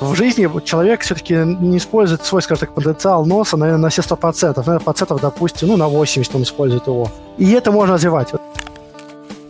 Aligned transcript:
В 0.00 0.14
жизни 0.14 0.50
человек 0.64 1.02
все-таки 1.02 1.34
не 1.34 1.78
использует 1.78 2.24
свой, 2.24 2.42
скажем 2.42 2.66
так, 2.66 2.74
потенциал 2.74 3.24
носа, 3.24 3.56
наверное, 3.56 3.82
на 3.82 3.88
все 3.88 4.02
100%. 4.02 4.54
Наверное, 4.56 4.80
процентов, 4.80 5.20
допустим, 5.20 5.68
ну, 5.68 5.76
на 5.76 5.88
80 5.88 6.34
он 6.34 6.42
использует 6.42 6.86
его. 6.86 7.10
И 7.38 7.52
это 7.52 7.70
можно 7.72 7.94
развивать. 7.94 8.32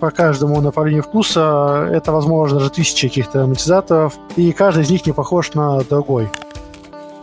По 0.00 0.10
каждому 0.10 0.60
направлению 0.60 1.02
вкуса 1.02 1.88
это, 1.90 2.12
возможно, 2.12 2.58
даже 2.58 2.70
тысячи 2.70 3.08
каких-то 3.08 3.40
ароматизаторов, 3.40 4.14
и 4.36 4.52
каждый 4.52 4.82
из 4.82 4.90
них 4.90 5.06
не 5.06 5.12
похож 5.12 5.54
на 5.54 5.80
другой. 5.82 6.28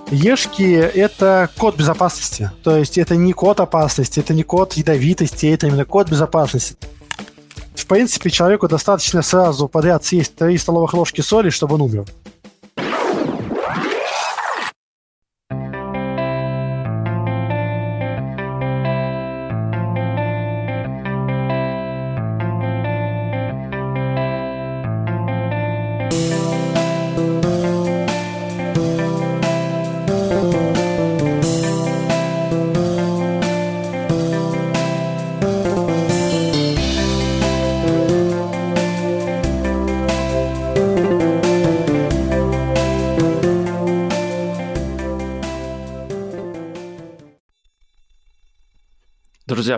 Ешки– 0.09 0.73
это 0.95 1.49
код 1.57 1.77
безопасности. 1.77 2.51
То 2.63 2.75
есть 2.75 2.97
это 2.97 3.15
не 3.15 3.33
код 3.33 3.59
опасности, 3.59 4.19
это 4.19 4.33
не 4.33 4.43
код 4.43 4.73
ядовитости, 4.73 5.45
это 5.45 5.67
именно 5.67 5.85
код 5.85 6.09
безопасности. 6.09 6.75
В 7.75 7.85
принципе, 7.85 8.29
человеку 8.29 8.67
достаточно 8.67 9.21
сразу 9.21 9.67
подряд 9.67 10.03
съесть 10.03 10.35
3 10.35 10.57
столовых 10.57 10.93
ложки 10.93 11.21
соли, 11.21 11.49
чтобы 11.49 11.75
он 11.75 11.81
умер. 11.81 12.05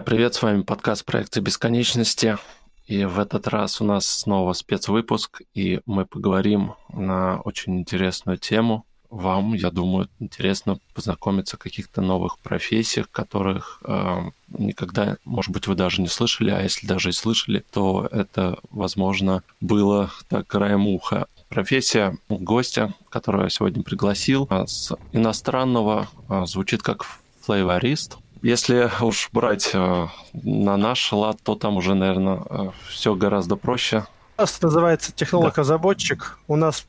Привет, 0.04 0.34
с 0.34 0.42
вами 0.42 0.64
подкаст 0.64 1.06
проекта 1.06 1.40
бесконечности. 1.40 2.38
И 2.88 3.06
в 3.06 3.20
этот 3.20 3.48
раз 3.48 3.80
у 3.80 3.86
нас 3.86 4.06
снова 4.06 4.52
спецвыпуск, 4.54 5.42
и 5.54 5.80
мы 5.86 6.06
поговорим 6.06 6.74
на 6.90 7.40
очень 7.40 7.80
интересную 7.80 8.38
тему. 8.38 8.86
Вам, 9.10 9.54
я 9.54 9.72
думаю, 9.72 10.10
интересно 10.20 10.80
познакомиться 10.94 11.56
о 11.56 11.60
каких-то 11.60 12.02
новых 12.02 12.40
профессиях, 12.40 13.10
которых 13.12 13.80
э, 13.86 14.24
никогда, 14.50 15.18
может 15.24 15.52
быть, 15.52 15.68
вы 15.68 15.76
даже 15.76 16.02
не 16.02 16.10
слышали, 16.10 16.50
а 16.50 16.62
если 16.62 16.86
даже 16.86 17.10
и 17.10 17.14
слышали, 17.14 17.64
то 17.72 18.08
это, 18.12 18.60
возможно, 18.72 19.44
было 19.62 20.12
так 20.28 20.48
краем 20.48 20.88
уха. 20.88 21.28
Профессия 21.48 22.18
гостя, 22.28 22.94
которую 23.10 23.46
я 23.46 23.50
сегодня 23.50 23.84
пригласил, 23.84 24.48
а, 24.50 24.68
с 24.68 24.94
иностранного 25.14 26.10
а, 26.28 26.46
звучит 26.46 26.82
как 26.82 27.06
флейворист. 27.42 28.18
Если 28.44 28.92
уж 29.02 29.30
брать 29.32 29.72
э, 29.74 30.08
на 30.34 30.76
наш 30.76 31.14
лад, 31.14 31.38
то 31.42 31.56
там 31.56 31.78
уже, 31.78 31.96
наверное, 31.96 32.42
э, 32.50 32.70
все 32.90 33.16
гораздо 33.16 33.56
проще. 33.56 34.06
У 34.38 34.42
нас 34.42 34.62
называется 34.62 35.14
технолог-разработчик. 35.14 36.38
Да. 36.50 36.54
У 36.54 36.58
нас 36.58 36.86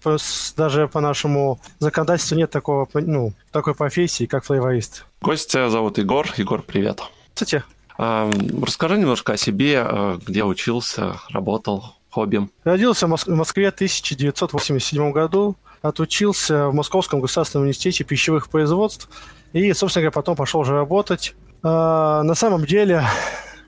даже 0.56 0.88
по 0.88 1.00
нашему 1.00 1.60
законодательству 1.78 2.36
нет 2.36 2.50
такого, 2.50 2.88
ну, 2.94 3.34
такой 3.52 3.77
профессии, 3.77 4.27
как 4.27 4.44
флейворист. 4.44 5.06
Гостя 5.20 5.70
зовут 5.70 5.98
Егор. 5.98 6.27
Егор, 6.36 6.60
привет. 6.60 7.02
Кстати. 7.32 7.62
А, 7.98 8.28
расскажи 8.60 8.98
немножко 8.98 9.34
о 9.34 9.36
себе, 9.36 9.86
э, 9.86 10.19
где 10.27 10.42
учился, 10.42 11.20
работал, 11.30 11.94
хобби. 12.10 12.48
Родился 12.64 13.06
в 13.06 13.28
Москве 13.28 13.70
в 13.70 13.75
1987 13.75 15.12
году. 15.12 15.55
Отучился 15.82 16.69
в 16.69 16.75
Московском 16.75 17.20
государственном 17.20 17.62
университете 17.62 18.02
пищевых 18.02 18.48
производств. 18.48 19.08
И, 19.52 19.72
собственно 19.72 20.02
говоря, 20.02 20.10
потом 20.12 20.34
пошел 20.34 20.60
уже 20.60 20.72
работать 20.72 21.36
на 21.68 22.34
самом 22.34 22.64
деле, 22.66 23.02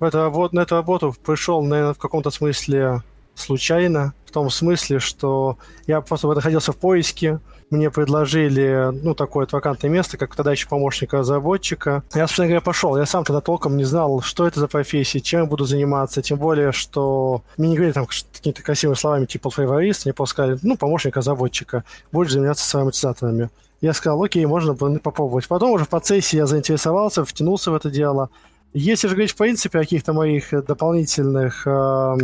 в 0.00 0.04
эту, 0.04 0.48
на 0.52 0.60
эту 0.60 0.74
работу 0.74 1.14
пришел, 1.24 1.62
наверное, 1.62 1.94
в 1.94 1.98
каком-то 1.98 2.30
смысле 2.30 3.02
случайно, 3.34 4.12
в 4.26 4.30
том 4.32 4.50
смысле, 4.50 4.98
что 4.98 5.58
я 5.86 6.00
просто 6.00 6.28
находился 6.28 6.72
в 6.72 6.76
поиске, 6.76 7.40
мне 7.70 7.90
предложили, 7.90 8.90
ну, 9.02 9.14
такое 9.14 9.46
вакантное 9.50 9.90
место, 9.90 10.16
как 10.16 10.34
тогда 10.34 10.52
еще 10.52 10.68
помощника 10.68 11.18
разработчика. 11.18 12.04
Я, 12.14 12.26
собственно 12.26 12.48
говоря, 12.48 12.60
пошел. 12.60 12.96
Я 12.96 13.06
сам 13.06 13.24
тогда 13.24 13.40
толком 13.40 13.76
не 13.76 13.84
знал, 13.84 14.20
что 14.20 14.46
это 14.46 14.60
за 14.60 14.68
профессия, 14.68 15.20
чем 15.20 15.40
я 15.40 15.46
буду 15.46 15.64
заниматься, 15.64 16.22
тем 16.22 16.38
более, 16.38 16.72
что 16.72 17.42
мне 17.56 17.70
не 17.70 17.76
говорили 17.76 17.92
там 17.92 18.06
какими-то 18.06 18.62
красивыми 18.62 18.96
словами, 18.96 19.26
типа 19.26 19.50
фейворист, 19.50 20.04
мне 20.04 20.14
просто 20.14 20.34
сказали, 20.34 20.58
ну, 20.62 20.76
помощник 20.76 21.16
разработчика, 21.16 21.84
будешь 22.12 22.32
заниматься 22.32 22.66
с 22.66 22.74
ароматизаторами. 22.74 23.50
Я 23.80 23.92
сказал, 23.92 24.22
окей, 24.22 24.46
можно 24.46 24.74
попробовать. 24.74 25.48
Потом 25.48 25.72
уже 25.72 25.84
в 25.84 25.88
процессе 25.88 26.38
я 26.38 26.46
заинтересовался, 26.46 27.24
втянулся 27.24 27.70
в 27.70 27.74
это 27.74 27.90
дело. 27.90 28.30
Если 28.72 29.08
же 29.08 29.14
говорить, 29.14 29.32
в 29.32 29.36
принципе, 29.36 29.78
о 29.78 29.82
каких-то 29.82 30.12
моих 30.12 30.50
дополнительных 30.64 31.66
э, 31.66 32.16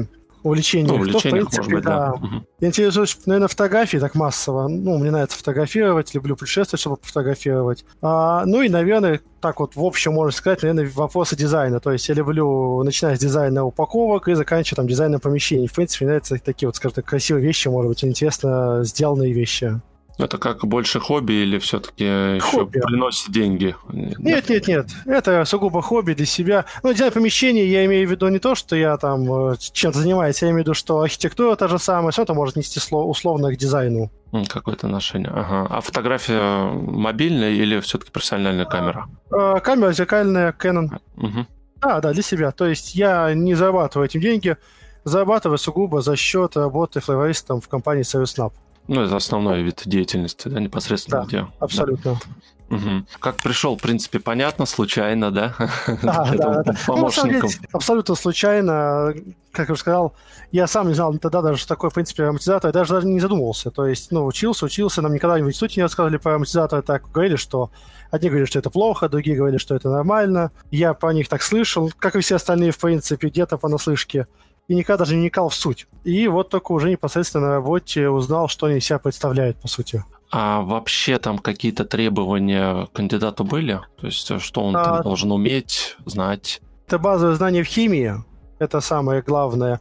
увлечениях, 0.42 0.98
ну, 0.98 1.12
то, 1.12 1.18
в 1.18 1.22
принципе, 1.22 1.76
быть, 1.76 1.84
да. 1.84 2.08
да. 2.08 2.12
Угу. 2.14 2.46
Я 2.60 2.68
интересуюсь, 2.68 3.18
наверное, 3.26 3.48
фотографией 3.48 4.00
так 4.00 4.14
массово. 4.14 4.68
Ну, 4.68 4.98
мне 4.98 5.10
нравится 5.10 5.38
фотографировать, 5.38 6.14
люблю 6.14 6.36
путешествовать, 6.36 6.80
чтобы 6.80 6.98
фотографировать. 7.02 7.84
А, 8.00 8.44
ну 8.46 8.62
и, 8.62 8.68
наверное, 8.68 9.20
так 9.40 9.60
вот 9.60 9.76
в 9.76 9.84
общем 9.84 10.14
можно 10.14 10.32
сказать, 10.32 10.62
наверное, 10.62 10.90
вопросы 10.94 11.36
дизайна. 11.36 11.80
То 11.80 11.92
есть 11.92 12.08
я 12.08 12.14
люблю, 12.14 12.82
начиная 12.82 13.16
с 13.16 13.18
дизайна 13.18 13.64
упаковок 13.64 14.28
и 14.28 14.34
заканчивая 14.34 14.76
там 14.76 14.86
дизайном 14.86 15.20
помещений. 15.20 15.66
В 15.66 15.74
принципе, 15.74 16.04
мне 16.04 16.12
нравятся 16.12 16.38
такие 16.38 16.68
вот, 16.68 16.76
скажем 16.76 16.96
так, 16.96 17.04
красивые 17.04 17.44
вещи, 17.44 17.68
может 17.68 17.88
быть, 17.88 18.04
интересно 18.04 18.80
сделанные 18.84 19.32
вещи. 19.32 19.80
Это 20.18 20.38
как 20.38 20.64
больше 20.66 21.00
хобби 21.00 21.32
или 21.32 21.58
все-таки 21.58 22.04
еще 22.04 22.66
приносит 22.66 23.32
деньги? 23.32 23.74
Нет, 23.88 24.48
нет, 24.48 24.68
нет. 24.68 24.86
Это 25.06 25.44
сугубо 25.44 25.82
хобби 25.82 26.12
для 26.12 26.26
себя. 26.26 26.64
Ну, 26.82 26.92
дизайн 26.92 27.12
помещения 27.12 27.64
я 27.66 27.84
имею 27.86 28.06
в 28.06 28.10
виду 28.10 28.28
не 28.28 28.38
то, 28.38 28.54
что 28.54 28.76
я 28.76 28.96
там 28.98 29.52
э, 29.52 29.56
чем-то 29.72 29.98
занимаюсь, 29.98 30.42
я 30.42 30.48
имею 30.48 30.64
в 30.64 30.66
виду, 30.66 30.74
что 30.74 31.00
архитектура 31.00 31.56
та 31.56 31.68
же 31.68 31.78
самая, 31.78 32.12
все 32.12 32.22
это 32.22 32.34
может 32.34 32.56
нести 32.56 32.80
условно 32.90 33.52
к 33.52 33.56
дизайну. 33.56 34.10
Какое-то 34.48 34.86
отношение. 34.86 35.30
Ага. 35.30 35.66
А 35.68 35.80
фотография 35.80 36.70
мобильная 36.72 37.50
или 37.50 37.80
все-таки 37.80 38.10
профессиональная 38.10 38.66
камера? 38.66 39.06
Э, 39.30 39.60
камера 39.60 39.92
зеркальная 39.92 40.52
Canon. 40.52 40.98
Угу. 41.16 41.46
Да, 41.80 42.00
да, 42.00 42.12
для 42.12 42.22
себя. 42.22 42.52
То 42.52 42.66
есть 42.66 42.94
я 42.94 43.34
не 43.34 43.54
зарабатываю 43.54 44.06
этим 44.06 44.20
деньги, 44.20 44.56
зарабатываю 45.04 45.58
сугубо 45.58 46.00
за 46.00 46.16
счет 46.16 46.56
работы 46.56 47.00
флористом 47.00 47.60
в 47.60 47.68
компании 47.68 48.04
ServiceNap. 48.04 48.52
Ну, 48.88 49.02
это 49.02 49.16
основной 49.16 49.62
вид 49.62 49.82
деятельности, 49.84 50.48
да, 50.48 50.60
непосредственно 50.60 51.22
да, 51.22 51.26
где. 51.26 51.46
Абсолютно. 51.60 52.12
Да. 52.12 52.76
Угу. 52.76 53.06
Как 53.20 53.36
пришел, 53.36 53.76
в 53.76 53.82
принципе, 53.82 54.18
понятно, 54.18 54.64
случайно, 54.64 55.30
да? 55.30 55.54
Да, 56.02 56.32
да, 56.34 56.62
да. 56.62 56.74
Ну, 56.88 56.96
на 56.96 57.10
самом 57.10 57.32
деле, 57.32 57.48
абсолютно 57.72 58.14
случайно, 58.14 59.14
как 59.52 59.68
я 59.68 59.72
уже 59.72 59.80
сказал, 59.80 60.14
я 60.52 60.66
сам 60.66 60.88
не 60.88 60.94
знал 60.94 61.16
тогда 61.18 61.42
даже, 61.42 61.58
что 61.58 61.68
такое, 61.68 61.90
в 61.90 61.94
принципе, 61.94 62.24
ароматизатор, 62.24 62.68
я 62.68 62.72
даже, 62.72 62.94
даже 62.94 63.06
не 63.06 63.20
задумывался. 63.20 63.70
То 63.70 63.86
есть, 63.86 64.10
ну, 64.10 64.24
учился, 64.24 64.66
учился, 64.66 65.02
нам 65.02 65.12
никогда 65.12 65.36
в 65.36 65.48
институте 65.48 65.80
не 65.80 65.82
рассказывали 65.82 66.16
про 66.16 66.32
ароматизатор, 66.32 66.82
так 66.82 67.10
говорили, 67.10 67.36
что 67.36 67.70
Одни 68.12 68.28
говорили, 68.28 68.46
что 68.46 68.58
это 68.58 68.68
плохо, 68.68 69.08
другие 69.08 69.38
говорили, 69.38 69.56
что 69.56 69.74
это 69.74 69.88
нормально. 69.88 70.52
Я 70.70 70.92
по 70.92 71.10
них 71.14 71.30
так 71.30 71.40
слышал, 71.40 71.90
как 71.98 72.14
и 72.14 72.20
все 72.20 72.36
остальные, 72.36 72.72
в 72.72 72.78
принципе, 72.78 73.28
где-то 73.28 73.56
понаслышке 73.56 74.26
и 74.68 74.74
никогда 74.74 74.98
даже 74.98 75.14
не 75.14 75.22
вникал 75.22 75.48
в 75.48 75.54
суть. 75.54 75.86
И 76.04 76.28
вот 76.28 76.50
только 76.50 76.72
уже 76.72 76.90
непосредственно 76.90 77.46
на 77.46 77.52
работе 77.54 78.08
узнал, 78.08 78.48
что 78.48 78.66
они 78.66 78.80
себя 78.80 78.98
представляют, 78.98 79.60
по 79.60 79.68
сути. 79.68 80.04
А 80.30 80.62
вообще 80.62 81.18
там 81.18 81.38
какие-то 81.38 81.84
требования 81.84 82.86
кандидату 82.94 83.44
были? 83.44 83.80
То 84.00 84.06
есть 84.06 84.30
э, 84.30 84.38
что 84.38 84.62
он 84.62 84.76
а... 84.76 85.02
должен 85.02 85.30
уметь, 85.30 85.96
знать? 86.06 86.62
Это 86.86 86.98
базовое 86.98 87.34
знание 87.34 87.62
в 87.62 87.66
химии, 87.66 88.14
это 88.58 88.80
самое 88.80 89.20
главное. 89.22 89.80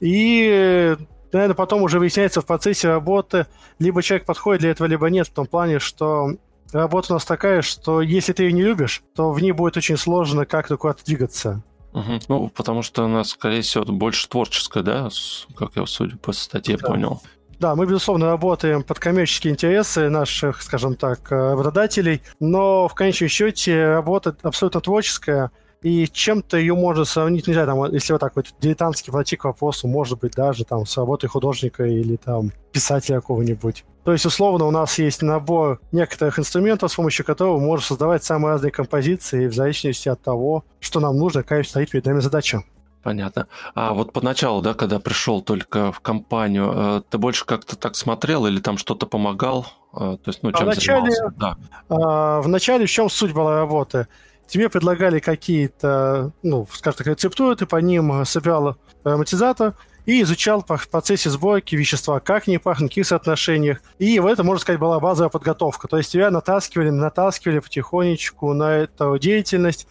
И, 0.00 0.96
наверное, 1.32 1.54
потом 1.54 1.82
уже 1.82 1.98
выясняется 1.98 2.40
в 2.40 2.46
процессе 2.46 2.88
работы, 2.88 3.46
либо 3.78 4.02
человек 4.02 4.26
подходит 4.26 4.62
для 4.62 4.70
этого, 4.70 4.86
либо 4.88 5.08
нет, 5.10 5.28
в 5.28 5.32
том 5.32 5.46
плане, 5.46 5.78
что 5.78 6.30
работа 6.72 7.12
у 7.12 7.14
нас 7.14 7.24
такая, 7.24 7.62
что 7.62 8.00
если 8.02 8.32
ты 8.32 8.44
ее 8.44 8.52
не 8.52 8.62
любишь, 8.62 9.02
то 9.14 9.30
в 9.30 9.40
ней 9.40 9.52
будет 9.52 9.76
очень 9.76 9.96
сложно 9.96 10.44
как-то 10.44 10.76
куда-то 10.76 11.04
двигаться. 11.04 11.62
Угу. 11.94 12.20
Ну, 12.28 12.48
потому 12.48 12.82
что 12.82 13.04
она, 13.04 13.24
скорее 13.24 13.62
всего, 13.62 13.84
больше 13.84 14.28
творческая, 14.28 14.82
да, 14.82 15.08
как 15.56 15.76
я, 15.76 15.86
судя 15.86 16.16
по 16.16 16.32
статье, 16.32 16.76
да. 16.76 16.88
понял. 16.88 17.22
Да, 17.60 17.76
мы, 17.76 17.86
безусловно, 17.86 18.26
работаем 18.26 18.82
под 18.82 18.98
коммерческие 18.98 19.52
интересы 19.52 20.08
наших, 20.10 20.60
скажем 20.60 20.96
так, 20.96 21.30
э, 21.30 21.52
обладателей, 21.52 22.20
но 22.40 22.88
в 22.88 22.94
конечном 22.94 23.28
счете 23.28 23.86
работа 23.86 24.36
абсолютно 24.42 24.80
творческая, 24.80 25.52
и 25.80 26.08
чем-то 26.08 26.56
ее 26.56 26.74
можно 26.74 27.04
сравнить, 27.04 27.46
нельзя, 27.46 27.64
там, 27.64 27.92
если 27.92 28.12
вот 28.12 28.18
так 28.18 28.34
вот 28.34 28.54
дилетантски 28.60 29.10
подойти 29.10 29.36
к 29.36 29.44
вопросу, 29.44 29.86
может 29.86 30.18
быть, 30.18 30.32
даже 30.32 30.64
там 30.64 30.84
с 30.86 30.96
работой 30.96 31.28
художника 31.28 31.84
или 31.84 32.16
там 32.16 32.50
писателя 32.72 33.16
какого-нибудь. 33.16 33.84
То 34.04 34.12
есть, 34.12 34.26
условно, 34.26 34.66
у 34.66 34.70
нас 34.70 34.98
есть 34.98 35.22
набор 35.22 35.80
некоторых 35.90 36.38
инструментов, 36.38 36.92
с 36.92 36.94
помощью 36.94 37.24
которого 37.24 37.58
мы 37.58 37.66
можем 37.66 37.86
создавать 37.86 38.22
самые 38.22 38.52
разные 38.52 38.70
композиции 38.70 39.46
в 39.46 39.54
зависимости 39.54 40.10
от 40.10 40.22
того, 40.22 40.64
что 40.78 41.00
нам 41.00 41.16
нужно, 41.16 41.42
какая 41.42 41.62
стоит 41.64 41.90
перед 41.90 42.04
нами 42.04 42.20
задача. 42.20 42.62
Понятно. 43.02 43.48
А 43.74 43.92
вот 43.92 44.12
поначалу, 44.12 44.62
да, 44.62 44.74
когда 44.74 44.98
пришел 44.98 45.42
только 45.42 45.92
в 45.92 46.00
компанию, 46.00 46.72
э, 46.74 47.02
ты 47.08 47.18
больше 47.18 47.44
как-то 47.44 47.76
так 47.76 47.96
смотрел 47.96 48.46
или 48.46 48.60
там 48.60 48.78
что-то 48.78 49.06
помогал? 49.06 49.66
Э, 49.92 50.16
то 50.22 50.28
есть, 50.30 50.42
ну, 50.42 50.52
чем 50.52 50.62
а 50.62 50.64
вначале, 50.72 51.10
занимался? 51.10 51.34
Да. 51.36 51.56
А, 51.88 52.40
в 52.40 52.48
начале 52.48 52.86
в 52.86 52.90
чем 52.90 53.10
суть 53.10 53.32
была 53.32 53.56
работы? 53.56 54.06
Тебе 54.46 54.70
предлагали 54.70 55.18
какие-то, 55.18 56.32
ну, 56.42 56.66
скажем 56.72 56.98
так, 56.98 57.06
рецептуры, 57.06 57.56
ты 57.56 57.66
по 57.66 57.76
ним 57.76 58.24
собирал 58.24 58.76
ароматизатор 59.02 59.74
и 60.06 60.22
изучал 60.22 60.62
по 60.62 60.78
процессе 60.90 61.30
сборки 61.30 61.74
вещества, 61.74 62.20
как 62.20 62.48
они 62.48 62.58
пахнут, 62.58 62.90
в 62.90 62.92
каких 62.92 63.06
соотношениях. 63.06 63.80
И 63.98 64.18
в 64.18 64.26
этом, 64.26 64.46
можно 64.46 64.60
сказать, 64.60 64.80
была 64.80 65.00
базовая 65.00 65.30
подготовка. 65.30 65.88
То 65.88 65.96
есть 65.96 66.12
тебя 66.12 66.30
натаскивали, 66.30 66.90
натаскивали 66.90 67.60
потихонечку 67.60 68.52
на 68.52 68.76
эту 68.76 69.18
деятельность, 69.18 69.86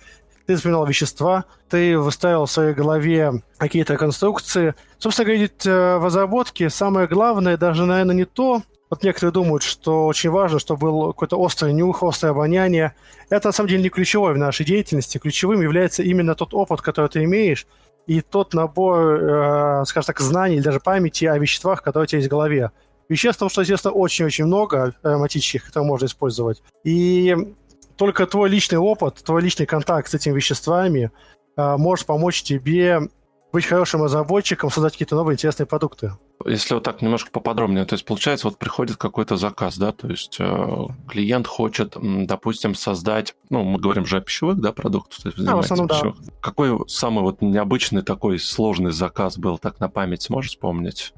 ты 0.45 0.57
запоминал 0.57 0.86
вещества, 0.86 1.45
ты 1.69 1.98
выставил 1.98 2.45
в 2.45 2.51
своей 2.51 2.74
голове 2.74 3.42
какие-то 3.57 3.98
конструкции. 3.98 4.75
Собственно 4.98 5.25
говоря, 5.25 5.45
э, 5.48 5.98
в 5.98 6.06
разработке 6.06 6.69
самое 6.69 7.07
главное 7.07 7.57
даже, 7.57 7.86
наверное, 7.86 8.16
не 8.16 8.25
то, 8.25 8.62
вот 8.89 9.01
некоторые 9.01 9.31
думают, 9.31 9.63
что 9.63 10.06
очень 10.06 10.30
важно, 10.30 10.59
чтобы 10.59 10.81
был 10.81 11.07
какой-то 11.13 11.38
острый 11.38 11.74
нюх, 11.74 12.04
острое 12.04 12.31
обоняние. 12.31 12.94
Это, 13.30 13.48
на 13.48 13.51
самом 13.51 13.69
деле, 13.69 13.81
не 13.81 13.89
ключевое 13.89 14.33
в 14.33 14.38
нашей 14.38 14.66
деятельности. 14.68 15.18
Ключевым 15.18 15.62
является 15.62 16.04
именно 16.04 16.36
тот 16.36 16.54
опыт, 16.54 16.81
который 16.81 17.09
ты 17.09 17.24
имеешь, 17.24 17.66
и 18.07 18.21
тот 18.21 18.53
набор, 18.53 19.00
э, 19.00 19.85
скажем 19.85 20.07
так, 20.07 20.19
знаний 20.19 20.55
или 20.55 20.63
даже 20.63 20.79
памяти 20.79 21.25
о 21.25 21.38
веществах, 21.38 21.81
которые 21.81 22.03
у 22.03 22.07
тебя 22.07 22.19
есть 22.19 22.29
в 22.29 22.31
голове. 22.31 22.71
Веществ, 23.09 23.39
потому 23.39 23.50
что 23.50 23.63
известно 23.63 23.91
очень-очень 23.91 24.45
много 24.45 24.94
ароматических, 25.03 25.65
которые 25.65 25.88
можно 25.88 26.05
использовать. 26.05 26.63
И 26.83 27.35
только 27.97 28.25
твой 28.25 28.50
личный 28.50 28.77
опыт, 28.77 29.23
твой 29.23 29.41
личный 29.41 29.65
контакт 29.65 30.09
с 30.09 30.13
этими 30.13 30.35
веществами 30.35 31.11
э, 31.55 31.77
может 31.77 32.05
помочь 32.05 32.44
тебе 32.44 33.01
быть 33.51 33.65
хорошим 33.65 34.03
разработчиком, 34.03 34.71
создать 34.71 34.94
какие-то 34.94 35.15
новые 35.15 35.35
интересные 35.35 35.67
продукты. 35.67 36.13
Если 36.45 36.74
вот 36.74 36.83
так 36.83 37.01
немножко 37.01 37.31
поподробнее, 37.31 37.85
то 37.85 37.94
есть 37.94 38.06
получается, 38.06 38.47
вот 38.47 38.57
приходит 38.57 38.97
какой-то 38.97 39.38
заказ, 39.38 39.77
да, 39.77 39.91
то 39.91 40.09
есть 40.09 40.38
э, 40.39 40.88
клиент 41.07 41.47
хочет, 41.47 41.95
допустим, 42.01 42.75
создать, 42.75 43.35
ну, 43.50 43.63
мы 43.63 43.80
говорим 43.80 44.06
же 44.06 44.18
о 44.18 44.21
пищевых, 44.21 44.59
да, 44.59 44.74
продуктах, 44.74 45.21
то 45.21 45.30
есть 45.30 45.44
да, 45.44 45.56
в 45.56 45.59
основном, 45.59 45.88
да. 45.88 46.01
Какой 46.41 46.77
самый 46.89 47.21
вот 47.21 47.41
необычный 47.41 48.01
такой 48.01 48.39
сложный 48.39 48.91
заказ 48.91 49.38
был, 49.38 49.57
так 49.57 49.80
на 49.80 49.88
память 49.88 50.24
сможешь 50.24 50.51
вспомнить? 50.51 51.13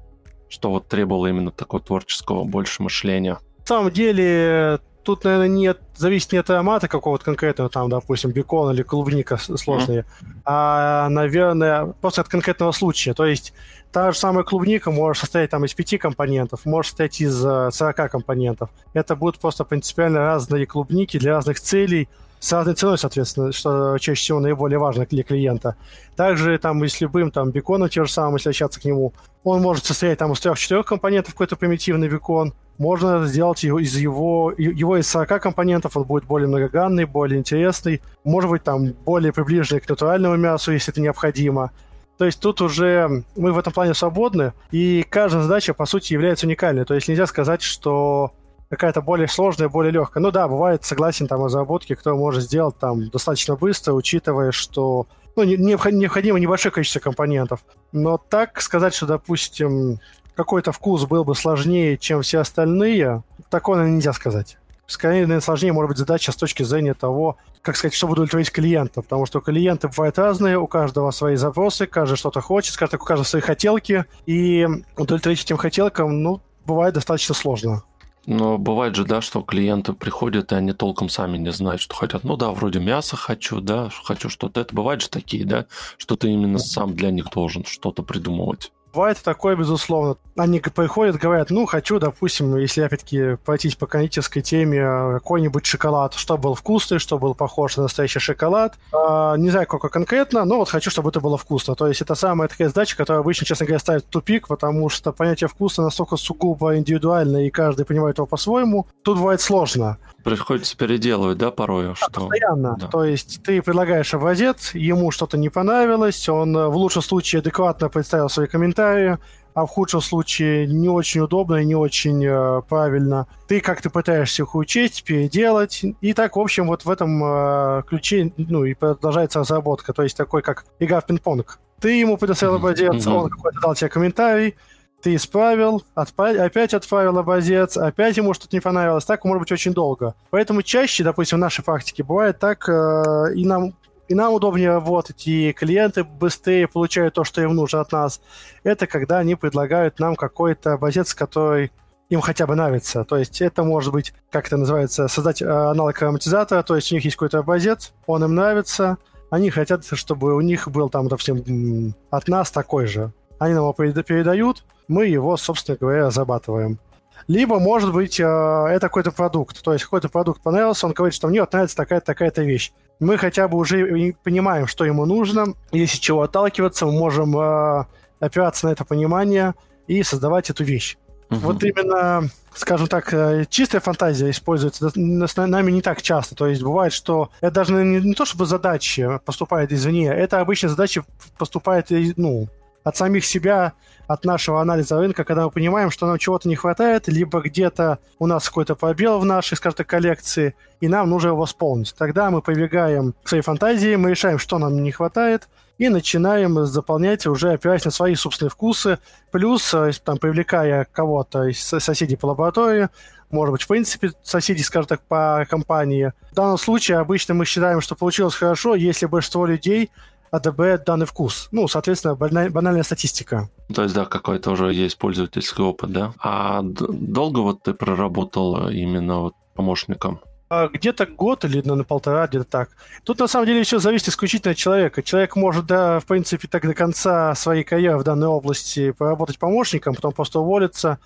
Что 0.47 0.69
вот 0.69 0.87
требовало 0.87 1.27
именно 1.27 1.51
такого 1.51 1.81
творческого 1.81 2.43
больше 2.43 2.83
мышления? 2.83 3.39
На 3.59 3.65
самом 3.65 3.91
деле, 3.91 4.79
тут, 5.05 5.23
наверное, 5.23 5.47
нет, 5.47 5.79
зависит 5.95 6.31
не 6.33 6.39
от 6.39 6.49
аромата 6.49 6.87
какого-то 6.87 7.23
конкретного, 7.23 7.69
там, 7.69 7.89
допустим, 7.89 8.31
бекон 8.31 8.73
или 8.73 8.81
клубника 8.81 9.37
сложные, 9.37 10.01
mm-hmm. 10.01 10.27
а, 10.43 11.07
наверное, 11.09 11.93
просто 12.01 12.21
от 12.21 12.27
конкретного 12.27 12.71
случая. 12.71 13.13
То 13.13 13.25
есть 13.25 13.53
та 13.91 14.11
же 14.11 14.17
самая 14.17 14.43
клубника 14.43 14.91
может 14.91 15.21
состоять 15.21 15.51
там 15.51 15.63
из 15.63 15.73
пяти 15.73 15.97
компонентов, 15.97 16.65
может 16.65 16.89
состоять 16.89 17.21
из 17.21 17.39
40 17.39 17.99
э, 17.99 18.09
компонентов. 18.09 18.69
Это 18.93 19.15
будут 19.15 19.39
просто 19.39 19.63
принципиально 19.63 20.19
разные 20.19 20.65
клубники 20.65 21.17
для 21.17 21.33
разных 21.33 21.59
целей, 21.59 22.09
с 22.45 22.53
разной 22.53 22.75
ценой, 22.75 22.97
соответственно, 22.99 23.51
что 23.51 23.97
чаще 23.97 24.21
всего 24.21 24.39
наиболее 24.39 24.77
важно 24.77 25.07
для 25.07 25.23
клиента. 25.23 25.75
Также 26.15 26.59
там 26.59 26.83
и 26.83 26.87
с 26.87 27.01
любым 27.01 27.31
там 27.31 27.49
беконом, 27.49 27.89
те 27.89 28.05
же 28.05 28.11
самые, 28.11 28.35
если 28.35 28.49
общаться 28.49 28.79
к 28.79 28.85
нему, 28.85 29.13
он 29.43 29.63
может 29.63 29.85
состоять 29.85 30.19
там 30.19 30.31
из 30.31 30.39
трех-четырех 30.41 30.85
компонентов, 30.85 31.33
какой-то 31.33 31.55
примитивный 31.55 32.07
бекон, 32.07 32.53
можно 32.77 33.25
сделать 33.25 33.63
его 33.63 33.79
из 33.79 33.97
его, 33.97 34.53
его 34.55 34.97
из 34.97 35.07
40 35.07 35.41
компонентов, 35.41 35.97
он 35.97 36.03
будет 36.03 36.25
более 36.25 36.47
многогранный, 36.47 37.05
более 37.05 37.39
интересный, 37.39 38.03
может 38.23 38.51
быть, 38.51 38.63
там 38.63 38.93
более 39.05 39.33
приближенный 39.33 39.81
к 39.81 39.89
натуральному 39.89 40.35
мясу, 40.35 40.71
если 40.71 40.93
это 40.93 41.01
необходимо. 41.01 41.71
То 42.19 42.25
есть 42.25 42.39
тут 42.39 42.61
уже 42.61 43.23
мы 43.35 43.53
в 43.53 43.57
этом 43.57 43.73
плане 43.73 43.95
свободны, 43.95 44.53
и 44.69 45.03
каждая 45.09 45.41
задача, 45.41 45.73
по 45.73 45.87
сути, 45.87 46.13
является 46.13 46.45
уникальной. 46.45 46.85
То 46.85 46.93
есть 46.93 47.07
нельзя 47.07 47.25
сказать, 47.25 47.63
что 47.63 48.33
какая-то 48.69 49.01
более 49.01 49.27
сложная, 49.27 49.69
более 49.69 49.91
легкая. 49.91 50.21
Ну 50.21 50.31
да, 50.31 50.47
бывает, 50.47 50.83
согласен, 50.83 51.27
там, 51.27 51.43
разработки, 51.43 51.95
кто 51.95 52.15
может 52.15 52.43
сделать 52.43 52.77
там 52.77 53.09
достаточно 53.09 53.55
быстро, 53.55 53.93
учитывая, 53.93 54.51
что 54.51 55.07
ну, 55.35 55.43
необходимо 55.43 56.39
небольшое 56.39 56.71
количество 56.71 56.99
компонентов. 56.99 57.61
Но 57.91 58.17
так 58.17 58.61
сказать, 58.61 58.93
что, 58.93 59.05
допустим, 59.05 59.99
какой-то 60.35 60.71
вкус 60.71 61.05
был 61.05 61.23
бы 61.23 61.35
сложнее, 61.35 61.97
чем 61.97 62.21
все 62.21 62.39
остальные, 62.39 63.23
наверное, 63.51 63.89
нельзя 63.89 64.13
сказать. 64.13 64.57
Скорее, 64.87 65.21
наверное, 65.21 65.41
сложнее 65.41 65.73
может 65.73 65.89
быть 65.89 65.97
задача 65.97 66.31
с 66.31 66.35
точки 66.35 66.61
зрения 66.61 66.93
того, 66.93 67.37
как 67.63 67.75
сказать, 67.75 67.95
чтобы 67.95 68.13
удовлетворить 68.13 68.51
клиента. 68.51 69.01
Потому 69.01 69.25
что 69.25 69.39
клиенты 69.39 69.87
бывают 69.87 70.19
разные, 70.19 70.59
у 70.59 70.67
каждого 70.67 71.09
свои 71.11 71.35
запросы, 71.35 71.87
каждый 71.87 72.17
что-то 72.17 72.41
хочет, 72.41 72.73
скажем 72.73 72.91
так, 72.91 73.01
у 73.01 73.05
каждого 73.05 73.25
свои 73.25 73.41
хотелки. 73.41 74.05
И 74.27 74.67
удовлетворить 74.95 75.43
этим 75.43 75.57
хотелкам, 75.57 76.21
ну, 76.21 76.41
бывает 76.65 76.93
достаточно 76.93 77.33
сложно. 77.33 77.81
Но 78.27 78.57
бывает 78.57 78.95
же, 78.95 79.05
да, 79.05 79.21
что 79.21 79.41
клиенты 79.41 79.93
приходят, 79.93 80.51
и 80.51 80.55
они 80.55 80.73
толком 80.73 81.09
сами 81.09 81.37
не 81.37 81.51
знают, 81.51 81.81
что 81.81 81.95
хотят. 81.95 82.23
Ну 82.23 82.37
да, 82.37 82.51
вроде 82.51 82.79
мясо 82.79 83.15
хочу, 83.15 83.61
да, 83.61 83.89
хочу 84.03 84.29
что-то. 84.29 84.61
Это 84.61 84.73
бывает 84.75 85.01
же 85.01 85.09
такие, 85.09 85.45
да, 85.45 85.65
что 85.97 86.15
ты 86.15 86.29
именно 86.29 86.57
сам 86.57 86.95
для 86.95 87.11
них 87.11 87.29
должен 87.29 87.65
что-то 87.65 88.03
придумывать. 88.03 88.71
Бывает 88.95 89.21
такое, 89.21 89.57
безусловно. 89.57 90.15
Они 90.37 90.61
приходят, 90.61 91.17
говорят, 91.17 91.49
ну, 91.49 91.65
хочу, 91.65 91.99
допустим, 91.99 92.55
если 92.55 92.81
опять-таки 92.81 93.35
пройтись 93.43 93.75
по 93.75 93.87
кондитерской 93.87 94.41
теме, 94.41 94.79
какой-нибудь 95.15 95.65
шоколад, 95.65 96.13
что 96.13 96.37
был 96.37 96.53
вкусный, 96.55 96.99
что 96.99 97.19
был 97.19 97.35
похож 97.35 97.75
на 97.75 97.83
настоящий 97.83 98.19
шоколад. 98.19 98.75
А, 98.93 99.35
не 99.35 99.49
знаю, 99.49 99.67
какой 99.67 99.89
конкретно, 99.89 100.45
но 100.45 100.59
вот 100.59 100.69
хочу, 100.69 100.89
чтобы 100.89 101.09
это 101.09 101.19
было 101.19 101.37
вкусно. 101.37 101.75
То 101.75 101.87
есть 101.87 102.01
это 102.01 102.15
самая 102.15 102.47
такая 102.47 102.69
задача, 102.69 102.95
которая 102.95 103.19
обычно, 103.19 103.45
честно 103.45 103.65
говоря, 103.65 103.79
ставит 103.79 104.05
в 104.05 104.07
тупик, 104.07 104.47
потому 104.47 104.87
что 104.87 105.11
понятие 105.11 105.49
вкуса 105.49 105.81
настолько 105.81 106.15
сугубо 106.15 106.77
индивидуально, 106.77 107.45
и 107.45 107.49
каждый 107.49 107.85
понимает 107.85 108.17
его 108.17 108.27
по-своему. 108.27 108.87
Тут 109.03 109.17
бывает 109.17 109.41
сложно. 109.41 109.97
Приходится 110.25 110.75
переделывать, 110.75 111.37
да, 111.37 111.51
порой? 111.51 111.89
Да, 111.89 111.95
что... 111.95 112.09
Постоянно. 112.09 112.75
Да. 112.79 112.87
То 112.87 113.03
есть 113.03 113.43
ты 113.43 113.61
предлагаешь 113.61 114.11
образец, 114.11 114.73
ему 114.73 115.11
что-то 115.11 115.37
не 115.37 115.49
понравилось, 115.49 116.27
он 116.27 116.57
э, 116.57 116.67
в 116.67 116.75
лучшем 116.75 117.03
случае 117.03 117.41
адекватно 117.41 117.89
представил 117.89 118.27
свои 118.27 118.47
комментарии, 118.47 119.19
а 119.53 119.67
в 119.67 119.69
худшем 119.69 120.01
случае 120.01 120.65
не 120.65 120.89
очень 120.89 121.21
удобно 121.21 121.57
и 121.57 121.65
не 121.65 121.75
очень 121.75 122.25
э, 122.25 122.63
правильно. 122.67 123.27
Ты 123.47 123.61
как-то 123.61 123.91
пытаешься 123.91 124.41
их 124.41 124.55
учесть, 124.55 125.03
переделать. 125.03 125.83
И 126.01 126.13
так, 126.13 126.37
в 126.37 126.39
общем, 126.39 126.65
вот 126.65 126.85
в 126.85 126.89
этом 126.89 127.23
э, 127.23 127.83
ключе 127.87 128.33
ну, 128.35 128.65
и 128.65 128.73
продолжается 128.73 129.41
разработка. 129.41 129.93
То 129.93 130.01
есть 130.01 130.17
такой, 130.17 130.41
как 130.41 130.65
игра 130.79 131.01
в 131.01 131.05
пинг-понг. 131.05 131.59
Ты 131.79 131.99
ему 131.99 132.17
предоставил 132.17 132.55
образец, 132.55 133.05
mm-hmm. 133.05 133.13
он 133.13 133.29
какой-то 133.29 133.59
дал 133.61 133.75
тебе 133.75 133.91
комментарий, 133.91 134.55
ты 135.05 135.13
исправил, 135.13 135.83
отправ... 135.93 136.35
опять 136.35 136.73
отправил 136.73 137.19
образец, 137.19 137.77
опять 137.77 138.17
ему 138.17 138.33
что-то 138.33 138.55
не 138.55 138.59
понравилось. 138.59 139.05
Так 139.05 139.23
может 139.23 139.41
быть 139.41 139.51
очень 139.51 139.71
долго. 139.71 140.15
Поэтому 140.31 140.63
чаще, 140.63 141.03
допустим, 141.03 141.37
в 141.37 141.41
нашей 141.41 141.63
практике 141.63 142.03
бывает 142.03 142.39
так, 142.39 142.67
э, 142.67 143.35
и 143.35 143.45
нам 143.45 143.75
и 144.07 144.15
нам 144.15 144.33
удобнее 144.33 144.69
работать, 144.69 145.27
и 145.27 145.53
клиенты 145.53 146.03
быстрее 146.03 146.67
получают 146.67 147.13
то, 147.13 147.23
что 147.23 147.39
им 147.43 147.53
нужно 147.53 147.81
от 147.81 147.91
нас. 147.91 148.19
Это 148.63 148.87
когда 148.87 149.19
они 149.19 149.35
предлагают 149.35 149.99
нам 149.99 150.15
какой-то 150.15 150.73
образец, 150.73 151.13
который 151.13 151.71
им 152.09 152.21
хотя 152.21 152.47
бы 152.47 152.55
нравится. 152.55 153.03
То 153.03 153.17
есть 153.17 153.43
это 153.43 153.63
может 153.63 153.93
быть, 153.93 154.11
как 154.31 154.47
это 154.47 154.57
называется, 154.57 155.07
создать 155.07 155.39
э, 155.43 155.45
аналог 155.45 156.01
ароматизатора, 156.01 156.63
то 156.63 156.75
есть 156.75 156.91
у 156.91 156.95
них 156.95 157.03
есть 157.05 157.15
какой-то 157.15 157.37
образец, 157.39 157.93
он 158.07 158.23
им 158.23 158.33
нравится, 158.33 158.97
они 159.29 159.51
хотят, 159.51 159.85
чтобы 159.85 160.35
у 160.35 160.41
них 160.41 160.67
был 160.67 160.89
там, 160.89 161.07
допустим, 161.09 161.93
от 162.09 162.27
нас 162.27 162.49
такой 162.49 162.87
же. 162.87 163.11
Они 163.37 163.53
нам 163.53 163.65
его 163.65 163.73
передают, 163.73 164.63
мы 164.87 165.05
его, 165.05 165.37
собственно 165.37 165.77
говоря, 165.79 166.11
зарабатываем. 166.11 166.79
Либо, 167.27 167.59
может 167.59 167.91
быть, 167.91 168.19
э, 168.19 168.23
это 168.23 168.81
какой-то 168.81 169.11
продукт. 169.11 169.63
То 169.63 169.73
есть 169.73 169.85
какой-то 169.85 170.09
продукт 170.09 170.41
понравился, 170.41 170.85
он 170.85 170.93
говорит, 170.93 171.15
что 171.15 171.27
мне 171.27 171.39
вот 171.39 171.51
нравится 171.53 171.75
такая-то 171.75 172.05
такая-то 172.05 172.43
вещь. 172.43 172.71
Мы 172.99 173.17
хотя 173.17 173.47
бы 173.47 173.57
уже 173.57 174.13
понимаем, 174.23 174.67
что 174.67 174.85
ему 174.85 175.05
нужно. 175.05 175.47
Если 175.71 175.97
чего 175.97 176.21
отталкиваться, 176.21 176.85
мы 176.85 176.91
можем 176.91 177.37
э, 177.37 177.85
опираться 178.19 178.67
на 178.67 178.71
это 178.71 178.85
понимание 178.85 179.55
и 179.87 180.03
создавать 180.03 180.49
эту 180.49 180.63
вещь. 180.63 180.97
Угу. 181.31 181.39
Вот 181.39 181.63
именно, 181.63 182.29
скажем 182.53 182.87
так, 182.87 183.11
э, 183.11 183.45
чистая 183.49 183.81
фантазия 183.81 184.29
используется 184.29 184.89
с 184.89 185.35
нами 185.35 185.71
не 185.71 185.81
так 185.81 186.01
часто. 186.03 186.35
То 186.35 186.47
есть 186.47 186.61
бывает, 186.61 186.93
что 186.93 187.31
это 187.41 187.55
даже 187.55 187.73
не, 187.73 187.99
не 188.01 188.13
то, 188.13 188.25
чтобы 188.25 188.45
задачи 188.45 189.19
поступают 189.25 189.71
извне, 189.71 190.09
это 190.09 190.39
обычно 190.39 190.69
задачи 190.69 191.03
поступают 191.37 191.87
ну, 192.17 192.47
от 192.85 192.95
самих 192.95 193.25
себя, 193.25 193.73
от 194.07 194.23
нашего 194.23 194.61
анализа 194.61 194.97
рынка, 194.97 195.23
когда 195.23 195.45
мы 195.45 195.51
понимаем, 195.51 195.89
что 195.89 196.05
нам 196.05 196.19
чего-то 196.19 196.47
не 196.47 196.55
хватает, 196.55 197.07
либо 197.07 197.41
где-то 197.41 197.97
у 198.19 198.27
нас 198.27 198.47
какой-то 198.47 198.75
пробел 198.75 199.19
в 199.19 199.25
нашей, 199.25 199.57
скажем 199.57 199.77
так, 199.77 199.87
коллекции, 199.87 200.55
и 200.79 200.87
нам 200.87 201.09
нужно 201.09 201.29
его 201.29 201.37
восполнить. 201.37 201.95
Тогда 201.97 202.29
мы 202.29 202.43
прибегаем 202.43 203.15
к 203.23 203.27
своей 203.27 203.43
фантазии, 203.43 203.95
мы 203.95 204.11
решаем, 204.11 204.37
что 204.37 204.59
нам 204.59 204.81
не 204.83 204.91
хватает, 204.91 205.49
и 205.79 205.89
начинаем 205.89 206.63
заполнять 206.65 207.25
уже 207.25 207.53
опираясь 207.53 207.85
на 207.85 207.91
свои 207.91 208.13
собственные 208.13 208.51
вкусы, 208.51 208.99
плюс 209.31 209.73
э, 209.73 209.91
там, 210.03 210.19
привлекая 210.19 210.87
кого-то 210.89 211.45
из 211.45 211.59
соседей 211.59 212.15
по 212.15 212.27
лаборатории, 212.27 212.89
может 213.31 213.51
быть, 213.51 213.63
в 213.63 213.67
принципе, 213.67 214.11
соседей, 214.23 214.63
скажем 214.63 214.87
так, 214.87 215.01
по 215.01 215.45
компании. 215.49 216.13
В 216.31 216.35
данном 216.35 216.59
случае 216.59 216.99
обычно 216.99 217.33
мы 217.33 217.45
считаем, 217.45 217.81
что 217.81 217.95
получилось 217.95 218.35
хорошо, 218.35 218.75
если 218.75 219.07
большинство 219.07 219.45
людей 219.47 219.89
АДБ 220.31 220.85
данный 220.85 221.05
вкус. 221.05 221.47
Ну, 221.51 221.67
соответственно, 221.67 222.15
баналь, 222.15 222.49
банальная 222.49 222.83
статистика. 222.83 223.49
То 223.73 223.83
есть, 223.83 223.95
да, 223.95 224.05
какой-то 224.05 224.51
уже 224.51 224.73
есть 224.73 224.97
пользовательский 224.97 225.63
опыт, 225.63 225.91
да? 225.91 226.13
А 226.19 226.61
долго 226.63 227.39
вот 227.39 227.63
ты 227.63 227.73
проработал 227.73 228.69
именно 228.69 229.19
вот 229.19 229.33
помощником? 229.53 230.19
А, 230.47 230.67
где-то 230.67 231.07
год 231.07 231.43
или, 231.43 231.57
наверное, 231.57 231.85
полтора, 231.85 232.27
где-то 232.27 232.45
так. 232.45 232.69
Тут, 233.03 233.19
на 233.19 233.27
самом 233.27 233.47
деле, 233.47 233.63
все 233.63 233.79
зависит 233.79 234.09
исключительно 234.09 234.51
от 234.51 234.57
человека. 234.57 235.01
Человек 235.01 235.35
может, 235.35 235.65
да, 235.65 235.99
в 235.99 236.05
принципе, 236.05 236.47
так 236.47 236.65
до 236.65 236.73
конца 236.73 237.33
своей 237.35 237.63
карьеры 237.63 237.97
в 237.97 238.03
данной 238.03 238.27
области 238.27 238.91
поработать 238.91 239.39
помощником, 239.39 239.95
потом 239.95 240.13
просто 240.13 240.39
уволиться, 240.39 240.99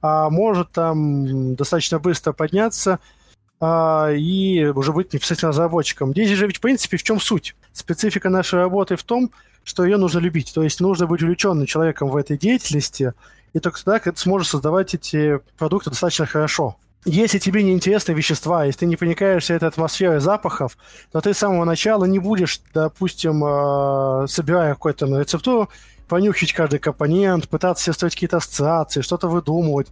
а 0.00 0.30
может 0.30 0.72
там 0.72 1.54
достаточно 1.56 1.98
быстро 1.98 2.32
подняться 2.32 2.98
а, 3.60 4.10
и 4.12 4.64
уже 4.66 4.92
быть 4.92 5.12
непосредственно 5.12 5.50
разработчиком. 5.50 6.12
Здесь 6.12 6.30
же 6.30 6.46
ведь, 6.46 6.58
в 6.58 6.60
принципе, 6.60 6.96
в 6.96 7.02
чем 7.02 7.20
суть? 7.20 7.54
Специфика 7.72 8.28
нашей 8.28 8.58
работы 8.58 8.96
в 8.96 9.02
том, 9.02 9.30
что 9.64 9.84
ее 9.84 9.96
нужно 9.96 10.18
любить. 10.18 10.52
То 10.54 10.62
есть 10.62 10.80
нужно 10.80 11.06
быть 11.06 11.22
увлеченным 11.22 11.66
человеком 11.66 12.08
в 12.08 12.16
этой 12.16 12.38
деятельности, 12.38 13.12
и 13.52 13.60
только 13.60 13.82
тогда 13.82 13.98
ты 13.98 14.16
сможешь 14.16 14.48
создавать 14.48 14.94
эти 14.94 15.40
продукты 15.56 15.90
достаточно 15.90 16.26
хорошо 16.26 16.76
если 17.06 17.38
тебе 17.38 17.62
не 17.62 17.72
интересны 17.72 18.12
вещества, 18.12 18.64
если 18.64 18.80
ты 18.80 18.86
не 18.86 18.96
проникаешься 18.96 19.54
этой 19.54 19.68
атмосферой 19.68 20.18
запахов, 20.18 20.76
то 21.12 21.20
ты 21.20 21.34
с 21.34 21.38
самого 21.38 21.64
начала 21.64 22.04
не 22.04 22.18
будешь, 22.18 22.60
допустим, 22.74 23.44
э, 23.44 24.26
собирая 24.26 24.74
какую-то 24.74 25.06
рецептуру, 25.06 25.70
понюхать 26.08 26.52
каждый 26.52 26.80
компонент, 26.80 27.48
пытаться 27.48 27.84
себе 27.84 27.92
строить 27.94 28.14
какие-то 28.14 28.38
ассоциации, 28.38 29.02
что-то 29.02 29.28
выдумывать. 29.28 29.86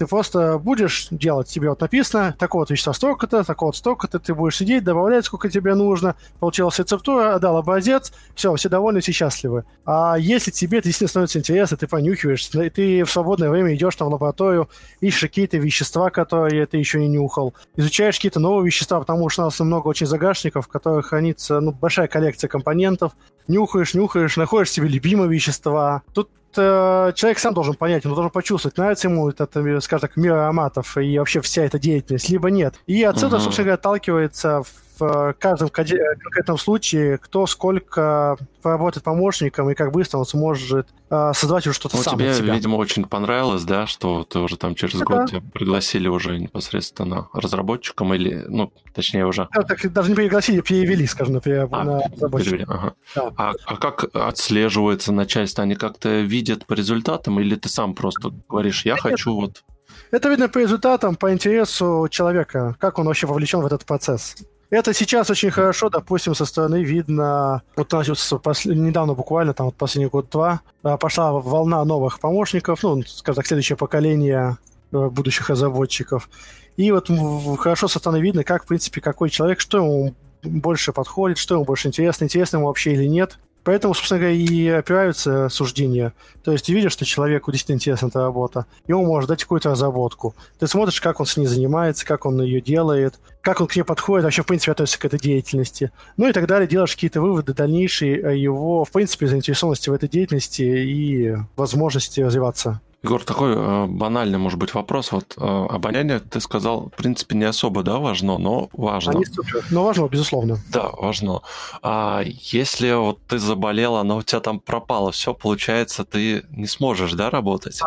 Ты 0.00 0.06
просто 0.06 0.56
будешь 0.56 1.08
делать, 1.10 1.48
тебе 1.48 1.68
вот 1.68 1.82
написано, 1.82 2.34
такого-то 2.38 2.72
вещества 2.72 2.94
столько-то, 2.94 3.44
такого-то 3.44 3.76
столько-то, 3.76 4.18
ты 4.18 4.34
будешь 4.34 4.56
сидеть, 4.56 4.82
добавлять, 4.82 5.26
сколько 5.26 5.50
тебе 5.50 5.74
нужно, 5.74 6.16
получилась 6.38 6.78
рецептура, 6.78 7.34
отдал 7.34 7.58
образец, 7.58 8.10
все, 8.34 8.54
все 8.54 8.70
довольны, 8.70 9.00
все 9.00 9.12
счастливы. 9.12 9.64
А 9.84 10.16
если 10.18 10.52
тебе 10.52 10.78
это 10.78 10.88
действительно 10.88 11.10
становится 11.10 11.38
интересно, 11.38 11.76
ты 11.76 11.86
понюхиваешь, 11.86 12.46
ты 12.46 13.04
в 13.04 13.10
свободное 13.10 13.50
время 13.50 13.74
идешь 13.74 13.94
там 13.94 14.08
в 14.08 14.12
лабораторию, 14.12 14.70
ищешь 15.02 15.20
какие-то 15.20 15.58
вещества, 15.58 16.08
которые 16.08 16.64
ты 16.64 16.78
еще 16.78 16.98
не 16.98 17.08
нюхал, 17.08 17.52
изучаешь 17.76 18.14
какие-то 18.14 18.40
новые 18.40 18.64
вещества, 18.64 19.00
потому 19.00 19.28
что 19.28 19.42
у 19.42 19.44
нас 19.44 19.60
много 19.60 19.88
очень 19.88 20.06
загашников, 20.06 20.64
в 20.64 20.68
которых 20.68 21.08
хранится 21.08 21.60
ну, 21.60 21.72
большая 21.72 22.08
коллекция 22.08 22.48
компонентов, 22.48 23.12
нюхаешь, 23.48 23.92
нюхаешь, 23.92 24.38
находишь 24.38 24.70
себе 24.70 24.88
любимые 24.88 25.28
вещества. 25.28 26.00
Тут 26.14 26.30
э, 26.56 27.12
человек 27.14 27.38
сам 27.38 27.54
должен 27.54 27.74
понять, 27.74 28.04
он 28.06 28.14
должен 28.14 28.30
почувствовать, 28.30 28.76
нравится 28.76 29.08
ему 29.08 29.28
этот, 29.28 29.56
э, 29.56 29.80
скажем 29.80 30.08
так, 30.08 30.16
мир 30.16 30.34
ароматов 30.34 30.96
и 30.96 31.18
вообще 31.18 31.40
вся 31.40 31.62
эта 31.64 31.78
деятельность, 31.78 32.28
либо 32.28 32.50
нет. 32.50 32.74
И 32.86 33.02
отсюда, 33.02 33.36
uh-huh. 33.36 33.40
собственно 33.40 33.64
говоря, 33.64 33.74
отталкивается 33.74 34.62
в 34.62 34.89
каждом 35.38 35.68
конкретном 35.68 36.58
случае, 36.58 37.18
кто 37.18 37.46
сколько 37.46 38.36
поработает 38.62 39.04
помощником 39.04 39.70
и 39.70 39.74
как 39.74 39.92
быстро 39.92 40.18
он 40.18 40.26
сможет 40.26 40.88
э, 41.10 41.32
создавать 41.34 41.66
уже 41.66 41.74
что-то 41.74 41.96
ну, 41.96 42.02
сам 42.02 42.18
тебе, 42.18 42.34
себя. 42.34 42.54
видимо, 42.54 42.76
очень 42.76 43.04
понравилось, 43.04 43.64
да, 43.64 43.86
что 43.86 44.24
ты 44.24 44.38
уже 44.38 44.56
там 44.56 44.74
через 44.74 45.00
год 45.00 45.30
тебя 45.30 45.42
пригласили 45.52 46.08
уже 46.08 46.38
непосредственно 46.38 47.28
разработчиком 47.32 48.12
или, 48.14 48.44
ну, 48.48 48.72
точнее 48.94 49.26
уже... 49.26 49.48
Да, 49.54 49.62
так 49.62 49.92
даже 49.92 50.10
не 50.10 50.14
пригласили, 50.14 50.60
перевели, 50.60 51.06
скажем, 51.06 51.34
например, 51.34 51.68
а, 51.72 51.84
на 51.84 52.00
разработчика. 52.00 52.64
Ага. 52.68 52.94
Да. 53.14 53.32
А, 53.36 53.52
а 53.64 53.76
как 53.76 54.04
отслеживается 54.14 55.12
начальство? 55.12 55.64
Они 55.64 55.74
как-то 55.74 56.20
видят 56.20 56.66
по 56.66 56.74
результатам 56.74 57.40
или 57.40 57.54
ты 57.54 57.68
сам 57.68 57.94
просто 57.94 58.32
говоришь, 58.48 58.84
я 58.84 58.96
хочу 58.96 59.34
вот... 59.34 59.64
Это 60.10 60.28
видно 60.28 60.48
по 60.48 60.58
результатам, 60.58 61.16
по 61.16 61.32
интересу 61.32 62.08
человека, 62.10 62.76
как 62.78 62.98
он 62.98 63.06
вообще 63.06 63.26
вовлечен 63.26 63.60
в 63.60 63.66
этот 63.66 63.84
процесс. 63.84 64.36
Это 64.70 64.94
сейчас 64.94 65.28
очень 65.30 65.50
хорошо, 65.50 65.90
допустим, 65.90 66.34
со 66.36 66.44
стороны 66.44 66.84
видно, 66.84 67.62
вот 67.74 67.92
у 67.92 67.96
нас 67.96 68.64
недавно 68.64 69.14
буквально, 69.14 69.52
там 69.52 69.66
вот 69.66 69.74
последний 69.74 70.08
год-два, 70.08 70.60
а, 70.84 70.96
пошла 70.96 71.32
волна 71.32 71.84
новых 71.84 72.20
помощников, 72.20 72.84
ну, 72.84 73.02
скажем 73.02 73.36
так, 73.36 73.46
следующее 73.48 73.76
поколение 73.76 74.58
э, 74.92 75.08
будущих 75.08 75.50
разработчиков. 75.50 76.30
И 76.76 76.92
вот 76.92 77.10
хорошо 77.58 77.88
со 77.88 77.98
стороны 77.98 78.22
видно, 78.22 78.44
как, 78.44 78.62
в 78.62 78.68
принципе, 78.68 79.00
какой 79.00 79.28
человек, 79.28 79.58
что 79.58 79.78
ему 79.78 80.14
больше 80.44 80.92
подходит, 80.92 81.38
что 81.38 81.56
ему 81.56 81.64
больше 81.64 81.88
интересно, 81.88 82.24
интересно 82.24 82.58
ему 82.58 82.68
вообще 82.68 82.92
или 82.92 83.06
нет. 83.06 83.40
Поэтому, 83.64 83.94
собственно 83.94 84.20
говоря, 84.20 84.34
и 84.34 84.68
опираются 84.68 85.48
суждения. 85.48 86.12
То 86.42 86.52
есть 86.52 86.66
ты 86.66 86.72
видишь, 86.72 86.92
что 86.92 87.04
человеку 87.04 87.52
действительно 87.52 87.76
интересна 87.76 88.06
эта 88.06 88.20
работа, 88.20 88.66
и 88.86 88.92
он 88.92 89.04
может 89.04 89.28
дать 89.28 89.42
какую-то 89.42 89.70
разработку. 89.70 90.34
Ты 90.58 90.66
смотришь, 90.66 91.00
как 91.00 91.20
он 91.20 91.26
с 91.26 91.36
ней 91.36 91.46
занимается, 91.46 92.06
как 92.06 92.26
он 92.26 92.40
ее 92.40 92.60
делает, 92.60 93.18
как 93.42 93.60
он 93.60 93.66
к 93.66 93.76
ней 93.76 93.82
подходит, 93.82 94.24
вообще, 94.24 94.42
в 94.42 94.46
принципе, 94.46 94.72
относится 94.72 94.98
к 94.98 95.04
этой 95.04 95.18
деятельности. 95.18 95.90
Ну 96.16 96.28
и 96.28 96.32
так 96.32 96.46
далее, 96.46 96.68
делаешь 96.68 96.94
какие-то 96.94 97.20
выводы 97.20 97.52
дальнейшие 97.52 98.26
о 98.26 98.32
его, 98.32 98.84
в 98.84 98.90
принципе, 98.90 99.26
заинтересованности 99.26 99.90
в 99.90 99.92
этой 99.92 100.08
деятельности 100.08 100.62
и 100.62 101.36
возможности 101.56 102.20
развиваться. 102.20 102.80
Егор, 103.02 103.24
такой 103.24 103.54
э, 103.56 103.86
банальный, 103.86 104.38
может 104.38 104.58
быть, 104.58 104.74
вопрос. 104.74 105.10
Вот 105.12 105.34
э, 105.38 105.40
обоняние, 105.40 106.18
ты 106.20 106.38
сказал, 106.38 106.90
в 106.90 106.96
принципе, 106.96 107.34
не 107.34 107.44
особо, 107.44 107.82
да, 107.82 107.98
важно, 107.98 108.36
но 108.36 108.68
важно. 108.74 109.12
Они 109.12 109.24
супер. 109.24 109.64
Но 109.70 109.84
важно, 109.84 110.06
безусловно. 110.06 110.58
Да, 110.68 110.90
важно. 110.90 111.40
А 111.82 112.22
если 112.24 112.92
вот 112.92 113.18
ты 113.26 113.38
заболел, 113.38 113.96
оно 113.96 114.18
у 114.18 114.22
тебя 114.22 114.40
там 114.40 114.60
пропало, 114.60 115.12
все, 115.12 115.32
получается, 115.32 116.04
ты 116.04 116.44
не 116.50 116.66
сможешь, 116.66 117.14
да, 117.14 117.30
работать? 117.30 117.80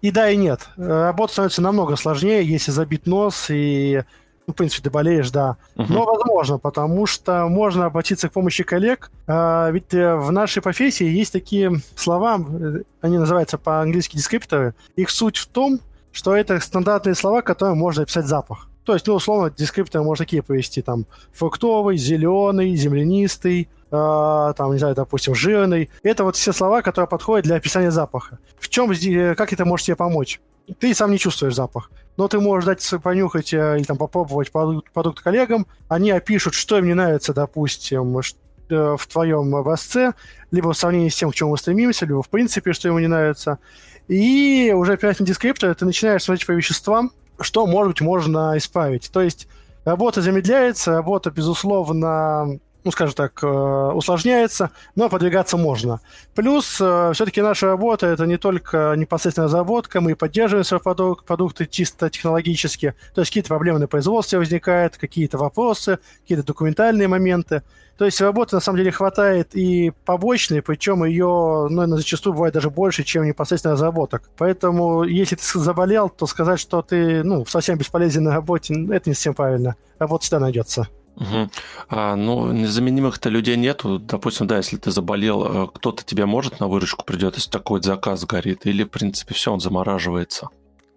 И 0.00 0.10
да, 0.10 0.30
и 0.30 0.36
нет. 0.36 0.68
Работа 0.78 1.34
становится 1.34 1.60
намного 1.60 1.96
сложнее, 1.96 2.42
если 2.42 2.70
забит 2.70 3.06
нос 3.06 3.50
и 3.50 4.02
ну, 4.46 4.52
в 4.52 4.56
принципе, 4.56 4.82
ты 4.82 4.90
болеешь, 4.90 5.30
да. 5.30 5.56
Uh-huh. 5.76 5.86
Но 5.88 6.04
возможно, 6.04 6.58
потому 6.58 7.06
что 7.06 7.48
можно 7.48 7.86
обратиться 7.86 8.28
к 8.28 8.32
помощи 8.32 8.62
коллег. 8.62 9.10
А, 9.26 9.70
ведь 9.70 9.94
э, 9.94 10.16
в 10.16 10.30
нашей 10.32 10.62
профессии 10.62 11.06
есть 11.06 11.32
такие 11.32 11.80
слова, 11.96 12.38
э, 12.38 12.82
они 13.00 13.18
называются 13.18 13.56
по-английски 13.56 14.16
дескрипторы. 14.16 14.74
Их 14.96 15.10
суть 15.10 15.38
в 15.38 15.46
том, 15.46 15.80
что 16.12 16.36
это 16.36 16.60
стандартные 16.60 17.14
слова, 17.14 17.42
которые 17.42 17.74
можно 17.74 18.02
описать 18.02 18.26
запах. 18.26 18.68
То 18.84 18.92
есть, 18.92 19.06
ну, 19.06 19.14
условно, 19.14 19.50
дескриптор 19.50 20.02
можно 20.02 20.24
такие 20.24 20.42
повести, 20.42 20.82
там, 20.82 21.06
фруктовый, 21.32 21.96
зеленый, 21.96 22.76
землянистый, 22.76 23.68
э, 23.90 24.52
там, 24.56 24.72
не 24.72 24.78
знаю, 24.78 24.94
допустим, 24.94 25.34
жирный. 25.34 25.88
Это 26.02 26.24
вот 26.24 26.36
все 26.36 26.52
слова, 26.52 26.82
которые 26.82 27.08
подходят 27.08 27.46
для 27.46 27.56
описания 27.56 27.90
запаха. 27.90 28.38
В 28.58 28.68
чем, 28.68 28.90
э, 28.90 29.34
как 29.34 29.52
это 29.54 29.64
может 29.64 29.86
тебе 29.86 29.96
помочь? 29.96 30.40
Ты 30.78 30.94
сам 30.94 31.10
не 31.10 31.18
чувствуешь 31.18 31.54
запах 31.54 31.90
но 32.16 32.28
ты 32.28 32.40
можешь 32.40 32.64
дать 32.64 33.02
понюхать 33.02 33.52
э, 33.52 33.76
или 33.76 33.84
там 33.84 33.96
попробовать 33.96 34.52
продукт, 34.52 34.90
продукт 34.92 35.20
коллегам, 35.20 35.66
они 35.88 36.10
опишут, 36.10 36.54
что 36.54 36.78
им 36.78 36.86
не 36.86 36.94
нравится, 36.94 37.34
допустим, 37.34 38.16
э, 38.18 38.96
в 38.98 39.06
твоем 39.06 39.54
образце, 39.54 40.12
либо 40.50 40.72
в 40.72 40.76
сравнении 40.76 41.08
с 41.08 41.16
тем, 41.16 41.30
к 41.30 41.34
чему 41.34 41.50
мы 41.50 41.58
стремимся, 41.58 42.06
либо 42.06 42.22
в 42.22 42.28
принципе, 42.28 42.72
что 42.72 42.88
ему 42.88 42.98
не 42.98 43.08
нравится. 43.08 43.58
И 44.06 44.72
уже 44.74 44.92
опираясь 44.92 45.18
на 45.18 45.26
дескриптор, 45.26 45.74
ты 45.74 45.84
начинаешь 45.84 46.22
смотреть 46.22 46.46
по 46.46 46.52
веществам, 46.52 47.10
что, 47.40 47.66
может 47.66 47.94
быть, 47.94 48.00
можно 48.00 48.56
исправить. 48.56 49.10
То 49.12 49.22
есть 49.22 49.48
работа 49.84 50.22
замедляется, 50.22 50.92
работа, 50.92 51.30
безусловно, 51.30 52.60
ну, 52.84 52.90
скажем 52.90 53.14
так, 53.14 53.42
э, 53.42 53.46
усложняется, 53.46 54.70
но 54.94 55.08
подвигаться 55.08 55.56
можно. 55.56 56.00
Плюс, 56.34 56.78
э, 56.80 57.12
все-таки 57.14 57.40
наша 57.40 57.66
работа– 57.66 58.06
это 58.08 58.26
не 58.26 58.36
только 58.36 58.94
непосредственно 58.96 59.46
разработка, 59.46 60.02
мы 60.02 60.14
поддерживаем 60.14 60.64
продукт, 60.80 61.24
продукты 61.24 61.66
чисто 61.66 62.10
технологически, 62.10 62.94
то 63.14 63.22
есть 63.22 63.30
какие-то 63.30 63.48
проблемы 63.48 63.78
на 63.78 63.88
производстве 63.88 64.38
возникают, 64.38 64.98
какие-то 64.98 65.38
вопросы, 65.38 65.98
какие-то 66.22 66.44
документальные 66.44 67.08
моменты. 67.08 67.62
То 67.96 68.04
есть 68.04 68.20
работы 68.20 68.56
на 68.56 68.60
самом 68.60 68.78
деле 68.78 68.90
хватает 68.90 69.54
и 69.54 69.92
побочной, 70.04 70.62
причем 70.62 71.04
ее 71.04 71.68
ну, 71.70 71.96
зачастую 71.96 72.34
бывает 72.34 72.52
даже 72.52 72.68
больше, 72.68 73.04
чем 73.04 73.24
непосредственно 73.24 73.74
разработок. 73.74 74.28
Поэтому 74.36 75.04
если 75.04 75.36
ты 75.36 75.58
заболел, 75.58 76.08
то 76.10 76.26
сказать, 76.26 76.58
что 76.58 76.82
ты 76.82 77.22
ну, 77.22 77.46
совсем 77.46 77.78
бесполезен 77.78 78.24
на 78.24 78.34
работе, 78.34 78.74
это 78.90 79.08
не 79.08 79.14
совсем 79.14 79.34
правильно. 79.34 79.76
Работа 79.98 80.24
всегда 80.24 80.40
найдется. 80.40 80.88
Угу. 81.16 81.50
А, 81.88 82.16
ну, 82.16 82.52
незаменимых-то 82.52 83.28
людей 83.28 83.56
нету. 83.56 83.98
Допустим, 83.98 84.46
да, 84.46 84.56
если 84.56 84.76
ты 84.76 84.90
заболел, 84.90 85.64
э, 85.64 85.68
кто-то 85.72 86.04
тебе 86.04 86.26
может 86.26 86.60
на 86.60 86.66
выручку 86.66 87.04
придет, 87.04 87.36
если 87.36 87.50
такой 87.50 87.82
заказ 87.82 88.24
горит, 88.24 88.66
или, 88.66 88.82
в 88.82 88.88
принципе, 88.88 89.34
все, 89.34 89.52
он 89.52 89.60
замораживается? 89.60 90.48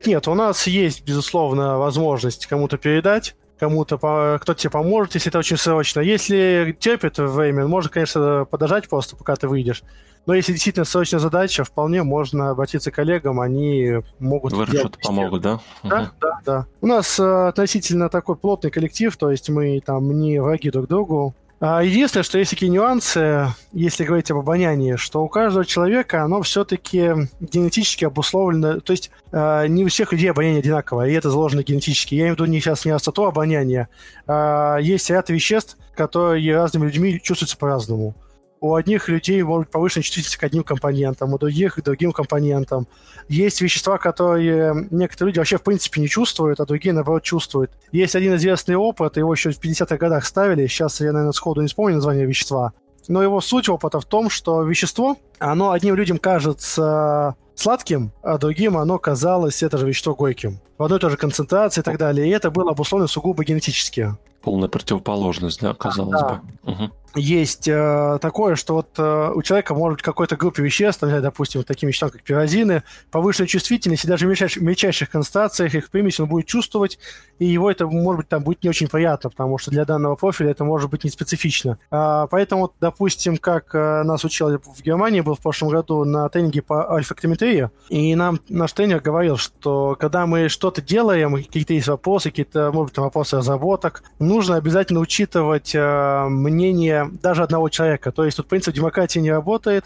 Нет, 0.06 0.28
у 0.28 0.34
нас 0.34 0.68
есть, 0.68 1.04
безусловно, 1.04 1.78
возможность 1.78 2.46
кому-то 2.46 2.78
передать, 2.78 3.36
кому-то, 3.60 3.98
кто 4.40 4.54
тебе 4.54 4.70
поможет, 4.70 5.16
если 5.16 5.30
это 5.30 5.40
очень 5.40 5.58
срочно. 5.58 6.00
Если 6.00 6.76
терпит 6.80 7.18
время, 7.18 7.68
можно, 7.68 7.90
конечно, 7.90 8.46
подождать 8.46 8.88
просто, 8.90 9.16
пока 9.16 9.36
ты 9.36 9.48
выйдешь. 9.48 9.84
Но 10.28 10.34
если 10.36 10.52
действительно 10.52 10.86
срочная 10.86 11.20
задача, 11.20 11.64
вполне 11.64 12.04
можно 12.04 12.52
обратиться 12.52 12.92
к 12.92 12.96
коллегам, 12.96 13.40
они 13.40 14.02
могут... 14.20 14.54
Выручат, 14.54 15.00
помогут, 15.02 15.42
да? 15.42 15.60
Да, 15.84 16.02
угу. 16.02 16.10
да, 16.20 16.40
да. 16.46 16.66
У 16.82 16.88
нас 16.88 17.18
э, 17.20 17.48
относительно 17.48 18.10
такой 18.10 18.36
плотный 18.36 18.70
коллектив, 18.70 19.16
то 19.16 19.32
есть 19.32 19.50
мы 19.50 19.82
там 19.84 20.12
не 20.20 20.40
враги 20.40 20.70
друг 20.70 20.88
другу, 20.88 21.34
А, 21.60 21.82
единственное, 21.82 22.24
что 22.24 22.38
есть 22.38 22.52
такие 22.52 22.70
нюансы, 22.70 23.48
если 23.72 24.04
говорить 24.04 24.30
об 24.30 24.38
обонянии, 24.38 24.96
что 24.96 25.24
у 25.24 25.28
каждого 25.28 25.66
человека 25.66 26.24
оно 26.24 26.44
все-таки 26.44 27.14
генетически 27.40 28.06
обусловлено, 28.06 28.80
то 28.80 28.92
есть 28.92 29.10
а, 29.32 29.66
не 29.66 29.84
у 29.84 29.88
всех 29.88 30.12
людей 30.12 30.30
обоняние 30.30 30.60
одинаковое, 30.60 31.10
и 31.10 31.14
это 31.14 31.32
заложено 31.32 31.64
генетически. 31.64 32.14
Я 32.14 32.24
имею 32.24 32.36
в 32.36 32.40
виду 32.40 32.52
не 32.52 32.60
сейчас 32.60 32.86
не 32.86 32.92
остату 32.92 33.26
обоняния, 33.26 33.90
а 34.28 34.78
есть 34.78 35.10
ряд 35.10 35.30
веществ, 35.30 35.78
которые 35.96 36.54
разными 36.54 36.86
людьми 36.86 37.20
чувствуются 37.24 37.58
по-разному 37.58 38.14
у 38.60 38.76
одних 38.76 39.08
людей 39.08 39.42
может 39.44 39.70
повышенная 39.72 40.04
чувствительность 40.04 40.38
к 40.38 40.44
одним 40.44 40.64
компонентам, 40.64 41.34
у 41.34 41.38
других 41.38 41.76
к 41.76 41.82
другим 41.82 42.12
компонентам. 42.12 42.88
Есть 43.30 43.62
вещества, 43.62 43.98
которые 43.98 44.88
некоторые 44.92 45.32
люди 45.32 45.40
вообще 45.40 45.58
в 45.58 45.64
принципе 45.64 46.02
не 46.02 46.08
чувствуют, 46.08 46.60
а 46.60 46.66
другие, 46.66 46.94
наоборот, 46.94 47.24
чувствуют. 47.24 47.72
Есть 47.92 48.16
один 48.16 48.36
известный 48.36 48.76
опыт, 48.76 49.18
его 49.18 49.34
еще 49.34 49.52
в 49.52 49.60
50-х 49.60 49.98
годах 49.98 50.26
ставили, 50.26 50.68
сейчас 50.68 51.00
я, 51.02 51.12
наверное, 51.12 51.34
сходу 51.34 51.62
не 51.62 51.68
вспомню 51.68 51.96
название 51.96 52.26
вещества, 52.26 52.74
но 53.08 53.22
его 53.24 53.42
суть 53.42 53.70
опыта 53.70 54.00
в 54.00 54.06
том, 54.06 54.30
что 54.30 54.64
вещество, 54.64 55.18
оно 55.40 55.72
одним 55.72 55.96
людям 55.96 56.18
кажется 56.18 57.36
сладким, 57.56 58.12
а 58.22 58.38
другим 58.38 58.78
оно 58.78 59.00
казалось, 59.00 59.64
это 59.64 59.78
же 59.78 59.88
вещество 59.88 60.16
горьким. 60.16 60.60
В 60.78 60.84
одной 60.84 61.00
и 61.00 61.02
той 61.02 61.12
же 61.12 61.18
концентрации 61.18 61.82
и 61.82 61.84
так 61.84 61.98
далее. 61.98 62.28
И 62.28 62.32
это 62.32 62.52
было 62.52 62.72
обусловлено 62.72 63.08
сугубо 63.08 63.44
генетически. 63.44 64.16
Полная 64.48 64.70
противоположность, 64.70 65.60
да, 65.60 65.74
казалось 65.74 66.22
да. 66.22 66.42
бы. 66.63 66.72
Угу 66.72 66.92
есть 67.18 67.68
э, 67.68 68.18
такое, 68.22 68.56
что 68.56 68.75
вот 68.75 68.88
э, 68.98 69.32
у 69.34 69.42
человека 69.42 69.74
может 69.74 69.98
быть 69.98 70.04
какой-то 70.04 70.36
группе 70.36 70.63
веществ, 70.63 71.01
допустим, 71.01 71.62
вот 71.62 71.68
таким 71.68 71.88
веществам, 71.88 72.12
как 72.12 72.24
пирозины, 72.24 72.84
повышенная 73.12 73.48
чувствительность, 73.48 74.06
и 74.06 74.08
даже 74.08 74.25
в 74.25 74.30
мельчайших, 74.30 74.62
мельчайших 74.62 75.10
концентрациях 75.10 75.75
их 75.75 75.89
примесь 75.89 76.20
он 76.20 76.27
будет 76.27 76.46
чувствовать, 76.46 77.00
и 77.39 77.46
его 77.46 77.70
это, 77.70 77.88
может 77.88 78.18
быть, 78.20 78.30
там 78.30 78.44
будет 78.44 78.63
не 78.63 78.70
очень 78.70 78.88
приятно, 78.88 79.30
потому 79.30 79.58
что 79.58 79.72
для 79.72 79.86
данного 79.86 80.16
профиля 80.16 80.51
это 80.51 80.63
может 80.63 80.89
быть 80.89 81.04
не 81.04 81.10
специфично. 81.10 81.77
А, 81.92 82.27
поэтому, 82.27 82.63
вот, 82.63 82.74
допустим, 82.80 83.38
как 83.38 83.74
э, 83.74 84.04
нас 84.04 84.24
учил 84.24 84.50
в 84.50 84.82
Германии, 84.82 85.22
был 85.22 85.36
в 85.36 85.39
прошлом 85.39 85.70
году 85.70 86.04
на 86.04 86.30
тренинге 86.30 86.62
по 86.62 86.94
альфа-актометрии, 86.94 87.70
и 87.89 88.16
нам 88.16 88.39
наш 88.50 88.74
тренер 88.74 89.00
говорил, 89.00 89.38
что 89.38 89.96
когда 90.00 90.25
мы 90.25 90.50
что-то 90.50 90.82
делаем, 90.82 91.36
какие-то 91.36 91.74
есть 91.74 91.88
вопросы, 91.88 92.30
какие-то, 92.30 92.72
может 92.72 92.94
быть, 92.94 92.98
вопросы 92.98 93.38
разработок, 93.38 94.04
нужно 94.38 94.56
обязательно 94.56 95.00
учитывать 95.00 95.74
э, 95.74 96.25
мнение 96.29 97.10
даже 97.24 97.44
одного 97.44 97.70
человека. 97.70 98.12
То 98.12 98.24
есть 98.24 98.38
тут 98.38 98.48
принцип 98.48 98.74
демократии 98.75 99.17
не 99.20 99.32
работает. 99.32 99.86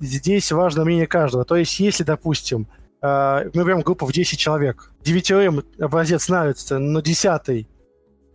Здесь 0.00 0.50
важно 0.52 0.84
мнение 0.84 1.06
каждого. 1.06 1.44
То 1.44 1.56
есть 1.56 1.78
если, 1.78 2.02
допустим, 2.02 2.66
э, 3.02 3.50
мы 3.52 3.64
берем 3.64 3.82
группу 3.82 4.06
в 4.06 4.12
10 4.12 4.38
человек, 4.38 4.90
девятерым 5.02 5.64
образец 5.78 6.28
нравится, 6.30 6.78
но 6.78 7.00
десятый 7.00 7.68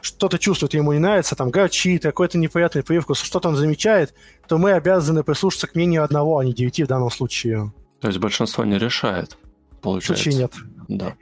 что-то 0.02 0.38
чувствует, 0.38 0.76
ему 0.76 0.94
не 0.94 1.00
нравится, 1.00 1.36
там, 1.36 1.50
горчит, 1.50 2.04
какой-то 2.04 2.38
неприятный 2.38 2.84
привкус, 2.84 3.20
что-то 3.20 3.50
он 3.50 3.56
замечает, 3.56 4.14
то 4.48 4.60
мы 4.60 4.74
обязаны 4.74 5.24
прислушаться 5.24 5.66
к 5.66 5.74
мнению 5.74 6.04
одного, 6.04 6.38
а 6.38 6.46
не 6.46 6.54
девяти 6.54 6.84
в 6.84 6.88
данном 6.88 7.10
случае. 7.10 7.74
То 8.02 8.10
есть 8.10 8.20
большинство 8.20 8.64
не 8.66 8.78
решает, 8.78 9.36
получается? 9.82 10.30
В 10.30 10.34
случае 10.34 10.42
нет. 10.42 10.54
Да. 10.88 11.16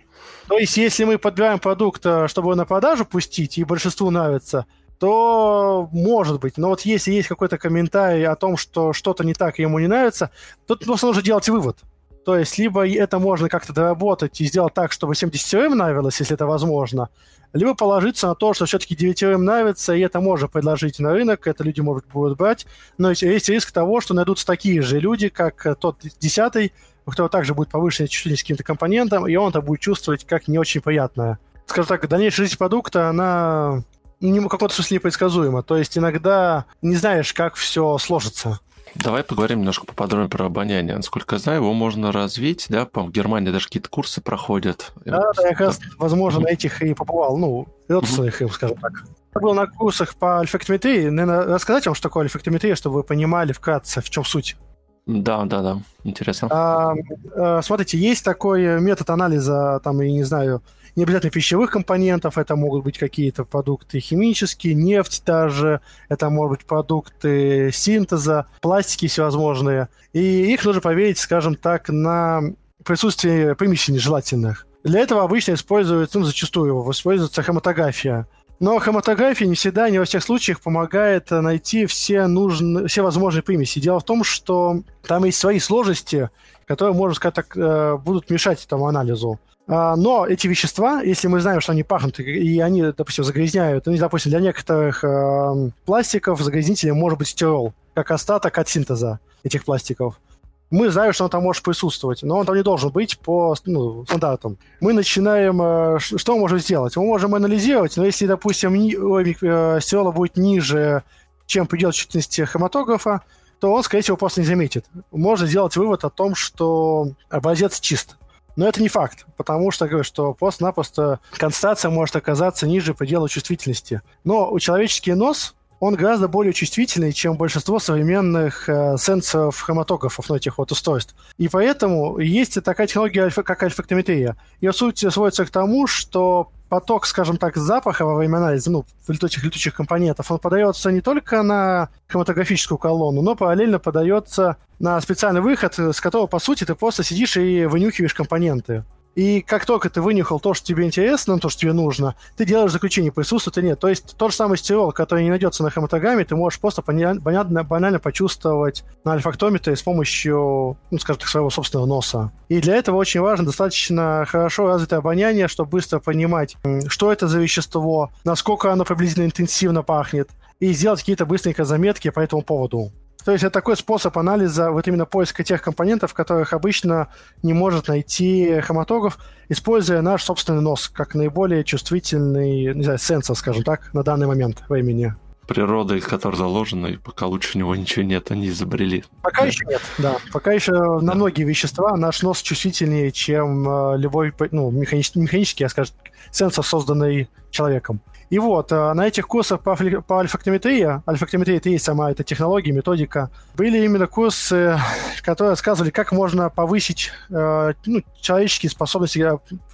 То 0.47 0.57
есть 0.57 0.77
если 0.77 1.05
мы 1.05 1.17
подбираем 1.17 1.59
продукт, 1.59 2.05
э, 2.05 2.27
чтобы 2.27 2.47
его 2.47 2.55
на 2.55 2.65
продажу 2.65 3.05
пустить, 3.05 3.57
и 3.57 3.63
большинству 3.63 4.09
нравится, 4.09 4.65
то 4.99 5.89
может 5.91 6.39
быть. 6.39 6.57
Но 6.57 6.69
вот 6.69 6.81
если 6.81 7.11
есть 7.11 7.27
какой-то 7.27 7.57
комментарий 7.57 8.25
о 8.25 8.35
том, 8.35 8.57
что 8.57 8.93
что-то 8.93 9.23
не 9.23 9.33
так 9.33 9.59
и 9.59 9.63
ему 9.63 9.79
не 9.79 9.87
нравится, 9.87 10.31
тут 10.67 10.85
просто 10.85 11.07
нужно 11.07 11.21
делать 11.21 11.49
вывод. 11.49 11.77
То 12.25 12.37
есть 12.37 12.57
либо 12.57 12.87
это 12.87 13.19
можно 13.19 13.49
как-то 13.49 13.73
доработать 13.73 14.39
и 14.39 14.45
сделать 14.45 14.73
так, 14.73 14.91
чтобы 14.91 15.15
70 15.15 15.71
нравилось, 15.71 16.19
если 16.19 16.35
это 16.35 16.45
возможно, 16.45 17.09
либо 17.51 17.75
положиться 17.75 18.27
на 18.27 18.35
то, 18.35 18.53
что 18.53 18.65
все-таки 18.65 18.95
9 18.95 19.39
нравится, 19.39 19.93
и 19.93 19.99
это 19.99 20.21
можно 20.21 20.47
предложить 20.47 20.99
на 20.99 21.11
рынок, 21.11 21.47
это 21.47 21.63
люди, 21.63 21.81
может, 21.81 22.07
будут 22.07 22.37
брать. 22.37 22.65
Но 22.97 23.09
есть, 23.09 23.21
есть 23.21 23.49
риск 23.49 23.71
того, 23.71 24.01
что 24.01 24.13
найдутся 24.13 24.45
такие 24.45 24.81
же 24.81 24.99
люди, 24.99 25.29
как 25.29 25.77
тот 25.79 25.99
10 26.19 26.71
у 27.05 27.11
которого 27.11 27.29
также 27.29 27.53
будет 27.53 27.69
повышенная 27.69 28.07
чувствительность 28.07 28.43
к 28.43 28.45
каким-то 28.45 28.63
компонентам, 28.63 29.27
и 29.27 29.35
он 29.35 29.49
это 29.49 29.61
будет 29.61 29.79
чувствовать 29.81 30.25
как 30.25 30.47
не 30.47 30.57
очень 30.57 30.81
приятное. 30.81 31.39
Скажем 31.65 31.87
так, 31.87 32.07
дальнейшая 32.07 32.45
жизнь 32.45 32.57
продукта, 32.57 33.09
она 33.09 33.83
не, 34.19 34.39
в 34.39 34.47
каком-то 34.47 34.73
смысле 34.73 34.95
непредсказуемо. 34.95 35.63
То 35.63 35.77
есть 35.77 35.97
иногда 35.97 36.65
не 36.81 36.95
знаешь, 36.95 37.33
как 37.33 37.55
все 37.55 37.97
сложится. 37.97 38.59
Давай 38.95 39.23
поговорим 39.23 39.59
немножко 39.59 39.85
поподробнее 39.85 40.29
про 40.29 40.45
обоняние. 40.45 40.95
Насколько 40.95 41.35
я 41.35 41.39
знаю, 41.39 41.61
его 41.61 41.73
можно 41.73 42.11
развить, 42.11 42.67
да, 42.69 42.85
по 42.85 43.01
в 43.01 43.11
Германии 43.11 43.49
даже 43.49 43.65
какие-то 43.65 43.89
курсы 43.89 44.21
проходят. 44.21 44.91
Да, 45.03 45.31
да, 45.35 45.47
я 45.47 45.49
как 45.49 45.61
раз, 45.61 45.79
возможно, 45.97 46.41
на 46.41 46.47
этих 46.49 46.81
и 46.83 46.93
побывал, 46.93 47.37
ну, 47.37 47.67
родственных 47.87 48.41
им, 48.41 48.49
скажем 48.49 48.77
так. 48.77 49.03
Я 49.33 49.41
был 49.41 49.55
на 49.55 49.65
курсах 49.65 50.13
по 50.15 50.39
альфактометрии. 50.39 51.09
Наверное, 51.09 51.45
рассказать 51.55 51.87
вам, 51.87 51.95
что 51.95 52.03
такое 52.03 52.23
альфактометрия, 52.23 52.75
чтобы 52.75 52.97
вы 52.97 53.03
понимали 53.03 53.51
вкратце, 53.51 54.01
в 54.01 54.09
чем 54.11 54.23
суть. 54.23 54.57
Да, 55.05 55.43
да, 55.45 55.61
да, 55.61 55.79
интересно. 56.05 56.47
А, 56.49 56.93
а, 57.35 57.61
смотрите, 57.61 57.97
есть 57.97 58.23
такой 58.23 58.79
метод 58.79 59.09
анализа, 59.09 59.81
там, 59.83 59.99
я 59.99 60.11
не 60.11 60.23
знаю, 60.23 60.61
не 60.95 61.03
обязательно 61.03 61.31
пищевых 61.31 61.71
компонентов, 61.71 62.37
это 62.37 62.55
могут 62.55 62.83
быть 62.83 62.97
какие-то 62.97 63.43
продукты 63.43 63.99
химические, 63.99 64.75
нефть 64.75 65.23
даже, 65.25 65.81
это 66.07 66.29
могут 66.29 66.59
быть 66.59 66.67
продукты 66.67 67.71
синтеза, 67.73 68.45
пластики 68.61 69.07
всевозможные. 69.07 69.89
И 70.13 70.53
их 70.53 70.63
нужно 70.63 70.81
проверить, 70.81 71.17
скажем 71.17 71.55
так, 71.55 71.89
на 71.89 72.41
присутствие 72.85 73.55
примесей 73.55 73.93
нежелательных. 73.93 74.67
Для 74.83 74.99
этого 74.99 75.23
обычно 75.23 75.53
используется, 75.53 76.19
ну, 76.19 76.25
зачастую 76.25 76.89
используется 76.91 77.41
хроматография. 77.41 78.27
Но 78.63 78.79
хроматография 78.79 79.45
не 79.45 79.55
всегда, 79.55 79.89
не 79.89 79.99
во 79.99 80.05
всех 80.05 80.23
случаях 80.23 80.61
помогает 80.61 81.31
найти 81.31 81.85
все, 81.85 82.27
нужные, 82.27 82.87
все 82.87 83.01
возможные 83.01 83.43
примеси. 83.43 83.79
Дело 83.79 83.99
в 83.99 84.05
том, 84.05 84.23
что 84.23 84.83
там 85.05 85.25
есть 85.25 85.37
свои 85.37 85.59
сложности, 85.59 86.29
которые, 86.65 86.95
можно 86.95 87.13
сказать 87.13 87.35
так, 87.35 87.57
э, 87.57 87.97
будут 87.97 88.29
мешать 88.29 88.63
этому 88.63 88.87
анализу. 88.87 89.37
А, 89.67 89.97
но 89.97 90.25
эти 90.25 90.47
вещества, 90.47 91.01
если 91.01 91.27
мы 91.27 91.41
знаем, 91.41 91.59
что 91.59 91.73
они 91.73 91.83
пахнут, 91.83 92.21
и 92.21 92.61
они, 92.61 92.83
допустим, 92.83 93.25
загрязняют, 93.25 93.85
ну, 93.85 93.97
допустим, 93.97 94.29
для 94.29 94.39
некоторых 94.39 95.03
э, 95.03 95.69
пластиков 95.83 96.39
загрязнителем 96.39 96.95
может 96.95 97.19
быть 97.19 97.27
стирол, 97.27 97.73
как 97.93 98.11
остаток 98.11 98.57
от 98.57 98.69
синтеза 98.69 99.19
этих 99.43 99.65
пластиков. 99.65 100.21
Мы 100.69 100.89
знаем, 100.89 101.13
что 101.13 101.25
он 101.25 101.29
там 101.29 101.43
может 101.43 101.63
присутствовать, 101.63 102.23
но 102.23 102.37
он 102.39 102.45
там 102.45 102.55
не 102.55 102.63
должен 102.63 102.89
быть 102.89 103.19
по 103.19 103.55
ну, 103.65 104.05
стандартам. 104.05 104.57
Мы 104.79 104.93
начинаем... 104.93 105.61
Э, 105.61 105.99
что 105.99 106.33
мы 106.33 106.39
можем 106.39 106.59
сделать? 106.59 106.95
Мы 106.95 107.03
можем 107.03 107.35
анализировать, 107.35 107.95
но 107.97 108.05
если, 108.05 108.25
допустим, 108.25 108.73
ни, 108.73 108.93
э, 108.95 109.79
стирола 109.81 110.11
будет 110.11 110.35
ниже, 110.37 111.03
чем 111.45 111.67
предел 111.67 111.91
чувствительности 111.91 112.41
хроматографа, 112.41 113.21
то 113.59 113.71
он, 113.71 113.83
скорее 113.83 114.01
всего, 114.01 114.17
просто 114.17 114.41
не 114.41 114.47
заметит. 114.47 114.85
Можно 115.11 115.47
сделать 115.47 115.75
вывод 115.75 116.03
о 116.03 116.09
том, 116.09 116.35
что 116.35 117.07
образец 117.29 117.79
чист. 117.79 118.17
Но 118.55 118.67
это 118.67 118.81
не 118.81 118.89
факт, 118.89 119.25
потому 119.37 119.71
что, 119.71 119.87
говорю, 119.87 120.03
что 120.03 120.33
просто-напросто 120.33 121.19
концентрация 121.31 121.89
может 121.89 122.15
оказаться 122.15 122.67
ниже 122.67 122.93
предела 122.93 123.27
чувствительности. 123.27 124.01
Но 124.23 124.51
у 124.51 124.59
человеческий 124.59 125.13
нос, 125.13 125.55
он 125.83 125.95
гораздо 125.95 126.29
более 126.29 126.53
чувствительный, 126.53 127.11
чем 127.11 127.35
большинство 127.35 127.77
современных 127.77 128.69
э, 128.69 128.95
сенсоров 128.97 129.59
хроматографов, 129.59 130.29
ну, 130.29 130.35
этих 130.35 130.57
вот 130.57 130.71
устройств. 130.71 131.13
И 131.37 131.49
поэтому 131.49 132.19
есть 132.19 132.63
такая 132.63 132.87
технология, 132.87 133.29
как 133.29 133.63
альфактометрия. 133.63 134.37
Ее 134.61 134.71
суть 134.71 134.99
сводится 135.11 135.45
к 135.45 135.49
тому, 135.49 135.85
что 135.85 136.51
поток, 136.69 137.05
скажем 137.05 137.35
так, 137.35 137.57
запаха 137.57 138.05
во 138.05 138.15
время 138.15 138.37
анализа, 138.37 138.71
ну, 138.71 138.85
летучих 139.09 139.43
летучих 139.43 139.75
компонентов, 139.75 140.31
он 140.31 140.39
подается 140.39 140.89
не 140.89 141.01
только 141.01 141.43
на 141.43 141.89
хроматографическую 142.07 142.77
колонну, 142.77 143.21
но 143.21 143.35
параллельно 143.35 143.77
подается 143.77 144.55
на 144.79 145.01
специальный 145.01 145.41
выход, 145.41 145.77
с 145.77 145.99
которого, 145.99 146.27
по 146.27 146.39
сути, 146.39 146.63
ты 146.63 146.75
просто 146.75 147.03
сидишь 147.03 147.35
и 147.35 147.65
вынюхиваешь 147.65 148.13
компоненты. 148.13 148.85
И 149.15 149.41
как 149.41 149.65
только 149.65 149.89
ты 149.89 150.01
вынюхал 150.01 150.39
то, 150.39 150.53
что 150.53 150.65
тебе 150.65 150.85
интересно, 150.85 151.39
то, 151.39 151.49
что 151.49 151.61
тебе 151.61 151.73
нужно, 151.73 152.15
ты 152.35 152.45
делаешь 152.45 152.71
заключение, 152.71 153.11
присутствует 153.11 153.57
или 153.59 153.67
нет. 153.67 153.79
То 153.79 153.87
есть 153.87 154.17
тот 154.17 154.31
же 154.31 154.37
самый 154.37 154.57
стирол, 154.57 154.91
который 154.91 155.23
не 155.23 155.29
найдется 155.29 155.61
на 155.61 155.69
хроматограмме, 155.69 156.25
ты 156.25 156.35
можешь 156.35 156.59
просто 156.59 156.81
понятно, 156.81 157.63
банально 157.63 157.99
почувствовать 157.99 158.83
на 159.03 159.13
альфактометре 159.13 159.75
с 159.75 159.83
помощью, 159.83 160.77
ну, 160.89 160.97
скажем 160.97 161.19
так, 161.19 161.29
своего 161.29 161.49
собственного 161.49 161.85
носа. 161.85 162.31
И 162.49 162.59
для 162.59 162.75
этого 162.75 162.97
очень 162.97 163.21
важно 163.21 163.45
достаточно 163.45 164.25
хорошо 164.27 164.67
развитое 164.67 164.99
обоняние, 164.99 165.47
чтобы 165.47 165.69
быстро 165.69 165.99
понимать, 165.99 166.57
что 166.87 167.11
это 167.11 167.27
за 167.27 167.39
вещество, 167.39 168.11
насколько 168.23 168.71
оно 168.71 168.83
приблизительно 168.83 169.25
интенсивно 169.25 169.83
пахнет, 169.83 170.29
и 170.59 170.71
сделать 170.71 170.99
какие-то 171.01 171.25
быстренькие 171.25 171.65
заметки 171.65 172.09
по 172.09 172.19
этому 172.19 172.41
поводу. 172.41 172.91
То 173.25 173.31
есть 173.31 173.43
это 173.43 173.53
такой 173.53 173.77
способ 173.77 174.17
анализа, 174.17 174.71
вот 174.71 174.87
именно 174.87 175.05
поиска 175.05 175.43
тех 175.43 175.61
компонентов, 175.61 176.13
которых 176.13 176.53
обычно 176.53 177.07
не 177.41 177.53
может 177.53 177.87
найти 177.87 178.59
хроматограф, 178.61 179.17
используя 179.49 180.01
наш 180.01 180.23
собственный 180.23 180.61
нос 180.61 180.89
как 180.89 181.15
наиболее 181.15 181.63
чувствительный, 181.63 182.73
не 182.73 182.83
знаю, 182.83 182.99
сенсор, 182.99 183.35
скажем 183.35 183.63
так, 183.63 183.93
на 183.93 184.03
данный 184.03 184.27
момент 184.27 184.63
времени. 184.67 185.15
Природа, 185.47 185.95
из 185.95 186.05
которой 186.05 186.35
заложена, 186.35 186.87
и 186.87 186.97
пока 186.97 187.25
лучше 187.25 187.57
у 187.57 187.59
него 187.59 187.75
ничего 187.75 188.03
нет, 188.03 188.31
они 188.31 188.47
изобрели. 188.47 189.03
Пока 189.21 189.41
да. 189.41 189.47
еще 189.47 189.65
нет, 189.65 189.81
да. 189.97 190.17
Пока 190.31 190.53
еще 190.53 190.71
да. 190.71 191.01
на 191.01 191.15
многие 191.15 191.43
вещества 191.43 191.97
наш 191.97 192.21
нос 192.21 192.41
чувствительнее, 192.41 193.11
чем 193.11 193.67
э, 193.67 193.97
любой, 193.97 194.33
ну, 194.51 194.71
механический, 194.71 195.19
механический, 195.19 195.63
я 195.63 195.69
скажу, 195.69 195.91
сенсор, 196.31 196.65
созданный 196.65 197.29
человеком. 197.51 198.01
И 198.33 198.39
вот, 198.39 198.71
э, 198.71 198.93
на 198.93 199.05
этих 199.05 199.27
курсах 199.27 199.61
по, 199.61 199.75
по 199.75 200.19
альфактометрии, 200.19 201.03
альфактометрия 201.07 201.57
это 201.57 201.69
и 201.69 201.73
есть 201.73 201.85
сама 201.85 202.09
эта 202.09 202.23
технология, 202.23 202.71
методика, 202.71 203.29
были 203.53 203.85
именно 203.85 204.07
курсы, 204.07 204.79
которые 205.21 205.51
рассказывали, 205.51 205.91
как 205.91 206.11
можно 206.11 206.49
повысить 206.49 207.11
э, 207.29 207.73
ну, 207.85 208.01
человеческие 208.19 208.71
способности 208.71 209.19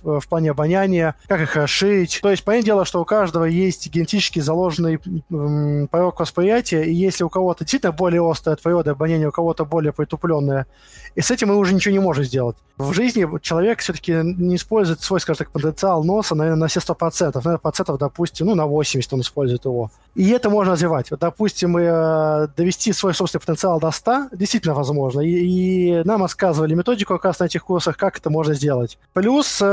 в 0.01 0.27
плане 0.27 0.51
обоняния, 0.51 1.15
как 1.27 1.41
их 1.41 1.55
расширить. 1.55 2.19
То 2.21 2.29
есть, 2.29 2.43
понятное 2.43 2.65
дело, 2.65 2.85
что 2.85 3.01
у 3.01 3.05
каждого 3.05 3.45
есть 3.45 3.89
генетически 3.89 4.39
заложенный 4.39 4.95
э, 4.95 5.87
порог 5.89 6.19
восприятия, 6.19 6.83
и 6.83 6.93
если 6.93 7.23
у 7.23 7.29
кого-то 7.29 7.63
действительно 7.63 7.91
более 7.91 8.29
острое 8.29 8.55
от 8.55 8.87
обоняние, 8.87 9.29
у 9.29 9.31
кого-то 9.31 9.65
более 9.65 9.93
притупленное, 9.93 10.67
и 11.15 11.21
с 11.21 11.31
этим 11.31 11.49
мы 11.49 11.57
уже 11.57 11.73
ничего 11.73 11.91
не 11.91 11.99
можем 11.99 12.23
сделать. 12.23 12.55
В 12.77 12.93
жизни 12.93 13.27
человек 13.41 13.79
все-таки 13.79 14.13
не 14.23 14.55
использует 14.55 15.01
свой, 15.01 15.19
скажем 15.19 15.39
так, 15.39 15.51
потенциал 15.51 16.03
носа, 16.03 16.33
наверное, 16.33 16.61
на 16.61 16.67
все 16.67 16.79
100%. 16.79 17.31
Наверное, 17.35 17.57
процентов, 17.57 17.97
допустим, 17.97 18.47
ну, 18.47 18.55
на 18.55 18.65
80 18.65 19.13
он 19.13 19.21
использует 19.21 19.65
его. 19.65 19.91
И 20.15 20.29
это 20.29 20.49
можно 20.49 20.73
развивать. 20.73 21.11
Вот, 21.11 21.19
допустим, 21.19 21.75
э, 21.75 22.47
довести 22.55 22.93
свой 22.93 23.13
собственный 23.13 23.41
потенциал 23.41 23.79
до 23.79 23.91
100 23.91 24.29
действительно 24.31 24.75
возможно. 24.75 25.19
И, 25.19 25.29
и 25.29 26.03
нам 26.05 26.21
рассказывали 26.21 26.73
методику 26.73 27.15
как 27.15 27.25
раз 27.25 27.39
на 27.39 27.45
этих 27.45 27.65
курсах, 27.65 27.97
как 27.97 28.17
это 28.17 28.29
можно 28.29 28.53
сделать. 28.53 28.97
Плюс 29.13 29.59
э, 29.61 29.65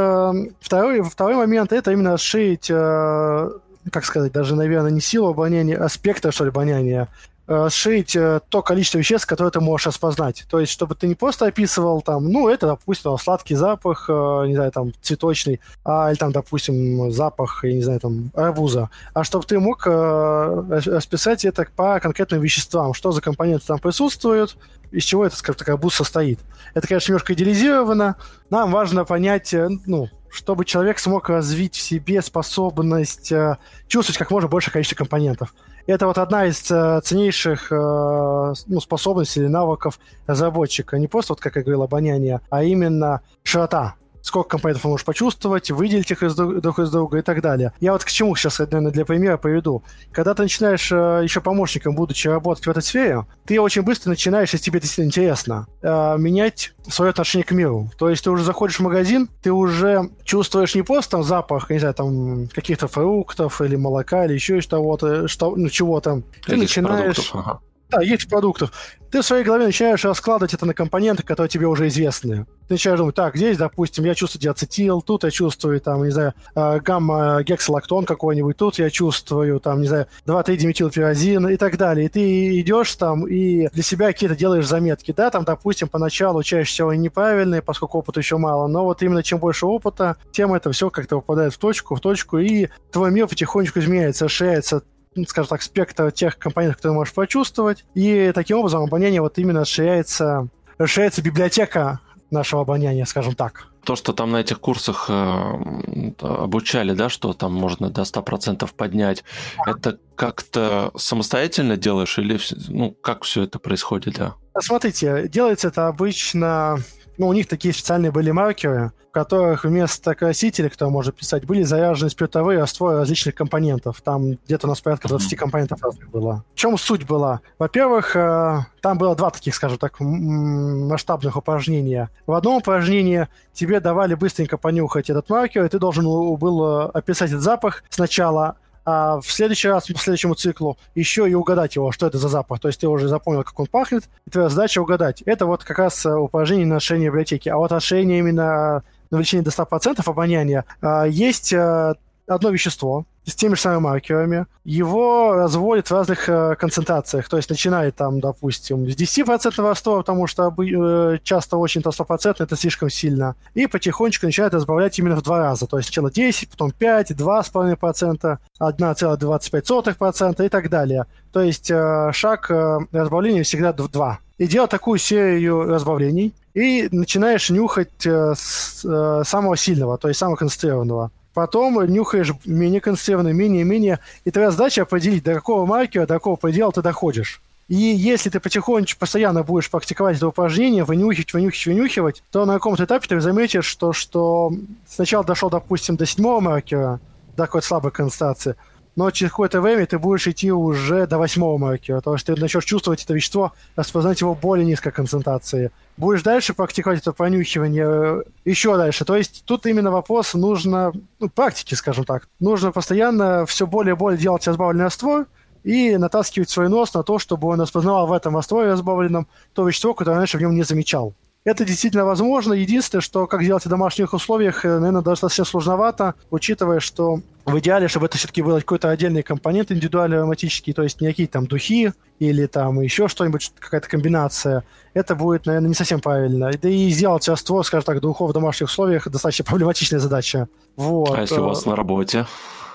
второй, 0.61 1.02
второй 1.02 1.37
момент– 1.37 1.72
это 1.74 1.92
именно 1.92 2.12
расширить 2.12 2.70
э, 2.70 3.50
как 3.90 4.05
сказать, 4.05 4.33
даже, 4.33 4.57
наверное, 4.57 4.90
не 4.90 5.00
силу 5.00 5.29
обоняния, 5.29 5.83
а 5.83 5.88
спектр, 5.88 6.33
что 6.33 6.44
ли, 6.44 6.50
обоняния 6.50 7.09
расширить 7.46 8.16
э, 8.16 8.40
то 8.48 8.62
количество 8.62 8.98
веществ, 8.98 9.26
которые 9.26 9.52
ты 9.52 9.61
можешь 9.61 9.87
распознать. 9.87 10.44
То 10.50 10.59
есть, 10.59 10.72
чтобы 10.72 10.94
ты 10.94 11.06
не 11.06 11.14
просто 11.14 11.46
описывал 11.46 12.02
там, 12.02 12.28
ну, 12.30 12.48
это, 12.48 12.66
допустим, 12.66 13.16
сладкий 13.18 13.54
запах, 13.54 14.06
э, 14.09 14.44
не 14.46 14.54
знаю, 14.54 14.72
там, 14.72 14.92
цветочный, 15.00 15.61
а, 15.85 16.11
или 16.11 16.16
там, 16.16 16.32
допустим, 16.32 17.11
запах, 17.12 17.64
я 17.64 17.72
не 17.72 17.82
знаю, 17.82 18.00
там, 18.00 18.30
арбуза, 18.35 18.90
а 19.14 19.24
чтобы 19.24 19.44
ты 19.44 19.61
мог 19.61 19.87
э, 19.87 20.80
расписать 20.87 21.44
это 21.44 21.66
по 21.76 22.00
конкретным 22.00 22.40
веществам, 22.40 22.94
что 22.94 23.12
за 23.12 23.20
компоненты 23.20 23.66
там 23.66 23.78
присутствуют, 23.78 24.56
из 24.90 25.04
чего 25.04 25.24
это, 25.26 25.37
скажем 25.37 25.59
так, 25.59 25.68
арбуз 25.68 25.94
состоит. 25.94 26.40
Это, 26.74 26.88
конечно, 26.88 27.12
немножко 27.12 27.35
идеализировано. 27.35 28.16
Нам 28.50 28.70
важно 28.70 29.04
понять, 29.04 29.54
ну, 29.87 30.09
чтобы 30.37 30.64
человек 30.64 30.98
смог 30.98 31.28
развить 31.28 31.76
в 31.76 31.80
себе 31.80 32.20
способность 32.22 33.32
э, 33.32 33.56
чувствовать 33.88 34.18
как 34.18 34.30
можно 34.30 34.48
больше 34.48 34.70
количество 34.70 34.96
компонентов. 34.96 35.54
Это 35.87 36.07
вот 36.07 36.18
одна 36.18 36.46
из 36.46 36.68
э, 36.70 37.01
ценнейших 37.03 37.70
э, 37.70 37.75
ну, 37.75 38.81
способностей 38.81 39.40
или 39.40 39.46
навыков 39.46 40.01
разработчика. 40.27 40.99
Не 40.99 41.07
просто, 41.07 41.33
вот, 41.33 41.40
как 41.40 41.57
я 41.57 41.62
говорил, 41.62 41.83
обоняние, 41.83 42.40
а 42.51 42.64
именно 42.64 43.20
широта 43.44 43.94
сколько 44.26 44.50
компонентов 44.50 44.84
он 44.84 44.92
может 44.92 45.06
почувствовать, 45.06 45.70
выделить 45.70 46.10
их 46.10 46.22
из 46.22 46.34
друг, 46.34 46.60
друг 46.60 46.78
из 46.78 46.90
друга 46.90 47.18
и 47.18 47.22
так 47.22 47.40
далее. 47.40 47.72
Я 47.80 47.92
вот 47.92 48.04
к 48.04 48.08
чему 48.08 48.34
сейчас, 48.36 48.58
наверное, 48.58 48.90
для 48.90 49.04
примера 49.04 49.36
приведу. 49.36 49.82
Когда 50.12 50.34
ты 50.34 50.42
начинаешь 50.42 50.90
э, 50.90 51.20
еще 51.22 51.40
помощником, 51.40 51.94
будучи 51.94 52.28
работать 52.28 52.66
в 52.66 52.70
этой 52.70 52.82
сфере, 52.82 53.26
ты 53.44 53.60
очень 53.60 53.82
быстро 53.82 54.10
начинаешь, 54.10 54.52
если 54.52 54.64
тебе 54.64 54.80
действительно 54.80 55.06
интересно, 55.06 55.66
э, 55.82 56.16
менять 56.18 56.74
свое 56.88 57.10
отношение 57.10 57.44
к 57.44 57.52
миру. 57.52 57.90
То 57.98 58.10
есть 58.10 58.24
ты 58.24 58.30
уже 58.30 58.44
заходишь 58.44 58.76
в 58.76 58.82
магазин, 58.82 59.28
ты 59.42 59.52
уже 59.52 60.10
чувствуешь 60.24 60.74
не 60.74 60.82
просто 60.82 61.12
там 61.12 61.22
запах, 61.22 61.70
не 61.70 61.78
знаю, 61.78 61.94
там 61.94 62.48
каких-то 62.48 62.88
фруктов 62.88 63.60
или 63.60 63.76
молока 63.76 64.24
или 64.24 64.34
еще 64.34 64.60
чего-то, 64.60 65.28
что, 65.28 65.54
ну, 65.56 65.68
чего-то. 65.68 66.22
Ты 66.44 66.56
начинаешь... 66.56 67.30
Ага. 67.32 67.60
Да, 67.88 68.03
есть 68.03 68.29
продуктов. 68.29 68.72
Ты 69.11 69.22
в 69.22 69.25
своей 69.27 69.44
голове 69.44 69.66
начинаешь 69.66 70.05
раскладывать 70.05 70.53
это 70.53 70.66
на 70.66 70.75
компоненты, 70.75 71.22
которые 71.22 71.49
тебе 71.49 71.68
уже 71.68 71.87
известны. 71.87 72.46
Ты 72.66 72.75
начинаешь 72.75 72.99
думать, 72.99 73.14
так, 73.14 73.37
здесь, 73.37 73.57
допустим, 73.57 74.05
я 74.05 74.14
чувствую 74.14 74.42
диацетил, 74.42 75.01
тут 75.01 75.22
я 75.22 75.31
чувствую, 75.31 75.81
там, 75.81 76.03
не 76.03 76.11
знаю, 76.11 76.35
э, 76.57 76.81
гамма-гексалактон 76.81 78.05
какой-нибудь, 78.05 78.57
тут 78.57 78.81
я 78.81 78.90
чувствую, 78.90 79.61
там, 79.61 79.81
не 79.81 79.87
знаю, 79.87 80.09
2,3-диметилпиразин 80.27 81.49
и 81.49 81.57
так 81.57 81.77
далее. 81.77 82.07
И 82.07 82.09
ты 82.09 82.61
идешь 82.61 82.92
там 82.96 83.27
и 83.29 83.68
для 83.68 83.83
себя 83.85 84.09
какие-то 84.09 84.35
делаешь 84.35 84.66
заметки. 84.66 85.14
Да, 85.16 85.31
там, 85.31 85.44
допустим, 85.44 85.88
поначалу 85.88 86.42
чаще 86.42 86.68
всего 86.68 86.92
неправильные, 86.92 87.62
поскольку 87.62 87.99
опыта 87.99 88.18
еще 88.18 88.37
мало, 88.37 88.66
но 88.66 88.85
вот 88.85 89.01
именно 89.03 89.22
чем 89.22 89.38
больше 89.38 89.66
опыта, 89.66 90.16
тем 90.33 90.53
это 90.53 90.72
все 90.72 90.90
как-то 90.90 91.20
попадает 91.20 91.55
в 91.55 91.59
точку, 91.59 91.94
в 91.94 92.01
точку, 92.01 92.38
и 92.38 92.68
твой 92.90 93.12
мир 93.12 93.29
потихонечку 93.29 93.79
изменяется, 93.79 94.25
расширяется 94.25 94.83
скажем 95.26 95.48
так, 95.48 95.62
спектр 95.62 96.11
тех 96.12 96.38
компонентов, 96.38 96.76
которые 96.76 96.96
можешь 96.96 97.14
почувствовать. 97.14 97.85
И 97.94 98.33
таким 98.35 98.59
образом 98.59 98.83
обоняние 98.83 99.20
вот 99.20 99.38
именно 99.38 99.61
расширяется, 99.61 100.48
расширяется 100.79 101.22
библиотека 101.22 102.00
нашего 102.31 102.62
обоняния, 102.62 103.05
скажем 103.05 103.35
так. 103.35 103.68
То, 103.85 103.94
что 103.94 104.12
там 104.12 104.33
на 104.33 104.40
этих 104.40 104.59
курсах 104.59 105.07
э, 105.09 106.12
обучали, 106.20 106.92
да, 106.92 107.09
что 107.09 107.33
там 107.33 107.55
можно 107.55 107.88
до 107.88 108.02
100% 108.02 108.68
поднять, 108.76 109.22
это 109.64 109.98
как-то 110.16 110.90
самостоятельно 110.96 111.76
делаешь 111.76 112.18
или 112.18 112.38
ну, 112.68 112.90
как 112.90 113.22
все 113.22 113.42
это 113.42 113.61
происходит, 113.61 114.14
да? 114.14 114.35
Смотрите, 114.59 115.29
делается 115.29 115.68
это 115.68 115.87
обычно 115.87 116.79
ну, 117.18 117.29
у 117.29 117.33
них 117.33 117.48
такие 117.48 117.72
специальные 117.72 118.11
были 118.11 118.31
маркеры, 118.31 118.92
в 119.09 119.12
которых 119.12 119.64
вместо 119.64 120.14
красителя, 120.14 120.68
кто 120.68 120.90
может 120.90 121.16
писать, 121.16 121.46
были 121.46 121.62
заряжены 121.62 122.11
спиртовые 122.11 122.61
растворы 122.61 122.98
различных 122.98 123.35
компонентов. 123.35 124.00
Там 124.02 124.33
где-то 124.44 124.66
у 124.66 124.70
нас 124.70 124.81
порядка 124.81 125.09
20 125.09 125.37
компонентов 125.37 125.83
разных 125.83 126.11
было. 126.11 126.44
В 126.55 126.59
чем 126.59 126.76
суть 126.76 127.07
была? 127.07 127.40
Во-первых, 127.59 128.14
э, 128.16 128.59
там 128.83 128.98
было 128.98 129.16
два 129.16 129.31
таких, 129.31 129.55
скажем 129.55 129.79
так, 129.79 130.00
масштабных 130.00 131.37
упражнения. 131.37 132.11
В 132.26 132.33
одном 132.33 132.57
упражнении 132.57 133.29
тебе 133.52 133.81
давали 133.81 134.14
быстренько 134.14 134.59
понюхать 134.59 135.11
этот 135.11 135.29
маркер, 135.31 135.64
и 135.64 135.68
ты 135.68 135.79
должен 135.79 136.05
был 136.37 136.83
описать 136.92 137.31
этот 137.31 137.42
запах 137.42 137.85
сначала, 137.88 138.57
а 138.87 139.20
в 139.20 139.31
следующий 139.31 139.68
раз, 139.68 139.88
по 139.88 139.99
следующему 139.99 140.35
циклу, 140.35 140.79
еще 140.94 141.29
и 141.29 141.35
угадать 141.35 141.75
его, 141.75 141.90
что 141.90 142.07
это 142.07 142.18
за 142.18 142.29
запах. 142.29 142.61
То 142.61 142.68
есть 142.68 142.81
ты 142.81 142.87
уже 142.87 143.09
запомнил, 143.09 143.42
как 143.42 143.59
он 143.59 143.66
пахнет, 143.66 144.05
и 144.27 144.31
твоя 144.31 144.49
задача 144.49 144.81
угадать. 144.81 145.22
Это 145.22 145.44
вот 145.44 145.64
как 145.64 145.81
раз 145.81 146.07
э, 146.07 146.14
упражнение 146.14 146.66
на 146.66 146.77
расширение 146.77 147.11
библиотеки. 147.11 147.49
А 147.49 147.57
вот 147.57 147.72
расширение 147.72 148.20
именно 148.20 148.85
на 149.11 149.16
увеличение 149.18 149.44
до 149.44 149.51
100% 149.51 150.03
обоняния 150.07 150.64
а, 150.81 151.05
есть 151.05 151.53
э, 151.53 151.94
одно 152.29 152.51
вещество, 152.51 153.07
с 153.26 153.34
теми 153.34 153.54
же 153.54 153.60
самыми 153.60 153.80
маркерами, 153.80 154.46
его 154.64 155.32
разводят 155.34 155.88
в 155.88 155.92
разных 155.92 156.28
э, 156.28 156.54
концентрациях. 156.56 157.28
То 157.28 157.36
есть 157.36 157.50
начинает 157.50 157.96
там, 157.96 158.20
допустим, 158.20 158.88
с 158.88 158.94
10% 158.94 159.68
раствора, 159.68 159.98
потому 159.98 160.26
что 160.26 160.54
э, 160.58 161.18
часто 161.22 161.56
очень 161.56 161.82
то 161.82 161.90
100% 161.90 162.36
это 162.38 162.56
слишком 162.56 162.88
сильно. 162.88 163.34
И 163.54 163.66
потихонечку 163.66 164.26
начинает 164.26 164.54
разбавлять 164.54 164.98
именно 164.98 165.16
в 165.16 165.22
два 165.22 165.38
раза. 165.38 165.66
То 165.66 165.76
есть 165.76 165.88
сначала 165.88 166.10
10, 166.10 166.50
потом 166.50 166.70
5, 166.70 167.10
2,5%, 167.10 168.38
1,25% 168.60 170.46
и 170.46 170.48
так 170.48 170.70
далее. 170.70 171.06
То 171.32 171.40
есть 171.42 171.70
э, 171.70 172.10
шаг 172.12 172.50
э, 172.50 172.78
разбавления 172.92 173.42
всегда 173.42 173.72
в 173.72 173.90
2. 173.90 174.18
И 174.38 174.46
делать 174.46 174.70
такую 174.70 174.98
серию 174.98 175.64
разбавлений, 175.64 176.34
и 176.52 176.88
начинаешь 176.90 177.50
нюхать 177.50 178.06
э, 178.06 178.34
с 178.36 178.84
э, 178.84 179.22
самого 179.24 179.56
сильного, 179.56 179.98
то 179.98 180.08
есть 180.08 180.18
самого 180.18 180.36
концентрированного. 180.36 181.10
Потом 181.37 181.85
нюхаешь 181.85 182.33
менее 182.46 182.81
консервный, 182.81 183.35
менее-менее. 183.35 183.99
И 184.25 184.31
твоя 184.31 184.51
задача 184.51 184.81
определить, 184.81 185.22
до 185.22 185.35
какого 185.35 185.66
маркера, 185.66 186.07
до 186.07 186.14
какого 186.14 186.37
предела 186.37 186.72
ты 186.72 186.81
доходишь. 186.81 187.42
И 187.68 187.75
если 187.75 188.31
ты 188.31 188.40
потихонечку 188.40 189.01
постоянно 189.01 189.42
будешь 189.42 189.70
практиковать 189.70 190.16
это 190.16 190.29
упражнение, 190.29 190.85
вынюхивать, 190.85 191.35
вынюхивать, 191.35 191.66
вынюхивать, 191.66 192.22
то 192.33 192.46
на 192.46 192.55
каком-то 192.55 192.85
этапе 192.85 193.07
ты 193.07 193.20
заметишь, 193.20 193.66
что, 193.66 193.92
что 193.92 194.51
сначала 194.88 195.25
дошел, 195.25 195.51
допустим, 195.51 195.96
до 195.96 196.07
седьмого 196.07 196.40
маркера, 196.40 197.01
до 197.37 197.44
какой-то 197.44 197.66
слабой 197.66 197.90
концентрации, 197.90 198.55
но 198.96 199.11
через 199.11 199.30
какое-то 199.30 199.61
время 199.61 199.87
ты 199.87 199.98
будешь 199.98 200.26
идти 200.26 200.50
уже 200.50 201.06
до 201.06 201.18
восьмого 201.18 201.59
маркера, 201.59 201.96
потому 201.96 202.16
что 202.16 202.35
ты 202.35 202.40
начнешь 202.40 202.64
чувствовать 202.64 203.04
это 203.04 203.12
вещество, 203.14 203.52
распознать 203.76 204.22
его 204.22 204.35
более 204.35 204.66
низкой 204.66 204.90
концентрации. 204.90 205.70
Будешь 205.98 206.22
дальше 206.22 206.54
практиковать 206.54 207.00
это 207.00 207.12
понюхивание 207.12 207.87
э, 207.87 208.22
еще 208.46 208.76
дальше. 208.76 209.04
То 209.04 209.14
есть 209.14 209.44
тут 209.44 209.66
именно 209.66 209.90
вопрос 209.90 210.35
нужно, 210.35 210.92
ну, 211.20 211.28
практики, 211.28 211.74
скажем 211.74 212.04
так. 212.04 212.28
Нужно 212.40 212.72
постоянно 212.72 213.44
все 213.46 213.66
более 213.66 213.94
и 213.94 213.96
более 213.96 214.18
делать 214.18 214.46
разбавленный 214.46 214.85
раствор, 214.85 215.26
и 215.62 215.96
натаскивать 215.96 216.48
свой 216.48 216.68
нос 216.68 216.94
на 216.94 217.02
то, 217.02 217.18
чтобы 217.18 217.48
он 217.48 217.61
распознавал 217.61 218.06
в 218.06 218.12
этом 218.12 218.37
растворе 218.37 218.70
разбавленном 218.70 219.26
то 219.52 219.66
вещество, 219.66 219.94
которое 219.94 220.18
раньше 220.18 220.38
в 220.38 220.40
нем 220.40 220.54
не 220.54 220.62
замечал. 220.62 221.12
Это 221.44 221.64
действительно 221.64 222.04
возможно. 222.04 222.54
Единственное, 222.54 223.02
что 223.02 223.26
как 223.26 223.42
делать 223.42 223.64
в 223.64 223.68
домашних 223.68 224.14
условиях, 224.14 224.64
э, 224.64 224.78
наверное, 224.78 225.02
достаточно 225.02 225.44
сложновато, 225.44 226.14
учитывая, 226.30 226.80
что 226.80 227.20
в 227.46 227.59
идеале, 227.61 227.87
чтобы 227.87 228.06
это 228.06 228.18
все-таки 228.18 228.42
был 228.42 228.56
какой-то 228.56 228.90
отдельный 228.90 229.22
компонент 229.22 229.70
индивидуально 229.70 230.18
ароматический, 230.18 230.72
то 230.72 230.82
есть 230.82 231.00
не 231.00 231.06
какие-то 231.06 231.35
там 231.35 231.46
духи 231.46 231.92
или 232.18 232.46
там 232.46 232.80
еще 232.80 233.06
что-нибудь, 233.06 233.52
какая-то 233.59 233.88
комбинация, 233.88 234.64
это 234.94 235.14
будет, 235.14 235.46
наверное, 235.46 235.68
не 235.68 235.74
совсем 235.74 236.00
правильно. 236.00 236.50
Да 236.61 236.68
и 236.68 236.90
сделать 236.90 237.28
раствор, 237.28 237.64
скажем 237.64 237.85
так, 237.85 238.00
духов 238.00 238.30
в 238.30 238.32
домашних 238.32 238.68
условиях 238.68 239.09
достаточно 239.09 239.44
проблематичная 239.44 240.00
задача. 240.00 240.48
Вот. 240.74 241.16
А 241.16 241.20
если 241.20 241.38
у 241.38 241.44
вас 241.44 241.64
на 241.66 241.76
работе? 241.76 242.26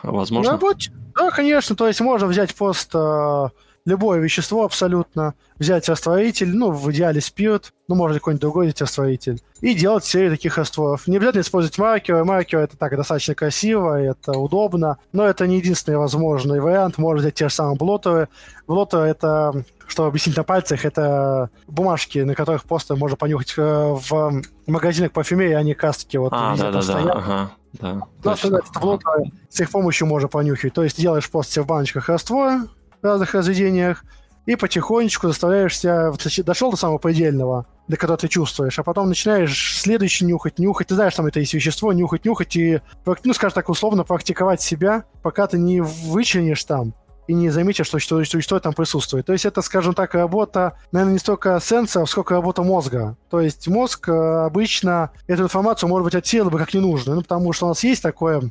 Возможно? 0.04 0.54
На 0.54 0.58
работе? 0.58 0.92
Да, 1.16 1.30
конечно. 1.32 1.76
То 1.76 1.88
есть 1.88 2.00
можно 2.00 2.28
взять 2.28 2.56
просто 2.56 3.52
любое 3.86 4.20
вещество 4.20 4.64
абсолютно, 4.64 5.34
взять 5.58 5.90
растворитель, 5.90 6.56
ну, 6.56 6.72
в 6.72 6.92
идеале 6.92 7.22
спирт, 7.22 7.74
ну, 7.88 7.96
может, 7.96 8.18
какой-нибудь 8.18 8.42
другой 8.42 8.66
взять 8.68 8.82
растворитель, 8.82 9.42
и 9.60 9.74
делать 9.74 10.06
серию 10.06 10.32
таких 10.32 10.58
растворов. 10.58 11.08
Не 11.08 11.18
обязательно 11.18 11.42
использовать 11.42 11.78
маркеры. 11.78 12.24
Маркеры 12.24 12.64
это 12.64 12.78
так 12.78 12.96
достаточно 12.96 13.36
красиво, 13.36 14.00
это 14.02 14.34
удобно, 14.34 14.98
но 15.12 15.26
это 15.26 15.46
не 15.48 15.58
единственный 15.58 15.98
возможный 15.98 16.60
вариант. 16.60 16.98
Можно 16.98 17.22
взять 17.22 17.36
те 17.36 17.50
же 17.50 17.54
самые 17.54 17.78
блотеры. 17.78 18.28
Блотеры 18.68 19.08
это 19.08 19.64
что 19.88 20.06
объяснить 20.06 20.38
на 20.38 20.44
пальцах, 20.44 20.86
это 20.86 21.50
бумажки, 21.68 22.20
на 22.20 22.34
которых 22.34 22.64
просто 22.64 22.96
можно 22.96 23.18
понюхать 23.18 23.54
э, 23.58 23.62
в 23.62 24.42
магазинах 24.66 25.12
парфюмерии, 25.12 25.54
они 25.54 25.74
кастки 25.74 26.16
вот 26.16 26.32
а, 26.34 26.56
да, 26.56 26.72
да, 26.72 26.82
стоят. 26.82 27.06
да, 27.08 27.12
ага, 27.14 27.52
да, 27.74 27.94
Ну, 27.96 28.08
точно. 28.24 28.56
это 28.56 28.80
блотеры, 28.80 29.32
с 29.50 29.60
их 29.60 29.70
помощью 29.70 30.08
можно 30.08 30.30
понюхать. 30.30 30.74
То 30.74 30.86
есть 30.86 30.98
делаешь 30.98 31.30
просто 31.30 31.52
себе 31.52 31.64
в 31.64 31.68
баночках 31.68 32.08
раствор 32.08 32.62
в 33.02 33.06
разных 33.06 33.34
разведениях, 33.34 34.04
и 34.46 34.56
потихонечку 34.56 35.28
заставляешь 35.28 35.78
себя... 35.78 36.12
вот 36.12 36.26
Дошел 36.46 36.72
до 36.72 36.78
самого 36.78 36.98
предельного, 36.98 37.68
до 37.88 37.98
которого 37.98 38.18
ты 38.18 38.28
чувствуешь, 38.28 38.80
а 38.80 38.84
потом 38.84 39.10
начинаешь 39.10 39.80
следующий 39.80 40.26
нюхать, 40.26 40.58
нюхать. 40.60 40.88
Ты 40.88 40.96
знаешь, 40.96 41.14
там 41.14 41.28
это 41.28 41.40
есть 41.40 41.54
вещество, 41.54 41.94
нюхать, 41.94 42.26
нюхать 42.26 42.56
и, 42.56 42.82
ну, 43.24 43.34
скажем 43.34 43.56
так, 43.56 43.70
условно 43.70 44.04
практиковать 44.04 44.62
себя, 44.62 45.04
пока 45.22 45.48
ты 45.48 45.58
не 45.60 45.82
вычленишь 45.82 46.64
там 46.64 46.94
и 47.28 47.34
не 47.34 47.50
заметишь, 47.50 47.86
что, 47.86 48.00
что, 48.00 48.24
что, 48.24 48.42
что 48.42 48.60
там 48.60 48.74
присутствует. 48.74 49.26
То 49.26 49.34
есть 49.34 49.46
это, 49.46 49.62
скажем 49.62 49.94
так, 49.94 50.16
работа, 50.16 50.78
наверное, 50.92 51.14
не 51.14 51.20
столько 51.20 51.60
сенсоров, 51.62 52.10
сколько 52.10 52.34
работа 52.34 52.64
мозга. 52.64 53.16
То 53.30 53.40
есть 53.40 53.68
мозг 53.68 54.10
э, 54.10 54.12
обычно 54.12 55.12
эту 55.28 55.44
информацию, 55.44 55.88
может 55.88 56.06
быть, 56.06 56.16
отсеял 56.16 56.50
бы 56.50 56.58
как 56.58 56.74
ненужную, 56.74 57.18
ну, 57.18 57.22
потому 57.22 57.54
что 57.54 57.68
у 57.68 57.70
нас 57.70 57.84
есть 57.84 58.02
такое 58.02 58.42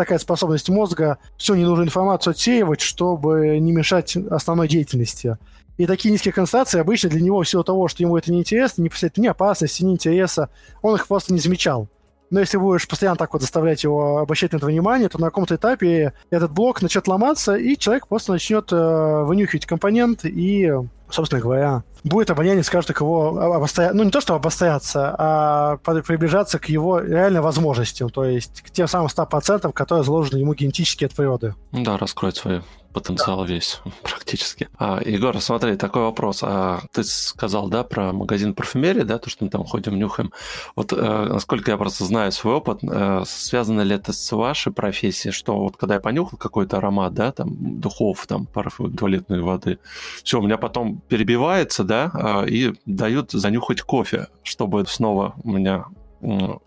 такая 0.00 0.18
способность 0.18 0.70
мозга 0.70 1.18
всю 1.36 1.54
ненужную 1.56 1.86
информацию 1.86 2.30
отсеивать, 2.30 2.80
чтобы 2.80 3.58
не 3.58 3.70
мешать 3.70 4.16
основной 4.16 4.66
деятельности. 4.66 5.36
И 5.76 5.84
такие 5.84 6.10
низкие 6.10 6.32
концентрации 6.32 6.80
обычно 6.80 7.10
для 7.10 7.20
него, 7.20 7.42
в 7.42 7.46
силу 7.46 7.64
того, 7.64 7.86
что 7.86 8.02
ему 8.02 8.16
это 8.16 8.32
неинтересно, 8.32 8.80
не 8.80 8.88
представляет 8.88 9.18
ни 9.18 9.26
опасности, 9.26 9.84
ни 9.84 9.92
интереса, 9.92 10.48
он 10.80 10.94
их 10.94 11.06
просто 11.06 11.34
не 11.34 11.38
замечал. 11.38 11.86
Но 12.30 12.40
если 12.40 12.58
будешь 12.58 12.86
постоянно 12.86 13.16
так 13.16 13.32
вот 13.32 13.42
заставлять 13.42 13.82
его 13.82 14.18
обращать 14.18 14.52
на 14.52 14.58
это 14.58 14.66
внимание, 14.66 15.08
то 15.08 15.20
на 15.20 15.26
каком-то 15.26 15.56
этапе 15.56 16.12
этот 16.30 16.52
блок 16.52 16.80
начнет 16.80 17.08
ломаться, 17.08 17.56
и 17.56 17.76
человек 17.76 18.06
просто 18.06 18.32
начнет 18.32 18.72
э, 18.72 19.24
вынюхивать 19.24 19.66
компонент 19.66 20.24
и, 20.24 20.72
собственно 21.10 21.42
говоря, 21.42 21.82
будет 22.04 22.30
обоняние, 22.30 22.62
скажет, 22.62 22.88
как 22.88 23.00
его 23.00 23.36
обостря... 23.36 23.92
ну 23.92 24.04
не 24.04 24.10
то, 24.10 24.20
что 24.20 24.34
обостряться, 24.34 25.14
а 25.18 25.76
приближаться 25.78 26.58
к 26.58 26.68
его 26.68 27.00
реальной 27.00 27.40
возможностям, 27.40 28.10
то 28.10 28.24
есть 28.24 28.62
к 28.62 28.70
тем 28.70 28.86
самым 28.86 29.08
100%, 29.08 29.72
которые 29.72 30.04
заложены 30.04 30.38
ему 30.38 30.54
генетически 30.54 31.04
от 31.04 31.14
природы. 31.14 31.54
Да, 31.72 31.98
раскроет 31.98 32.36
свой 32.36 32.62
потенциал 32.92 33.44
да. 33.44 33.52
весь 33.52 33.80
практически. 34.02 34.68
А, 34.78 35.00
Егор, 35.04 35.40
смотри, 35.40 35.76
такой 35.76 36.02
вопрос. 36.02 36.40
А, 36.42 36.80
ты 36.92 37.04
сказал, 37.04 37.68
да, 37.68 37.84
про 37.84 38.12
магазин 38.12 38.54
парфюмерии, 38.54 39.02
да, 39.02 39.18
то, 39.18 39.30
что 39.30 39.44
мы 39.44 39.50
там 39.50 39.64
ходим, 39.64 39.98
нюхаем. 39.98 40.32
Вот, 40.76 40.92
э, 40.92 40.96
насколько 40.96 41.70
я 41.70 41.76
просто 41.76 42.04
знаю 42.04 42.32
свой 42.32 42.54
опыт, 42.54 42.80
э, 42.82 43.22
связано 43.26 43.82
ли 43.82 43.94
это 43.94 44.12
с 44.12 44.32
вашей 44.32 44.72
профессией, 44.72 45.32
что 45.32 45.58
вот 45.58 45.76
когда 45.76 45.94
я 45.94 46.00
понюхал 46.00 46.38
какой-то 46.38 46.78
аромат, 46.78 47.14
да, 47.14 47.32
там, 47.32 47.80
духов, 47.80 48.26
там, 48.26 48.46
парфюм, 48.46 48.96
туалетной 48.96 49.40
воды, 49.40 49.78
все, 50.22 50.40
у 50.40 50.42
меня 50.42 50.58
потом 50.58 51.00
перебивается, 51.08 51.84
да, 51.84 52.10
э, 52.44 52.48
и 52.48 52.74
дают 52.86 53.32
занюхать 53.32 53.82
кофе, 53.82 54.28
чтобы 54.42 54.84
снова 54.86 55.34
у 55.42 55.50
меня 55.50 55.86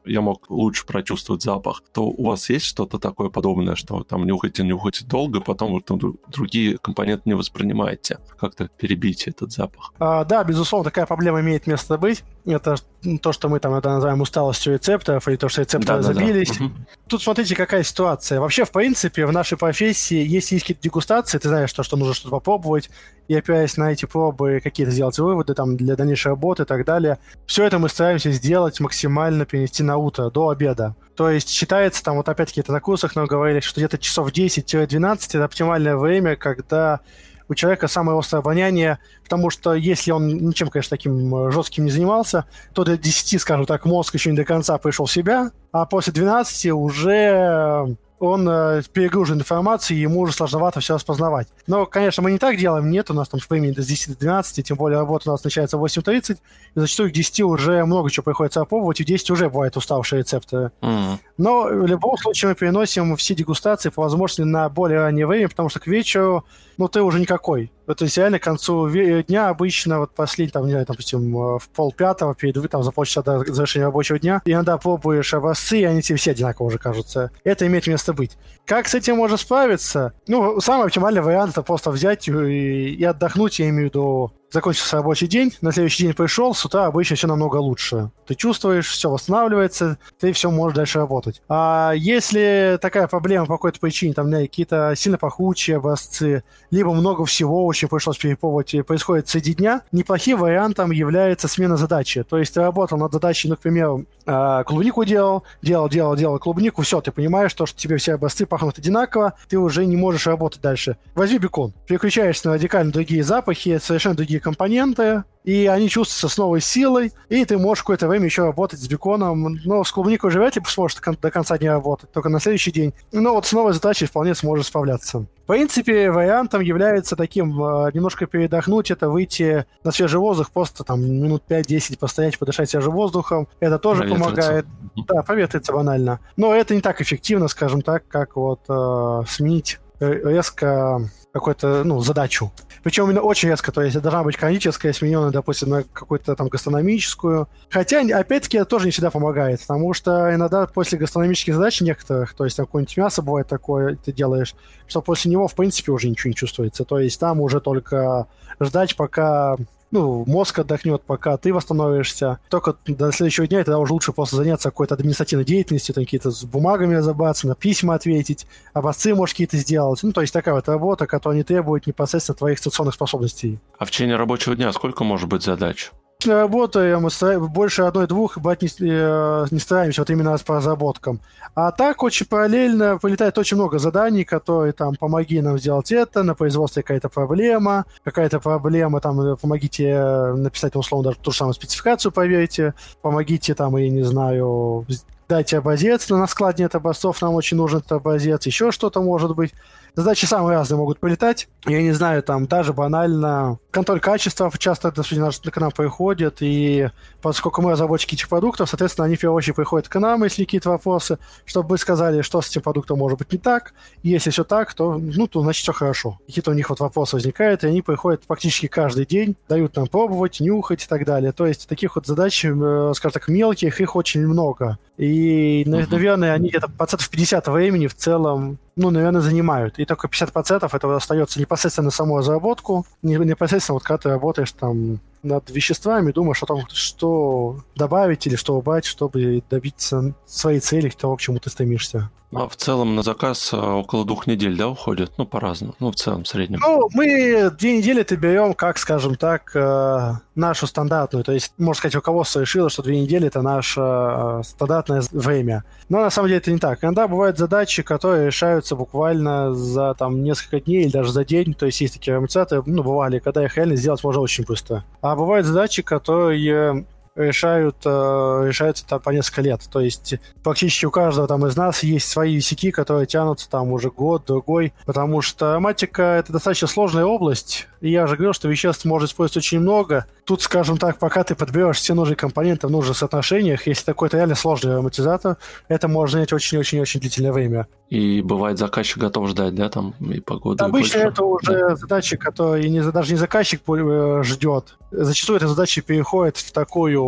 я 0.06 0.22
мог 0.22 0.50
лучше 0.50 0.86
прочувствовать 0.86 1.44
запах, 1.44 1.84
то 1.94 2.06
у 2.06 2.26
вас 2.26 2.50
есть 2.50 2.66
что-то 2.66 3.00
такое 3.00 3.30
подобное, 3.30 3.76
что 3.76 4.04
там 4.04 4.26
нюхаете, 4.26 4.64
нюхаете 4.64 5.06
долго, 5.06 5.42
потом 5.42 5.72
вот, 5.72 5.90
другие 6.28 6.78
компоненты 6.78 7.24
не 7.26 7.36
воспринимаете? 7.36 8.20
Как-то 8.40 8.68
перебить 8.68 9.28
этот 9.28 9.52
запах? 9.52 9.94
А, 10.00 10.26
да, 10.26 10.44
безусловно, 10.44 10.86
такая 10.86 11.06
проблема 11.06 11.42
имеет 11.42 11.68
место 11.68 11.98
быть. 11.98 12.24
Это 12.46 12.76
то, 13.22 13.32
что 13.32 13.48
мы 13.48 13.60
там 13.60 13.74
это 13.74 13.90
называем 13.90 14.20
усталостью 14.22 14.74
рецепторов, 14.74 15.28
или 15.28 15.38
то, 15.38 15.48
что 15.48 15.62
рецепторы 15.62 16.02
да, 16.02 16.14
забились. 16.14 16.50
Да, 16.50 16.60
да. 16.60 16.66
Угу. 16.66 16.74
Тут 17.08 17.24
смотрите, 17.24 17.56
какая 17.56 17.84
ситуация. 17.84 18.40
Вообще, 18.40 18.66
в 18.66 18.72
принципе, 18.72 19.26
в 19.26 19.32
нашей 19.32 19.58
профессии, 19.58 20.18
если 20.18 20.56
есть 20.56 20.66
какие-то 20.66 20.84
дегустации, 20.84 21.38
ты 21.38 21.48
знаешь, 21.48 21.72
то, 21.72 21.84
что 21.84 21.96
нужно 21.96 22.14
что-то 22.14 22.32
попробовать, 22.32 22.90
и 23.28 23.36
опираясь 23.36 23.78
на 23.78 23.92
эти 23.92 24.06
пробы, 24.06 24.60
какие-то 24.62 24.92
сделать 24.92 25.18
выводы 25.20 25.54
там 25.54 25.78
для 25.78 25.96
дальнейшей 25.96 26.30
работы 26.30 26.64
и 26.64 26.66
так 26.66 26.86
далее. 26.86 27.18
Все 27.46 27.66
это 27.66 27.80
мы 27.80 27.88
стараемся 27.88 28.32
сделать 28.32 28.80
максимально 28.80 29.46
перенести 29.46 29.84
на 29.84 29.98
утро, 29.98 30.30
до 30.30 30.50
обеда. 30.50 30.96
То 31.16 31.30
есть 31.30 31.50
считается, 31.50 32.04
там 32.04 32.18
вот 32.18 32.28
опять-таки 32.28 32.62
это 32.62 32.72
на 32.72 32.82
курсах 32.82 33.16
нам 33.16 33.26
говорили, 33.26 33.62
что 33.62 33.80
где-то 33.80 33.98
часов 33.98 34.32
10-12 34.32 35.20
это 35.30 35.46
оптимальное 35.46 35.96
время, 35.96 36.36
когда 36.36 37.02
у 37.50 37.56
человека 37.56 37.88
самое 37.88 38.18
острое 38.18 38.42
обоняние, 38.42 39.00
потому 39.24 39.50
что 39.50 39.74
если 39.74 40.12
он 40.12 40.28
ничем, 40.28 40.70
конечно, 40.70 40.96
таким 40.98 41.52
жестким 41.52 41.86
не 41.86 41.92
занимался, 41.92 42.46
то 42.74 42.84
до 42.84 42.98
10, 42.98 43.42
скажем 43.42 43.66
так, 43.66 43.86
мозг 43.86 44.14
еще 44.14 44.32
не 44.32 44.38
до 44.38 44.46
конца 44.46 44.78
пришел 44.78 45.06
в 45.06 45.12
себя, 45.12 45.52
а 45.72 45.86
после 45.86 46.14
12 46.14 46.72
уже 46.72 47.98
он 48.26 48.48
э, 48.48 48.82
перегружен 48.94 49.38
информацией, 49.38 50.00
ему 50.00 50.22
уже 50.22 50.34
сложновато 50.34 50.80
все 50.80 50.96
распознавать. 50.96 51.48
Но, 51.68 51.86
конечно, 51.86 52.24
мы 52.24 52.32
не 52.32 52.38
так 52.38 52.58
делаем, 52.58 52.90
нет, 52.90 53.12
у 53.12 53.14
нас 53.14 53.28
там 53.28 53.42
времени 53.50 53.74
с 53.74 53.86
10 53.86 54.14
до 54.14 54.20
12, 54.20 54.66
тем 54.66 54.78
более 54.78 55.00
работа 55.00 55.30
у 55.30 55.34
нас 55.34 55.44
начинается 55.44 55.78
в 55.78 55.84
8.30, 55.84 56.36
и 56.36 56.38
зачастую 56.80 57.10
к 57.10 57.14
10 57.14 57.42
уже 57.42 57.84
много 57.84 58.10
чего 58.10 58.24
приходится 58.24 58.62
опробовать, 58.62 59.02
и 59.02 59.04
в 59.04 59.08
10 59.08 59.30
уже 59.32 59.50
бывают 59.50 59.76
уставшие 59.76 60.20
рецепты. 60.20 60.72
Mm-hmm. 60.82 61.18
Но 61.38 61.64
в 61.64 61.86
любом 61.86 62.18
случае 62.18 62.50
мы 62.50 62.56
переносим 62.56 63.16
все 63.18 63.36
дегустации 63.36 63.90
по 63.90 64.04
возможности 64.04 64.44
на 64.44 64.70
более 64.70 65.00
раннее 65.00 65.28
время, 65.28 65.50
потому 65.50 65.68
что 65.68 65.82
к 65.82 65.88
вечеру, 65.88 66.46
ну, 66.78 66.88
ты 66.88 67.02
уже 67.02 67.20
никакой. 67.20 67.72
То 67.86 68.06
есть 68.06 68.18
реально 68.18 68.40
к 68.40 68.44
концу 68.44 68.90
дня 68.90 69.50
обычно, 69.50 70.00
вот 70.00 70.16
последний, 70.16 70.52
там, 70.52 70.66
не 70.66 70.72
знаю, 70.72 70.86
допустим, 70.88 71.34
в 71.58 71.70
пол 71.76 71.92
пятого, 71.92 72.34
перед, 72.34 72.70
там, 72.70 72.84
за 72.84 72.92
полчаса 72.92 73.22
до 73.22 73.40
завершения 73.54 73.86
рабочего 73.86 74.20
дня, 74.20 74.42
иногда 74.46 74.78
пробуешь 74.78 75.34
образцы, 75.34 75.80
и 75.80 75.84
они 75.84 76.02
тебе 76.02 76.18
все 76.18 76.32
одинаково 76.32 76.68
уже 76.68 76.78
кажутся. 76.78 77.32
Это 77.44 77.68
имеет 77.68 77.88
место 77.88 78.14
быть. 78.14 78.38
Как 78.66 78.88
с 78.88 78.94
этим 78.96 79.18
можно 79.18 79.38
справиться? 79.38 80.14
Ну, 80.28 80.62
самый 80.62 80.86
оптимальный 80.88 81.22
вариант 81.22 81.52
это 81.52 81.62
просто 81.62 81.92
взять 81.92 82.28
и, 82.28 82.32
и 82.32 83.04
отдохнуть, 83.04 83.60
я 83.60 83.70
имею 83.70 83.90
в 83.90 83.90
виду 83.90 84.32
закончился 84.54 84.98
рабочий 84.98 85.28
день, 85.28 85.52
на 85.62 85.72
следующий 85.72 86.04
день 86.04 86.14
пришел, 86.14 86.54
с 86.54 86.64
утра 86.64 86.86
обычно 86.86 87.16
все 87.16 87.28
намного 87.28 87.58
лучше. 87.58 88.12
Ты 88.28 88.36
чувствуешь, 88.36 88.88
все 88.88 89.10
восстанавливается, 89.10 89.98
ты 90.20 90.32
все 90.32 90.52
можешь 90.52 90.76
дальше 90.76 91.00
работать. 91.00 91.42
А 91.50 91.94
если 91.96 92.78
такая 92.80 93.08
проблема 93.08 93.48
по 93.48 93.56
какой-то 93.56 93.80
причине, 93.80 94.14
там, 94.14 94.32
какие-то 94.32 94.94
сильно 94.96 95.18
пахучие 95.18 95.78
образцы, 95.78 96.44
либо 96.70 96.94
много 96.94 97.26
всего 97.26 97.66
очень 97.66 97.88
пришлось 97.88 98.18
перепробовать, 98.18 98.76
и 98.76 98.84
происходит 98.84 99.28
среди 99.28 99.56
дня, 99.56 99.82
неплохим 99.92 100.38
вариантом 100.38 100.92
является 100.92 101.48
смена 101.48 101.76
задачи. 101.76 102.24
То 102.24 102.38
есть 102.38 102.54
ты 102.54 102.62
работал 102.62 103.00
над 103.00 103.12
задачей, 103.12 103.50
ну, 103.50 103.56
к 103.56 103.60
примеру, 103.60 104.06
а, 104.26 104.64
клубнику 104.64 105.04
делал, 105.04 105.44
делал, 105.64 105.90
делал, 105.90 106.16
делал 106.16 106.38
клубнику, 106.38 106.84
все, 106.84 107.02
ты 107.02 107.12
понимаешь, 107.12 107.54
то, 107.54 107.66
что 107.66 107.78
тебе 107.78 107.98
все 107.98 108.14
образцы 108.14 108.46
пахнут 108.46 108.78
одинаково, 108.78 109.34
ты 109.50 109.58
уже 109.58 109.86
не 109.86 109.98
можешь 109.98 110.28
работать 110.28 110.62
дальше. 110.62 110.98
Возьми 111.16 111.40
бекон, 111.40 111.74
переключаешься 111.88 112.50
на 112.50 112.54
радикально 112.54 112.92
другие 112.92 113.24
запахи, 113.24 113.80
совершенно 113.82 114.16
другие 114.16 114.43
компоненты, 114.44 115.24
и 115.44 115.68
они 115.68 115.90
чувствуются 115.90 116.30
с 116.30 116.38
новой 116.38 116.62
силой, 116.62 117.12
и 117.30 117.44
ты 117.44 117.58
можешь 117.58 117.84
какое-то 117.84 118.08
время 118.08 118.26
еще 118.26 118.44
работать 118.44 118.80
с 118.80 118.88
беконом. 118.88 119.60
Но 119.66 119.84
с 119.84 119.92
клубникой 119.92 120.30
уже 120.30 120.40
вряд 120.40 120.56
ли 120.56 120.62
сможешь 120.66 120.98
до 121.22 121.32
конца 121.32 121.58
дня 121.58 121.74
работать, 121.74 122.12
только 122.12 122.30
на 122.30 122.40
следующий 122.40 122.72
день. 122.72 122.94
Но 123.12 123.34
вот 123.34 123.46
с 123.46 123.52
новой 123.52 123.74
задачей 123.74 124.06
вполне 124.06 124.36
сможешь 124.36 124.68
справляться. 124.68 125.26
В 125.44 125.48
принципе, 125.48 126.10
вариантом 126.10 126.62
является 126.62 127.18
таким 127.18 127.62
э, 127.62 127.92
немножко 127.94 128.26
передохнуть, 128.26 128.92
это 128.92 129.10
выйти 129.10 129.66
на 129.84 129.92
свежий 129.92 130.20
воздух, 130.20 130.52
просто 130.52 130.86
там 130.86 131.02
минут 131.02 131.44
5-10 131.50 132.00
постоять, 132.00 132.40
подышать 132.40 132.70
свежим 132.70 132.94
воздухом. 132.94 133.50
Это 133.60 133.78
тоже 133.78 134.08
помогает. 134.08 134.66
Да, 135.08 135.22
проветриться 135.24 135.74
банально. 135.74 136.20
Но 136.38 136.54
это 136.54 136.74
не 136.74 136.82
так 136.82 137.02
эффективно, 137.02 137.50
скажем 137.50 137.82
так, 137.82 138.08
как 138.08 138.38
вот 138.38 138.62
э, 138.70 139.24
сменить 139.28 139.80
резко 140.12 141.10
какую-то, 141.34 141.84
ну, 141.84 142.00
задачу. 142.02 142.52
Причем 142.84 143.06
именно 143.06 143.22
очень 143.22 143.50
резко, 143.50 143.72
то 143.72 143.82
есть 143.82 144.00
должна 144.00 144.24
быть 144.24 144.36
каноническая, 144.36 144.94
смененная, 144.94 145.32
допустим, 145.32 145.70
на 145.70 145.84
какую-то 145.84 146.36
там 146.36 146.50
гастрономическую. 146.50 147.48
Хотя, 147.70 148.02
опять-таки, 148.02 148.58
это 148.58 148.66
тоже 148.66 148.86
не 148.86 148.92
всегда 148.92 149.10
помогает, 149.10 149.62
потому 149.62 149.94
что 149.94 150.34
иногда 150.36 150.68
после 150.68 151.00
гастрономических 151.00 151.56
задач 151.56 151.82
некоторых, 151.82 152.34
то 152.34 152.44
есть 152.44 152.58
там 152.58 152.66
какое-нибудь 152.66 152.98
мясо 152.98 153.22
бывает 153.22 153.48
такое, 153.48 153.96
ты 153.96 154.12
делаешь, 154.12 154.54
что 154.86 155.02
после 155.02 155.32
него, 155.32 155.48
в 155.48 155.56
принципе, 155.56 155.92
уже 155.92 156.10
ничего 156.10 156.30
не 156.30 156.36
чувствуется. 156.36 156.84
То 156.84 157.00
есть 157.00 157.20
там 157.20 157.40
уже 157.40 157.62
только 157.62 158.28
ждать, 158.60 158.96
пока 158.96 159.56
ну, 159.94 160.26
мозг 160.26 160.58
отдохнет, 160.58 161.04
пока 161.04 161.38
ты 161.38 161.54
восстановишься. 161.54 162.40
Только 162.50 162.76
до 162.88 163.12
следующего 163.12 163.46
дня 163.46 163.60
тогда 163.60 163.78
уже 163.78 163.94
лучше 163.94 164.12
просто 164.12 164.36
заняться 164.36 164.70
какой-то 164.70 164.96
административной 164.96 165.46
деятельностью, 165.46 165.94
там 165.94 166.04
какие-то 166.04 166.32
с 166.32 166.44
бумагами 166.44 166.96
разобраться, 166.96 167.48
на 167.48 167.54
письма 167.54 167.94
ответить, 167.94 168.48
образцы, 168.74 169.14
может, 169.14 169.34
какие-то 169.34 169.58
сделать. 169.58 170.00
Ну, 170.02 170.12
то 170.12 170.22
есть 170.22 170.34
такая 170.34 170.56
вот 170.56 170.68
работа, 170.68 171.06
которая 171.06 171.38
не 171.38 171.44
требует 171.44 171.86
непосредственно 171.86 172.36
твоих 172.36 172.58
стационных 172.58 172.96
способностей. 172.96 173.60
А 173.78 173.86
в 173.86 173.92
течение 173.92 174.16
рабочего 174.16 174.56
дня 174.56 174.74
сколько 174.74 175.04
может 175.04 175.30
быть 175.30 175.44
задач? 175.44 175.92
Работаем, 176.32 177.08
больше 177.52 177.84
одной-двух 177.84 178.38
брать 178.38 178.62
не, 178.62 178.70
э, 178.80 179.46
не 179.52 179.60
стараемся 179.60 180.02
вот 180.02 180.10
именно 180.10 180.38
по 180.46 180.56
разработкам. 180.56 181.20
А 181.56 181.72
так 181.72 182.04
очень 182.04 182.26
параллельно 182.26 182.98
вылетает 183.02 183.38
очень 183.38 183.58
много 183.58 183.80
заданий, 183.80 184.24
которые 184.24 184.74
там 184.74 184.96
помоги 184.96 185.42
нам 185.42 185.60
сделать 185.60 185.92
это, 185.92 186.24
на 186.24 186.36
производстве 186.36 186.84
какая-то 186.84 187.10
проблема, 187.10 187.86
какая-то 188.04 188.40
проблема, 188.40 189.02
там 189.02 189.20
э, 189.22 189.36
помогите 189.36 190.34
написать 190.36 190.76
условно 190.76 191.10
даже 191.10 191.20
ту 191.20 191.32
же 191.32 191.38
самую 191.38 191.54
спецификацию, 191.54 192.12
поверьте, 192.12 192.74
помогите 193.02 193.54
там, 193.56 193.76
я 193.78 193.90
не 193.90 194.04
знаю, 194.04 194.86
дайте 195.28 195.58
образец, 195.58 196.10
на 196.10 196.28
складе 196.28 196.64
нет 196.64 196.76
образцов, 196.76 197.22
нам 197.22 197.34
очень 197.36 197.58
нужен 197.58 197.80
этот 197.80 197.94
образец, 197.94 198.46
еще 198.46 198.72
что-то 198.72 199.02
может 199.02 199.36
быть. 199.36 199.54
Задачи 199.96 200.26
самые 200.26 200.58
разные 200.58 200.78
могут 200.78 201.00
полетать. 201.00 201.48
Я 201.66 201.82
не 201.84 201.92
знаю, 201.92 202.24
там 202.24 202.48
даже 202.48 202.74
банально 202.74 203.60
контроль 203.70 204.00
качества 204.00 204.52
часто 204.58 204.92
к 204.92 205.58
нам 205.58 205.72
приходит, 205.72 206.38
и 206.42 206.90
поскольку 207.22 207.62
мы 207.62 207.72
разработчики 207.72 208.16
этих 208.16 208.28
продуктов, 208.28 208.70
соответственно, 208.70 209.06
они 209.06 209.16
в 209.16 209.20
первую 209.20 209.38
очередь 209.38 209.56
приходят 209.56 209.88
к 209.88 210.00
нам, 210.00 210.24
если 210.24 210.46
какие-то 210.46 210.72
вопросы, 210.72 211.20
чтобы 211.46 211.70
мы 211.72 211.78
сказали, 211.78 212.22
что 212.22 212.42
с 212.42 212.50
этим 212.50 212.62
продуктом 212.62 212.98
может 212.98 213.20
быть 213.20 213.32
не 213.32 213.38
так. 213.38 213.74
И 214.02 214.10
если 214.10 214.32
все 214.32 214.44
так, 214.44 214.74
то, 214.74 214.98
ну, 214.98 215.28
то 215.28 215.42
значит 215.42 215.62
все 215.62 215.74
хорошо. 215.74 216.20
Какие-то 216.26 216.52
у 216.52 216.56
них 216.56 216.70
вот 216.70 216.80
вопросы 216.80 217.16
возникают, 217.16 217.64
и 217.64 217.68
они 217.68 217.84
приходят 217.84 218.24
практически 218.24 218.68
каждый 218.68 219.06
день, 219.06 219.36
дают 219.48 219.76
нам 219.76 219.88
пробовать, 219.88 220.40
нюхать 220.40 220.84
и 220.84 220.88
так 220.88 221.06
далее. 221.06 221.32
То 221.34 221.46
есть 221.46 221.68
таких 221.68 221.96
вот 221.96 222.08
задач, 222.08 222.44
э, 222.44 222.92
скажем 222.96 223.14
так, 223.14 223.28
мелких, 223.28 223.80
их 223.80 223.96
очень 223.96 224.28
много. 224.28 224.80
И, 224.98 225.64
наверное, 225.68 226.34
они 226.34 226.50
где-то 226.50 226.68
процентов 226.68 227.10
50 227.10 227.48
времени 227.48 227.88
в 227.88 227.96
целом 227.96 228.58
ну, 228.76 228.90
наверное, 228.90 229.22
занимают. 229.22 229.80
И 229.84 229.86
только 229.86 230.08
50% 230.08 230.74
этого 230.74 230.96
остается 230.96 231.42
непосредственно 231.42 231.88
на 231.88 231.92
саму 231.92 232.18
разработку, 232.18 232.86
непосредственно 233.02 233.74
вот 233.74 233.84
когда 233.84 233.98
ты 233.98 234.10
работаешь 234.12 234.54
там 234.54 235.02
над 235.24 235.50
веществами, 235.50 236.12
думаешь 236.12 236.44
о 236.44 236.46
том, 236.46 236.64
что 236.70 237.60
добавить 237.76 238.28
или 238.28 238.36
что 238.36 238.56
убрать, 238.56 238.86
чтобы 238.86 239.42
добиться 239.50 240.14
своей 240.26 240.60
цели, 240.60 240.90
того, 240.90 241.16
к 241.16 241.22
чему 241.22 241.40
ты 241.40 241.50
стремишься. 241.50 242.12
А 242.36 242.48
в 242.48 242.56
целом 242.56 242.96
на 242.96 243.04
заказ 243.04 243.52
а, 243.54 243.76
около 243.76 244.06
двух 244.06 244.28
недель, 244.28 244.58
да, 244.58 244.68
уходит? 244.68 245.12
Ну, 245.18 245.26
по-разному. 245.26 245.76
Ну, 245.80 245.92
в 245.92 245.96
целом, 245.96 246.24
в 246.24 246.28
среднем. 246.28 246.60
Ну, 246.62 246.90
мы 246.94 247.52
две 247.52 247.78
недели 247.78 248.02
это 248.02 248.16
берем, 248.18 248.54
как, 248.54 248.78
скажем 248.78 249.16
так, 249.16 249.52
э, 249.56 250.14
нашу 250.36 250.68
стандартную. 250.68 251.24
То 251.24 251.32
есть, 251.32 251.54
можно 251.58 251.78
сказать, 251.78 251.96
руководство 251.96 252.40
решило, 252.40 252.70
что 252.70 252.82
две 252.82 253.00
недели 253.00 253.28
это 253.28 253.42
наше 253.42 253.82
э, 253.82 254.42
стандартное 254.44 255.04
время. 255.12 255.64
Но 255.90 256.02
на 256.02 256.10
самом 256.10 256.30
деле 256.30 256.40
это 256.40 256.52
не 256.52 256.58
так. 256.58 256.84
Иногда 256.84 257.08
бывают 257.08 257.38
задачи, 257.38 257.84
которые 257.84 258.28
решаются 258.28 258.76
буквально 258.76 259.54
за 259.54 259.94
там 259.94 260.24
несколько 260.24 260.60
дней 260.60 260.86
или 260.86 260.92
даже 260.92 261.12
за 261.12 261.24
день. 261.26 261.54
То 261.54 261.68
есть 261.68 261.82
есть 261.82 261.94
такие 261.94 262.18
амортизаторы, 262.18 262.64
ну, 262.66 262.84
бывали, 262.84 263.20
когда 263.20 263.44
их 263.46 263.56
реально 263.58 263.76
сделать 263.76 264.04
можно 264.04 264.22
очень 264.22 264.44
быстро. 264.44 264.84
А 265.02 265.13
бывают 265.16 265.46
задачи, 265.46 265.82
которые 265.82 266.86
решают, 267.16 267.78
э, 267.86 268.44
решаются 268.48 268.86
там 268.88 269.00
по 269.00 269.12
несколько 269.12 269.42
лет. 269.42 269.62
То 269.72 269.80
есть 269.80 270.16
практически 270.44 270.86
у 270.86 270.92
каждого 270.92 271.28
там 271.28 271.46
из 271.46 271.56
нас 271.56 271.84
есть 271.84 272.08
свои 272.08 272.36
висяки, 272.36 272.72
которые 272.72 273.06
тянутся 273.06 273.50
там 273.50 273.72
уже 273.72 273.90
год, 273.92 274.26
другой, 274.26 274.74
потому 274.86 275.22
что 275.22 275.60
матика— 275.60 276.02
это 276.20 276.34
достаточно 276.34 276.68
сложная 276.68 277.06
область, 277.06 277.68
и 277.82 277.92
я 277.92 278.06
уже 278.06 278.16
говорил, 278.16 278.34
что 278.34 278.48
веществ 278.48 278.86
можно 278.86 279.08
использовать 279.08 279.38
очень 279.38 279.60
много. 279.60 280.06
Тут, 280.24 280.42
скажем 280.42 280.78
так, 280.78 281.00
пока 281.00 281.24
ты 281.26 281.36
подберешь 281.36 281.78
все 281.78 281.94
нужные 281.94 282.16
компоненты 282.16 282.68
в 282.68 282.72
нужных 282.72 282.98
соотношениях, 282.98 283.68
если 283.68 283.84
такой-то 283.84 284.18
реально 284.18 284.36
сложный 284.36 284.74
ароматизатор, 284.74 285.38
это 285.68 285.90
может 285.90 286.14
занять 286.14 286.32
очень-очень-очень 286.32 287.02
длительное 287.02 287.34
время. 287.34 287.68
И 287.90 288.22
бывает 288.22 288.58
заказчик 288.58 289.00
готов 289.00 289.28
ждать, 289.28 289.54
да, 289.54 289.70
там 289.70 289.94
и 290.00 290.22
погоду. 290.22 290.64
Обычно 290.64 291.00
и 291.00 291.02
это 291.02 291.26
уже 291.26 291.60
да. 291.60 291.76
задачи, 291.76 292.16
которые 292.16 292.70
не, 292.70 292.82
даже 292.82 293.12
не 293.12 293.18
заказчик 293.18 293.62
э, 293.68 294.22
ждет. 294.24 294.78
Зачастую 294.92 295.38
эта 295.38 295.50
задача 295.50 295.82
переходит 295.82 296.38
в 296.38 296.52
такую 296.54 297.03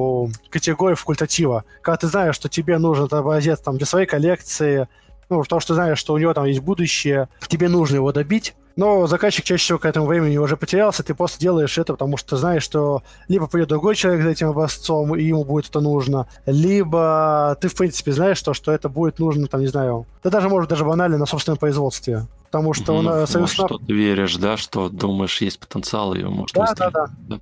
категорию 0.50 0.96
факультатива. 0.96 1.64
Когда 1.82 1.98
ты 1.98 2.08
знаешь, 2.08 2.36
что 2.36 2.50
тебе 2.50 2.78
нужен 2.78 3.08
образец 3.12 3.60
там, 3.60 3.78
для 3.78 3.86
своей 3.86 4.06
коллекции, 4.06 4.88
ну, 5.30 5.42
потому 5.42 5.60
что 5.60 5.70
ты 5.70 5.76
знаешь, 5.76 5.98
что 5.98 6.14
у 6.14 6.18
него 6.18 6.34
там 6.34 6.46
есть 6.46 6.62
будущее, 6.62 7.30
тебе 7.48 7.68
нужно 7.70 7.96
его 7.96 8.12
добить, 8.12 8.56
но 8.76 9.08
заказчик 9.08 9.46
чаще 9.46 9.64
всего 9.64 9.80
к 9.80 9.86
этому 9.86 10.06
времени 10.06 10.38
уже 10.38 10.58
потерялся, 10.58 11.04
ты 11.04 11.16
просто 11.16 11.40
делаешь 11.40 11.78
это, 11.78 11.94
потому 11.94 12.18
что 12.18 12.32
ты 12.32 12.38
знаешь, 12.38 12.64
что 12.64 13.04
либо 13.28 13.48
придет 13.48 13.70
другой 13.70 13.96
человек 13.96 14.24
за 14.24 14.30
этим 14.30 14.50
образцом, 14.50 15.16
и 15.16 15.24
ему 15.24 15.46
будет 15.46 15.70
это 15.70 15.80
нужно, 15.80 16.28
либо 16.46 17.58
ты, 17.62 17.70
в 17.70 17.76
принципе, 17.76 18.12
знаешь, 18.12 18.38
что, 18.38 18.54
что 18.54 18.72
это 18.72 18.90
будет 18.90 19.20
нужно, 19.20 19.48
там, 19.48 19.62
не 19.62 19.68
знаю, 19.68 20.06
да 20.24 20.30
даже, 20.30 20.50
может, 20.50 20.70
даже 20.70 20.84
банально 20.84 21.18
на 21.18 21.26
собственном 21.26 21.58
производстве. 21.58 22.28
Потому 22.52 22.74
что 22.74 22.94
mm, 22.94 22.98
он, 22.98 23.10
э, 23.10 23.28
Союз 23.28 23.52
Что 23.52 23.78
ты 23.78 23.94
веришь, 23.94 24.38
да, 24.38 24.56
что 24.56 24.88
думаешь, 24.88 25.42
есть 25.42 25.60
потенциал, 25.60 26.14
и 26.14 26.24
может 26.24 26.56
да, 26.56 26.74
Да, 26.74 26.90
да, 26.92 27.10
да. 27.18 27.40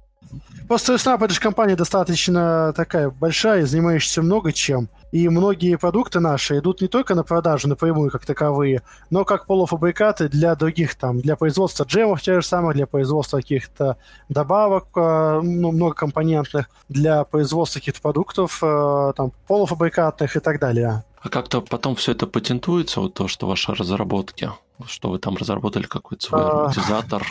Просто 0.68 0.96
Snap 0.96 1.24
это 1.24 1.34
же 1.34 1.40
компания 1.40 1.76
достаточно 1.76 2.74
такая 2.76 3.10
большая, 3.10 3.66
занимающаяся 3.66 4.22
много 4.22 4.52
чем. 4.52 4.90
И 5.12 5.30
многие 5.30 5.78
продукты 5.78 6.20
наши 6.20 6.58
идут 6.58 6.82
не 6.82 6.88
только 6.88 7.14
на 7.14 7.24
продажу 7.24 7.68
напрямую 7.68 8.10
как 8.10 8.26
таковые, 8.26 8.82
но 9.12 9.26
как 9.26 9.46
полуфабрикаты 9.46 10.28
для 10.30 10.56
других 10.56 10.96
там, 10.96 11.20
для 11.20 11.36
производства 11.36 11.84
джемов 11.84 12.22
тех 12.22 12.42
же 12.42 12.48
самых, 12.48 12.74
для 12.74 12.88
производства 12.88 13.38
каких-то 13.38 13.98
добавок, 14.30 14.88
э, 14.96 15.42
ну, 15.44 15.72
многокомпонентных, 15.72 16.70
для 16.90 17.24
производства 17.26 17.80
каких-то 17.80 18.02
продуктов 18.02 18.60
э, 18.64 19.14
там, 19.16 19.34
полуфабрикатных 19.48 20.36
и 20.36 20.40
так 20.40 20.60
далее. 20.60 21.04
А 21.22 21.30
как-то 21.30 21.62
потом 21.62 21.96
все 21.96 22.14
это 22.14 22.26
патентуется, 22.26 23.00
вот 23.00 23.14
то, 23.14 23.28
что 23.28 23.48
ваши 23.48 23.74
разработки, 23.74 24.50
что 24.88 25.10
вы 25.10 25.20
там 25.20 25.38
разработали 25.38 25.84
какой-то 25.84 26.26
свой 26.26 26.42
ароматизатор, 26.42 27.24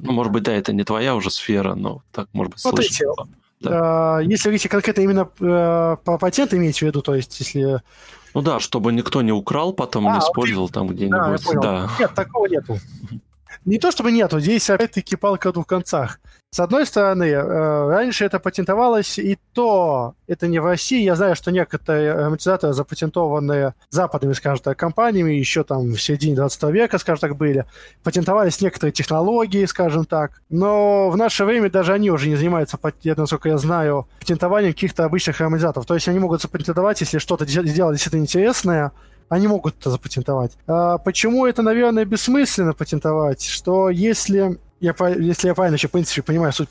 ну, 0.00 0.12
может 0.12 0.32
быть, 0.32 0.42
да, 0.44 0.52
это 0.52 0.72
не 0.72 0.84
твоя 0.84 1.14
уже 1.14 1.30
сфера, 1.30 1.74
но 1.74 2.02
так, 2.12 2.28
может 2.32 2.52
быть, 2.52 2.60
слышно. 2.60 3.14
Да. 3.60 4.20
Если 4.20 4.44
говорить 4.44 4.68
конкретно 4.68 5.00
именно 5.00 5.28
э, 5.40 5.96
по 6.04 6.18
патенту 6.18 6.56
имеете 6.56 6.78
в 6.78 6.82
виду, 6.82 7.02
то 7.02 7.14
есть 7.14 7.38
если... 7.40 7.82
Ну 8.34 8.42
да, 8.42 8.60
чтобы 8.60 8.92
никто 8.92 9.20
не 9.20 9.32
украл, 9.32 9.72
потом 9.72 10.06
а, 10.06 10.12
не 10.12 10.18
использовал 10.20 10.66
окей. 10.66 10.74
там 10.74 10.88
где-нибудь. 10.88 11.44
Да, 11.54 11.60
да. 11.60 11.90
Нет, 11.98 12.14
такого 12.14 12.46
нету. 12.46 12.78
Не 13.64 13.78
то 13.78 13.90
чтобы 13.90 14.12
нету, 14.12 14.40
здесь 14.40 14.68
опять-таки 14.70 15.16
палка 15.16 15.50
о 15.50 15.52
двух 15.52 15.66
концах. 15.66 16.20
С 16.50 16.60
одной 16.60 16.86
стороны, 16.86 17.24
э, 17.24 17.88
раньше 17.88 18.24
это 18.24 18.38
патентовалось, 18.38 19.18
и 19.18 19.38
то 19.52 20.14
это 20.26 20.46
не 20.46 20.60
в 20.60 20.64
России. 20.64 21.02
Я 21.02 21.14
знаю, 21.14 21.36
что 21.36 21.50
некоторые 21.50 22.12
амортизаторы, 22.12 22.72
запатентованные 22.72 23.74
западными, 23.90 24.32
скажем 24.32 24.62
так, 24.64 24.78
компаниями, 24.78 25.34
еще 25.34 25.62
там 25.62 25.92
в 25.92 26.00
середине 26.00 26.36
20 26.36 26.70
века, 26.70 26.96
скажем 26.96 27.20
так, 27.20 27.36
были, 27.36 27.66
патентовались 28.02 28.62
некоторые 28.62 28.92
технологии, 28.94 29.66
скажем 29.66 30.06
так. 30.06 30.40
Но 30.48 31.10
в 31.10 31.18
наше 31.18 31.44
время 31.44 31.68
даже 31.68 31.92
они 31.92 32.10
уже 32.10 32.28
не 32.28 32.36
занимаются, 32.36 32.78
насколько 33.04 33.50
я 33.50 33.58
знаю, 33.58 34.08
патентованием 34.18 34.72
каких-то 34.72 35.04
обычных 35.04 35.38
ароматизаторов. 35.42 35.86
То 35.86 35.94
есть 35.94 36.08
они 36.08 36.18
могут 36.18 36.40
запатентовать, 36.40 37.02
если 37.02 37.18
что-то 37.18 37.44
сделали 37.46 37.96
действительно 37.96 38.22
интересное, 38.22 38.92
они 39.28 39.46
могут 39.46 39.76
это 39.80 39.90
запатентовать. 39.90 40.52
А 40.66 40.98
почему 40.98 41.46
это, 41.46 41.62
наверное, 41.62 42.04
бессмысленно 42.04 42.72
патентовать? 42.72 43.44
Что 43.44 43.90
если 43.90 44.58
я, 44.80 44.94
если 45.18 45.48
я 45.48 45.54
правильно 45.54 45.74
еще, 45.74 45.88
в 45.88 45.92
принципе, 45.92 46.22
понимаю 46.22 46.52
суть, 46.52 46.68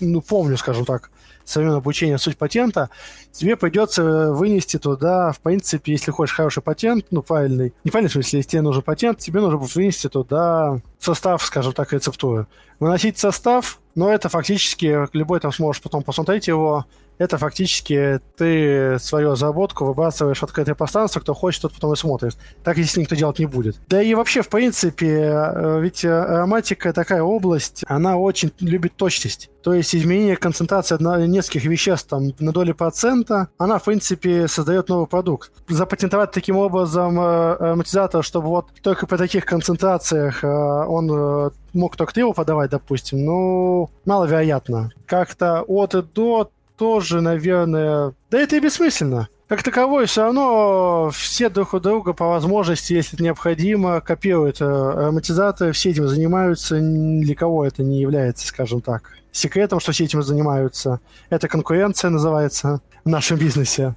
ну, 0.00 0.20
помню, 0.22 0.56
скажем 0.56 0.84
так, 0.84 1.10
со 1.44 1.60
времен 1.60 1.74
обучения 1.74 2.16
суть 2.16 2.38
патента, 2.38 2.88
тебе 3.32 3.56
придется 3.56 4.32
вынести 4.32 4.78
туда, 4.78 5.32
в 5.32 5.40
принципе, 5.40 5.92
если 5.92 6.10
хочешь 6.10 6.34
хороший 6.34 6.62
патент, 6.62 7.06
ну, 7.10 7.22
правильный, 7.22 7.74
не 7.84 7.90
правильный 7.90 8.08
в 8.08 8.12
смысле, 8.12 8.38
если 8.38 8.50
тебе 8.50 8.62
нужен 8.62 8.82
патент, 8.82 9.18
тебе 9.18 9.40
нужно 9.40 9.58
будет 9.58 9.74
вынести 9.74 10.08
туда 10.08 10.80
состав, 10.98 11.44
скажем 11.44 11.74
так, 11.74 11.92
рецептуры. 11.92 12.46
Выносить 12.80 13.18
состав, 13.18 13.78
но 13.94 14.10
это 14.10 14.30
фактически, 14.30 15.06
любой 15.12 15.40
там 15.40 15.52
сможешь 15.52 15.82
потом 15.82 16.02
посмотреть 16.02 16.48
его, 16.48 16.86
это 17.18 17.38
фактически 17.38 18.20
ты 18.36 18.98
свою 18.98 19.32
разработку 19.32 19.84
выбрасываешь 19.84 20.38
в 20.38 20.42
открытое 20.42 20.74
пространство, 20.74 21.20
кто 21.20 21.34
хочет, 21.34 21.62
тот 21.62 21.72
потом 21.72 21.92
и 21.92 21.96
смотрит. 21.96 22.36
Так, 22.62 22.76
если 22.76 23.00
никто 23.00 23.14
делать 23.14 23.38
не 23.38 23.46
будет. 23.46 23.76
Да 23.88 24.02
и 24.02 24.14
вообще, 24.14 24.42
в 24.42 24.48
принципе, 24.48 25.08
э, 25.08 25.80
ведь 25.80 26.04
ароматика 26.04 26.92
такая 26.92 27.22
область, 27.22 27.84
она 27.86 28.16
очень 28.16 28.52
любит 28.60 28.96
точность. 28.96 29.50
То 29.62 29.72
есть 29.72 29.94
изменение 29.94 30.36
концентрации 30.36 30.96
нескольких 31.26 31.64
веществ 31.64 32.08
там, 32.08 32.32
на 32.38 32.52
доли 32.52 32.72
процента, 32.72 33.48
она, 33.56 33.78
в 33.78 33.84
принципе, 33.84 34.46
создает 34.46 34.88
новый 34.88 35.06
продукт. 35.06 35.52
Запатентовать 35.68 36.32
таким 36.32 36.56
образом 36.56 37.18
э, 37.18 37.54
ароматизатор, 37.54 38.22
чтобы 38.22 38.48
вот 38.48 38.66
только 38.82 39.06
при 39.06 39.16
таких 39.16 39.44
концентрациях 39.46 40.44
э, 40.44 40.46
он 40.46 41.52
мог 41.72 41.96
только 41.96 42.18
его 42.20 42.32
подавать, 42.32 42.70
допустим, 42.70 43.24
ну, 43.24 43.90
маловероятно. 44.04 44.90
Как-то 45.06 45.62
от 45.62 45.94
и 45.94 46.02
до 46.02 46.50
тоже, 46.76 47.20
наверное... 47.20 48.14
Да 48.30 48.40
это 48.40 48.56
и 48.56 48.60
бессмысленно. 48.60 49.28
Как 49.48 49.62
таковой, 49.62 50.06
все 50.06 50.22
равно 50.22 51.10
все 51.12 51.50
друг 51.50 51.74
у 51.74 51.80
друга 51.80 52.14
по 52.14 52.28
возможности, 52.28 52.94
если 52.94 53.14
это 53.14 53.22
необходимо, 53.22 54.00
копируют 54.00 54.62
э, 54.62 54.64
ароматизаторы, 54.64 55.72
все 55.72 55.90
этим 55.90 56.08
занимаются, 56.08 56.78
для 56.80 57.34
кого 57.34 57.66
это 57.66 57.82
не 57.82 58.00
является, 58.00 58.46
скажем 58.46 58.80
так, 58.80 59.10
секретом, 59.32 59.80
что 59.80 59.92
все 59.92 60.04
этим 60.04 60.22
занимаются. 60.22 61.00
Это 61.28 61.46
конкуренция 61.48 62.10
называется 62.10 62.80
в 63.04 63.08
нашем 63.08 63.36
бизнесе. 63.36 63.94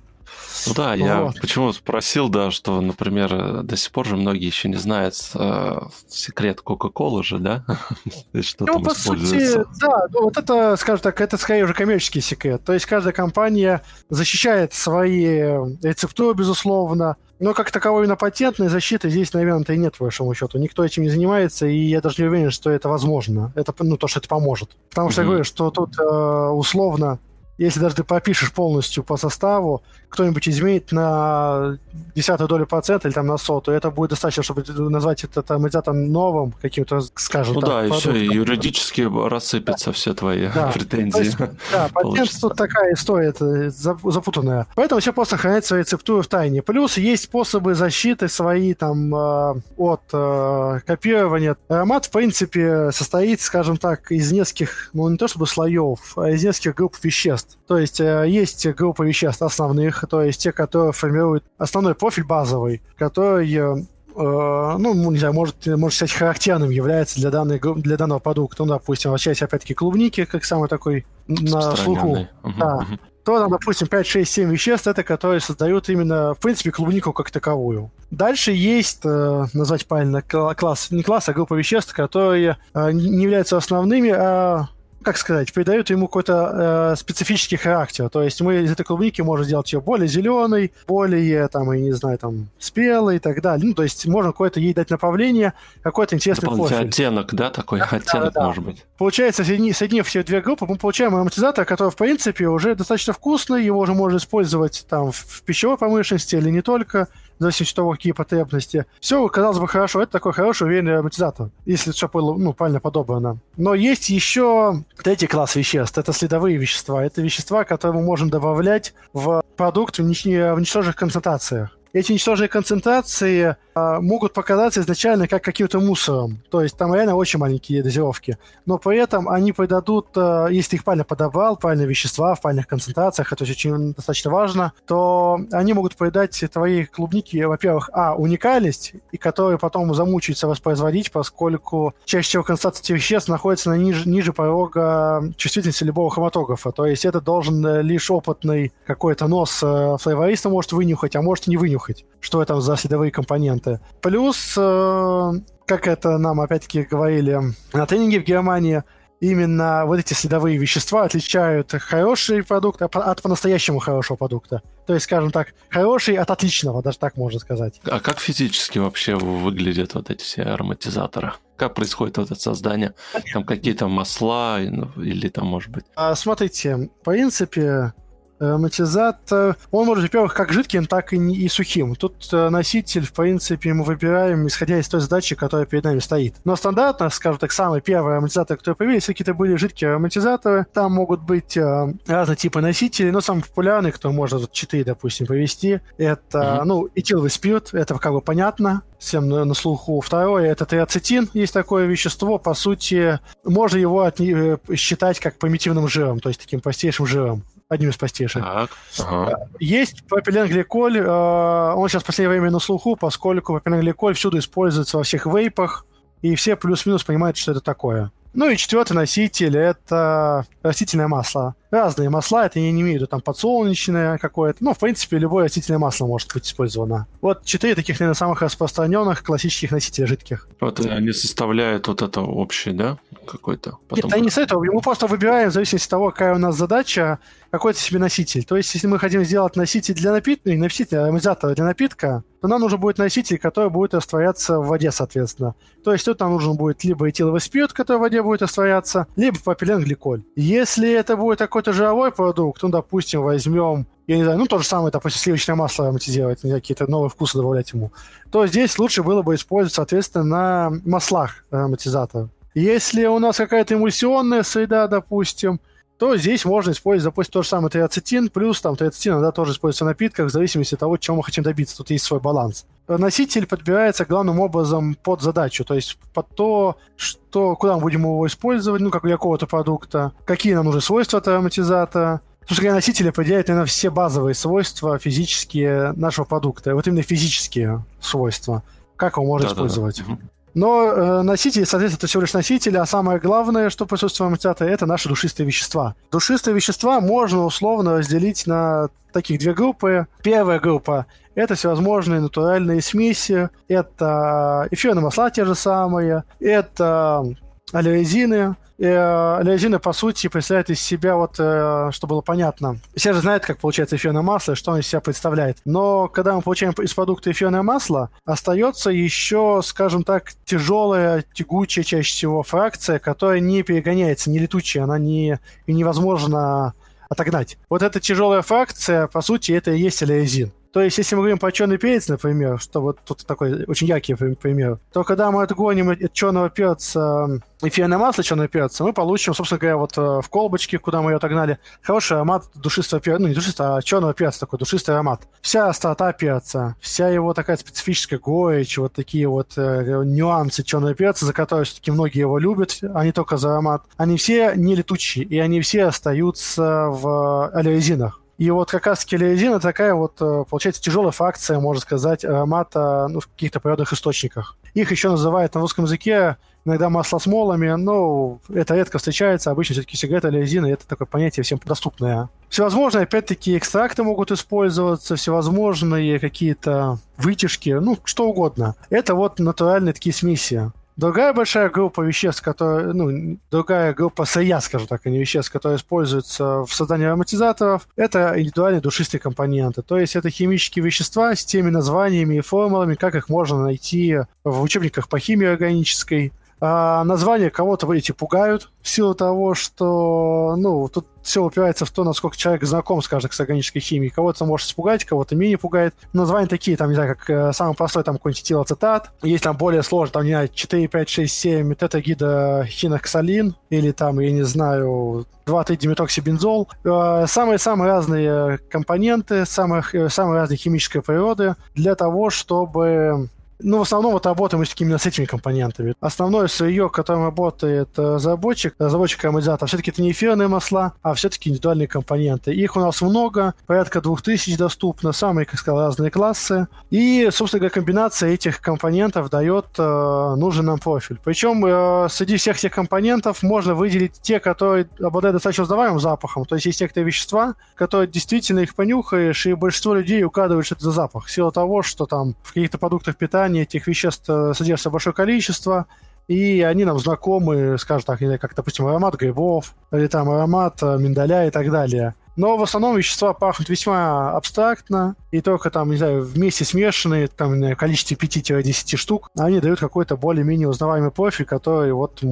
Ну 0.66 0.74
да, 0.74 0.96
я 0.96 1.22
вот. 1.22 1.40
почему 1.40 1.72
спросил, 1.72 2.30
да, 2.30 2.52
что, 2.52 2.82
например, 2.82 3.64
до 3.64 3.78
сих 3.78 3.92
пор 3.92 4.06
же 4.08 4.18
многие 4.18 4.46
еще 4.46 4.70
не 4.70 4.76
знают 4.76 5.16
э, 5.36 5.80
секрет 6.08 6.62
Кока-Колы 6.62 7.24
же, 7.24 7.40
да? 7.40 7.64
что 8.42 8.66
ну, 8.66 8.82
по 8.82 8.94
сути, 8.94 9.56
да, 9.80 10.08
ну, 10.12 10.24
вот 10.24 10.38
это, 10.38 10.76
скажем 10.78 11.04
так, 11.04 11.22
это 11.22 11.38
скорее 11.38 11.64
уже 11.64 11.74
коммерческий 11.74 12.22
секрет. 12.22 12.64
То 12.64 12.74
есть 12.74 12.86
каждая 12.86 13.14
компания 13.14 13.82
защищает 14.10 14.74
свои 14.74 15.38
рецептуры, 15.82 16.36
безусловно, 16.36 17.18
но 17.40 17.54
как 17.54 17.72
таковой 17.72 18.04
именно 18.04 18.16
патентной 18.16 18.68
защиты 18.68 19.10
здесь, 19.10 19.34
наверное-то 19.34 19.74
и 19.74 19.78
нет, 19.78 19.98
по 19.98 20.06
большому 20.06 20.34
счету. 20.34 20.58
Никто 20.58 20.84
этим 20.84 21.04
не 21.04 21.10
занимается, 21.10 21.68
и 21.68 21.78
я 21.78 22.02
даже 22.02 22.22
не 22.22 22.28
уверен, 22.28 22.50
что 22.50 22.72
это 22.72 22.90
возможно. 22.90 23.52
Это, 23.56 23.74
ну, 23.80 23.98
то, 23.98 24.08
что 24.08 24.20
это 24.20 24.28
поможет. 24.28 24.76
Потому 24.90 25.12
что 25.12 25.22
mm-hmm. 25.22 25.24
я 25.24 25.28
говорю, 25.28 25.44
что 25.44 25.70
тут 25.70 26.00
э, 26.00 26.04
условно 26.04 27.20
если 27.58 27.80
даже 27.80 27.96
ты 27.96 28.04
пропишешь 28.04 28.52
полностью 28.52 29.04
по 29.04 29.18
составу, 29.18 29.82
кто-нибудь 30.10 30.48
изменит 30.48 30.92
на 30.92 31.78
десятую 32.16 32.48
долю 32.48 32.66
процента 32.66 33.08
или 33.08 33.14
там 33.14 33.28
на 33.28 33.38
сотую, 33.38 33.76
это 33.76 33.92
будет 33.92 34.12
достаточно, 34.12 34.44
чтобы 34.44 34.64
назвать 34.90 35.24
это 35.24 35.42
там, 35.42 35.68
там 35.70 36.12
новым 36.12 36.54
каким-то, 36.62 37.02
скажем 37.16 37.56
ну 37.56 37.62
так. 37.62 37.70
да, 37.70 37.86
и 37.86 37.92
все, 37.92 38.16
и 38.16 38.26
юридически 38.26 39.08
рассыпятся 39.28 39.88
да. 39.88 39.92
все 39.92 40.14
твои 40.14 40.48
да. 40.48 40.72
претензии. 40.74 41.26
Есть, 41.26 41.38
да, 41.72 41.90
патент 41.94 42.32
тут 42.40 42.56
такая 42.56 42.94
история 42.94 43.34
запутанная. 43.70 44.68
Поэтому 44.76 45.02
все 45.02 45.14
просто 45.14 45.38
хранят 45.38 45.66
свои 45.66 45.82
рецептуры 45.82 46.24
в 46.24 46.28
тайне. 46.28 46.62
Плюс 46.62 46.98
есть 46.98 47.26
способы 47.26 47.76
защиты 47.76 48.28
свои 48.28 48.74
там 48.74 49.14
э, 49.14 49.62
от 49.78 50.02
э, 50.14 50.80
копирования. 50.86 51.58
Аромат, 51.68 52.06
в 52.06 52.12
принципе, 52.12 52.92
состоит, 52.92 53.42
скажем 53.42 53.78
так, 53.78 54.12
из 54.12 54.32
нескольких, 54.32 54.90
ну 54.94 55.10
не 55.10 55.18
то 55.18 55.28
чтобы 55.28 55.48
слоев, 55.48 56.18
а 56.18 56.30
из 56.30 56.44
нескольких 56.44 56.76
групп 56.76 56.96
веществ. 57.04 57.47
То 57.68 57.78
есть 57.78 58.00
э, 58.00 58.26
есть 58.28 58.66
группа 58.68 59.04
веществ 59.04 59.42
основных, 59.42 60.06
то 60.10 60.22
есть 60.22 60.42
те, 60.42 60.52
которые 60.52 60.94
формируют 60.94 61.44
основной 61.58 61.96
профиль 61.96 62.24
базовый, 62.24 62.82
который 62.98 63.52
э, 63.54 63.76
ну, 64.18 65.12
не 65.12 65.20
знаю, 65.20 65.34
может, 65.34 65.68
может 65.68 65.96
стать 65.96 66.12
характерным 66.12 66.70
является 66.70 67.20
для, 67.20 67.30
данной, 67.30 67.60
для 67.60 67.98
данного 67.98 68.20
продукта. 68.20 68.64
Ну, 68.64 68.74
допустим, 68.74 69.12
возвращаясь 69.12 69.42
опять-таки 69.44 69.74
клубники, 69.74 70.26
как 70.26 70.44
самый 70.44 70.70
такой 70.70 71.06
на 71.28 71.76
слуху. 71.76 72.28
Угу, 72.44 72.54
да. 72.58 72.76
Угу. 72.78 73.00
То, 73.28 73.40
там, 73.40 73.52
допустим, 73.52 73.88
5, 73.88 74.08
6, 74.08 74.32
7 74.32 74.50
веществ, 74.50 74.88
это 74.88 75.04
которые 75.04 75.42
создают 75.42 75.90
именно, 75.90 76.34
в 76.34 76.40
принципе, 76.40 76.72
клубнику 76.72 77.12
как 77.12 77.30
таковую. 77.30 77.92
Дальше 78.10 78.54
есть, 78.54 79.02
э, 79.04 79.46
назвать 79.54 79.86
правильно, 79.86 80.22
класс, 80.22 80.92
не 80.92 81.04
класс, 81.04 81.28
а 81.28 81.34
группа 81.34 81.54
веществ, 81.54 81.94
которые 81.94 82.58
э, 82.74 82.92
не 82.94 83.24
являются 83.24 83.58
основными, 83.58 84.12
а 84.12 84.70
как 85.08 85.16
сказать, 85.16 85.54
придают 85.54 85.90
ему 85.90 86.08
какой-то 86.08 86.92
э, 86.92 86.96
специфический 86.98 87.56
характер. 87.56 88.10
То 88.10 88.24
есть 88.24 88.42
мы 88.42 88.64
из 88.64 88.72
этой 88.74 88.84
клубники 88.84 89.22
можем 89.22 89.46
сделать 89.46 89.72
ее 89.72 89.80
более 89.80 90.10
зеленой, 90.10 90.74
более, 90.86 91.48
там, 91.48 91.72
я 91.72 91.80
не 91.80 91.94
знаю, 91.94 92.18
там, 92.18 92.50
спелой 92.60 93.16
и 93.16 93.20
так 93.20 93.42
далее. 93.42 93.70
Ну, 93.70 93.74
то 93.74 93.84
есть 93.84 94.06
можно 94.06 94.34
какое-то 94.34 94.60
ей 94.60 94.74
дать 94.74 94.90
направление, 94.90 95.54
какой-то 95.82 96.16
интересный 96.16 96.50
профиль. 96.50 96.90
оттенок, 96.90 97.34
да, 97.34 97.50
такой 97.50 97.80
да, 97.80 97.86
оттенок 97.86 98.34
да, 98.34 98.42
да. 98.42 98.48
может 98.48 98.66
быть. 98.66 98.86
Получается, 98.98 99.46
соединив, 99.46 99.78
соединив 99.78 100.08
все 100.08 100.24
две 100.24 100.42
группы, 100.42 100.66
мы 100.66 100.76
получаем 100.76 101.16
ароматизатор, 101.16 101.64
который, 101.64 101.92
в 101.92 101.96
принципе, 101.96 102.50
уже 102.50 102.76
достаточно 102.76 103.14
вкусный, 103.14 103.64
его 103.64 103.80
уже 103.80 103.94
можно 103.94 104.18
использовать 104.18 104.86
там 104.90 105.14
в 105.14 105.42
пищевой 105.44 105.78
промышленности 105.78 106.36
или 106.36 106.50
не 106.50 106.62
только 106.62 107.08
в 107.40 107.42
зависимости 107.42 107.74
от 107.74 107.76
того, 107.76 107.92
какие 107.92 108.14
потребности. 108.14 108.86
Все, 109.00 109.28
казалось 109.28 109.60
бы, 109.60 109.68
хорошо. 109.68 110.02
Это 110.02 110.14
такой 110.14 110.34
хороший 110.34 110.68
уверенный 110.68 110.94
ароматизатор, 110.94 111.50
если 111.66 111.92
все 111.92 112.08
было 112.08 112.36
ну, 112.36 112.54
правильно 112.54 112.80
подобрано. 112.80 113.38
Но 113.56 113.74
есть 113.74 114.10
еще 114.10 114.84
третий 115.04 115.28
класс 115.28 115.56
веществ. 115.56 115.98
Это 115.98 116.14
следовые 116.14 116.58
вещества. 116.58 117.04
Это 117.04 117.22
вещества, 117.22 117.64
которые 117.64 118.02
мы 118.02 118.06
можем 118.06 118.30
добавлять 118.30 118.94
в 119.14 119.44
продукт 119.56 119.98
в 119.98 120.04
ничтожных 120.04 120.96
концентрациях 120.96 121.77
эти 122.00 122.12
ничтожные 122.12 122.48
концентрации 122.48 123.56
а, 123.74 124.02
могут 124.02 124.34
показаться 124.34 124.82
изначально 124.82 125.28
как 125.28 125.44
каким-то 125.44 125.80
мусором. 125.80 126.42
То 126.50 126.62
есть 126.62 126.78
там 126.78 126.94
реально 126.94 127.16
очень 127.16 127.40
маленькие 127.40 127.84
дозировки. 127.84 128.38
Но 128.66 128.78
при 128.78 128.98
этом 128.98 129.30
они 129.30 129.52
придадут, 129.52 130.08
а, 130.16 130.48
если 130.48 130.72
ты 130.72 130.76
их 130.78 130.84
правильно 130.84 131.04
подобрал, 131.04 131.58
правильные 131.58 131.88
вещества 131.88 132.36
в 132.36 132.42
правильных 132.42 132.68
концентрациях, 132.68 133.32
это 133.34 133.44
очень 133.44 133.94
достаточно 133.94 134.32
важно, 134.32 134.74
то 134.86 135.40
они 135.52 135.74
могут 135.74 135.96
придать 135.96 136.44
твоей 136.52 136.86
клубнике, 136.86 137.48
во-первых, 137.48 137.90
а, 137.94 138.16
уникальность, 138.16 138.94
и 139.12 139.18
которые 139.18 139.58
потом 139.58 139.94
замучаются 139.94 140.48
воспроизводить, 140.48 141.12
поскольку 141.12 141.94
чаще 142.06 142.28
всего 142.28 142.44
концентрация 142.44 142.82
этих 142.84 142.96
веществ 142.96 143.30
находится 143.30 143.70
на 143.70 143.76
ниже, 143.76 144.08
ниже 144.08 144.34
порога 144.34 145.32
чувствительности 145.38 145.84
любого 145.84 146.10
хроматографа. 146.10 146.72
То 146.72 146.86
есть 146.86 147.06
это 147.06 147.22
должен 147.22 147.66
э, 147.66 147.82
лишь 147.82 148.10
опытный 148.12 148.74
какой-то 148.86 149.28
нос 149.28 149.60
э, 149.64 149.98
флейвориста 150.00 150.50
может 150.50 150.72
вынюхать, 150.72 151.16
а 151.16 151.22
может 151.22 151.48
и 151.48 151.52
не 151.52 151.58
вынюхать 151.58 151.87
нюхать, 151.88 152.06
что 152.20 152.42
это 152.42 152.60
за 152.62 152.76
следовые 152.78 153.12
компоненты. 153.12 153.80
Плюс, 154.02 154.56
э, 154.58 155.32
как 155.66 155.88
это 155.88 156.18
нам 156.18 156.42
опять-таки 156.42 156.84
говорили 156.84 157.40
на 157.74 157.86
тренинге 157.86 158.20
в 158.20 158.24
Германии, 158.24 158.84
именно 159.20 159.86
вот 159.86 160.00
эти 160.00 160.14
следовые 160.14 160.58
вещества 160.58 161.04
отличают 161.04 161.72
хороший 161.72 162.44
продукт 162.44 162.82
от 162.82 163.22
по-настоящему 163.22 163.80
хорошего 163.80 164.16
продукта. 164.16 164.62
То 164.86 164.94
есть, 164.94 165.06
скажем 165.06 165.32
так, 165.32 165.54
хороший 165.70 166.16
от 166.16 166.30
отличного, 166.30 166.84
даже 166.84 167.00
так 167.00 167.18
можно 167.18 167.40
сказать. 167.40 167.82
А 167.86 168.00
как 168.00 168.20
физически 168.20 168.78
вообще 168.78 169.16
выглядят 169.16 169.96
вот 169.96 170.12
эти 170.12 170.24
все 170.24 170.44
ароматизаторы? 170.44 171.34
Как 171.58 171.74
происходит 171.74 172.18
вот 172.18 172.30
это 172.30 172.40
создание? 172.40 172.94
Там 173.34 173.44
какие-то 173.44 173.88
масла 173.88 174.60
ну, 174.60 174.92
или 175.02 175.28
там, 175.30 175.48
может 175.48 175.72
быть... 175.72 175.86
А, 175.96 176.14
смотрите, 176.14 176.92
в 177.02 177.04
принципе, 177.04 177.94
Ароматизатор, 178.40 179.58
он 179.72 179.86
может, 179.86 180.04
во-первых, 180.04 180.34
как 180.34 180.52
жидким, 180.52 180.86
так 180.86 181.14
и, 181.14 181.18
и 181.18 181.48
сухим. 181.50 181.96
Тут 181.96 182.28
э, 182.32 182.50
носитель, 182.50 183.06
в 183.06 183.14
принципе, 183.14 183.74
мы 183.74 183.84
выбираем, 183.84 184.48
исходя 184.48 184.80
из 184.80 184.88
той 184.88 185.02
задачи, 185.02 185.36
которая 185.36 185.66
перед 185.66 185.84
нами 185.84 186.00
стоит. 186.00 186.36
Но 186.44 186.56
стандартно, 186.56 187.10
скажем 187.10 187.40
так, 187.40 187.52
самый 187.52 187.82
первый 187.82 188.14
ароматизатор, 188.14 188.58
который 188.58 188.76
появились, 188.76 189.06
какие-то 189.06 189.34
были 189.34 189.56
жидкие 189.56 189.92
ароматизаторы. 189.92 190.66
Там 190.74 190.94
могут 190.94 191.22
быть 191.22 191.58
э, 191.58 191.94
разные 192.06 192.36
типы 192.36 192.62
носителей, 192.62 193.12
но 193.12 193.22
самый 193.22 193.44
популярный, 193.44 193.92
кто 193.92 194.12
можно 194.12 194.40
тут 194.40 194.52
4, 194.52 194.84
допустим, 194.84 195.26
повести, 195.26 195.82
это, 195.98 196.38
mm-hmm. 196.38 196.64
ну, 196.66 196.90
этиловый 196.96 197.30
спирт, 197.30 197.74
это 197.74 197.96
как 197.96 198.14
бы 198.14 198.22
понятно, 198.22 198.84
всем 199.00 199.28
на, 199.30 199.46
на 199.46 199.54
слуху. 199.54 200.02
Второе, 200.02 200.52
это 200.52 200.66
триацетин, 200.66 201.30
есть 201.34 201.54
такое 201.54 201.86
вещество, 201.86 202.38
по 202.38 202.54
сути, 202.54 203.20
можно 203.44 203.78
его 203.78 204.02
от, 204.02 204.20
э, 204.20 204.58
считать 204.76 205.20
как 205.20 205.38
примитивным 205.38 205.88
жиром, 205.88 206.20
то 206.20 206.30
есть 206.30 206.42
таким 206.42 206.62
простейшим 206.62 207.06
жиром 207.06 207.44
одним 207.70 207.90
из 207.90 207.98
простейших. 207.98 208.44
Так, 208.44 208.70
ага. 209.00 209.50
Есть 209.60 210.06
пропиленгликоль, 210.08 211.00
э, 211.00 211.74
он 211.74 211.90
сейчас 211.90 212.04
в 212.04 212.06
последнее 212.06 212.40
время 212.40 212.52
на 212.52 212.60
слуху, 212.60 212.96
поскольку 212.96 213.54
пропиленгликоль 213.54 214.16
всюду 214.16 214.40
используется 214.40 214.98
во 214.98 215.04
всех 215.04 215.26
вейпах, 215.26 215.86
и 216.22 216.36
все 216.36 216.56
плюс-минус 216.56 217.04
понимают, 217.04 217.38
что 217.38 217.52
это 217.52 217.62
такое. 217.62 218.12
Ну 218.34 218.50
и 218.50 218.58
четвертый 218.58 218.94
носитель– 218.94 219.58
это 219.58 220.46
растительное 220.62 221.08
масло 221.08 221.56
разные 221.72 222.10
масла, 222.10 222.46
это 222.46 222.60
я 222.60 222.72
не 222.72 222.82
имею 222.82 222.98
в 222.98 223.02
виду 223.02 223.08
там 223.08 223.22
подсолнечное 223.22 224.18
какое-то, 224.18 224.64
ну, 224.64 224.74
в 224.74 224.80
принципе, 224.80 225.18
любое 225.18 225.46
растительное 225.46 225.80
масло 225.80 226.06
может 226.06 226.34
быть 226.34 226.46
использовано. 226.46 227.08
Вот 227.22 227.44
четыре 227.44 227.76
таких, 227.76 228.00
наверное, 228.00 228.16
самых 228.16 228.42
распространенных 228.42 229.24
классических 229.24 229.72
носителя 229.72 230.08
жидких. 230.08 230.48
Вот 230.60 230.80
они 230.80 231.12
составляют 231.12 231.88
вот 231.88 232.02
это 232.02 232.22
общее, 232.22 232.74
да, 232.74 232.98
какой-то? 233.26 233.78
Потом... 233.88 234.12
Нет, 234.12 234.22
не 234.22 234.30
с 234.30 234.38
этого, 234.38 234.64
мы 234.64 234.82
просто 234.82 235.08
выбираем, 235.08 235.50
в 235.50 235.54
зависимости 235.54 235.88
от 235.88 235.92
того, 235.92 236.12
какая 236.12 236.36
у 236.36 236.38
нас 236.38 236.56
задача, 236.56 237.20
какой-то 237.52 237.80
себе 237.80 238.00
носитель. 238.00 238.44
То 238.44 238.58
есть, 238.58 238.74
если 238.74 238.88
мы 238.88 239.00
хотим 239.00 239.24
сделать 239.24 239.56
носитель 239.56 239.94
для 239.96 240.12
напитка, 240.12 240.52
носитель 240.52 240.98
ароматизатора 240.98 241.56
для 241.56 241.66
напитка, 241.66 242.24
то 242.42 242.48
нам 242.48 242.62
нужен 242.62 242.80
будет 242.80 242.98
носитель, 242.98 243.38
который 243.38 243.70
будет 243.70 243.94
растворяться 243.94 244.60
в 244.60 244.68
воде, 244.68 244.92
соответственно. 244.92 245.56
То 245.84 245.92
есть 245.92 246.06
тут 246.06 246.20
нам 246.20 246.34
нужен 246.34 246.56
будет 246.56 246.84
либо 246.84 247.10
этиловый 247.10 247.42
спирт, 247.42 247.74
который 247.74 247.98
в 247.98 248.02
воде 248.02 248.22
будет 248.22 248.42
растворяться, 248.42 249.08
либо 249.16 249.38
пропиленгликоль. 249.40 250.24
Если 250.36 250.92
это 250.92 251.16
будет 251.16 251.40
такой 251.40 251.57
какой-то 251.58 251.74
жировой 251.74 252.12
продукт, 252.12 252.62
ну, 252.62 252.70
допустим, 252.70 253.24
возьмем, 253.24 253.88
я 254.06 254.18
не 254.18 254.24
знаю, 254.24 254.38
ну, 254.38 254.46
то 254.46 254.60
же 254.60 254.64
самое, 254.64 254.92
допустим, 254.92 255.20
сливочное 255.20 255.56
масло 255.56 255.86
ароматизировать, 255.86 256.42
какие-то 256.42 256.86
новые 256.86 257.10
вкусы 257.10 257.36
добавлять 257.36 257.72
ему, 257.74 257.92
то 258.32 258.46
здесь 258.46 258.78
лучше 258.78 259.02
было 259.02 259.24
бы 259.24 259.34
использовать, 259.34 259.74
соответственно, 259.74 260.24
на 260.24 260.72
маслах 260.86 261.46
ароматизатор. 261.50 262.30
Если 262.54 263.06
у 263.06 263.18
нас 263.18 263.38
какая-то 263.38 263.74
эмульсионная 263.74 264.44
среда, 264.44 264.88
допустим, 264.88 265.60
то 265.98 266.16
здесь 266.16 266.46
можно 266.46 266.72
использовать, 266.72 267.12
допустим, 267.12 267.34
тот 267.34 267.44
же 267.46 267.50
самый 267.50 267.72
триацетин, 267.72 268.30
плюс 268.30 268.62
там 268.62 268.76
триацетин 268.76 269.20
да, 269.20 269.32
тоже 269.32 269.54
используется 269.54 269.86
в 269.86 269.88
напитках, 269.88 270.28
в 270.28 270.30
зависимости 270.30 270.76
от 270.76 270.80
того, 270.80 270.98
чего 270.98 271.18
мы 271.18 271.24
хотим 271.24 271.44
добиться. 271.44 271.76
Тут 271.76 271.90
есть 271.90 272.06
свой 272.06 272.20
баланс. 272.20 272.68
Носитель 272.88 273.46
подбирается 273.48 274.06
главным 274.06 274.40
образом 274.40 274.96
под 274.96 275.22
задачу, 275.22 275.66
то 275.66 275.74
есть 275.74 275.98
под 276.14 276.30
то, 276.36 276.78
что, 276.96 277.56
куда 277.56 277.76
мы 277.76 277.82
будем 277.82 278.02
его 278.02 278.26
использовать, 278.26 278.82
ну, 278.82 278.90
как 278.90 279.04
для 279.04 279.18
какого-то 279.18 279.46
продукта, 279.46 280.14
какие 280.26 280.54
нам 280.54 280.66
нужны 280.66 280.82
свойства 280.82 281.20
от 281.20 281.28
ароматизатора, 281.28 282.22
Потому 282.48 282.64
что 282.64 282.74
носитель 282.76 283.10
определяет, 283.10 283.50
наверное, 283.50 283.68
все 283.68 283.90
базовые 283.90 284.34
свойства 284.34 284.98
физические 284.98 285.92
нашего 285.98 286.24
продукта. 286.24 286.76
Вот 286.76 286.88
именно 286.88 287.02
физические 287.02 287.84
свойства. 288.00 288.64
Как 288.96 289.18
его 289.18 289.26
можно 289.26 289.50
да, 289.50 289.54
использовать. 289.54 289.98
Да, 290.08 290.14
да. 290.14 290.18
Но 290.58 290.86
э, 290.86 291.22
носители, 291.22 291.66
соответственно, 291.66 292.00
это 292.00 292.08
всего 292.08 292.22
лишь 292.22 292.34
носители, 292.34 292.78
а 292.78 292.88
самое 292.88 293.20
главное, 293.20 293.70
что 293.70 293.86
присутствует 293.86 294.26
в 294.26 294.30
амортизаторе, 294.30 294.74
это 294.74 294.88
наши 294.88 295.08
душистые 295.08 295.46
вещества. 295.46 295.94
Душистые 296.12 296.56
вещества 296.56 297.00
можно 297.00 297.46
условно 297.46 298.00
разделить 298.00 298.48
на 298.48 298.90
таких 299.14 299.40
две 299.40 299.54
группы. 299.54 300.08
Первая 300.24 300.60
группа– 300.60 301.06
это 301.36 301.54
всевозможные 301.54 302.22
натуральные 302.22 302.82
смеси, 302.82 303.52
это 303.68 304.68
эфирные 304.72 305.04
масла 305.04 305.30
те 305.30 305.46
же 305.46 305.54
самые, 305.54 306.24
это 306.40 307.24
аллерезины, 307.72 308.56
э, 308.78 309.44
леозины, 309.44 309.80
по 309.80 309.94
сути, 309.94 310.28
представляют 310.28 310.70
из 310.70 310.80
себя, 310.80 311.16
вот, 311.16 311.36
э, 311.38 311.90
чтобы 311.92 312.12
было 312.12 312.22
понятно, 312.22 312.78
все 312.96 313.14
же 313.14 313.22
знают, 313.22 313.46
как 313.46 313.60
получается 313.60 313.96
эфирное 313.96 314.22
масло, 314.22 314.56
что 314.56 314.72
оно 314.72 314.80
из 314.80 314.88
себя 314.88 315.02
представляет. 315.02 315.58
Но 315.66 316.08
когда 316.08 316.36
мы 316.36 316.42
получаем 316.42 316.74
из 316.74 316.94
продукта 316.94 317.32
эфирное 317.32 317.64
масло, 317.64 318.10
остается 318.26 318.90
еще, 318.90 319.62
скажем 319.64 320.04
так, 320.04 320.34
тяжелая, 320.46 321.24
тягучая 321.34 321.84
чаще 321.84 322.10
всего 322.10 322.44
фракция, 322.44 323.00
которая 323.00 323.40
не 323.40 323.64
перегоняется, 323.64 324.30
не 324.30 324.40
летучая, 324.40 324.84
она 324.84 324.98
не, 324.98 325.40
и 325.66 325.74
невозможно 325.74 326.74
отогнать. 327.10 327.58
Вот 327.70 327.82
эта 327.82 328.00
тяжелая 328.00 328.42
фракция, 328.42 329.08
по 329.08 329.22
сути, 329.22 329.52
это 329.52 329.72
и 329.72 329.80
есть 329.80 330.02
леозин. 330.02 330.52
То 330.78 330.84
есть, 330.84 331.00
если 331.00 331.16
мы 331.16 331.22
говорим 331.22 331.40
про 331.40 331.52
черный 331.52 331.80
перец, 331.80 332.08
например, 332.08 332.60
что 332.60 332.82
вот 332.82 333.00
тут 333.04 333.26
такой 333.26 333.64
очень 333.64 333.88
яркий 333.88 334.14
пример, 334.14 334.78
то 334.94 335.04
когда 335.04 335.32
мы 335.32 335.42
отгоним 335.42 335.90
от 335.90 336.14
черного 336.14 336.52
перца 336.52 337.42
эфирное 337.64 337.98
масло 337.98 338.24
черного 338.24 338.48
перца, 338.48 338.84
мы 338.84 338.94
получим, 338.94 339.34
собственно 339.34 339.58
говоря, 339.58 339.78
вот 339.78 339.98
э, 339.98 340.22
в 340.22 340.30
колбочке, 340.30 340.78
куда 340.78 341.02
мы 341.02 341.10
ее 341.10 341.18
отогнали, 341.18 341.58
хороший 341.82 342.18
аромат 342.18 342.44
душистого 342.54 343.02
перца, 343.02 343.20
ну 343.20 343.28
не 343.28 343.34
душистого, 343.34 343.78
а 343.78 343.82
черного 343.82 344.14
перца, 344.14 344.42
такой 344.42 344.60
душистый 344.60 344.94
аромат. 344.94 345.28
Вся 345.42 345.68
острота 345.68 346.14
перца, 346.14 346.76
вся 346.80 347.10
его 347.10 347.34
такая 347.34 347.58
специфическая 347.58 348.20
горечь, 348.20 348.78
вот 348.78 348.94
такие 348.94 349.28
вот 349.28 349.54
э, 349.58 350.04
нюансы 350.06 350.62
черного 350.62 350.94
перца, 350.94 351.26
за 351.26 351.34
которые 351.34 351.66
все-таки 351.66 351.90
многие 351.90 352.20
его 352.20 352.38
любят, 352.38 352.78
а 352.94 353.04
не 353.04 353.14
только 353.14 353.38
за 353.38 353.54
аромат, 353.54 353.82
они 353.98 354.18
все 354.18 354.54
не 354.56 354.76
летучие, 354.76 355.26
и 355.26 355.40
они 355.40 355.60
все 355.62 355.86
остаются 355.86 356.90
в 356.92 357.50
аллерезинах. 357.50 358.22
И 358.38 358.52
вот 358.52 358.70
как 358.70 358.86
раз 358.86 359.04
келиозин 359.04 359.60
такая 359.60 359.96
вот, 359.96 360.22
э, 360.22 360.44
получается, 360.50 360.82
тяжелая 360.82 361.12
фракция, 361.12 361.60
можно 361.60 361.82
сказать, 361.82 362.24
аромата 362.24 363.08
ну, 363.10 363.20
в 363.20 363.28
каких-то 363.28 363.60
природных 363.60 363.92
источниках. 363.94 364.58
Их 364.76 364.92
еще 364.92 365.10
называют 365.10 365.56
на 365.56 365.62
русском 365.62 365.86
языке 365.86 366.38
иногда 366.68 366.90
маслосмолами, 366.90 367.70
но 367.72 368.40
это 368.54 368.76
редко 368.76 368.98
встречается. 368.98 369.50
Обычно 369.50 369.74
все-таки 369.74 369.98
сигарета 369.98 370.30
леозина– 370.30 370.66
это 370.68 370.86
такое 370.86 371.08
понятие 371.08 371.44
всем 371.44 371.60
доступное. 371.66 372.30
Всевозможные, 372.50 373.04
опять-таки, 373.04 373.58
экстракты 373.58 374.04
могут 374.04 374.32
использоваться, 374.32 375.16
всевозможные 375.16 376.20
какие-то 376.20 377.00
вытяжки, 377.18 377.70
ну, 377.70 377.98
что 378.04 378.30
угодно. 378.30 378.76
Это 378.90 379.16
вот 379.16 379.40
натуральные 379.40 379.94
такие 379.94 380.14
смеси. 380.14 380.72
Другая 380.98 381.32
большая 381.32 381.70
группа 381.70 382.02
веществ, 382.02 382.42
которые, 382.42 382.92
ну, 382.92 383.38
другая 383.52 383.94
группа 383.94 384.26
сырья, 384.26 384.60
скажем 384.60 384.88
так, 384.88 385.02
а 385.06 385.10
не 385.12 385.20
веществ, 385.20 385.52
которые 385.52 385.78
используются 385.78 386.64
в 386.66 386.74
создании 386.74 387.06
ароматизаторов, 387.06 387.88
это 387.96 388.34
индивидуальные 388.36 388.82
душистые 388.82 389.22
компоненты. 389.22 389.84
То 389.84 390.00
есть 390.00 390.16
это 390.16 390.32
химические 390.32 390.84
вещества 390.84 391.36
с 391.36 391.46
теми 391.46 391.70
названиями 391.70 392.36
и 392.36 392.42
формулами, 392.42 392.96
как 392.96 393.14
их 393.14 393.30
можно 393.30 393.62
найти 393.62 394.18
в 394.44 394.60
учебниках 394.64 395.08
по 395.08 395.20
химии 395.20 395.46
органической, 395.46 396.34
а 396.60 397.04
названия 397.04 397.50
кого-то 397.50 397.92
эти 397.94 398.12
пугают 398.12 398.70
в 398.82 398.90
силу 398.90 399.14
того, 399.14 399.54
что, 399.54 400.56
ну, 400.58 400.88
тут 400.88 401.06
все 401.22 401.44
упирается 401.44 401.86
в 401.86 401.92
то, 401.92 402.04
насколько 402.04 402.38
человек 402.38 402.64
знаком, 402.64 403.02
скажем, 403.02 403.30
с 403.32 403.40
органической 403.40 403.80
химией. 403.80 404.12
Кого-то 404.12 404.46
может 404.46 404.68
испугать, 404.68 405.04
кого-то 405.04 405.36
менее 405.36 405.58
пугает. 405.58 405.94
Названия 406.14 406.48
такие, 406.48 406.78
там, 406.78 406.90
не 406.90 406.96
знаю, 406.96 407.16
как 407.16 407.30
э, 407.30 407.54
самый 407.54 407.76
простой, 407.76 408.04
там, 408.04 408.16
какой-нибудь 408.16 408.42
этилоцетат. 408.42 409.12
Есть 409.22 409.44
там 409.44 409.58
более 409.58 409.84
сложный, 409.84 410.14
там, 410.14 410.24
не 410.24 410.32
знаю, 410.32 410.48
4, 410.48 410.88
5, 410.88 411.10
6, 411.10 411.34
7 411.34 411.76
тетагидохиноксалин 411.76 413.56
или 413.70 413.92
там, 413.92 414.20
я 414.20 414.32
не 414.32 414.44
знаю, 414.44 415.26
2-3 415.46 415.76
диметоксибензол. 415.76 416.70
Э, 416.86 417.26
самые-самые 417.28 417.92
разные 417.92 418.58
компоненты, 418.70 419.46
самых, 419.46 419.94
э, 419.94 420.10
самые 420.10 420.40
разные 420.40 420.58
химической 420.58 421.02
природы 421.02 421.56
для 421.76 421.96
того, 421.96 422.30
чтобы 422.30 423.30
ну, 423.60 423.80
в 423.80 423.82
основном 423.82 424.14
вот 424.14 424.26
работаем 424.26 424.60
мы 424.60 424.66
такими 424.66 424.96
с 424.96 425.06
этими 425.06 425.26
компонентами. 425.26 425.96
Основное 426.00 426.48
сырье, 426.48 426.90
которым 426.90 427.24
работает 427.24 427.90
э, 427.98 428.16
разработчик, 428.16 428.76
разработчик 428.78 429.26
ароматизатора, 429.26 429.68
все-таки 429.68 429.92
это 429.92 430.02
не 430.02 430.12
эфирные 430.12 430.48
масла, 430.48 430.94
а 431.02 431.14
все-таки 431.16 431.50
индивидуальные 431.50 431.88
компоненты. 431.88 432.54
Их 432.54 432.76
у 432.76 432.80
нас 432.80 433.02
много, 433.02 433.56
порядка 433.66 434.02
2000 434.02 434.58
доступно, 434.58 435.12
самые, 435.12 435.46
как 435.46 435.60
сказал, 435.60 435.82
разные 435.82 436.12
классы. 436.12 436.68
И, 436.92 437.30
собственно 437.32 437.62
говоря, 437.62 437.74
комбинация 437.74 438.30
этих 438.30 438.62
компонентов 438.62 439.30
дает 439.30 439.66
э, 439.78 440.36
нужный 440.38 440.64
нам 440.64 440.80
профиль. 440.80 441.20
Причем 441.24 441.66
э, 441.66 442.10
среди 442.10 442.38
всех 442.38 442.58
этих 442.58 442.72
компонентов 442.72 443.42
можно 443.42 443.74
выделить 443.74 444.22
те, 444.22 444.40
которые 444.40 444.88
обладают 445.00 445.36
достаточно 445.36 445.64
узнаваемым 445.64 446.00
запахом. 446.00 446.46
То 446.46 446.56
есть 446.56 446.68
есть 446.68 446.82
некоторые 446.82 447.08
вещества, 447.08 447.56
которые 447.76 448.08
действительно 448.08 448.60
их 448.60 448.76
понюхаешь, 448.76 449.46
и 449.48 449.54
большинство 449.54 449.96
людей 449.96 450.24
укладывают, 450.24 450.66
что 450.66 450.76
это 450.76 450.84
за 450.86 450.92
запах. 450.92 451.26
В 451.26 451.32
силу 451.32 451.52
того, 451.52 451.82
что 451.82 452.06
там 452.06 452.36
в 452.44 452.54
каких-то 452.54 452.78
продуктах 452.78 453.16
питания 453.16 453.47
сочетание 453.48 453.64
этих 453.64 453.88
веществ 453.88 454.30
э, 454.30 454.54
содержится 454.54 454.90
большое 454.90 455.16
количество, 455.16 455.86
и 456.28 456.62
они 456.62 456.86
нам 456.86 457.00
знакомы, 457.00 457.78
скажем 457.78 458.06
так, 458.06 458.20
как, 458.42 458.56
допустим, 458.56 458.86
аромат 458.88 459.16
грибов, 459.16 459.74
или 459.92 460.08
там 460.08 460.30
аромат 460.30 460.84
э, 460.84 460.98
миндаля 461.00 461.48
и 461.48 461.52
так 461.52 461.72
далее. 461.72 462.14
Но 462.38 462.56
в 462.56 462.62
основном 462.62 462.96
вещества 462.96 463.34
пахнут 463.34 463.68
весьма 463.68 464.32
абстрактно, 464.32 465.16
и 465.32 465.42
только 465.42 465.72
там, 465.72 465.90
не 465.90 465.98
знаю, 465.98 466.24
вместе 466.24 466.64
смешанные, 466.66 467.28
там, 467.28 467.60
в 467.60 467.76
количестве 467.76 468.16
5-10 468.16 468.96
штук, 468.96 469.30
они 469.36 469.60
дают 469.60 469.80
какой-то 469.80 470.16
более-менее 470.16 470.70
узнаваемый 470.70 471.10
профиль, 471.10 471.46
который 471.46 471.92
вот 471.94 472.24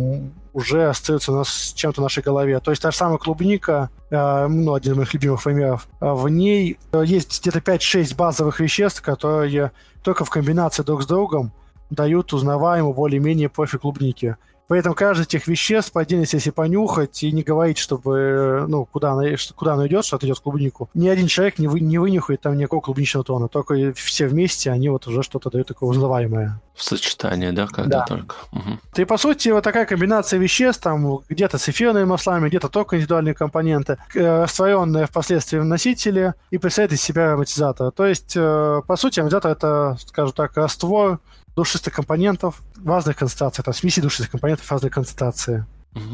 уже 0.53 0.87
остается 0.87 1.31
у 1.31 1.35
нас 1.35 1.73
чем-то 1.75 2.01
в 2.01 2.03
нашей 2.03 2.21
голове. 2.21 2.59
То 2.59 2.71
есть 2.71 2.83
та 2.83 2.91
же 2.91 2.97
самая 2.97 3.17
клубника, 3.17 3.89
э, 4.11 4.47
ну, 4.47 4.75
один 4.75 4.93
из 4.93 4.97
моих 4.97 5.13
любимых 5.15 5.43
примеров, 5.43 5.87
в 5.99 6.29
ней 6.29 6.77
есть 7.03 7.41
где-то 7.41 7.59
5-6 7.59 8.15
базовых 8.15 8.59
веществ, 8.59 9.01
которые 9.01 9.71
только 10.03 10.23
в 10.23 10.29
комбинации 10.29 10.83
друг 10.83 11.01
с 11.01 11.07
другом 11.07 11.51
дают 11.89 12.31
узнаваемый 12.31 12.93
более-менее 12.93 13.49
профиль 13.49 13.79
клубники. 13.79 14.37
Поэтому 14.67 14.95
каждый 14.95 15.21
из 15.21 15.27
этих 15.27 15.47
веществ 15.47 15.91
по 15.91 16.01
отдельности, 16.01 16.35
если 16.35 16.49
понюхать 16.49 17.21
и 17.23 17.31
не 17.31 17.43
говорить, 17.43 17.77
чтобы, 17.77 18.65
ну, 18.67 18.85
куда 18.85 19.11
она, 19.11 19.23
куда 19.55 19.73
она 19.73 19.87
идет, 19.87 20.05
что 20.05 20.17
идет 20.21 20.37
в 20.37 20.41
клубнику, 20.41 20.89
ни 20.93 21.07
один 21.07 21.27
человек 21.27 21.59
не, 21.59 21.67
вы, 21.67 21.79
не 21.79 21.97
вынюхает 21.97 22.41
там 22.41 22.57
никакого 22.57 22.81
клубничного 22.81 23.23
тона, 23.23 23.47
только 23.47 23.93
все 23.93 24.27
вместе 24.27 24.71
они 24.71 24.89
вот 24.89 25.07
уже 25.07 25.23
что-то 25.23 25.49
дают 25.49 25.67
такое 25.67 25.89
узнаваемое. 25.89 26.59
В 26.73 26.83
сочетании, 26.83 27.51
да, 27.51 27.67
когда 27.67 27.99
да. 27.99 28.05
только. 28.05 28.35
Угу. 28.51 28.79
И, 28.97 29.05
по 29.05 29.17
сути, 29.17 29.49
вот 29.49 29.63
такая 29.63 29.85
комбинация 29.85 30.39
веществ, 30.39 30.81
там 30.81 31.19
где-то 31.29 31.57
с 31.57 31.69
эфирными 31.69 32.05
маслами, 32.05 32.49
где-то 32.49 32.69
только 32.69 32.97
индивидуальные 32.97 33.33
компоненты, 33.33 33.97
э, 34.13 34.43
растворенные 34.43 35.05
впоследствии 35.05 35.59
в 35.59 35.65
носителе 35.65 36.33
и 36.49 36.57
представляет 36.57 36.93
из 36.93 37.01
себя 37.01 37.29
ароматизатор. 37.29 37.91
То 37.91 38.05
есть, 38.05 38.33
э, 38.35 38.81
по 38.85 38.95
сути, 38.97 39.19
ароматизатор 39.19 39.51
это, 39.51 39.97
скажем 40.05 40.33
так, 40.33 40.57
раствор 40.57 41.19
душистых 41.55 41.93
компонентов 41.93 42.61
разных 42.83 43.17
концентрациях, 43.17 43.65
там 43.65 43.73
смеси 43.73 44.01
душистых 44.01 44.31
компонентов 44.31 44.65
в 44.65 44.71
разной 44.71 44.91
концентрации. 44.91 45.65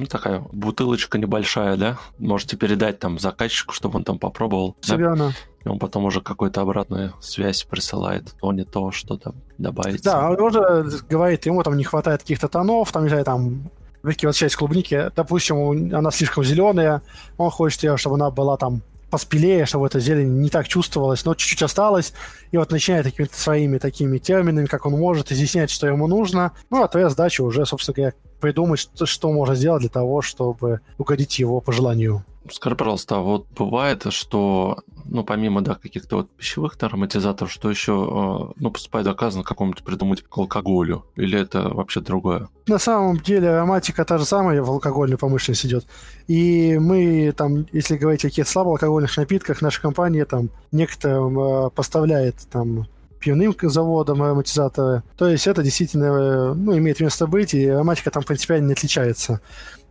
Такая 0.09 0.43
бутылочка 0.51 1.17
небольшая, 1.17 1.75
да? 1.75 1.97
Можете 2.19 2.55
передать 2.55 2.99
там 2.99 3.17
заказчику, 3.17 3.73
чтобы 3.73 3.97
он 3.97 4.03
там 4.03 4.19
попробовал. 4.19 4.75
Все 4.81 4.95
верно. 4.95 5.33
И 5.65 5.67
он 5.67 5.79
потом 5.79 6.05
уже 6.05 6.21
какую-то 6.21 6.61
обратную 6.61 7.13
связь 7.19 7.63
присылает, 7.63 8.35
то 8.39 8.53
не 8.53 8.63
то, 8.63 8.91
что-то 8.91 9.33
добавить. 9.57 10.03
Да, 10.03 10.29
он 10.29 10.39
уже 10.39 10.85
говорит, 11.09 11.45
ему 11.47 11.63
там 11.63 11.77
не 11.77 11.83
хватает 11.83 12.21
каких-то 12.21 12.47
тонов, 12.47 12.91
там, 12.91 13.03
не 13.03 13.09
знаю, 13.09 13.25
там 13.25 13.71
возвращаясь 14.03 14.55
к 14.55 14.59
клубнике, 14.59 15.11
допустим, 15.15 15.93
она 15.95 16.11
слишком 16.11 16.43
зеленая, 16.43 17.01
он 17.37 17.51
хочет 17.51 17.83
ее, 17.83 17.97
чтобы 17.97 18.15
она 18.15 18.31
была 18.31 18.57
там 18.57 18.81
поспелее, 19.11 19.65
чтобы 19.65 19.87
эта 19.87 19.99
зелень 19.99 20.41
не 20.41 20.49
так 20.49 20.67
чувствовалась, 20.67 21.25
но 21.25 21.35
чуть-чуть 21.35 21.61
осталось, 21.61 22.13
и 22.51 22.57
вот 22.57 22.71
начинает 22.71 23.05
какими-то 23.05 23.37
своими 23.37 23.77
такими 23.77 24.17
терминами, 24.17 24.65
как 24.65 24.85
он 24.85 24.93
может, 24.93 25.31
изъяснять, 25.31 25.69
что 25.69 25.87
ему 25.87 26.07
нужно. 26.07 26.51
Ну, 26.69 26.83
а 26.83 26.87
твоя 26.87 27.09
задача 27.09 27.41
уже, 27.41 27.65
собственно 27.65 27.95
говоря, 27.95 28.13
придумать, 28.39 28.79
что, 28.79 29.05
что 29.05 29.31
можно 29.31 29.55
сделать 29.55 29.81
для 29.81 29.89
того, 29.89 30.21
чтобы 30.21 30.81
угодить 30.97 31.39
его 31.39 31.61
пожеланию. 31.61 32.25
Скажи, 32.51 32.75
пожалуйста, 32.75 33.17
а 33.17 33.19
вот 33.19 33.47
бывает, 33.55 34.05
что, 34.09 34.79
ну, 35.11 35.25
помимо, 35.25 35.61
да, 35.61 35.75
каких-то 35.75 36.17
вот 36.17 36.29
пищевых 36.31 36.77
ароматизаторов, 36.79 37.51
что 37.51 37.69
еще, 37.69 37.91
э, 37.91 38.53
ну, 38.55 38.71
поступает 38.71 39.05
доказано 39.05 39.43
какому-то 39.43 39.83
придумать 39.83 40.23
к 40.23 40.37
алкоголю? 40.37 41.05
Или 41.17 41.37
это 41.37 41.69
вообще 41.69 41.99
другое? 41.99 42.47
На 42.67 42.79
самом 42.79 43.17
деле 43.17 43.49
ароматика 43.49 44.05
та 44.05 44.17
же 44.17 44.25
самая 44.25 44.61
в 44.61 44.69
алкогольной 44.69 45.17
промышленности 45.17 45.67
идет. 45.67 45.85
И 46.27 46.77
мы 46.79 47.33
там, 47.35 47.65
если 47.73 47.97
говорить 47.97 48.23
о 48.23 48.29
каких-то 48.29 48.49
слабоалкогольных 48.49 49.17
напитках, 49.17 49.61
наша 49.61 49.81
компания 49.81 50.23
там 50.23 50.49
некоторым 50.71 51.37
э, 51.39 51.69
поставляет 51.71 52.35
там 52.49 52.87
пивным 53.19 53.53
заводом 53.61 54.23
ароматизаторы. 54.23 55.03
То 55.17 55.27
есть 55.27 55.45
это 55.45 55.61
действительно 55.61 56.05
э, 56.05 56.53
ну, 56.53 56.77
имеет 56.77 57.01
место 57.01 57.27
быть, 57.27 57.53
и 57.53 57.67
ароматика 57.67 58.11
там 58.11 58.23
принципиально 58.23 58.67
не 58.67 58.73
отличается. 58.73 59.41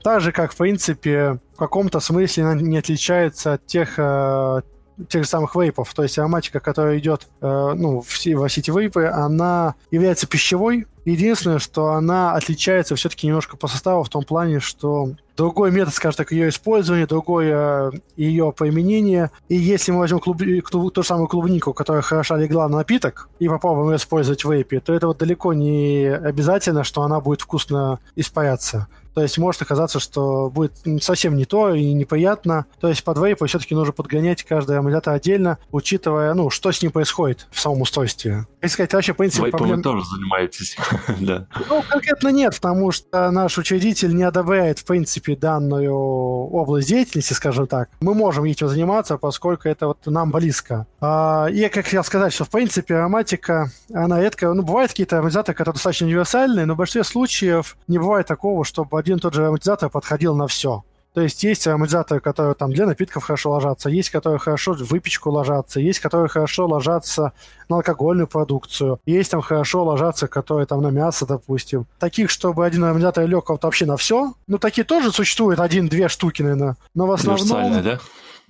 Так 0.02 0.22
же, 0.22 0.32
как, 0.32 0.52
в 0.52 0.56
принципе, 0.56 1.38
в 1.54 1.58
каком-то 1.58 2.00
смысле 2.00 2.44
она 2.44 2.54
не 2.54 2.78
отличается 2.78 3.54
от 3.54 3.66
тех, 3.66 3.98
э, 3.98 4.62
тех 5.08 5.24
же 5.24 5.28
самых 5.28 5.54
вейпов. 5.54 5.92
То 5.94 6.02
есть 6.02 6.18
ароматика, 6.18 6.60
которая 6.60 6.98
идет 6.98 7.28
э, 7.40 7.74
ну, 7.76 8.00
в, 8.00 8.26
во 8.34 8.48
все 8.48 8.60
вейпы, 8.60 9.06
она 9.06 9.74
является 9.90 10.26
пищевой, 10.26 10.86
Единственное, 11.04 11.58
что 11.58 11.92
она 11.92 12.34
отличается 12.34 12.94
все-таки 12.94 13.26
немножко 13.26 13.56
по 13.56 13.68
составу 13.68 14.02
в 14.02 14.08
том 14.08 14.22
плане, 14.22 14.60
что 14.60 15.14
другой 15.36 15.70
метод, 15.70 15.94
скажем 15.94 16.16
так, 16.18 16.32
ее 16.32 16.48
использования, 16.48 17.06
другое 17.06 17.92
ее 18.16 18.52
применение. 18.56 19.30
И 19.48 19.56
если 19.56 19.92
мы 19.92 20.00
возьмем 20.00 20.20
клуб... 20.20 20.42
ту, 20.70 20.90
ту 20.90 21.02
же 21.02 21.08
самую 21.08 21.28
клубнику, 21.28 21.72
которая 21.72 22.02
хорошо 22.02 22.36
легла 22.36 22.68
на 22.68 22.78
напиток, 22.78 23.28
и 23.38 23.48
попробуем 23.48 23.90
ее 23.90 23.96
использовать 23.96 24.44
в 24.44 24.52
вейпе, 24.52 24.80
то 24.80 24.92
это 24.92 25.06
вот 25.06 25.18
далеко 25.18 25.52
не 25.52 26.06
обязательно, 26.06 26.84
что 26.84 27.02
она 27.02 27.20
будет 27.20 27.40
вкусно 27.40 28.00
испаряться. 28.16 28.88
То 29.14 29.22
есть 29.22 29.38
может 29.38 29.60
оказаться, 29.62 29.98
что 29.98 30.50
будет 30.50 30.72
совсем 31.00 31.36
не 31.36 31.44
то 31.44 31.74
и 31.74 31.92
неприятно. 31.92 32.66
То 32.80 32.88
есть 32.88 33.02
под 33.02 33.18
вейпы 33.18 33.46
все-таки 33.46 33.74
нужно 33.74 33.92
подгонять 33.92 34.44
каждый 34.44 34.76
аккумулятор 34.76 35.14
отдельно, 35.14 35.58
учитывая, 35.72 36.32
ну, 36.34 36.50
что 36.50 36.70
с 36.70 36.80
ним 36.80 36.92
происходит 36.92 37.48
в 37.50 37.60
самом 37.60 37.82
устройстве. 37.82 38.46
Если 38.62 38.74
сказать, 38.74 38.92
вообще, 38.92 39.12
в 39.12 39.16
принципе, 39.16 39.44
Вейпом 39.44 39.58
проблем... 39.58 39.76
вы 39.78 39.82
тоже 39.82 40.04
занимаетесь, 40.06 40.76
да. 41.20 41.46
Ну, 41.68 41.82
конкретно 41.88 42.28
нет, 42.28 42.54
потому 42.54 42.92
что 42.92 43.30
наш 43.30 43.58
учредитель 43.58 44.14
не 44.14 44.22
одобряет, 44.22 44.78
в 44.78 44.84
принципе, 44.84 45.19
данную 45.28 45.94
область 45.94 46.88
деятельности, 46.88 47.32
скажем 47.32 47.66
так. 47.66 47.88
Мы 48.00 48.14
можем 48.14 48.44
этим 48.44 48.68
заниматься, 48.68 49.18
поскольку 49.18 49.68
это 49.68 49.88
вот 49.88 50.06
нам 50.06 50.30
близко. 50.30 50.86
А, 51.00 51.46
и, 51.50 51.68
как 51.68 51.84
хотел 51.84 52.04
сказать, 52.04 52.32
что, 52.32 52.44
в 52.44 52.50
принципе, 52.50 52.96
ароматика, 52.96 53.70
она 53.92 54.20
редко... 54.20 54.52
Ну, 54.52 54.62
бывают 54.62 54.90
какие-то 54.90 55.16
ароматизаторы, 55.16 55.56
которые 55.56 55.74
достаточно 55.74 56.06
универсальные, 56.06 56.66
но 56.66 56.74
в 56.74 56.76
большинстве 56.76 57.04
случаев 57.04 57.76
не 57.88 57.98
бывает 57.98 58.26
такого, 58.26 58.64
чтобы 58.64 58.98
один 58.98 59.18
и 59.18 59.20
тот 59.20 59.34
же 59.34 59.44
ароматизатор 59.44 59.90
подходил 59.90 60.34
на 60.34 60.46
все. 60.46 60.84
То 61.14 61.22
есть 61.22 61.42
есть 61.42 61.66
ароматизаторы, 61.66 62.20
которые 62.20 62.54
там 62.54 62.72
для 62.72 62.86
напитков 62.86 63.24
хорошо 63.24 63.50
ложатся, 63.50 63.90
есть, 63.90 64.10
которые 64.10 64.38
хорошо 64.38 64.74
в 64.74 64.90
выпечку 64.90 65.30
ложатся, 65.30 65.80
есть, 65.80 65.98
которые 65.98 66.28
хорошо 66.28 66.66
ложатся 66.66 67.32
на 67.68 67.76
алкогольную 67.76 68.28
продукцию, 68.28 69.00
есть 69.06 69.30
там 69.30 69.40
хорошо 69.40 69.84
ложатся, 69.84 70.28
которые 70.28 70.66
там 70.66 70.82
на 70.82 70.88
мясо, 70.88 71.26
допустим. 71.26 71.86
Таких, 71.98 72.30
чтобы 72.30 72.64
один 72.64 72.84
ароматизатор 72.84 73.26
лег 73.26 73.48
вот 73.48 73.64
вообще 73.64 73.86
на 73.86 73.96
все, 73.96 74.34
ну, 74.46 74.58
такие 74.58 74.84
тоже 74.84 75.10
существуют, 75.10 75.58
один-две 75.58 76.08
штуки, 76.08 76.42
наверное. 76.42 76.76
Но 76.94 77.06
в 77.06 77.12
основном... 77.12 77.82
да? 77.82 77.98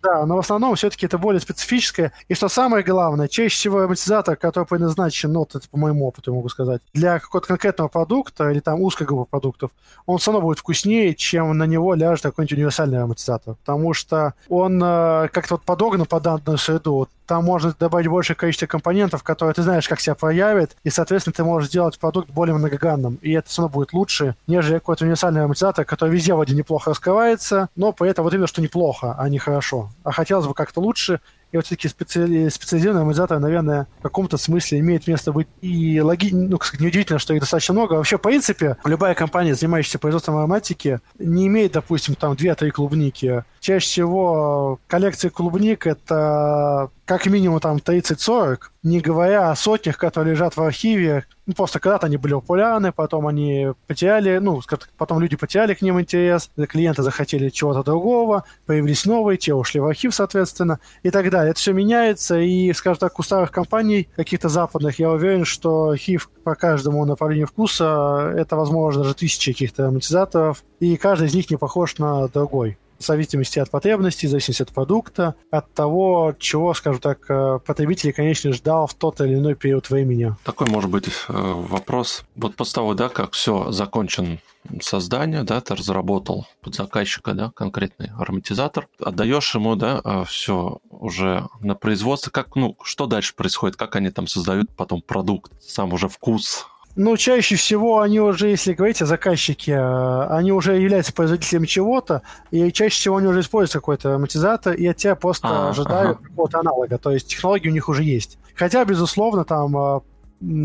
Да, 0.03 0.25
но 0.25 0.37
в 0.37 0.39
основном 0.39 0.75
все-таки 0.77 1.07
это 1.07 1.19
более 1.19 1.41
специфическое. 1.41 2.13
И 2.29 2.35
что 2.35 2.49
самое 2.49 2.83
главное, 2.83 3.29
чаще 3.29 3.55
всего 3.55 3.81
амортизатор, 3.81 4.37
который 4.37 4.65
предназначен, 4.65 5.33
ну, 5.33 5.41
вот 5.41 5.55
это 5.55 5.69
по 5.69 5.77
моему 5.77 6.07
опыту 6.07 6.35
могу 6.35 6.49
сказать, 6.49 6.81
для 6.95 7.19
какого-то 7.19 7.49
конкретного 7.49 7.89
продукта 7.89 8.51
или 8.51 8.61
там 8.61 8.81
узкой 8.81 9.07
группы 9.07 9.29
продуктов, 9.31 9.71
он 10.07 10.19
все 10.19 10.33
равно 10.33 10.47
будет 10.47 10.59
вкуснее, 10.59 11.15
чем 11.15 11.57
на 11.57 11.65
него 11.65 11.95
ляжет 11.95 12.23
какой-нибудь 12.23 12.57
универсальный 12.57 13.03
амортизатор. 13.03 13.57
Потому 13.57 13.93
что 13.93 14.35
он 14.49 14.83
э, 14.83 15.29
как-то 15.33 15.55
вот 15.55 15.63
подогнан 15.63 16.07
под 16.07 16.23
данную 16.23 16.59
среду. 16.59 17.09
Там 17.31 17.45
можно 17.45 17.73
добавить 17.79 18.09
большее 18.09 18.35
количество 18.35 18.67
компонентов, 18.67 19.23
которые 19.23 19.55
ты 19.55 19.63
знаешь, 19.63 19.89
как 19.89 20.01
себя 20.01 20.17
проявит, 20.17 20.77
и, 20.83 20.91
соответственно, 20.91 21.33
ты 21.33 21.45
можешь 21.45 21.69
сделать 21.69 21.97
продукт 21.97 22.29
более 22.29 22.57
многогранным. 22.57 23.21
И 23.23 23.31
это 23.31 23.49
все 23.49 23.63
равно 23.63 23.73
будет 23.73 23.93
лучше, 23.93 24.35
нежели 24.49 24.79
какой-то 24.79 25.05
универсальный 25.05 25.45
амортизатор, 25.45 25.85
который 25.85 26.11
везде 26.11 26.35
вроде 26.35 26.57
неплохо 26.57 26.91
раскрывается, 26.91 27.69
но 27.77 27.93
при 27.93 28.11
этом 28.11 28.25
вот 28.25 28.35
именно, 28.35 28.49
что 28.49 28.61
неплохо, 28.61 29.15
а 29.17 29.29
не 29.29 29.39
хорошо 29.39 29.91
а 30.03 30.13
хотелось 30.13 30.47
бы 30.47 30.55
как-то 30.55 30.81
лучше. 30.81 31.21
И 31.53 31.57
вот 31.57 31.67
все-таки 31.67 31.89
специали... 31.89 32.49
специализированные 32.49 33.03
анализаторы, 33.03 33.41
наверное, 33.41 33.89
в 33.99 34.03
каком-то 34.03 34.37
смысле 34.37 34.79
имеет 34.79 35.09
место 35.09 35.33
быть. 35.33 35.49
И 35.61 36.01
логи... 36.01 36.31
ну, 36.33 36.59
кстати, 36.59 36.81
неудивительно, 36.81 37.19
что 37.19 37.35
их 37.35 37.41
достаточно 37.41 37.75
много. 37.75 37.95
Вообще, 37.95 38.19
в 38.19 38.23
принципе, 38.23 38.77
любая 38.85 39.15
компания, 39.15 39.55
занимающаяся 39.55 39.99
производством 39.99 40.37
ароматики, 40.37 41.01
не 41.19 41.49
имеет, 41.49 41.73
допустим, 41.73 42.15
там 42.15 42.35
2-3 42.35 42.71
клубники. 42.71 43.45
Чаще 43.59 43.85
всего 43.85 44.79
коллекции 44.87 45.29
клубник— 45.29 45.87
это 45.89 46.91
как 47.11 47.27
минимум 47.27 47.59
там 47.59 47.79
30-40, 47.79 48.59
не 48.85 49.01
говоря 49.01 49.51
о 49.51 49.57
сотнях, 49.57 49.99
которые 49.99 50.35
лежат 50.35 50.57
в 50.57 50.63
архиве. 50.63 51.25
Ну, 51.45 51.55
просто 51.55 51.81
когда-то 51.81 52.07
они 52.07 52.19
были 52.19 52.35
популярны, 52.35 52.93
потом 52.93 53.27
они 53.27 53.73
потеряли, 53.89 54.39
ну, 54.39 54.61
потом 54.97 55.19
люди 55.19 55.37
потеряли 55.37 55.75
к 55.75 55.83
ним 55.83 56.01
интерес, 56.01 56.53
клиенты 56.69 57.03
захотели 57.03 57.49
чего-то 57.49 57.83
другого, 57.83 58.45
появились 58.65 59.07
новые, 59.07 59.39
те 59.39 59.55
ушли 59.55 59.81
в 59.81 59.87
архив, 59.87 60.15
соответственно, 60.15 60.79
и 61.03 61.11
так 61.11 61.31
далее. 61.31 61.51
Это 61.51 61.59
все 61.59 61.73
меняется, 61.73 62.39
и, 62.39 62.73
скажем 62.75 63.01
так, 63.01 63.19
у 63.19 63.25
старых 63.25 63.51
компаний, 63.51 64.09
каких-то 64.15 64.49
западных, 64.49 65.01
я 65.01 65.11
уверен, 65.11 65.45
что 65.45 65.89
архив 65.89 66.31
по 66.45 66.55
каждому 66.55 67.05
направлению 67.05 67.49
вкуса, 67.49 68.33
это, 68.37 68.55
возможно, 68.55 69.03
даже 69.03 69.17
тысячи 69.17 69.51
каких-то 69.51 69.89
амортизаторов, 69.89 70.63
и 70.79 70.97
каждый 70.97 71.27
из 71.27 71.35
них 71.35 71.51
не 71.51 71.57
похож 71.57 71.99
на 71.99 72.29
другой 72.29 72.79
в 73.01 73.05
зависимости 73.05 73.59
от 73.59 73.71
потребностей, 73.71 74.27
в 74.27 74.31
зависимости 74.31 74.63
от 74.63 74.73
продукта, 74.73 75.35
от 75.51 75.73
того, 75.73 76.35
чего, 76.39 76.75
скажем 76.75 77.01
так, 77.01 77.19
э, 77.29 77.59
потребитель, 77.65 78.13
конечно, 78.13 78.53
ждал 78.53 78.87
в 78.87 78.95
тот 78.95 79.21
или 79.21 79.35
иной 79.35 79.55
период 79.55 79.89
времени. 79.91 80.37
Такой 80.45 80.69
может 80.69 80.91
быть 80.91 81.07
э, 81.07 81.33
вопрос. 81.33 82.25
Вот 82.37 82.57
после 82.57 82.75
того, 82.75 82.95
да, 82.95 83.09
как 83.09 83.33
все 83.33 83.73
закончен 83.73 84.39
создание, 84.83 85.43
да, 85.43 85.61
ты 85.61 85.75
разработал 85.75 86.47
под 86.61 86.75
заказчика, 86.75 87.33
да, 87.33 87.51
конкретный 87.55 88.11
ароматизатор, 88.19 88.89
отдаешь 88.99 89.55
ему, 89.55 89.75
да, 89.75 90.01
э, 90.05 90.25
все 90.27 90.79
уже 90.91 91.49
на 91.61 91.75
производство, 91.75 92.31
как, 92.31 92.55
ну, 92.57 92.77
что 92.83 93.07
дальше 93.07 93.35
происходит, 93.35 93.77
как 93.77 93.97
они 93.97 94.11
там 94.11 94.27
создают 94.27 94.71
потом 94.77 95.01
продукт, 95.01 95.53
сам 95.63 95.95
уже 95.95 96.09
вкус, 96.09 96.67
ну, 96.97 97.17
чаще 97.17 97.57
всего 97.57 98.01
они 98.01 98.21
уже, 98.21 98.49
если 98.49 98.73
говорить 98.73 99.01
о 99.01 99.07
заказчике, 99.07 99.73
э, 99.73 100.27
они 100.31 100.53
уже 100.53 100.77
являются 100.77 101.13
производителем 101.13 101.65
чего-то, 101.65 102.23
и 102.51 102.73
чаще 102.73 102.97
всего 102.97 103.17
они 103.19 103.29
уже 103.29 103.41
используют 103.41 103.73
какой-то 103.73 104.17
амортизатор, 104.17 104.75
и 104.75 104.87
от 104.87 104.97
тебя 104.97 105.15
просто 105.15 105.49
а, 105.49 105.71
ожидают 105.71 106.19
ага. 106.19 106.29
какого-то 106.29 106.59
аналога. 106.59 106.99
То 106.99 107.13
есть 107.13 107.29
технологии 107.29 107.69
у 107.69 107.73
них 107.73 107.89
уже 107.89 108.03
есть. 108.03 108.39
Хотя, 108.55 108.85
безусловно, 108.85 109.45
там 109.45 109.77
э, 109.77 110.01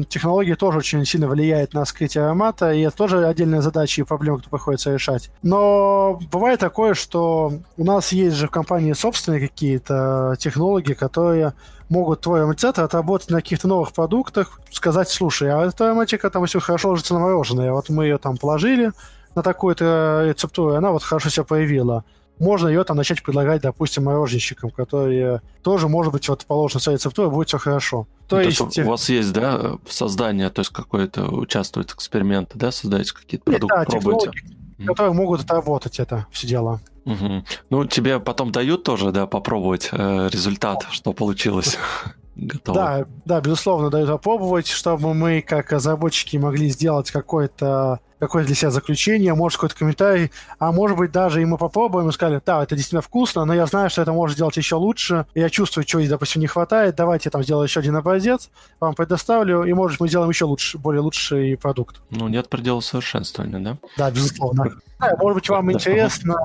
технология 0.09 0.55
тоже 0.55 0.79
очень 0.79 1.05
сильно 1.05 1.27
влияет 1.27 1.73
на 1.73 1.85
скрытие 1.85 2.23
аромата, 2.23 2.71
и 2.73 2.81
это 2.81 2.95
тоже 2.95 3.27
отдельная 3.27 3.61
задача 3.61 4.01
и 4.01 4.05
проблема, 4.05 4.37
которую 4.37 4.57
приходится 4.57 4.93
решать. 4.93 5.29
Но 5.43 6.19
бывает 6.31 6.59
такое, 6.59 6.93
что 6.93 7.53
у 7.77 7.83
нас 7.83 8.11
есть 8.11 8.35
же 8.35 8.47
в 8.47 8.51
компании 8.51 8.93
собственные 8.93 9.47
какие-то 9.47 10.35
технологии, 10.39 10.93
которые 10.93 11.53
могут 11.89 12.21
твой 12.21 12.39
ароматизатор 12.41 12.83
отработать 12.83 13.29
на 13.29 13.37
каких-то 13.37 13.67
новых 13.67 13.93
продуктах, 13.93 14.59
сказать, 14.71 15.09
слушай, 15.09 15.49
а 15.51 15.65
эта 15.65 15.85
ароматика 15.85 16.29
там 16.29 16.45
все 16.45 16.59
хорошо 16.59 16.89
ложится 16.89 17.13
на 17.13 17.19
мороженое, 17.19 17.71
вот 17.71 17.89
мы 17.89 18.05
ее 18.05 18.17
там 18.17 18.37
положили 18.37 18.91
на 19.35 19.43
такую-то 19.43 20.23
рецептуру, 20.25 20.73
и 20.73 20.77
она 20.77 20.91
вот 20.91 21.03
хорошо 21.03 21.29
себя 21.29 21.43
проявила 21.43 22.03
можно 22.39 22.67
ее 22.67 22.83
там 22.83 22.97
начать 22.97 23.23
предлагать, 23.23 23.61
допустим, 23.61 24.05
мороженщикам, 24.05 24.69
которые 24.69 25.41
тоже, 25.63 25.87
может 25.87 26.11
быть, 26.11 26.27
вот 26.27 26.45
положено 26.45 26.79
своей 26.79 26.97
рецептурой, 26.97 27.31
будет 27.31 27.47
все 27.47 27.57
хорошо. 27.57 28.07
То, 28.27 28.37
то 28.37 28.41
есть... 28.41 28.59
есть... 28.59 28.79
у 28.79 28.89
вас 28.89 29.09
есть, 29.09 29.33
да, 29.33 29.77
создание, 29.87 30.49
то 30.49 30.59
есть 30.59 30.71
какое-то 30.71 31.25
участвует 31.25 31.91
эксперименты, 31.91 32.57
да, 32.57 32.71
создаете 32.71 33.13
какие-то 33.13 33.45
продукты, 33.45 33.75
да, 33.77 33.85
пробуете? 33.85 34.31
Mm. 34.77 34.85
которые 34.87 35.13
могут 35.13 35.41
отработать 35.41 35.99
это 35.99 36.27
все 36.31 36.47
дело. 36.47 36.81
Угу. 37.05 37.43
Ну, 37.69 37.85
тебе 37.85 38.19
потом 38.19 38.51
дают 38.51 38.83
тоже, 38.83 39.11
да, 39.11 39.27
попробовать 39.27 39.89
э, 39.91 40.29
результат, 40.31 40.85
что 40.91 41.13
получилось. 41.13 41.77
Готово. 42.35 42.77
Да, 42.77 43.05
да, 43.23 43.41
безусловно, 43.41 43.89
дают 43.89 44.09
попробовать, 44.09 44.67
чтобы 44.67 45.13
мы, 45.13 45.41
как 45.41 45.71
разработчики, 45.71 46.35
могли 46.35 46.69
сделать 46.69 47.09
какое-то 47.09 48.01
для 48.19 48.55
себя 48.55 48.71
заключение, 48.71 49.35
может, 49.35 49.57
какой-то 49.57 49.75
комментарий, 49.75 50.31
а 50.57 50.71
может 50.71 50.97
быть, 50.97 51.11
даже 51.11 51.41
и 51.41 51.45
мы 51.45 51.57
попробуем 51.57 52.09
и 52.09 52.11
сказали, 52.11 52.41
да, 52.43 52.63
это 52.63 52.75
действительно 52.75 53.01
вкусно, 53.01 53.45
но 53.45 53.53
я 53.53 53.67
знаю, 53.67 53.89
что 53.89 54.01
это 54.01 54.13
может 54.13 54.35
сделать 54.35 54.57
еще 54.57 54.75
лучше, 54.75 55.27
я 55.35 55.49
чувствую, 55.49 55.83
чего 55.85 56.01
допустим, 56.07 56.41
не 56.41 56.47
хватает, 56.47 56.95
давайте 56.95 57.27
я 57.27 57.31
там 57.31 57.43
сделаю 57.43 57.67
еще 57.67 57.81
один 57.81 57.95
образец, 57.95 58.49
вам 58.79 58.95
предоставлю, 58.95 59.63
и, 59.63 59.73
может, 59.73 59.99
мы 59.99 60.07
сделаем 60.07 60.29
еще 60.29 60.45
лучше, 60.45 60.77
более 60.77 61.01
лучший 61.01 61.57
продукт. 61.57 62.01
Ну, 62.09 62.27
нет 62.27 62.49
предела 62.49 62.79
совершенствования, 62.79 63.59
да? 63.59 63.77
Да, 63.97 64.09
безусловно. 64.09 64.71
Может 65.19 65.35
быть, 65.35 65.49
вам 65.49 65.71
интересна 65.71 66.35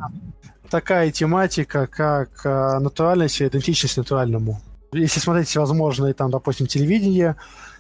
такая 0.71 1.11
тематика, 1.11 1.87
как 1.87 2.31
а, 2.45 2.79
натуральность 2.81 3.41
и 3.41 3.47
идентичность 3.47 3.97
натуральному. 3.97 4.61
Если 4.93 5.21
смотреть 5.21 5.55
возможные, 5.57 6.15
там, 6.15 6.31
допустим, 6.31 6.67
телевидение, 6.67 7.37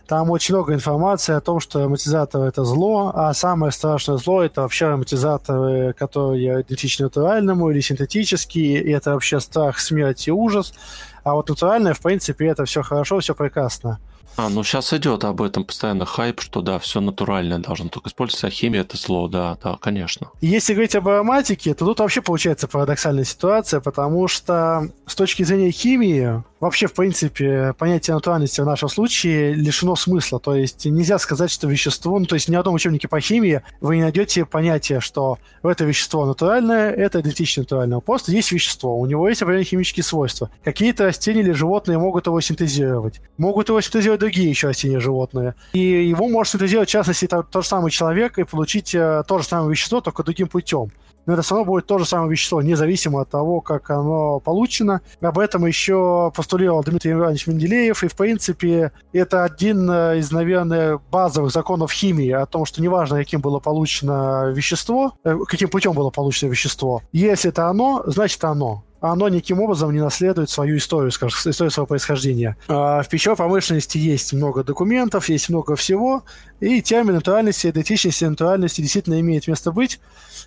там 0.07 0.31
очень 0.31 0.55
много 0.55 0.75
информации 0.75 1.35
о 1.35 1.41
том, 1.41 1.61
что 1.61 1.79
ароматизатор– 1.79 2.43
это 2.49 2.65
зло, 2.65 3.13
а 3.15 3.33
самое 3.33 3.71
страшное 3.71 4.17
зло– 4.17 4.43
это 4.45 4.63
вообще 4.63 4.87
ароматизаторы, 4.87 5.93
которые 5.93 6.63
идентичны 6.63 7.05
натуральному 7.05 7.71
или 7.71 7.81
синтетические, 7.81 8.83
и 8.83 8.91
это 8.91 9.13
вообще 9.13 9.39
страх, 9.41 9.79
смерть 9.79 10.27
и 10.27 10.33
ужас. 10.33 10.75
А 11.23 11.35
вот 11.35 11.49
натуральное, 11.49 11.95
в 11.95 12.01
принципе, 12.01 12.47
это 12.49 12.65
все 12.65 12.83
хорошо, 12.83 13.21
все 13.21 13.35
прекрасно. 13.35 14.01
А, 14.37 14.49
ну 14.49 14.63
сейчас 14.65 14.93
идет 14.93 15.25
об 15.25 15.43
этом 15.43 15.65
постоянно 15.65 16.07
хайп, 16.07 16.41
что 16.41 16.63
да, 16.63 16.79
все 16.79 17.01
натуральное 17.01 17.59
должно 17.59 17.89
только 17.89 18.09
использоваться, 18.09 18.47
а 18.47 18.51
химия 18.51 18.83
это 18.83 18.97
зло, 18.97 19.29
да, 19.29 19.59
да, 19.63 19.77
конечно. 19.81 20.31
Если 20.41 20.73
говорить 20.73 20.95
об 20.95 21.09
ароматике, 21.09 21.75
то 21.75 21.85
тут 21.85 22.01
вообще 22.01 22.23
получается 22.23 22.69
парадоксальная 22.69 23.25
ситуация, 23.25 23.81
потому 23.81 24.29
что 24.29 24.89
с 25.07 25.15
точки 25.15 25.43
зрения 25.43 25.71
химии 25.71 26.43
вообще, 26.61 26.87
в 26.87 26.93
принципе, 26.93 27.75
понятие 27.79 28.15
натуральности 28.15 28.61
в 28.61 28.67
нашем 28.67 28.89
случае 28.89 29.55
лишено 29.55 29.97
смысла. 29.97 30.39
То 30.39 30.55
есть 30.55 30.85
нельзя 30.85 31.19
сказать, 31.19 31.51
что 31.51 31.67
вещество, 31.67 32.19
ну, 32.19 32.27
то 32.27 32.35
есть 32.37 32.49
ни 32.49 32.57
в 32.57 32.59
одном 32.59 32.75
учебнике 32.75 33.09
по 33.09 33.21
химии 33.21 33.63
вы 33.81 33.97
не 33.97 34.03
найдете 34.03 34.45
понятие, 34.45 35.01
что 35.01 35.39
это 35.63 35.85
вещество 35.85 36.27
натуральное, 36.27 36.91
это 36.91 37.21
идентично 37.21 37.63
натуральному. 37.63 38.01
Просто 38.01 38.33
есть 38.33 38.53
вещество, 38.53 38.99
у 38.99 39.07
него 39.07 39.29
есть 39.29 39.43
определенные 39.43 39.65
химические 39.65 40.05
свойства. 40.05 40.51
Какие-то 40.63 41.05
растения 41.05 41.41
или 41.41 41.53
животные 41.53 41.99
могут 41.99 42.27
его 42.27 42.41
синтезировать. 42.41 43.21
Могут 43.39 43.69
его 43.69 43.81
синтезировать 43.81 44.21
другие 44.21 44.51
еще 44.51 44.69
растения 44.69 45.01
животные. 45.01 45.55
И 45.73 45.81
его 45.81 46.29
может 46.29 46.53
синтезировать, 46.53 46.89
в 46.89 46.93
частности, 46.93 47.27
то, 47.27 47.43
тот 47.43 47.65
же 47.65 47.69
самый 47.69 47.91
человек 47.91 48.39
и 48.39 48.45
получить 48.45 48.95
э, 48.95 49.23
то 49.27 49.39
же 49.39 49.45
самое 49.45 49.71
вещество, 49.71 50.01
только 50.01 50.23
другим 50.23 50.49
путем 50.49 50.91
но 51.27 51.35
это 51.35 51.43
все 51.43 51.57
равно 51.57 51.73
будет 51.73 51.87
то 51.87 51.99
же 51.99 52.05
самое 52.05 52.31
вещество, 52.31 52.63
независимо 52.63 53.23
от 53.23 53.31
того, 53.31 53.61
как 53.61 53.91
оно 53.91 54.41
получено. 54.41 55.01
Об 55.21 55.39
этом 55.39 55.67
еще 55.67 56.33
постулировал 56.35 56.83
Дмитрий 56.83 57.13
Иванович 57.13 57.47
Менделеев, 57.47 58.03
и, 58.05 58.09
в 58.09 58.17
принципе, 58.17 58.93
это 59.13 59.45
один 59.45 59.91
из, 59.91 60.31
наверное, 60.31 61.01
базовых 61.11 61.53
законов 61.53 61.93
химии 61.93 62.31
о 62.31 62.47
том, 62.47 62.65
что 62.65 62.83
неважно, 62.83 63.19
каким 63.19 63.41
было 63.41 63.59
получено 63.59 64.53
вещество, 64.55 65.15
э, 65.25 65.37
каким 65.47 65.69
путем 65.69 65.93
было 65.93 66.11
получено 66.11 66.51
вещество, 66.51 67.03
если 67.13 67.51
это 67.51 67.69
оно, 67.69 68.03
значит 68.07 68.43
оно 68.45 68.85
оно 69.01 69.29
никаким 69.29 69.61
образом 69.61 69.93
не 69.93 70.01
наследует 70.01 70.51
свою 70.51 70.77
историю, 70.77 71.11
скажем, 71.11 71.51
историю 71.51 71.71
своего 71.71 71.87
происхождения. 71.87 72.57
А 72.69 73.03
в 73.03 73.09
пищевой 73.09 73.37
промышленности 73.37 73.99
есть 73.99 74.33
много 74.33 74.63
документов, 74.63 75.29
есть 75.29 75.49
много 75.49 75.77
всего, 75.77 76.25
и 76.61 76.83
термин 76.83 77.15
натуральности, 77.15 77.69
идентичности, 77.69 78.25
натуральности 78.25 78.81
действительно 78.81 79.19
имеет 79.21 79.49
место 79.49 79.73
быть, 79.73 80.01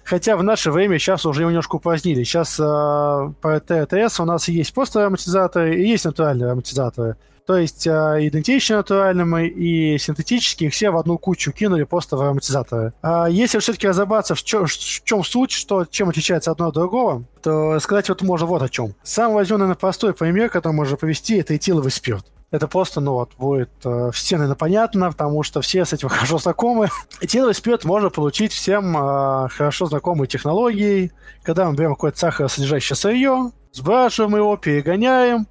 хотя 0.04 0.38
в 0.38 0.44
наше 0.44 0.72
время 0.72 1.00
сейчас 1.00 1.26
уже 1.26 1.44
немножко 1.44 1.76
упразднили. 1.76 2.24
Сейчас 2.24 2.60
э, 2.60 2.64
по 2.64 3.60
ТТС 3.60 4.20
у 4.20 4.26
нас 4.26 4.48
есть 4.48 4.74
просто 4.74 5.02
ароматизаторы 5.02 5.76
и 5.76 5.88
есть 5.88 6.06
натуральные 6.06 6.48
ароматизаторы. 6.48 7.18
То 7.46 7.58
есть 7.58 7.86
э, 7.88 7.92
идентичные 8.22 8.78
натуральным 8.78 9.38
и 9.38 9.98
синтетические 9.98 10.70
все 10.70 10.92
в 10.92 10.98
одну 10.98 11.18
кучу 11.18 11.52
кинули 11.52 11.84
просто 11.84 12.16
в 12.16 12.22
ароматизаторы. 12.22 12.94
А 13.02 13.28
если 13.28 13.60
все-таки 13.60 13.88
разобраться, 13.88 14.36
в, 14.36 14.44
чё, 14.44 14.66
в 14.66 14.70
чем 14.70 15.24
суть, 15.24 15.52
что, 15.52 15.86
чем 15.86 16.10
отличается 16.10 16.52
одно 16.52 16.68
от 16.68 16.74
другого, 16.74 17.26
то 17.42 17.80
сказать 17.80 18.08
вот 18.08 18.22
можно 18.22 18.46
вот 18.46 18.62
о 18.62 18.70
чем. 18.70 18.94
Сам 19.04 19.34
возьму, 19.34 19.58
наверное, 19.58 19.76
простой 19.76 20.14
пример, 20.14 20.50
который 20.50 20.74
можно 20.74 20.96
повести, 20.96 21.38
это 21.38 21.56
этиловый 21.56 21.92
спирт. 21.92 22.26
Это 22.54 22.68
просто, 22.68 23.02
ну 23.02 23.14
вот, 23.14 23.32
будет 23.40 23.72
э, 23.84 24.12
все, 24.14 24.36
наверное, 24.36 24.56
понятно, 24.56 25.10
потому 25.10 25.42
что 25.42 25.60
все 25.62 25.86
с 25.86 25.92
этим 25.92 26.08
хорошо 26.10 26.38
знакомы. 26.38 26.90
Этиловый 27.20 27.56
спирт 27.56 27.84
можно 27.84 28.12
получить 28.12 28.54
всем 28.54 28.96
э, 28.96 29.50
хорошо 29.50 29.88
знакомой 29.88 30.28
технологией, 30.28 31.12
когда 31.42 31.68
мы 31.68 31.76
берем 31.76 31.96
какое-то 31.96 32.20
сахаросодержащее 32.20 32.96
сырье, 32.96 33.52
сбрасываем 33.72 34.36
его, 34.36 34.56
перегоняем, 34.56 35.48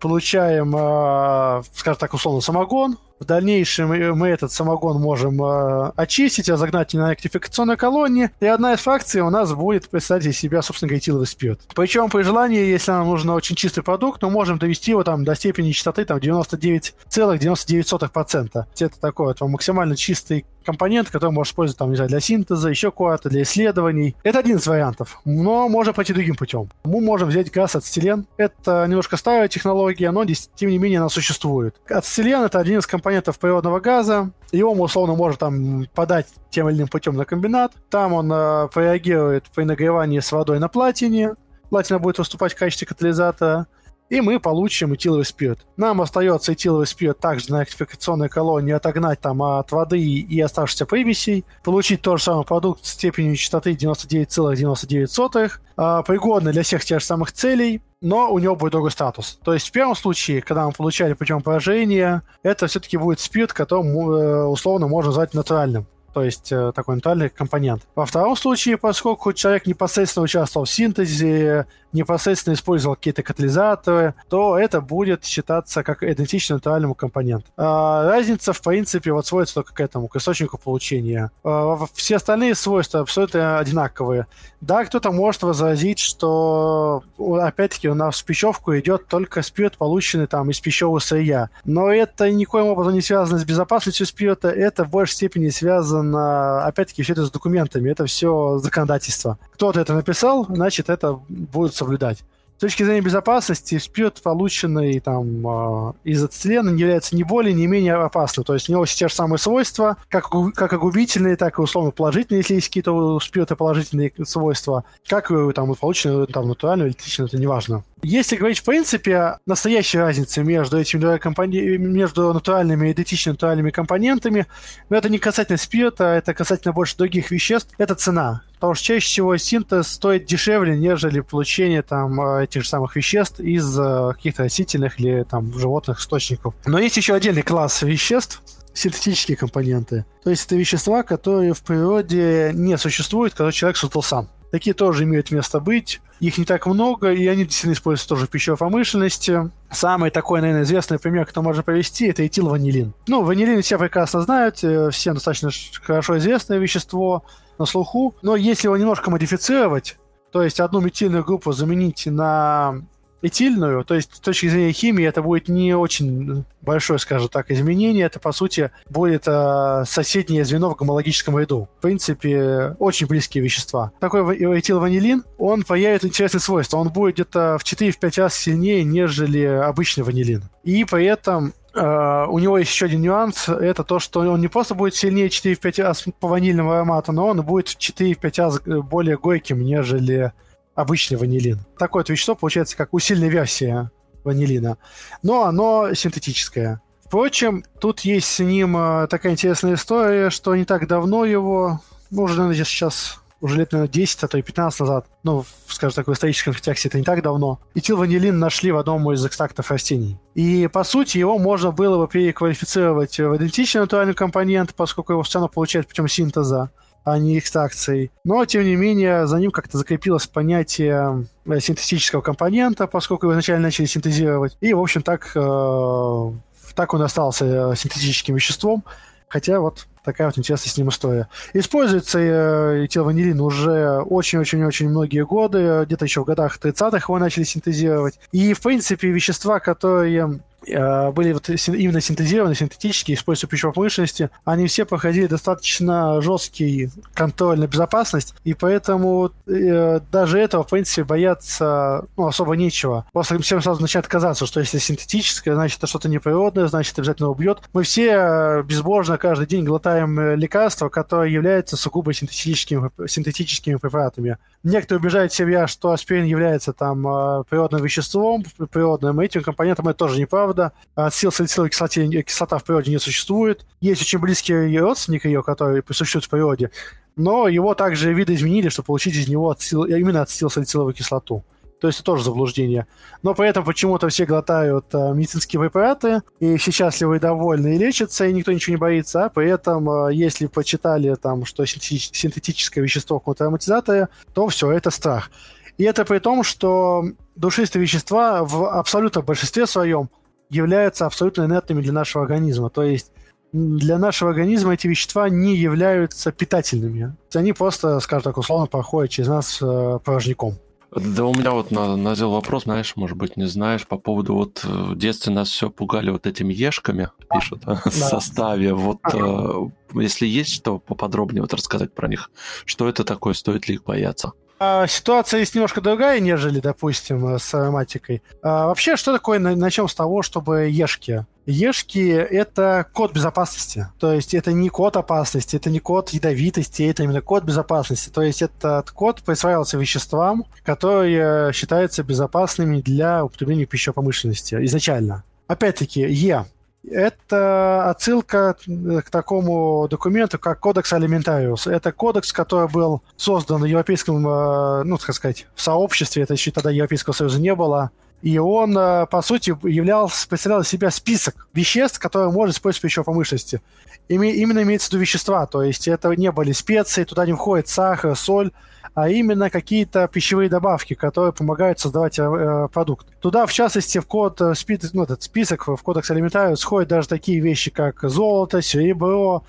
получаем, 0.00 0.74
э, 0.74 1.62
скажем 1.74 2.00
так, 2.00 2.14
условно, 2.14 2.40
самогон. 2.40 2.96
В 3.18 3.24
дальнейшем 3.24 3.88
мы 4.18 4.28
этот 4.28 4.52
самогон 4.52 5.00
можем 5.00 5.42
э, 5.42 5.90
очистить, 5.96 6.50
разогнать 6.50 6.92
на 6.92 7.12
ректификационной 7.12 7.78
колонии, 7.78 8.30
и 8.40 8.46
одна 8.46 8.74
из 8.74 8.80
фракций 8.80 9.22
у 9.22 9.30
нас 9.30 9.54
будет 9.54 9.88
представить 9.88 10.26
из 10.26 10.38
себя, 10.38 10.60
собственно 10.60 10.90
говоря, 10.90 10.98
этиловый 10.98 11.26
спирт. 11.26 11.62
Причем 11.74 12.10
при 12.10 12.20
желании, 12.22 12.66
если 12.66 12.90
нам 12.90 13.06
нужен 13.06 13.30
очень 13.30 13.56
чистый 13.56 13.82
продукт, 13.82 14.22
мы 14.22 14.28
можем 14.28 14.58
довести 14.58 14.90
его 14.90 15.02
там 15.02 15.24
до 15.24 15.34
степени 15.34 15.72
чистоты 15.72 16.04
там 16.04 16.18
99,99%. 16.18 18.64
Это 18.78 19.00
такой 19.00 19.28
вот 19.28 19.40
максимально 19.40 19.96
чистый 19.96 20.44
компонент, 20.66 21.08
который 21.08 21.30
можно 21.30 21.50
использовать 21.50 21.78
там, 21.78 21.90
не 21.90 21.96
знаю, 21.96 22.10
для 22.10 22.20
синтеза, 22.20 22.68
еще 22.68 22.90
куда-то, 22.90 23.30
для 23.30 23.42
исследований. 23.42 24.14
Это 24.22 24.40
один 24.40 24.56
из 24.56 24.66
вариантов, 24.66 25.20
но 25.24 25.68
можно 25.68 25.92
пойти 25.92 26.12
другим 26.12 26.36
путем. 26.36 26.68
Мы 26.84 27.00
можем 27.00 27.28
взять 27.28 27.50
газ 27.50 27.76
ацетилен. 27.76 28.26
Это 28.36 28.84
немножко 28.86 29.16
старая 29.16 29.48
технология, 29.48 30.10
но 30.10 30.24
тем 30.24 30.70
не 30.70 30.78
менее 30.78 30.98
она 30.98 31.08
существует. 31.08 31.76
Ацетилен— 31.88 32.42
это 32.44 32.58
один 32.58 32.80
из 32.80 32.86
компонентов 32.86 33.38
природного 33.38 33.80
газа. 33.80 34.30
Его 34.52 34.74
мы 34.74 34.84
условно 34.84 35.14
можем 35.14 35.38
там 35.38 35.86
подать 35.94 36.26
тем 36.50 36.68
или 36.68 36.76
иным 36.76 36.88
путем 36.88 37.16
на 37.16 37.24
комбинат. 37.24 37.72
Там 37.90 38.12
он 38.12 38.30
э, 38.32 38.68
реагирует 38.74 39.44
при 39.54 39.64
нагревании 39.64 40.20
с 40.20 40.32
водой 40.32 40.58
на 40.58 40.68
платине. 40.68 41.34
Платина 41.70 41.98
будет 41.98 42.18
выступать 42.18 42.54
в 42.54 42.58
качестве 42.58 42.86
катализатора 42.86 43.66
и 44.08 44.20
мы 44.20 44.38
получим 44.40 44.94
этиловый 44.94 45.24
спирт. 45.24 45.66
Нам 45.76 46.00
остается 46.00 46.52
этиловый 46.52 46.86
спирт 46.86 47.18
также 47.18 47.50
на 47.50 47.62
ректификационной 47.62 48.28
колонии 48.28 48.72
отогнать 48.72 49.20
там 49.20 49.42
от 49.42 49.72
воды 49.72 50.00
и 50.00 50.40
оставшихся 50.40 50.86
примесей, 50.86 51.44
получить 51.64 52.02
тот 52.02 52.18
же 52.18 52.24
самый 52.24 52.44
продукт 52.44 52.84
с 52.84 52.90
степенью 52.90 53.36
частоты 53.36 53.72
99,99, 53.72 55.06
,99 55.06 55.50
а, 55.76 56.02
пригодный 56.02 56.52
для 56.52 56.62
всех 56.62 56.84
тех 56.84 57.00
же 57.00 57.06
самых 57.06 57.32
целей, 57.32 57.82
но 58.00 58.32
у 58.32 58.38
него 58.38 58.56
будет 58.56 58.72
другой 58.72 58.90
статус. 58.90 59.38
То 59.44 59.52
есть 59.52 59.68
в 59.68 59.72
первом 59.72 59.94
случае, 59.94 60.42
когда 60.42 60.66
мы 60.66 60.72
получали 60.72 61.14
путем 61.14 61.42
поражения, 61.42 62.22
это 62.42 62.66
все-таки 62.66 62.96
будет 62.96 63.20
спирт, 63.20 63.52
который 63.52 63.86
э, 63.86 64.44
условно 64.44 64.86
можно 64.86 65.08
назвать 65.08 65.34
натуральным 65.34 65.86
то 66.16 66.22
есть 66.22 66.50
э, 66.50 66.72
такой 66.74 66.94
натуральный 66.94 67.28
компонент. 67.28 67.82
Во 67.94 68.06
втором 68.06 68.36
случае, 68.36 68.78
поскольку 68.78 69.34
человек 69.34 69.66
непосредственно 69.66 70.24
участвовал 70.24 70.64
в 70.64 70.70
синтезе, 70.70 71.66
непосредственно 71.96 72.54
использовал 72.54 72.94
какие-то 72.94 73.22
катализаторы, 73.22 74.14
то 74.28 74.58
это 74.58 74.80
будет 74.80 75.24
считаться 75.24 75.82
как 75.82 76.02
идентичный 76.02 76.54
натуральному 76.54 76.94
компоненту. 76.94 77.46
А 77.56 78.04
разница, 78.04 78.52
в 78.52 78.60
принципе, 78.62 79.12
вот 79.12 79.26
сводится 79.26 79.56
только 79.56 79.74
к 79.74 79.80
этому, 79.80 80.08
к 80.08 80.16
источнику 80.16 80.58
получения. 80.58 81.30
А 81.44 81.78
все 81.94 82.16
остальные 82.16 82.54
свойства 82.54 83.00
абсолютно 83.00 83.58
одинаковые. 83.58 84.26
Да, 84.60 84.84
кто-то 84.84 85.12
может 85.12 85.42
возразить, 85.42 85.98
что, 85.98 87.02
опять-таки, 87.18 87.88
у 87.88 87.94
нас 87.94 88.20
в 88.20 88.24
пищевку 88.24 88.76
идет 88.76 89.06
только 89.06 89.42
спирт, 89.42 89.76
полученный 89.76 90.26
там 90.26 90.50
из 90.50 90.60
пищевого 90.60 90.98
сырья. 90.98 91.50
Но 91.64 91.90
это 91.90 92.30
никоим 92.30 92.66
образом 92.66 92.94
не 92.94 93.02
связано 93.02 93.38
с 93.38 93.44
безопасностью 93.44 94.06
спирта, 94.06 94.48
это 94.48 94.84
в 94.84 94.90
большей 94.90 95.14
степени 95.14 95.48
связано, 95.48 96.64
опять-таки, 96.64 97.02
все 97.02 97.12
это 97.12 97.26
с 97.26 97.30
документами, 97.30 97.90
это 97.90 98.06
все 98.06 98.58
законодательство. 98.58 99.38
Кто-то 99.54 99.80
это 99.80 99.94
написал, 99.94 100.46
значит, 100.48 100.90
это 100.90 101.20
будет 101.28 101.74
соблюдать. 101.86 102.24
С 102.56 102.60
точки 102.60 102.84
зрения 102.84 103.02
безопасности, 103.02 103.76
спирт, 103.76 104.22
полученный 104.22 104.98
там, 105.00 105.46
э, 105.46 105.92
из 106.04 106.24
ацетилена, 106.24 106.70
не 106.70 106.80
является 106.80 107.14
ни 107.14 107.22
более, 107.22 107.52
ни 107.52 107.66
менее 107.66 107.96
опасным. 107.96 108.44
То 108.44 108.54
есть 108.54 108.70
у 108.70 108.72
него 108.72 108.84
есть 108.84 108.98
те 108.98 109.08
же 109.08 109.14
самые 109.14 109.38
свойства, 109.38 109.98
как, 110.08 110.30
как 110.54 110.72
и 110.72 110.76
губительные, 110.78 111.36
так 111.36 111.58
и 111.58 111.62
условно 111.62 111.90
положительные, 111.90 112.38
если 112.38 112.54
есть 112.54 112.68
какие-то 112.68 112.92
у 112.92 113.20
спирта 113.20 113.56
положительные 113.56 114.10
свойства, 114.24 114.84
как 115.06 115.30
и 115.30 115.52
там, 115.52 115.74
полученные 115.74 116.26
там, 116.28 116.48
натурально 116.48 116.84
или 116.84 116.88
электрично, 116.88 117.24
это 117.24 117.36
неважно. 117.36 117.84
Если 118.02 118.36
говорить 118.36 118.58
в 118.58 118.64
принципе 118.64 119.38
настоящей 119.46 119.98
разницы 119.98 120.42
между 120.44 120.78
этими 120.78 121.00
двумя 121.00 121.18
компони... 121.18 121.76
между 121.78 122.32
натуральными 122.32 122.88
и 122.88 122.92
идентично 122.92 123.32
натуральными 123.32 123.70
компонентами, 123.70 124.46
но 124.90 124.96
это 124.96 125.08
не 125.08 125.18
касательно 125.18 125.56
спирта, 125.56 126.04
это 126.04 126.34
касательно 126.34 126.72
больше 126.72 126.96
других 126.96 127.30
веществ, 127.30 127.70
это 127.78 127.94
цена. 127.94 128.42
Потому 128.54 128.74
что 128.74 128.84
чаще 128.84 129.06
всего 129.06 129.36
синтез 129.38 129.88
стоит 129.88 130.26
дешевле, 130.26 130.76
нежели 130.76 131.20
получение 131.20 131.82
там 131.82 132.20
э, 132.20 132.44
этих 132.44 132.62
же 132.62 132.68
самых 132.68 132.96
веществ 132.96 133.40
из 133.40 133.78
э, 133.78 134.12
каких-то 134.14 134.44
растительных 134.44 135.00
или 135.00 135.24
там 135.24 135.58
животных 135.58 136.00
источников. 136.00 136.54
Но 136.66 136.78
есть 136.78 136.96
еще 136.96 137.14
отдельный 137.14 137.42
класс 137.42 137.82
веществ, 137.82 138.42
синтетические 138.74 139.36
компоненты. 139.36 140.04
То 140.22 140.30
есть 140.30 140.46
это 140.46 140.56
вещества, 140.56 141.02
которые 141.02 141.54
в 141.54 141.62
природе 141.62 142.50
не 142.54 142.76
существуют, 142.76 143.32
которые 143.32 143.52
человек 143.52 143.76
создал 143.76 144.02
сам. 144.02 144.28
Такие 144.50 144.74
тоже 144.74 145.04
имеют 145.04 145.30
место 145.30 145.60
быть. 145.60 146.00
Их 146.20 146.38
не 146.38 146.44
так 146.44 146.66
много, 146.66 147.12
и 147.12 147.26
они 147.26 147.44
действительно 147.44 147.74
используются 147.74 148.08
тоже 148.08 148.26
в 148.26 148.30
пищевой 148.30 148.56
промышленности. 148.56 149.50
Самый 149.70 150.10
такой, 150.10 150.40
наверное, 150.40 150.62
известный 150.62 150.98
пример, 150.98 151.26
который 151.26 151.44
можно 151.44 151.62
привести, 151.62 152.06
это 152.06 152.26
этилванилин. 152.26 152.94
Ну, 153.06 153.22
ванилин 153.22 153.60
все 153.60 153.78
прекрасно 153.78 154.22
знают, 154.22 154.64
э, 154.64 154.90
всем 154.90 155.14
достаточно 155.14 155.50
хорошо 155.82 156.16
известное 156.18 156.58
вещество 156.58 157.24
на 157.58 157.66
слуху. 157.66 158.14
Но 158.22 158.34
если 158.34 158.68
его 158.68 158.76
немножко 158.76 159.10
модифицировать, 159.10 159.98
то 160.32 160.42
есть 160.42 160.60
одну 160.60 160.80
метильную 160.80 161.24
группу 161.24 161.52
заменить 161.52 162.06
на 162.06 162.82
этильную, 163.26 163.84
то 163.84 163.94
есть 163.94 164.14
с 164.14 164.20
точки 164.20 164.48
зрения 164.48 164.72
химии 164.72 165.04
это 165.04 165.22
будет 165.22 165.48
не 165.48 165.74
очень 165.74 166.44
большое, 166.62 166.98
скажем 166.98 167.28
так, 167.28 167.50
изменение. 167.50 168.04
Это, 168.04 168.20
по 168.20 168.32
сути, 168.32 168.70
будет 168.90 169.24
э, 169.26 169.84
соседнее 169.86 170.44
звено 170.44 170.70
в 170.70 170.76
гомологическом 170.76 171.38
ряду. 171.38 171.68
В 171.78 171.82
принципе, 171.82 172.76
очень 172.78 173.06
близкие 173.06 173.42
вещества. 173.42 173.92
Такой 174.00 174.20
этилванилин, 174.58 175.24
он 175.38 175.62
появит 175.62 176.04
интересные 176.04 176.40
свойства. 176.40 176.78
Он 176.78 176.88
будет 176.90 177.14
где-то 177.14 177.58
в 177.58 177.64
4-5 177.64 178.20
раз 178.20 178.34
сильнее, 178.34 178.84
нежели 178.84 179.44
обычный 179.44 180.04
ванилин. 180.04 180.42
И 180.64 180.84
при 180.84 181.06
этом 181.06 181.54
Uh, 181.76 182.26
у 182.28 182.38
него 182.38 182.56
есть 182.56 182.70
еще 182.70 182.86
один 182.86 183.02
нюанс, 183.02 183.50
это 183.50 183.84
то, 183.84 183.98
что 183.98 184.20
он 184.20 184.40
не 184.40 184.48
просто 184.48 184.74
будет 184.74 184.94
сильнее 184.94 185.28
4-5 185.28 185.82
раз 185.82 186.04
по 186.18 186.26
ванильному 186.26 186.72
аромату, 186.72 187.12
но 187.12 187.26
он 187.26 187.42
будет 187.42 187.68
в 187.68 187.76
4-5 187.76 188.42
раз 188.42 188.60
более 188.82 189.18
горьким, 189.18 189.62
нежели 189.62 190.32
обычный 190.76 191.16
ванилин. 191.16 191.58
Такое 191.78 192.02
вот 192.02 192.10
вещество 192.10 192.36
получается 192.36 192.76
как 192.76 192.94
усиленная 192.94 193.28
версия 193.28 193.90
ванилина, 194.22 194.78
но 195.22 195.44
оно 195.44 195.92
синтетическое. 195.94 196.80
Впрочем, 197.04 197.64
тут 197.80 198.00
есть 198.00 198.26
с 198.26 198.40
ним 198.40 198.76
э, 198.76 199.06
такая 199.08 199.32
интересная 199.32 199.74
история, 199.74 200.30
что 200.30 200.54
не 200.56 200.64
так 200.64 200.88
давно 200.88 201.24
его, 201.24 201.80
ну, 202.10 202.22
уже, 202.22 202.34
наверное, 202.36 202.64
сейчас 202.64 203.20
уже 203.40 203.58
лет, 203.58 203.72
наверное, 203.72 203.92
10, 203.92 204.24
а 204.24 204.28
то 204.28 204.38
и 204.38 204.42
15 204.42 204.80
назад, 204.80 205.06
ну, 205.22 205.44
скажем 205.68 205.94
так, 205.94 206.08
в 206.08 206.12
историческом 206.12 206.52
контексте 206.52 206.88
это 206.88 206.98
не 206.98 207.04
так 207.04 207.22
давно, 207.22 207.60
этилванилин 207.74 208.38
нашли 208.38 208.72
в 208.72 208.76
одном 208.76 209.10
из 209.12 209.24
экстрактов 209.24 209.70
растений. 209.70 210.18
И, 210.34 210.68
по 210.72 210.82
сути, 210.82 211.18
его 211.18 211.38
можно 211.38 211.70
было 211.70 211.98
бы 211.98 212.08
переквалифицировать 212.08 213.18
в 213.18 213.36
идентичный 213.36 213.82
натуральный 213.82 214.14
компонент, 214.14 214.74
поскольку 214.74 215.12
его 215.12 215.22
все 215.22 215.38
равно 215.38 215.48
получают 215.48 215.86
путем 215.86 216.08
синтеза 216.08 216.70
а 217.06 217.18
не 217.18 217.38
экстракцией. 217.38 218.10
Но, 218.24 218.44
тем 218.46 218.64
не 218.64 218.74
менее, 218.74 219.28
за 219.28 219.38
ним 219.38 219.52
как-то 219.52 219.78
закрепилось 219.78 220.26
понятие 220.26 221.24
э, 221.46 221.60
синтетического 221.60 222.20
компонента, 222.20 222.88
поскольку 222.88 223.26
его 223.26 223.34
изначально 223.34 223.62
начали 223.62 223.86
синтезировать. 223.86 224.58
И, 224.60 224.74
в 224.74 224.80
общем, 224.80 225.02
так 225.02 225.30
э, 225.36 226.32
Так 226.74 226.94
он 226.94 227.02
остался 227.02 227.74
синтетическим 227.76 228.34
веществом, 228.34 228.82
хотя 229.28 229.60
вот 229.60 229.86
такая 230.04 230.26
вот 230.26 230.36
интересная 230.36 230.68
с 230.68 230.76
ним 230.76 230.88
история. 230.88 231.28
Используется 231.54 232.18
э, 232.18 232.86
этилванилин 232.86 233.40
уже 233.40 234.00
очень-очень-очень 234.00 234.88
многие 234.88 235.24
годы, 235.24 235.84
где-то 235.86 236.06
еще 236.06 236.22
в 236.22 236.24
годах 236.24 236.58
30-х 236.60 237.04
его 237.06 237.18
начали 237.20 237.44
синтезировать. 237.44 238.18
И, 238.32 238.52
в 238.52 238.60
принципе, 238.60 239.10
вещества, 239.10 239.60
которые 239.60 240.40
Э, 240.55 240.55
были 240.66 241.32
вот 241.32 241.48
именно 241.48 242.00
синтезированы, 242.00 242.54
синтетические, 242.54 243.16
используя 243.16 243.48
пищевой 243.48 243.72
промышленности, 243.72 244.30
они 244.44 244.66
все 244.66 244.84
проходили 244.84 245.26
достаточно 245.26 246.20
жесткий 246.20 246.90
контроль 247.14 247.58
на 247.58 247.66
безопасность, 247.66 248.34
и 248.44 248.54
поэтому 248.54 249.30
э, 249.46 250.00
даже 250.10 250.38
этого, 250.38 250.64
в 250.64 250.68
принципе, 250.68 251.04
бояться 251.04 252.06
ну, 252.16 252.26
особо 252.26 252.56
нечего. 252.56 253.06
Просто 253.12 253.38
всем 253.40 253.62
сразу 253.62 253.80
начинает 253.80 254.08
казаться, 254.08 254.46
что 254.46 254.60
если 254.60 254.78
синтетическое, 254.78 255.54
значит, 255.54 255.78
это 255.78 255.86
что-то 255.86 256.08
неприродное, 256.08 256.66
значит, 256.66 256.98
обязательно 256.98 257.28
убьет. 257.28 257.60
Мы 257.72 257.82
все 257.82 258.10
э, 258.10 258.62
безбожно 258.62 259.18
каждый 259.18 259.46
день 259.46 259.64
глотаем 259.64 260.18
э, 260.18 260.36
лекарства, 260.36 260.88
которые 260.88 261.32
являются 261.32 261.76
сугубо 261.76 262.12
синтетическими, 262.12 262.90
синтетическими 263.06 263.76
препаратами. 263.76 264.38
Некоторые 264.62 265.00
убеждают 265.00 265.32
себя, 265.32 265.66
что 265.68 265.92
аспирин 265.92 266.24
является 266.24 266.72
там 266.72 267.02
природным 267.44 267.84
веществом, 267.84 268.44
природным 268.72 269.20
этим 269.20 269.42
компонентом, 269.42 269.86
это 269.88 269.98
тоже 269.98 270.18
неправда 270.18 270.55
правда. 270.56 270.72
Ацетилсалициловой 270.94 271.70
кислоте, 271.70 272.22
кислота 272.22 272.58
в 272.58 272.64
природе 272.64 272.90
не 272.90 272.98
существует. 272.98 273.66
Есть 273.80 274.02
очень 274.02 274.18
близкий 274.18 274.78
родственник 274.78 275.24
ее, 275.24 275.42
который 275.42 275.82
присутствует 275.82 276.24
в 276.24 276.28
природе, 276.28 276.70
но 277.16 277.48
его 277.48 277.74
также 277.74 278.12
видоизменили, 278.12 278.68
чтобы 278.68 278.86
получить 278.86 279.14
из 279.14 279.28
него 279.28 279.50
ацетил, 279.50 279.84
именно 279.84 280.22
ацетилсалициловую 280.22 280.94
кислоту. 280.94 281.44
То 281.78 281.88
есть 281.88 282.00
это 282.00 282.06
тоже 282.06 282.24
заблуждение. 282.24 282.86
Но 283.22 283.34
при 283.34 283.48
этом 283.48 283.62
почему-то 283.62 284.08
все 284.08 284.24
глотают 284.24 284.86
а, 284.94 285.12
медицинские 285.12 285.60
препараты, 285.60 286.22
и 286.40 286.56
все 286.56 286.70
счастливы 286.70 287.16
и 287.16 287.20
довольны, 287.20 287.74
и 287.74 287.78
лечатся, 287.78 288.26
и 288.26 288.32
никто 288.32 288.50
ничего 288.50 288.76
не 288.76 288.80
боится. 288.80 289.26
А 289.26 289.28
при 289.28 289.50
этом, 289.50 289.90
а, 289.90 290.08
если 290.08 290.46
почитали, 290.46 291.14
там, 291.16 291.44
что 291.44 291.66
синтетическое 291.66 292.82
вещество 292.82 293.18
какого-то 293.18 293.44
ароматизатора, 293.44 294.08
то 294.32 294.48
все, 294.48 294.70
это 294.70 294.90
страх. 294.90 295.30
И 295.76 295.84
это 295.84 296.06
при 296.06 296.18
том, 296.18 296.42
что 296.42 297.04
душистые 297.34 297.82
вещества 297.82 298.42
в 298.42 298.64
абсолютном 298.78 299.24
большинстве 299.24 299.66
своем 299.66 300.08
являются 300.50 301.06
абсолютно 301.06 301.44
инертными 301.44 301.80
для 301.80 301.92
нашего 301.92 302.24
организма. 302.24 302.70
То 302.70 302.82
есть 302.82 303.12
для 303.52 303.98
нашего 303.98 304.30
организма 304.30 304.74
эти 304.74 304.86
вещества 304.86 305.28
не 305.28 305.56
являются 305.56 306.32
питательными. 306.32 307.14
Они 307.34 307.52
просто, 307.52 308.00
скажем 308.00 308.24
так, 308.24 308.38
условно 308.38 308.66
проходят 308.66 309.10
через 309.10 309.28
нас 309.28 309.58
э, 309.62 309.98
порожняком. 310.04 310.58
Да 310.94 311.24
у 311.24 311.34
меня 311.34 311.50
вот 311.50 311.70
назрел 311.70 312.30
вопрос, 312.30 312.62
знаешь, 312.62 312.94
может 312.96 313.16
быть, 313.16 313.36
не 313.36 313.46
знаешь, 313.46 313.86
по 313.86 313.98
поводу 313.98 314.34
вот 314.34 314.64
э, 314.64 314.68
в 314.68 314.96
детстве 314.96 315.32
нас 315.32 315.48
все 315.48 315.68
пугали 315.68 316.10
вот 316.10 316.26
этими 316.26 316.52
ешками, 316.52 317.10
пишут 317.32 317.62
да. 317.66 317.82
в 317.84 317.92
составе. 317.92 318.72
Вот 318.72 319.00
э, 319.12 319.68
если 319.94 320.26
есть 320.26 320.52
что 320.52 320.78
поподробнее 320.78 321.42
вот 321.42 321.52
рассказать 321.54 321.92
про 321.94 322.08
них, 322.08 322.30
что 322.64 322.88
это 322.88 323.04
такое, 323.04 323.34
стоит 323.34 323.68
ли 323.68 323.74
их 323.74 323.84
бояться? 323.84 324.32
А, 324.58 324.86
ситуация 324.86 325.40
есть 325.40 325.54
немножко 325.54 325.80
другая, 325.80 326.20
нежели, 326.20 326.60
допустим, 326.60 327.38
с 327.38 327.54
ароматикой. 327.54 328.22
А, 328.42 328.66
вообще, 328.66 328.96
что 328.96 329.12
такое, 329.12 329.38
начнем 329.38 329.88
с 329.88 329.94
того, 329.94 330.22
чтобы 330.22 330.68
ешки? 330.70 331.26
Ешки— 331.44 332.08
это 332.10 332.86
код 332.92 333.12
безопасности. 333.12 333.88
То 334.00 334.12
есть 334.12 334.34
это 334.34 334.52
не 334.52 334.68
код 334.68 334.96
опасности, 334.96 335.56
это 335.56 335.70
не 335.70 335.78
код 335.78 336.10
ядовитости, 336.10 336.82
это 336.82 337.04
именно 337.04 337.20
код 337.20 337.44
безопасности. 337.44 338.08
То 338.08 338.22
есть 338.22 338.42
этот 338.42 338.90
код 338.90 339.22
присваивался 339.22 339.76
веществам, 339.76 340.46
которые 340.64 341.52
считаются 341.52 342.02
безопасными 342.02 342.80
для 342.80 343.24
употребления 343.24 343.66
пищевой 343.66 343.94
промышленности 343.94 344.56
изначально. 344.64 345.22
Опять-таки, 345.46 346.00
Е 346.00 346.46
это 346.90 347.90
отсылка 347.90 348.56
к 349.04 349.10
такому 349.10 349.88
документу, 349.88 350.38
как 350.38 350.60
Кодекс 350.60 350.92
Алиментариус. 350.92 351.66
Это 351.66 351.92
кодекс, 351.92 352.32
который 352.32 352.68
был 352.68 353.02
создан 353.16 353.62
в 353.62 353.64
европейском, 353.64 354.26
э, 354.26 354.82
ну, 354.84 354.98
так 354.98 355.14
сказать, 355.14 355.46
в 355.54 355.62
сообществе, 355.62 356.22
это 356.22 356.34
еще 356.34 356.50
тогда 356.50 356.70
Европейского 356.70 357.12
Союза 357.12 357.40
не 357.40 357.54
было, 357.54 357.90
и 358.22 358.38
он, 358.38 358.76
э, 358.76 359.06
по 359.06 359.22
сути, 359.22 359.56
являлся, 359.66 360.28
представлял 360.28 360.62
из 360.62 360.68
себя 360.68 360.90
список 360.90 361.48
веществ, 361.52 361.98
которые 361.98 362.30
можно 362.30 362.52
использовать 362.52 362.80
в 362.80 362.82
пищевой 362.82 363.04
промышленности. 363.04 363.60
Именно 364.08 364.62
имеется 364.62 364.88
в 364.88 364.92
виду 364.92 365.00
вещества, 365.00 365.46
то 365.46 365.62
есть 365.62 365.88
это 365.88 366.10
не 366.10 366.30
были 366.30 366.52
специи, 366.52 367.04
туда 367.04 367.26
не 367.26 367.32
входит 367.32 367.68
сахар, 367.68 368.14
соль, 368.16 368.52
а 368.96 369.10
именно 369.10 369.50
какие-то 369.50 370.08
пищевые 370.08 370.48
добавки, 370.48 370.94
которые 370.94 371.34
помогают 371.34 371.78
создавать 371.78 372.18
э, 372.18 372.68
продукт. 372.72 373.06
Туда, 373.20 373.44
в 373.44 373.52
частности, 373.52 373.98
в 373.98 374.06
код, 374.06 374.40
э, 374.40 374.54
спи, 374.54 374.80
ну, 374.94 375.02
этот 375.02 375.22
список 375.22 375.68
в 375.68 375.76
кодекс 375.76 376.10
алиментариус 376.10 376.58
сходят 376.58 376.88
даже 376.88 377.06
такие 377.06 377.40
вещи, 377.40 377.70
как 377.70 378.00
золото, 378.04 378.62
серебро, 378.62 379.44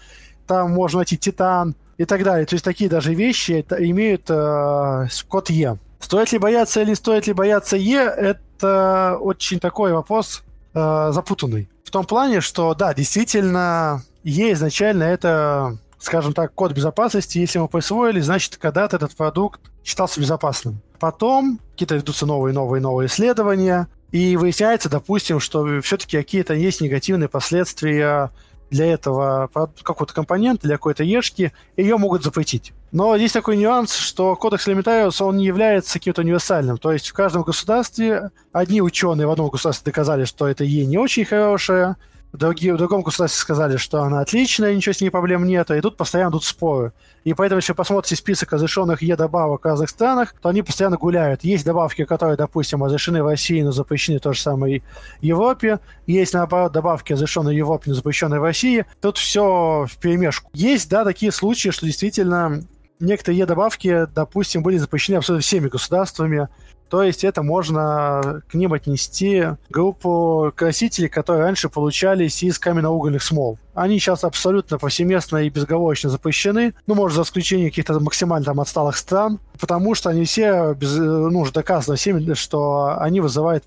там 0.48 0.72
можно 0.72 0.98
найти 0.98 1.18
титан 1.18 1.76
и 1.98 2.04
так 2.04 2.24
далее. 2.24 2.46
То 2.46 2.56
есть 2.56 2.66
такие 2.66 2.90
даже 2.90 3.14
вещи 3.14 3.66
имеют 3.80 4.30
э, 4.30 5.08
код 5.30 5.50
Е. 5.50 5.78
Стоит 6.02 6.34
ли 6.34 6.40
бояться 6.40 6.82
или 6.82 6.94
стоит 6.94 7.26
ли 7.26 7.32
бояться 7.32 7.78
Е, 7.78 8.02
это 8.02 9.18
очень 9.22 9.62
такой 9.62 9.94
вопрос 9.94 10.44
э, 10.74 11.10
запутанный. 11.14 11.70
В 11.86 11.92
том 11.92 12.06
плане, 12.06 12.42
что 12.42 12.74
да, 12.74 12.94
действительно, 12.94 14.04
Е 14.26 14.52
изначально 14.52 15.04
это 15.04 15.78
скажем 16.00 16.34
так, 16.34 16.54
код 16.54 16.74
безопасности, 16.74 17.40
если 17.40 17.60
мы 17.60 17.68
присвоили, 17.68 18.20
значит, 18.20 18.58
когда-то 18.58 18.98
этот 18.98 19.16
продукт 19.16 19.62
считался 19.84 20.20
безопасным. 20.20 20.82
Потом 21.00 21.60
какие-то 21.72 21.96
ведутся 21.96 22.26
новые, 22.26 22.54
новые, 22.54 22.82
новые 22.82 23.08
исследования, 23.08 23.88
и 24.12 24.38
выясняется, 24.38 24.90
допустим, 24.90 25.40
что 25.40 25.82
все-таки 25.82 26.18
какие-то 26.18 26.54
есть 26.54 26.82
негативные 26.82 27.28
последствия 27.28 28.32
для 28.70 28.86
этого 28.86 29.50
какого-то 29.84 30.14
компонента, 30.14 30.68
для 30.68 30.76
какой-то 30.76 31.04
ешки, 31.04 31.54
ее 31.78 31.98
могут 31.98 32.24
запретить. 32.24 32.74
Но 32.92 33.16
есть 33.16 33.34
такой 33.34 33.58
нюанс, 33.58 33.96
что 33.96 34.36
кодекс 34.36 34.68
Элементариус, 34.68 35.22
он 35.22 35.38
не 35.38 35.46
является 35.46 35.94
каким-то 35.94 36.22
универсальным. 36.22 36.78
То 36.78 36.92
есть 36.92 37.08
в 37.08 37.14
каждом 37.14 37.44
государстве 37.44 38.32
одни 38.52 38.82
ученые 38.82 39.28
в 39.28 39.32
одном 39.32 39.50
государстве 39.50 39.92
доказали, 39.92 40.26
что 40.26 40.48
это 40.48 40.64
Е 40.64 40.86
не 40.86 40.98
очень 40.98 41.26
хорошее, 41.26 41.96
Другие, 42.34 42.74
в 42.74 42.78
другом 42.78 43.02
государстве 43.04 43.40
сказали, 43.40 43.78
что 43.78 44.04
она 44.04 44.20
отличная, 44.20 44.76
ничего 44.76 44.94
с 44.94 45.02
ней 45.02 45.10
проблем 45.10 45.46
нет, 45.46 45.72
и 45.72 45.80
тут 45.80 45.96
постоянно 45.96 46.30
идут 46.32 46.44
споры. 46.44 46.92
И 47.24 47.34
поэтому, 47.34 47.60
если 47.60 47.74
посмотрите 47.74 48.16
список 48.16 48.52
разрешенных 48.52 49.02
Е-добавок 49.02 49.64
в 49.64 49.66
разных 49.66 49.90
странах, 49.90 50.36
то 50.42 50.50
они 50.50 50.62
постоянно 50.62 50.98
гуляют. 50.98 51.44
Есть 51.44 51.66
добавки, 51.66 52.04
которые, 52.06 52.38
допустим, 52.38 52.84
разрешены 52.84 53.24
в 53.24 53.28
России, 53.28 53.62
но 53.62 53.72
запрещены 53.72 54.20
то 54.20 54.34
же 54.34 54.42
самое 54.42 54.84
в 55.20 55.24
Европе. 55.24 55.80
Есть, 56.06 56.34
наоборот, 56.34 56.74
добавки, 56.74 57.14
разрешенные 57.14 57.56
в 57.56 57.58
Европе, 57.58 57.84
но 57.88 57.96
запрещенные 57.96 58.40
в 58.40 58.44
России. 58.44 58.86
Тут 59.02 59.18
все 59.18 59.88
в 59.90 59.98
перемешку. 59.98 60.52
Есть, 60.54 60.90
да, 60.90 61.06
такие 61.06 61.32
случаи, 61.32 61.70
что 61.70 61.86
действительно 61.86 62.62
некоторые 63.00 63.40
Е-добавки, 63.40 64.08
допустим, 64.14 64.64
были 64.64 64.78
запрещены 64.78 65.18
абсолютно 65.18 65.44
всеми 65.44 65.70
государствами, 65.70 66.50
то 66.90 67.04
есть 67.04 67.24
это 67.24 67.44
можно 67.44 68.42
к 68.50 68.54
ним 68.54 68.74
отнести 68.74 69.44
группу 69.70 70.52
красителей, 70.56 71.10
которые 71.10 71.44
раньше 71.44 71.70
получались 71.70 72.44
из 72.44 72.60
каменноугольных 72.60 73.22
смол. 73.22 73.60
Они 73.74 74.00
сейчас 74.00 74.24
абсолютно 74.24 74.80
повсеместно 74.80 75.38
и 75.38 75.50
безоговорочно 75.50 76.10
запрещены, 76.10 76.74
ну, 76.88 76.96
может, 76.96 77.16
за 77.16 77.22
исключением 77.24 77.70
каких-то 77.70 78.00
максимально 78.00 78.46
там 78.46 78.60
отсталых 78.60 78.98
стран, 78.98 79.40
потому 79.60 79.94
что 79.94 80.10
они 80.10 80.26
все, 80.26 80.74
без, 80.74 80.96
ну, 80.96 81.40
уже 81.40 81.52
доказано 81.52 81.96
всеми, 81.96 82.34
что 82.34 82.96
они 83.00 83.22
вызывают 83.22 83.66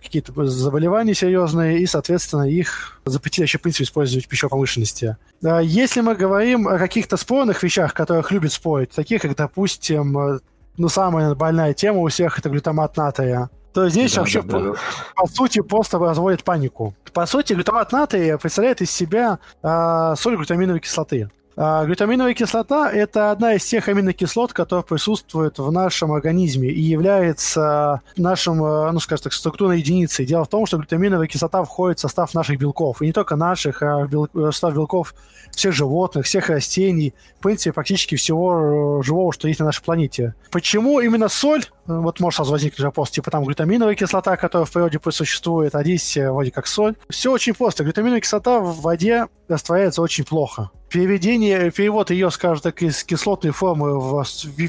какие-то 0.00 0.46
заболевания 0.46 1.14
серьезные, 1.14 1.80
и, 1.80 1.86
соответственно, 1.86 2.48
их 2.48 3.00
запретили 3.04 3.44
вообще, 3.44 3.58
в 3.58 3.62
принципе, 3.62 3.84
использовать 3.84 4.24
в 4.24 4.28
пищевой 4.28 4.50
промышленности. 4.50 5.16
Если 5.42 6.00
мы 6.00 6.14
говорим 6.14 6.66
о 6.66 6.78
каких-то 6.78 7.16
спорных 7.16 7.62
вещах, 7.62 7.92
которых 7.92 8.30
любят 8.30 8.52
спорить, 8.52 8.90
таких 8.90 9.20
как, 9.22 9.36
допустим, 9.36 10.40
ну, 10.80 10.88
самая 10.88 11.34
больная 11.34 11.74
тема 11.74 11.98
у 11.98 12.08
всех 12.08 12.38
это 12.38 12.48
глютамат 12.48 12.96
натрия. 12.96 13.50
То 13.74 13.88
здесь 13.90 14.14
да, 14.14 14.20
вообще, 14.22 14.42
да, 14.42 14.58
да. 14.58 14.72
По, 15.14 15.22
по 15.22 15.26
сути, 15.28 15.60
просто 15.60 15.98
разводит 15.98 16.42
панику. 16.42 16.94
По 17.12 17.26
сути, 17.26 17.52
глютамат 17.52 17.92
натрия 17.92 18.38
представляет 18.38 18.80
из 18.80 18.90
себя 18.90 19.38
э, 19.62 20.14
соль 20.16 20.36
глютаминовой 20.36 20.80
кислоты. 20.80 21.30
А 21.56 21.84
глютаминовая 21.84 22.34
кислота– 22.34 22.90
это 22.92 23.30
одна 23.30 23.54
из 23.54 23.64
тех 23.64 23.88
аминокислот, 23.88 24.52
которые 24.52 24.84
присутствуют 24.84 25.58
в 25.58 25.70
нашем 25.70 26.12
организме 26.12 26.70
и 26.70 26.80
является 26.80 28.00
нашим, 28.16 28.64
э, 28.64 28.90
ну, 28.92 29.00
скажем 29.00 29.24
так, 29.24 29.32
структурной 29.32 29.78
единицей. 29.78 30.26
Дело 30.26 30.44
в 30.44 30.48
том, 30.48 30.66
что 30.66 30.78
глютаминовая 30.78 31.26
кислота 31.26 31.62
входит 31.64 31.98
в 31.98 32.02
состав 32.02 32.32
наших 32.34 32.58
белков. 32.58 33.02
И 33.02 33.06
не 33.06 33.12
только 33.12 33.36
наших, 33.36 33.82
а 33.82 34.06
в 34.06 34.28
э, 34.34 34.52
состав 34.52 34.74
белков 34.74 35.14
всех 35.50 35.74
животных, 35.74 36.26
всех 36.26 36.48
растений, 36.48 37.14
в 37.38 37.42
принципе, 37.42 37.72
практически 37.72 38.14
всего 38.14 39.00
э, 39.00 39.02
живого, 39.02 39.32
что 39.32 39.48
есть 39.48 39.60
на 39.60 39.66
нашей 39.66 39.82
планете. 39.82 40.34
Почему 40.52 41.00
именно 41.00 41.28
соль? 41.28 41.64
Вот 41.86 42.20
может 42.20 42.36
сразу 42.36 42.52
возникнуть 42.52 42.84
вопрос, 42.84 43.10
типа 43.10 43.32
там 43.32 43.44
глютаминовая 43.44 43.96
кислота, 43.96 44.36
которая 44.36 44.64
в 44.64 44.70
природе 44.70 45.00
присутствует, 45.00 45.74
а 45.74 45.82
здесь 45.82 46.16
вроде 46.16 46.52
как 46.52 46.68
соль. 46.68 46.94
Все 47.08 47.32
очень 47.32 47.54
просто. 47.54 47.82
Глютаминовая 47.82 48.20
кислота 48.20 48.60
в 48.60 48.80
воде 48.80 49.26
растворяется 49.48 50.00
очень 50.00 50.24
плохо. 50.24 50.70
Переведение, 50.90 51.70
перевод 51.70 52.10
ее, 52.10 52.30
скажем 52.30 52.60
так, 52.60 52.82
из 52.82 53.04
кислотной 53.04 53.52
формы 53.52 53.98
в 53.98 54.24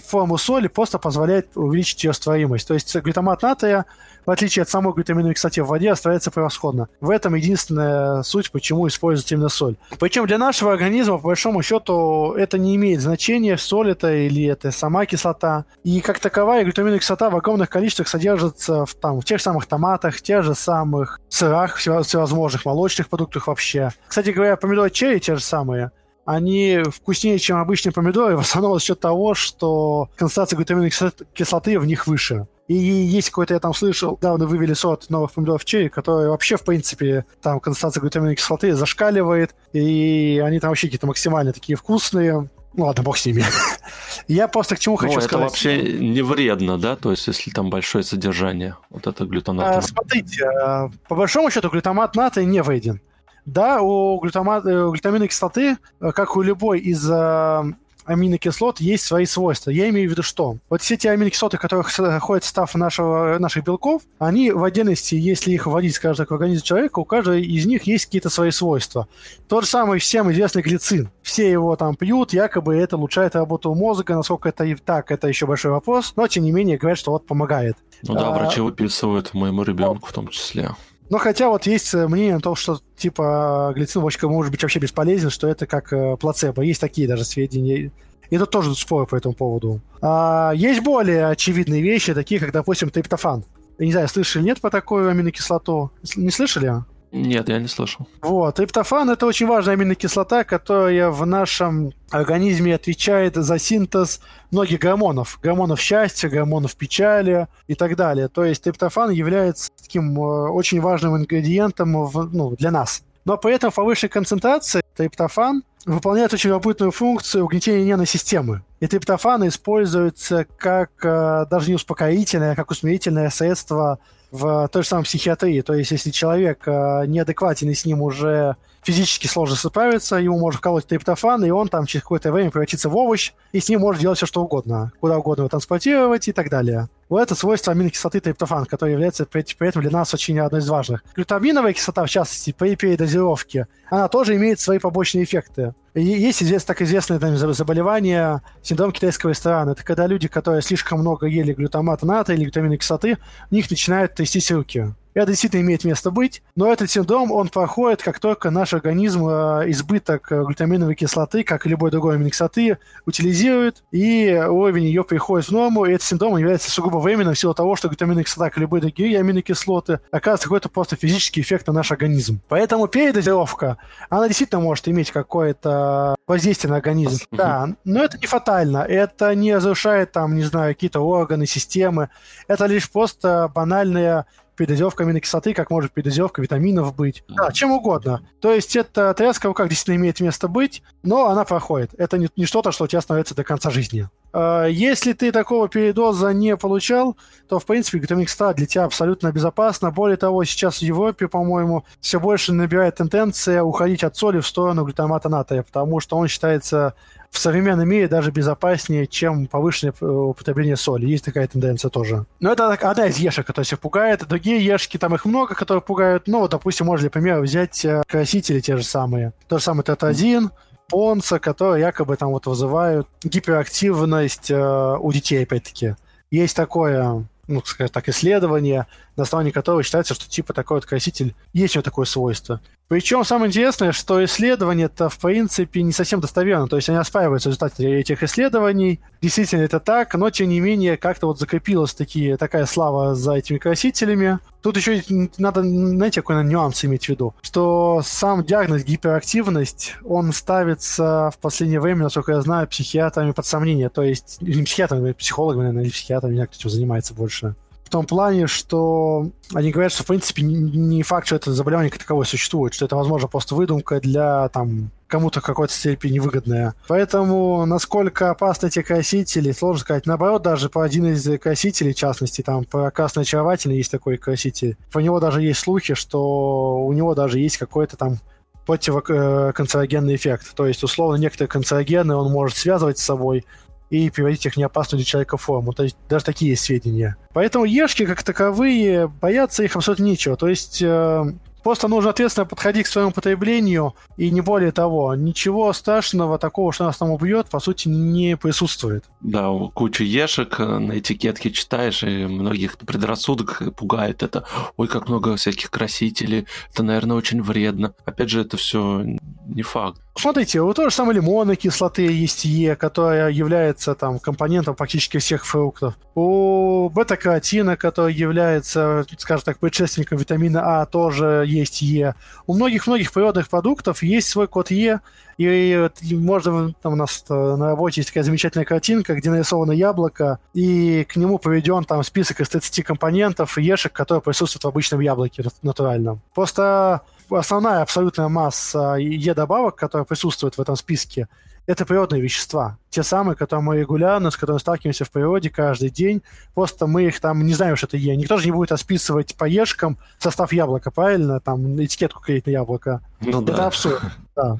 форму 0.06 0.38
соли 0.38 0.68
просто 0.68 1.00
позволяет 1.00 1.50
увеличить 1.56 2.04
ее 2.04 2.12
растворимость. 2.12 2.68
То 2.68 2.76
есть 2.76 2.96
глютамат 2.96 3.42
натрия, 3.42 3.86
в 4.26 4.30
отличие 4.30 4.62
от 4.62 4.70
самой 4.70 4.94
глютаминовой 4.94 5.34
кислоты 5.34 5.64
в 5.64 5.68
воде, 5.68 5.92
остается 5.92 6.30
превосходно. 6.30 6.90
В 7.02 7.10
этом 7.10 7.34
единственная 7.34 8.22
суть, 8.22 8.52
почему 8.52 8.88
используется 8.88 9.34
именно 9.34 9.50
соль. 9.50 9.76
Причем 10.00 10.28
для 10.28 10.38
нашего 10.38 10.72
организма, 10.72 11.18
по 11.18 11.30
большому 11.30 11.64
счету, 11.64 12.34
это 12.34 12.60
не 12.60 12.76
имеет 12.76 13.02
значения, 13.02 13.58
соль 13.58 13.92
это 13.92 14.14
или 14.14 14.46
это 14.46 14.72
сама 14.72 15.08
кислота. 15.08 15.66
И 15.84 16.02
как 16.02 16.20
таковая 16.20 16.64
глютаминовая 16.64 17.00
кислота 17.00 17.32
в 17.32 17.36
огромных 17.36 17.70
количествах 17.70 18.08
содержится 18.08 18.86
в, 18.86 18.94
там, 18.94 19.20
в 19.20 19.26
тех 19.26 19.42
самых 19.42 19.66
томатах, 19.66 20.16
в 20.16 20.22
тех 20.22 20.44
же 20.44 20.54
самых 20.54 21.20
сырах, 21.30 21.78
всевозможных 21.78 22.64
молочных 22.64 23.10
продуктах 23.10 23.48
вообще. 23.48 23.90
Кстати 24.08 24.30
говоря, 24.30 24.56
помидоры 24.56 24.92
черри 24.92 25.20
те 25.20 25.36
же 25.36 25.42
самые– 25.42 25.92
они 26.26 26.84
вкуснее, 26.92 27.40
чем 27.40 27.58
обычные 27.58 27.94
помидоры, 27.94 28.38
в 28.38 28.42
основном 28.42 28.76
за 28.76 28.86
счет 28.86 29.00
того, 29.00 29.34
что 29.34 30.10
концентрация 30.16 30.56
глутаминовой 30.56 30.92
кислоты 31.34 31.80
в 31.80 31.86
них 31.86 32.08
выше. 32.08 32.48
И 32.68 32.74
есть 32.74 33.32
какой-то, 33.32 33.54
я 33.54 33.60
там 33.60 33.74
слышал, 33.74 34.14
недавно 34.14 34.46
вывели 34.46 34.74
сорт 34.74 35.10
новых 35.10 35.34
помидоров 35.34 35.66
черри, 35.66 35.90
которые 35.90 36.30
вообще, 36.30 36.56
в 36.56 36.64
принципе, 36.64 37.26
там 37.42 37.60
концентрация 37.60 38.00
глутаминовой 38.00 38.36
кислоты 38.36 38.74
зашкаливает, 38.76 39.56
и 39.74 40.42
они 40.46 40.60
там 40.60 40.70
вообще 40.70 40.88
какие-то 40.88 41.08
максимально 41.08 41.52
такие 41.52 41.76
вкусные. 41.76 42.50
Ну 42.74 42.86
ладно, 42.86 43.04
бог 43.04 43.18
с 43.18 43.26
ними. 43.26 43.44
Я 44.30 44.48
просто 44.48 44.78
к 44.78 44.80
чему 44.80 44.96
хочу 44.96 45.18
это 45.18 45.24
сказать. 45.24 45.34
это 45.34 45.50
вообще 45.50 46.00
не 46.00 46.22
вредно, 46.22 46.78
да? 46.78 46.96
То 46.96 47.12
есть, 47.12 47.28
если 47.28 47.52
там 47.52 47.70
большое 47.70 48.06
содержание 48.06 48.78
вот 48.90 49.08
это 49.08 49.26
глютамата. 49.26 49.78
А, 49.78 49.82
смотрите, 49.82 50.46
а, 50.46 50.90
по 51.10 51.16
большому 51.16 51.52
счету 51.52 51.70
глютамат 51.70 52.16
натрия 52.16 52.46
не 52.46 52.64
вреден. 52.64 53.02
Да, 53.46 53.82
у, 53.82 54.20
глютамат, 54.20 54.66
э, 54.66 54.90
глютаминовой 54.92 55.28
кислоты, 55.28 55.78
э, 56.00 56.12
как 56.12 56.36
у 56.38 56.42
любой 56.42 56.80
из 56.80 57.10
э, 57.10 57.64
аминокислот, 58.06 58.80
есть 58.80 59.06
свои 59.06 59.26
свойства. 59.26 59.72
Я 59.72 59.90
имею 59.90 60.08
в 60.08 60.12
виду 60.12 60.24
что? 60.24 60.58
Вот 60.70 60.82
все 60.82 60.98
те 60.98 61.12
аминокислоты, 61.12 61.58
которые 61.58 61.84
входят 61.84 62.44
в 62.44 62.46
состав 62.46 62.74
нашего, 62.76 63.38
наших 63.40 63.64
белков, 63.64 64.04
они 64.20 64.52
в 64.52 64.64
отдельности, 64.64 65.16
если 65.16 65.52
их 65.52 65.66
вводить, 65.66 65.96
скажем 65.96 66.18
так, 66.18 66.32
в 66.32 66.34
организм 66.34 66.64
человека, 66.64 67.00
у 67.00 67.06
каждого 67.06 67.36
из 67.36 67.66
них 67.66 67.84
есть 67.84 68.06
какие-то 68.06 68.30
свои 68.30 68.52
свойства. 68.52 69.08
Тот 69.48 69.64
же 69.64 69.70
самый 69.70 70.00
всем 70.00 70.32
известный 70.32 70.62
глицин. 70.62 71.10
Все 71.22 71.50
его 71.50 71.76
там 71.76 71.96
пьют, 71.96 72.34
якобы 72.34 72.76
это 72.76 72.98
улучшает 72.98 73.36
работу 73.36 73.74
мозга. 73.74 74.16
Насколько 74.16 74.50
это 74.50 74.66
и 74.66 74.76
так, 74.76 75.12
это 75.12 75.28
еще 75.28 75.46
большой 75.46 75.72
вопрос. 75.72 76.14
Но, 76.16 76.28
тем 76.28 76.44
не 76.44 76.52
менее, 76.52 76.78
говорят, 76.78 77.00
что 77.00 77.12
вот 77.12 77.26
помогает. 77.26 77.78
Ну 78.04 78.14
да, 78.14 78.30
а... 78.30 78.32
врачи 78.32 78.62
выписывают 78.62 79.34
моему 79.34 79.64
ребенку 79.64 80.08
в 80.08 80.14
том 80.14 80.28
числе. 80.28 80.72
Но 81.12 81.18
хотя 81.18 81.50
вот 81.50 81.68
есть 81.68 81.94
э, 81.94 82.08
мнение 82.08 82.38
о 82.38 82.40
том, 82.40 82.56
что 82.56 82.80
типа 82.96 83.74
глицин 83.76 84.02
может 84.02 84.50
быть 84.50 84.62
вообще 84.64 84.80
бесполезен, 84.80 85.30
что 85.30 85.46
это 85.46 85.68
как 85.68 85.92
э, 85.92 86.16
плацебо. 86.16 86.62
Есть 86.62 86.80
такие 86.80 87.06
даже 87.06 87.26
сведения. 87.26 87.92
И 88.30 88.38
тут 88.38 88.50
тоже 88.50 88.74
споры 88.76 89.06
по 89.06 89.18
этому 89.18 89.34
поводу. 89.36 89.82
А, 90.02 90.54
есть 90.56 90.82
более 90.82 91.28
очевидные 91.28 91.82
вещи, 91.82 92.14
такие 92.14 92.40
как, 92.40 92.54
допустим, 92.54 92.90
триптофан. 92.90 93.44
Я 93.78 93.86
не 93.86 93.92
знаю, 93.92 94.08
слышали 94.08 94.44
нет 94.44 94.62
по 94.62 94.70
такой 94.70 95.12
аминокислоту? 95.12 95.92
Не 96.16 96.32
слышали? 96.32 96.86
Нет, 97.12 97.50
я 97.50 97.60
не 97.60 97.68
слышал. 97.68 98.08
Вот. 98.22 98.56
Триптофан– 98.56 99.10
это 99.12 99.26
очень 99.26 99.46
важная 99.46 99.74
аминокислота, 99.74 100.46
которая 100.46 101.10
в 101.10 101.26
нашем 101.26 101.92
организме 102.10 102.76
отвечает 102.76 103.36
за 103.36 103.60
синтез 103.60 104.22
многих 104.50 104.80
гормонов. 104.80 105.38
Гормонов 105.44 105.82
счастья, 105.82 106.30
гормонов 106.30 106.76
печали 106.76 107.48
и 107.68 107.76
так 107.76 107.98
далее. 107.98 108.30
То 108.30 108.46
есть 108.46 108.64
триптофан 108.64 109.10
является 109.10 109.70
таким 109.82 110.18
э, 110.18 110.50
очень 110.50 110.80
важным 110.80 111.18
ингредиентом 111.18 112.06
в, 112.06 112.34
ну, 112.34 112.56
для 112.56 112.72
нас. 112.72 113.04
Но 113.26 113.38
при 113.38 113.54
этом 113.54 113.72
в 113.72 113.76
повышенной 113.76 114.10
концентрации 114.10 114.82
триптофан 114.96 115.64
выполняет 115.86 116.34
очень 116.34 116.50
любопытную 116.50 116.92
функцию 116.92 117.44
угнетения 117.44 117.84
нервной 117.84 118.08
системы. 118.08 118.64
И 118.80 118.88
триптофан 118.88 119.48
используется 119.48 120.46
как 120.58 120.92
э, 121.04 121.46
даже 121.50 121.70
не 121.70 121.76
успокоительное, 121.76 122.54
а 122.54 122.56
как 122.56 122.72
усмирительное 122.72 123.30
средство 123.30 124.00
в 124.32 124.70
той 124.70 124.84
же 124.84 124.88
самой 124.88 125.04
психиатрии. 125.04 125.62
То 125.62 125.74
есть, 125.74 125.92
если 125.92 126.10
человек 126.10 126.64
э, 126.66 127.06
неадекватен 127.06 127.70
и 127.70 127.74
с 127.74 127.86
ним 127.86 128.02
уже 128.02 128.56
физически 128.82 129.28
сложно 129.28 129.56
справиться, 129.56 130.16
ему 130.16 130.40
можно 130.40 130.58
вколоть 130.58 130.88
триптофан, 130.88 131.44
и 131.46 131.50
он 131.50 131.68
там 131.68 131.86
через 131.86 132.04
какое-то 132.04 132.32
время 132.32 132.50
превратится 132.50 132.90
в 132.90 132.96
овощ, 132.96 133.34
и 133.52 133.60
с 133.60 133.70
ним 133.70 133.82
можно 133.82 134.02
делать 134.02 134.18
все, 134.18 134.26
что 134.26 134.42
угодно. 134.42 134.92
Куда 135.00 135.18
угодно 135.18 135.42
его 135.42 135.50
транспортировать 135.50 136.28
и 136.28 136.32
так 136.32 136.50
далее. 136.50 136.88
Вот 137.12 137.20
это 137.20 137.36
свойство 137.36 137.74
аминокислоты 137.74 138.22
триптофан, 138.22 138.66
которое 138.66 138.94
является 138.94 139.26
при, 139.26 139.44
при 139.44 139.68
этом 139.68 139.82
для 139.82 139.92
нас 139.92 140.14
очень 140.14 140.40
одной 140.40 140.62
из 140.62 140.70
важных. 140.70 141.04
Глютаминовая 141.14 141.74
кислота, 141.74 142.06
в 142.06 142.10
частности, 142.10 142.56
при 142.58 142.78
передозировке, 142.78 143.68
она 143.90 144.08
тоже 144.08 144.38
имеет 144.38 144.62
свои 144.62 144.80
побочные 144.80 145.26
эффекты. 145.26 145.76
И 145.94 146.02
есть 146.02 146.42
извест, 146.42 146.66
так 146.66 146.82
известное 146.82 147.20
там, 147.20 147.36
заболевание, 147.36 148.42
синдром 148.64 148.94
китайского 148.94 149.32
ресторана. 149.32 149.72
Это 149.72 149.84
когда 149.84 150.08
люди, 150.08 150.30
которые 150.30 150.62
слишком 150.62 151.02
много 151.02 151.26
ели 151.26 151.52
глютамата 151.52 152.06
натрия 152.06 152.38
или 152.38 152.46
глютаминовой 152.46 152.78
кислоты, 152.78 153.18
у 153.52 153.56
них 153.56 153.70
начинают 153.70 154.16
трястись 154.16 154.50
руки. 154.50 154.96
Это 155.14 155.28
действительно 155.28 155.62
имеет 155.62 155.84
место 155.84 156.12
быть, 156.12 156.42
но 156.56 156.72
этот 156.72 156.90
синдром, 156.90 157.32
он 157.32 157.50
проходит, 157.50 158.02
как 158.02 158.20
только 158.20 158.50
наш 158.50 158.74
организм 158.74 159.28
э, 159.28 159.70
избыток 159.72 160.32
э, 160.32 160.44
глютаминовой 160.44 160.96
кислоты, 160.96 161.44
как 161.44 161.66
и 161.66 161.70
любой 161.70 161.92
другой 161.92 162.16
аминокислоты, 162.16 162.78
утилизирует, 163.06 163.84
и 163.92 164.34
уровень 164.34 164.86
ее 164.86 165.04
приходит 165.04 165.48
в 165.48 165.52
норму, 165.52 165.86
и 165.86 165.92
этот 165.92 166.04
синдром 166.04 166.38
является 166.38 166.72
сугубо 166.72 166.98
временным 166.98 167.34
в 167.34 167.40
силу 167.40 167.54
того, 167.54 167.76
что 167.76 167.90
глютаминовая 167.90 168.24
кислота, 168.24 168.50
как 168.50 168.58
и 168.58 168.62
любые 168.62 168.82
другие 168.82 169.20
аминокислоты, 169.20 170.00
оказывает 170.12 170.44
какой-то 170.44 170.70
просто 170.70 170.96
физический 170.96 171.42
эффект 171.42 171.68
на 171.68 171.74
наш 171.74 171.92
организм. 171.92 172.42
Поэтому 172.48 172.88
передозировка, 172.88 173.78
она 174.10 174.28
действительно 174.28 174.62
может 174.62 174.88
иметь 174.88 175.12
какое-то 175.12 176.16
воздействие 176.26 176.72
на 176.72 176.78
организм. 176.78 177.26
Да, 177.32 177.70
но 177.84 178.04
это 178.04 178.18
не 178.18 178.28
фатально, 178.28 178.80
это 178.80 179.36
не 179.36 179.56
разрушает 179.56 180.12
там, 180.12 180.36
не 180.36 180.44
знаю, 180.44 180.74
какие-то 180.74 181.02
органы, 181.02 181.46
системы, 181.46 182.10
это 182.48 182.66
лишь 182.66 182.90
просто 182.90 183.52
банальная 183.54 184.26
передозировка 184.62 185.04
аминокислоты, 185.04 185.56
как 185.56 185.72
может 185.72 185.92
передозировка 185.92 186.40
витаминов 186.40 186.96
быть. 186.96 187.24
Да, 187.28 187.52
чем 187.52 187.72
угодно. 187.72 188.22
То 188.42 188.54
есть 188.54 188.76
это 188.76 189.12
тряска 189.16 189.48
в 189.48 189.50
руках 189.50 189.70
действительно 189.70 189.96
имеет 189.96 190.20
место 190.20 190.48
быть, 190.48 190.84
но 191.02 191.30
она 191.30 191.46
проходит. 191.46 191.96
Это 191.98 192.20
не, 192.20 192.30
не 192.36 192.46
что-то, 192.46 192.72
что 192.72 192.84
у 192.84 192.88
тебя 192.88 193.02
становится 193.02 193.34
до 193.34 193.44
конца 193.44 193.72
жизни. 193.72 194.08
А, 194.34 194.66
если 194.66 195.14
ты 195.14 195.32
такого 195.32 195.68
передоза 195.68 196.32
не 196.32 196.56
получал, 196.56 197.18
то, 197.50 197.58
в 197.58 197.66
принципе, 197.66 197.98
глютамин 197.98 198.26
экстракт 198.26 198.58
для 198.58 198.68
тебя 198.68 198.84
абсолютно 198.84 199.32
безопасно. 199.32 199.90
Более 199.90 200.18
того, 200.18 200.44
сейчас 200.44 200.78
в 200.78 200.82
Европе, 200.84 201.28
по-моему, 201.28 201.84
все 202.00 202.20
больше 202.20 202.54
набирает 202.54 202.98
тенденция 202.98 203.64
уходить 203.64 204.04
от 204.04 204.16
соли 204.16 204.42
в 204.42 204.48
сторону 204.48 204.86
глютамата 204.86 205.28
натрия, 205.28 205.64
потому 205.64 206.00
что 206.02 206.18
он 206.18 206.28
считается 206.28 206.94
в 207.32 207.38
современном 207.40 207.88
мире 207.88 208.08
даже 208.08 208.30
безопаснее, 208.30 209.08
чем 209.08 209.48
повышенное 209.48 209.94
э, 210.00 210.06
употребление 210.06 210.76
соли. 210.76 211.08
Есть 211.08 211.26
такая 211.26 211.48
тенденция 211.48 211.90
тоже. 211.90 212.26
Но 212.42 212.52
это 212.52 212.72
одна 212.74 213.08
из 213.08 213.18
ешек, 213.18 213.48
которая 213.48 213.66
всех 213.66 213.80
пугает. 213.80 214.28
Другие 214.28 214.64
ешки, 214.64 214.98
там 214.98 215.16
их 215.16 215.26
много, 215.26 215.56
которые 215.56 215.82
пугают. 215.82 216.28
Ну, 216.28 216.40
вот, 216.40 216.52
допустим, 216.52 216.88
можно 216.88 217.04
для 217.04 217.10
примера 217.10 217.40
взять 217.40 217.86
э, 217.86 218.04
красители 218.06 218.60
те 218.60 218.76
же 218.76 218.84
самые. 218.84 219.32
То 219.48 219.58
же 219.58 219.64
самое 219.64 219.86
тетразин, 219.86 220.52
понца, 220.90 221.40
которые 221.40 221.82
якобы 221.82 222.18
там 222.18 222.32
вот 222.32 222.48
вызывают 222.48 223.08
гиперактивность 223.24 224.52
э, 224.52 224.98
у 225.00 225.12
детей, 225.14 225.44
опять-таки. 225.44 225.96
Есть 226.32 226.56
такое 226.56 227.26
ну, 227.48 227.62
скажем 227.66 227.92
так, 227.92 228.08
исследование, 228.10 228.88
на 229.16 229.24
основании 229.24 229.52
которого 229.52 229.84
считается, 229.84 230.14
что 230.14 230.30
типа 230.30 230.54
такой 230.54 230.78
вот 230.78 230.86
краситель 230.86 231.36
есть 231.54 231.76
у 231.76 231.80
него 231.80 231.84
такое 231.84 232.06
свойство. 232.06 232.62
Причем 232.92 233.24
самое 233.24 233.48
интересное, 233.48 233.94
что 233.94 234.22
исследование-то 234.26 235.08
в 235.08 235.18
принципе 235.18 235.82
не 235.82 235.94
совсем 235.94 236.20
достоверно, 236.20 236.68
то 236.68 236.76
есть 236.76 236.90
они 236.90 236.98
оспариваются 236.98 237.48
результаты 237.48 237.86
этих 237.86 238.22
исследований. 238.22 239.00
Действительно 239.22 239.62
это 239.62 239.80
так, 239.80 240.14
но 240.16 240.30
тем 240.30 240.50
не 240.50 240.60
менее 240.60 240.98
как-то 240.98 241.28
вот 241.28 241.40
закрепилась 241.40 241.94
такие, 241.94 242.36
такая 242.36 242.66
слава 242.66 243.16
за 243.16 243.36
этими 243.36 243.60
красителями. 243.60 244.40
Тут 244.62 244.76
еще 244.76 245.02
надо, 245.38 245.64
знаете, 245.64 246.22
какой 246.22 246.44
нюанс 246.44 246.84
иметь 246.84 247.06
в 247.06 247.10
виду, 247.10 247.34
что 247.42 248.02
сам 248.04 248.44
диагноз 248.44 248.84
гиперактивность, 248.84 249.96
он 250.04 250.34
ставится 250.34 251.32
в 251.34 251.38
последнее 251.40 251.80
время, 251.80 252.04
насколько 252.04 252.34
я 252.34 252.42
знаю, 252.42 252.68
психиатрами 252.68 253.32
под 253.32 253.46
сомнение, 253.46 253.88
то 253.88 254.04
есть 254.04 254.42
не 254.42 254.64
психиатрами, 254.64 255.12
а 255.12 255.14
психологами, 255.14 255.62
наверное, 255.62 255.84
или 255.84 255.92
психиатрами, 255.92 256.34
не 256.34 256.38
знаю, 256.40 256.50
кто 256.50 256.60
этим 256.60 256.70
занимается 256.70 257.14
больше 257.14 257.56
том 257.92 258.06
плане, 258.06 258.48
что 258.48 259.30
они 259.54 259.72
говорят, 259.72 259.92
что, 259.92 260.04
в 260.04 260.08
принципе, 260.08 260.42
не 260.42 261.04
факт, 261.04 261.28
что 261.28 261.36
это 261.36 261.54
заболевание 261.54 261.92
как 261.92 262.00
таковое 262.00 262.26
существует, 262.26 262.74
что 262.74 262.86
это, 262.86 262.96
возможно, 262.96 263.28
просто 263.28 263.54
выдумка 263.54 264.00
для, 264.00 264.50
там, 264.50 264.92
кому-то 265.08 265.42
в 265.42 265.44
какой-то 265.44 265.74
степени 265.74 266.20
выгодная. 266.20 266.74
Поэтому, 266.88 267.66
насколько 267.66 268.32
опасны 268.32 268.68
эти 268.68 268.82
красители, 268.82 269.52
сложно 269.52 269.82
сказать. 269.82 270.06
Наоборот, 270.06 270.42
даже 270.42 270.70
по 270.70 270.84
один 270.84 271.08
из 271.08 271.28
красителей, 271.40 271.94
в 271.94 271.98
частности, 271.98 272.42
там, 272.42 272.64
по 272.64 272.90
красной 272.92 273.24
очаровательный 273.24 273.78
есть 273.78 273.92
такой 273.92 274.18
краситель, 274.18 274.78
по 274.92 275.00
него 275.00 275.20
даже 275.20 275.42
есть 275.42 275.60
слухи, 275.60 275.94
что 275.94 276.86
у 276.86 276.94
него 276.94 277.14
даже 277.14 277.40
есть 277.40 277.58
какой-то 277.58 277.98
там 277.98 278.18
противоканцерогенный 278.66 280.16
эффект. 280.16 280.56
То 280.56 280.66
есть, 280.66 280.84
условно, 280.84 281.18
некоторые 281.18 281.50
канцерогены 281.50 282.16
он 282.16 282.32
может 282.32 282.58
связывать 282.58 282.98
с 283.00 283.04
собой, 283.04 283.46
и 283.92 284.10
переводить 284.10 284.46
их 284.46 284.54
в 284.54 284.58
неопасную 284.58 285.00
для 285.00 285.06
человека 285.06 285.38
форму. 285.38 285.74
То 285.74 285.84
есть 285.84 285.98
даже 286.10 286.26
такие 286.26 286.52
есть 286.52 286.64
сведения. 286.64 287.18
Поэтому 287.34 287.66
ешки, 287.66 288.06
как 288.06 288.24
таковые, 288.24 289.08
бояться 289.08 289.64
их 289.64 289.76
абсолютно 289.76 290.06
нечего. 290.06 290.36
То 290.38 290.48
есть 290.48 290.82
э, 290.82 291.26
Просто 291.64 291.88
нужно 291.88 292.10
ответственно 292.10 292.46
подходить 292.46 292.88
к 292.88 292.90
своему 292.90 293.12
потреблению, 293.12 293.94
и 294.18 294.32
не 294.32 294.42
более 294.42 294.72
того. 294.72 295.14
Ничего 295.14 295.72
страшного 295.74 296.40
такого, 296.40 296.74
что 296.74 296.86
нас 296.86 296.98
там 296.98 297.12
убьет, 297.12 297.50
по 297.50 297.60
сути, 297.60 297.88
не 297.88 298.36
присутствует. 298.36 299.06
Да, 299.22 299.50
куча 299.74 300.04
ешек 300.04 300.60
э, 300.60 300.66
на 300.80 300.98
этикетке 300.98 301.52
читаешь, 301.52 302.04
и 302.04 302.26
многих 302.26 302.78
предрассудок 302.78 303.62
пугает 303.76 304.24
это. 304.24 304.46
Ой, 304.78 304.88
как 304.88 305.08
много 305.08 305.36
всяких 305.36 305.70
красителей, 305.70 306.48
это, 306.74 306.84
наверное, 306.84 307.18
очень 307.18 307.42
вредно. 307.44 307.94
Опять 308.06 308.30
же, 308.30 308.42
это 308.42 308.58
все 308.58 309.04
не 309.48 309.62
факт. 309.62 310.02
Смотрите, 310.14 310.60
у 310.60 310.74
той 310.74 310.90
же 310.90 310.96
самой 310.96 311.16
лимонной 311.16 311.56
кислоты 311.56 312.04
есть 312.04 312.44
Е, 312.44 312.76
которая 312.76 313.30
является 313.30 313.96
там 313.96 314.20
компонентом 314.20 314.76
практически 314.76 315.18
всех 315.20 315.46
фруктов. 315.46 315.98
У 316.16 316.90
бета-каротина, 316.90 317.78
который 317.78 318.14
является, 318.14 319.06
скажем 319.18 319.46
так, 319.46 319.60
предшественником 319.60 320.18
витамина 320.18 320.82
А, 320.82 320.86
тоже 320.86 321.46
есть 321.48 321.82
Е. 321.82 322.16
У 322.46 322.56
многих-многих 322.56 323.14
природных 323.14 323.48
продуктов 323.50 324.04
есть 324.04 324.28
свой 324.28 324.48
код 324.48 324.70
Е, 324.70 325.00
и, 325.38 325.90
и 326.02 326.16
можно, 326.16 326.74
там 326.82 326.94
у 326.94 326.96
нас 326.98 327.24
э, 327.30 327.34
на 327.34 327.68
работе 327.70 328.02
есть 328.02 328.10
такая 328.10 328.24
замечательная 328.24 328.66
картинка, 328.66 329.16
где 329.16 329.30
нарисовано 329.30 329.72
яблоко, 329.72 330.40
и 330.54 331.06
к 331.06 331.16
нему 331.16 331.40
приведен 331.40 331.86
там 331.86 332.04
список 332.04 332.42
из 332.42 332.50
30 332.50 332.84
компонентов 332.84 333.58
ешек, 333.58 333.94
которые 333.94 334.22
присутствуют 334.22 334.66
в 334.66 334.68
обычном 334.68 335.00
яблоке 335.00 335.44
натуральном. 335.62 336.22
Просто 336.36 337.02
основная 337.38 337.82
абсолютная 337.82 338.28
масса 338.28 338.96
Е-добавок, 338.96 339.76
которая 339.76 340.06
присутствует 340.06 340.58
в 340.58 340.62
этом 340.62 340.76
списке, 340.76 341.28
это 341.68 341.86
природные 341.86 342.22
вещества. 342.22 342.78
Те 342.90 343.04
самые, 343.04 343.36
которые 343.36 343.64
мы 343.64 343.80
регулярно, 343.80 344.32
с 344.32 344.36
которыми 344.36 344.60
сталкиваемся 344.60 345.06
в 345.06 345.12
природе 345.12 345.50
каждый 345.50 345.90
день. 345.90 346.24
Просто 346.54 346.88
мы 346.88 347.04
их 347.04 347.20
там 347.20 347.46
не 347.46 347.54
знаем, 347.54 347.76
что 347.76 347.88
это 347.88 347.98
Е. 347.98 348.16
Никто 348.16 348.38
же 348.38 348.46
не 348.46 348.52
будет 348.52 348.72
расписывать 348.72 349.36
по 349.36 349.46
ешкам 349.46 349.98
состав 350.18 350.52
яблока, 350.54 350.92
правильно? 350.92 351.40
Там 351.40 351.82
этикетку 351.82 352.22
клеить 352.22 352.48
на 352.48 352.52
яблоко. 352.52 353.02
Ну, 353.22 353.42
это 353.42 353.54
да. 353.54 353.68
абсурд. 353.68 354.02
Да. 354.42 354.58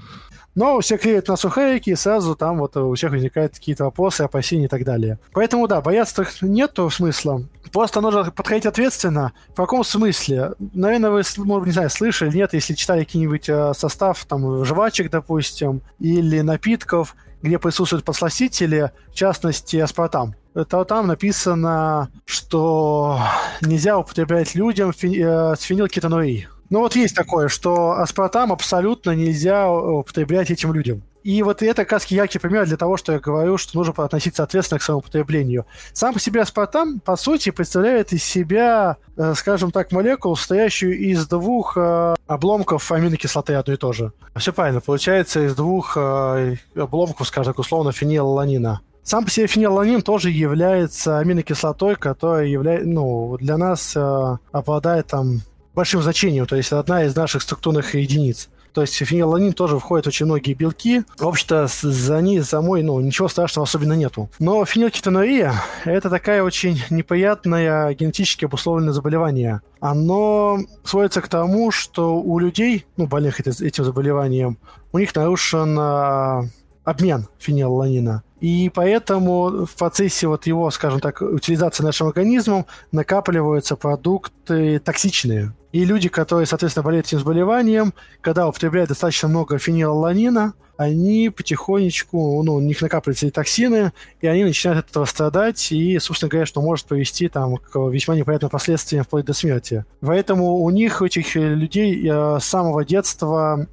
Но 0.54 0.80
все 0.82 0.98
клеят 0.98 1.30
на 1.30 1.38
сухарики, 1.38 1.92
и 1.92 1.96
сразу 1.96 2.36
там 2.36 2.60
вот 2.60 2.76
у 2.76 2.94
всех 2.94 3.12
возникают 3.12 3.54
какие-то 3.54 3.86
вопросы, 3.86 4.22
опасения 4.22 4.66
и 4.66 4.68
так 4.68 4.84
далее. 4.84 5.18
Поэтому, 5.32 5.68
да, 5.68 5.80
бояться 5.80 6.26
нету 6.42 6.90
смысла. 6.90 7.44
Просто 7.72 8.02
нужно 8.02 8.32
подходить 8.32 8.66
ответственно. 8.66 9.32
В 9.50 9.56
каком 9.56 9.86
смысле? 9.86 10.52
Наверное, 10.74 11.10
вы, 11.10 11.22
может, 11.38 11.68
не 11.68 11.72
знаю, 11.72 11.90
слышали, 11.90 12.36
нет, 12.36 12.54
если 12.54 12.74
читали 12.74 13.06
какие-нибудь 13.06 13.48
э, 13.48 13.74
состав 13.74 14.26
там 14.26 14.66
жвачек, 14.66 15.10
допустим, 15.10 15.82
или 16.00 16.42
напитков, 16.42 17.16
где 17.42 17.58
присутствуют 17.58 18.04
подсластители, 18.04 18.92
в 19.10 19.14
частности, 19.14 19.78
аспартам. 19.78 20.36
То 20.68 20.84
там 20.84 21.08
написано, 21.08 22.10
что 22.26 23.20
нельзя 23.62 23.98
употреблять 23.98 24.54
людям 24.54 24.92
фи- 24.92 25.22
э, 25.24 25.56
с 25.56 25.62
фенилкетонурией. 25.62 26.50
Ну 26.72 26.80
вот 26.80 26.96
есть 26.96 27.14
такое, 27.14 27.50
что 27.50 27.92
аспартам 28.00 28.54
абсолютно 28.54 29.12
нельзя 29.12 29.70
употреблять 29.70 30.50
этим 30.52 30.74
людям. 30.74 31.04
И 31.22 31.44
вот 31.44 31.62
это 31.62 31.84
как 31.84 31.92
раз 31.92 32.06
яркий 32.06 32.40
пример 32.40 32.66
для 32.66 32.78
того, 32.78 32.96
что 32.96 33.12
я 33.12 33.20
говорю, 33.20 33.58
что 33.58 33.78
нужно 33.78 33.94
относиться 33.98 34.42
ответственно 34.42 34.80
к 34.80 34.82
своему 34.82 35.02
потреблению. 35.02 35.66
Сам 35.92 36.14
по 36.14 36.20
себе 36.20 36.42
аспартам, 36.42 37.02
по 37.02 37.18
сути, 37.18 37.52
представляет 37.52 38.14
из 38.14 38.24
себя, 38.24 38.96
э, 39.18 39.34
скажем 39.36 39.72
так, 39.72 39.92
молекулу, 39.92 40.38
состоящую 40.38 40.98
из 40.98 41.28
двух 41.28 41.76
э, 41.76 42.16
обломков 42.26 42.90
аминокислоты 42.90 43.54
одно 43.54 43.74
и 43.74 43.78
то 43.78 43.92
же. 43.92 44.14
Все 44.38 44.54
правильно, 44.54 44.80
получается 44.80 45.46
из 45.46 45.54
двух 45.54 45.98
э, 45.98 46.56
обломков, 46.76 47.28
скажем 47.28 47.54
так, 47.54 47.60
условно, 47.60 47.92
фенилланина. 47.92 48.80
Сам 49.04 49.26
по 49.26 49.30
себе 49.30 49.48
фенилланин 49.48 50.02
тоже 50.02 50.30
является 50.30 51.20
аминокислотой, 51.20 51.98
которая 51.98 52.46
является, 52.46 52.88
ну, 52.88 53.36
для 53.40 53.58
нас 53.58 53.94
э, 53.96 54.38
обладает 54.52 55.08
там 55.08 55.42
большим 55.74 56.02
значением, 56.02 56.46
то 56.46 56.56
есть 56.56 56.72
одна 56.72 57.04
из 57.06 57.16
наших 57.16 57.42
структурных 57.42 57.96
единиц. 57.96 58.50
То 58.74 58.82
есть 58.82 58.96
фенилаланин 58.96 59.54
тоже 59.54 59.80
входят 59.80 60.08
очень 60.08 60.26
многие 60.26 60.54
белки. 60.54 61.04
В 61.18 61.28
общем-то, 61.28 61.68
за 61.68 62.22
ней 62.22 62.42
самой, 62.42 62.84
ну, 62.84 63.00
ничего 63.02 63.28
страшного 63.28 63.66
особенно 63.66 63.94
нету. 63.94 64.30
Но 64.40 64.64
фенилкетонурия– 64.64 65.54
это 65.86 66.10
такая 66.10 66.44
очень 66.44 66.82
неприятное 66.90 67.94
генетически 67.94 68.46
обусловленное 68.46 68.94
заболевание. 68.94 69.62
Оно 69.82 70.60
сводится 70.84 71.22
к 71.22 71.28
тому, 71.28 71.72
что 71.72 72.18
у 72.18 72.40
людей, 72.40 72.86
ну, 72.96 73.08
больных 73.08 73.40
этим 73.42 73.84
заболеванием, 73.84 74.58
у 74.94 75.00
них 75.00 75.14
нарушен 75.16 75.78
а, 75.78 76.46
обмен 76.84 77.28
фенилланина. 77.40 78.24
И 78.40 78.72
поэтому 78.74 79.66
в 79.66 79.76
процессе 79.76 80.28
вот 80.28 80.48
его, 80.48 80.72
скажем 80.72 81.00
так, 81.00 81.22
утилизации 81.22 81.84
нашим 81.84 82.08
организмом 82.08 82.66
накапливаются 82.92 83.76
продукты 83.76 84.80
токсичные. 84.80 85.54
И 85.72 85.86
люди, 85.86 86.10
которые, 86.10 86.46
соответственно, 86.46 86.84
болеют 86.84 87.08
этим 87.08 87.20
заболеванием, 87.20 87.94
когда 88.22 88.48
употребляют 88.48 88.90
достаточно 88.90 89.30
много 89.30 89.58
фенилаланина, 89.58 90.54
они 90.78 91.30
потихонечку, 91.30 92.42
ну, 92.44 92.56
у 92.56 92.60
них 92.60 92.82
накапливаются 92.82 93.30
токсины, 93.30 93.92
и 94.20 94.28
они 94.28 94.44
начинают 94.44 94.86
от 94.86 94.92
этого 94.92 95.06
страдать, 95.06 95.72
и, 95.72 96.00
собственно 96.00 96.30
говоря, 96.30 96.46
что 96.46 96.62
может 96.62 96.88
привести 96.88 97.30
там, 97.30 97.58
к 97.58 97.78
весьма 97.90 98.16
неприятным 98.16 98.50
последствиям 98.50 99.04
вплоть 99.04 99.26
до 99.26 99.34
смерти. 99.34 99.86
Поэтому 100.02 100.56
у 100.58 100.70
них, 100.72 101.02
у 101.02 101.06
этих 101.06 101.36
людей, 101.36 102.10
э, 102.10 102.40
с 102.40 102.46
самого 102.46 102.84
детства 102.84 103.68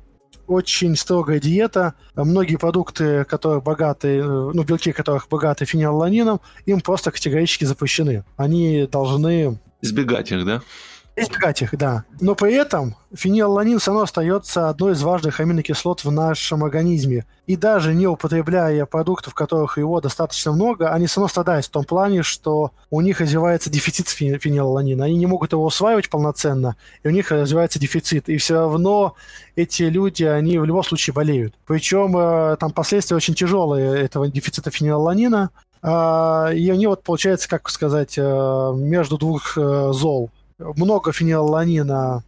очень 0.47 0.97
строгая 0.97 1.41
диета. 1.41 1.95
Многие 2.15 2.57
продукты, 2.57 3.25
которые 3.25 3.61
богаты, 3.61 4.19
э, 4.19 4.23
ну, 4.23 4.63
белки 4.65 4.93
которых 4.93 5.29
богаты 5.29 5.65
фенилланином, 5.65 6.41
им 6.67 6.81
просто 6.81 7.11
категорически 7.11 7.65
запрещены. 7.65 8.25
Они 8.37 8.87
должны... 8.91 9.59
Избегать 9.81 10.33
их, 10.33 10.45
да? 10.45 10.63
Избегать 11.21 11.62
их, 11.62 11.77
да. 11.77 12.05
Но 12.21 12.35
при 12.35 12.55
этом 12.55 12.95
фенилланин 13.12 13.79
все 13.79 13.91
равно 13.91 14.05
остается 14.05 14.69
одной 14.69 14.93
из 14.93 15.03
важных 15.03 15.41
аминокислот 15.41 16.05
в 16.05 16.11
нашем 16.12 16.62
организме. 16.62 17.27
И 17.47 17.57
даже 17.57 17.95
не 17.95 18.07
употребляя 18.07 18.87
продуктов, 18.87 19.33
в 19.33 19.37
которых 19.37 19.79
его 19.79 20.01
достаточно 20.01 20.53
много, 20.53 20.93
они 20.93 21.07
все 21.07 21.21
равно 21.21 21.29
страдают 21.29 21.66
в 21.66 21.71
том 21.71 21.85
плане, 21.85 22.23
что 22.23 22.73
у 22.91 23.01
них 23.01 23.21
развивается 23.21 23.69
дефицит 23.69 24.09
фенилланина. 24.09 25.07
Они 25.07 25.16
не 25.16 25.27
могут 25.27 25.53
его 25.53 25.64
усваивать 25.64 26.09
полноценно, 26.09 26.77
и 27.03 27.09
у 27.09 27.11
них 27.11 27.33
развивается 27.33 27.81
дефицит. 27.81 28.29
И 28.29 28.37
все 28.37 28.55
равно 28.55 29.14
эти 29.57 29.83
люди, 29.85 30.25
они 30.25 30.59
в 30.59 30.64
любом 30.64 30.85
случае 30.85 31.14
болеют. 31.14 31.55
Причем 31.66 32.16
э, 32.16 32.57
там 32.61 32.71
последствия 32.71 33.16
очень 33.16 33.35
тяжелые 33.35 33.99
этого 34.03 34.29
дефицита 34.29 34.71
фенилланина. 34.71 35.51
А, 35.81 36.51
и 36.53 36.69
они 36.71 36.87
вот, 36.87 37.03
получается, 37.03 37.49
как 37.49 37.69
сказать, 37.71 38.14
э, 38.19 38.73
между 38.77 39.16
двух 39.16 39.57
э, 39.57 39.91
зол 39.93 40.31
много 40.59 41.13
фенилланина, 41.13 42.23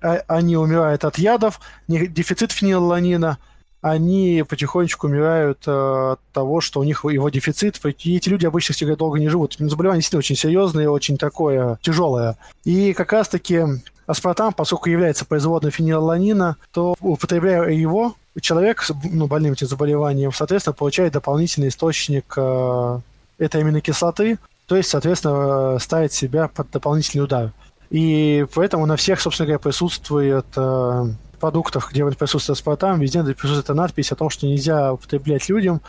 а, 0.00 0.22
они 0.28 0.56
умирают 0.56 1.04
от 1.04 1.18
ядов, 1.18 1.60
дефицит 1.88 2.52
фенилланина, 2.52 3.38
они 3.80 4.42
потихонечку 4.48 5.08
умирают 5.08 5.64
э, 5.66 6.12
от 6.12 6.20
того, 6.32 6.62
что 6.62 6.80
у 6.80 6.84
них 6.84 7.04
его 7.04 7.28
дефицит. 7.28 7.78
И 7.84 8.16
эти 8.16 8.30
люди 8.30 8.46
обычно 8.46 8.74
всегда 8.74 8.96
долго 8.96 9.18
не 9.18 9.28
живут. 9.28 9.56
Заболевание 9.58 10.00
действительно 10.00 10.20
очень 10.20 10.36
серьезное, 10.36 10.88
очень 10.88 11.18
такое 11.18 11.78
тяжелое. 11.82 12.38
И 12.64 12.94
как 12.94 13.12
раз-таки 13.12 13.62
аспартам, 14.06 14.54
поскольку 14.54 14.88
является 14.88 15.26
производным 15.26 15.70
фенилланина, 15.70 16.56
то 16.72 16.96
употребляя 16.98 17.68
его, 17.68 18.14
человек, 18.40 18.86
ну, 19.12 19.26
больным 19.26 19.52
этим 19.52 19.66
заболеванием, 19.66 20.32
соответственно, 20.32 20.72
получает 20.72 21.12
дополнительный 21.12 21.68
источник 21.68 22.32
э, 22.38 23.00
этой 23.36 23.60
аминокислоты, 23.60 24.38
то 24.66 24.76
есть, 24.76 24.88
соответственно, 24.88 25.78
ставит 25.78 26.12
себя 26.12 26.48
под 26.48 26.70
дополнительный 26.70 27.22
удар. 27.22 27.52
И 27.90 28.46
поэтому 28.54 28.86
на 28.86 28.96
всех, 28.96 29.20
собственно 29.20 29.46
говоря, 29.46 29.58
присутствует 29.58 30.46
э, 30.56 31.04
продуктах, 31.44 31.92
где 31.92 32.06
присутствует 32.06 32.58
аспартам, 32.58 33.00
везде 33.00 33.22
присутствует 33.22 33.76
надпись 33.76 34.10
о 34.12 34.16
том, 34.16 34.30
что 34.30 34.46
нельзя 34.46 34.94
употреблять 34.94 35.46
людям 35.50 35.82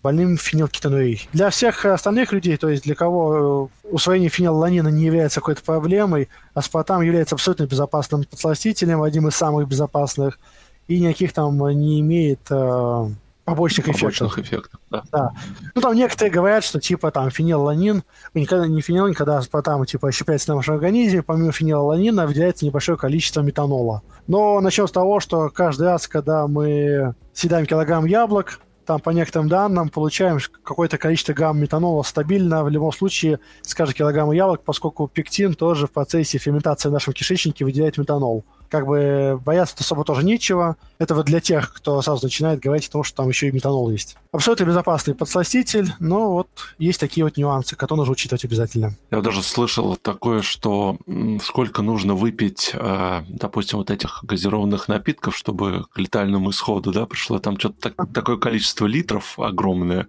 больным 0.00 0.36
фенилкетонурией. 0.36 1.28
Для 1.32 1.50
всех 1.50 1.84
остальных 1.84 2.32
людей, 2.32 2.56
то 2.56 2.68
есть 2.68 2.84
для 2.84 2.94
кого 2.94 3.68
э, 3.84 3.88
усвоение 3.88 4.30
фенилланина 4.30 4.88
не 4.88 5.04
является 5.04 5.40
какой-то 5.40 5.62
проблемой, 5.62 6.28
аспартам 6.54 7.02
является 7.02 7.34
абсолютно 7.34 7.66
безопасным 7.66 8.24
подсластителем, 8.24 9.02
одним 9.02 9.28
из 9.28 9.34
самых 9.34 9.68
безопасных, 9.68 10.38
и 10.86 11.00
никаких 11.00 11.32
там 11.32 11.58
не 11.70 12.00
имеет 12.00 12.40
э, 12.50 13.08
побочных, 13.44 13.86
побочных 13.86 14.38
эффектов. 14.38 14.38
эффектов 14.38 14.80
да. 14.90 15.02
да. 15.10 15.32
Ну, 15.74 15.80
там 15.80 15.94
некоторые 15.94 16.32
говорят, 16.32 16.64
что 16.64 16.80
типа 16.80 17.10
там 17.10 17.30
фенилланин, 17.30 18.04
никогда 18.34 18.66
не 18.66 18.80
фенилланин, 18.80 19.14
когда 19.14 19.38
аспартам 19.38 19.84
типа 19.84 20.12
щепляется 20.12 20.50
на 20.50 20.56
вашем 20.56 20.74
организме, 20.74 21.22
помимо 21.22 21.52
фенилланина 21.52 22.26
выделяется 22.26 22.64
небольшое 22.64 22.96
количество 22.96 23.40
метанола. 23.40 24.02
Но 24.26 24.60
начнем 24.60 24.86
с 24.86 24.92
того, 24.92 25.20
что 25.20 25.48
каждый 25.50 25.84
раз, 25.88 26.06
когда 26.06 26.46
мы 26.46 27.14
съедаем 27.32 27.66
килограмм 27.66 28.04
яблок, 28.04 28.60
там 28.84 29.00
по 29.00 29.10
некоторым 29.10 29.48
данным 29.48 29.88
получаем 29.88 30.38
какое-то 30.62 30.98
количество 30.98 31.32
грамм 31.32 31.58
метанола 31.58 32.02
стабильно 32.02 32.64
в 32.64 32.68
любом 32.68 32.92
случае 32.92 33.38
с 33.62 33.74
каждого 33.74 33.96
килограмма 33.96 34.34
яблок, 34.34 34.62
поскольку 34.64 35.08
пектин 35.08 35.54
тоже 35.54 35.86
в 35.86 35.92
процессе 35.92 36.38
ферментации 36.38 36.88
в 36.88 36.92
нашем 36.92 37.12
кишечнике 37.12 37.64
выделяет 37.64 37.98
метанол. 37.98 38.44
Как 38.72 38.86
бы 38.86 39.38
бояться 39.44 39.76
особо 39.78 40.02
тоже 40.02 40.24
нечего. 40.24 40.78
Это 40.98 41.14
вот 41.14 41.26
для 41.26 41.40
тех, 41.40 41.74
кто 41.74 42.00
сразу 42.00 42.24
начинает 42.24 42.58
говорить 42.58 42.88
о 42.88 42.92
том, 42.92 43.04
что 43.04 43.18
там 43.18 43.28
еще 43.28 43.48
и 43.48 43.52
метанол 43.52 43.90
есть. 43.90 44.16
Абсолютно 44.32 44.64
безопасный 44.64 45.14
подсластитель, 45.14 45.92
но 46.00 46.32
вот 46.32 46.48
есть 46.78 46.98
такие 46.98 47.22
вот 47.22 47.36
нюансы, 47.36 47.76
которые 47.76 47.98
нужно 47.98 48.12
учитывать 48.12 48.46
обязательно. 48.46 48.96
Я 49.10 49.20
даже 49.20 49.42
слышал 49.42 49.96
такое, 49.96 50.40
что 50.40 50.96
сколько 51.44 51.82
нужно 51.82 52.14
выпить, 52.14 52.70
э, 52.72 53.24
допустим, 53.28 53.76
вот 53.76 53.90
этих 53.90 54.24
газированных 54.24 54.88
напитков, 54.88 55.36
чтобы 55.36 55.84
к 55.92 55.98
летальному 55.98 56.50
исходу, 56.50 56.92
да, 56.92 57.04
пришло 57.04 57.38
там 57.40 57.58
что-то 57.58 57.90
так, 57.90 58.12
такое 58.14 58.38
количество 58.38 58.86
литров 58.86 59.38
огромное. 59.38 60.08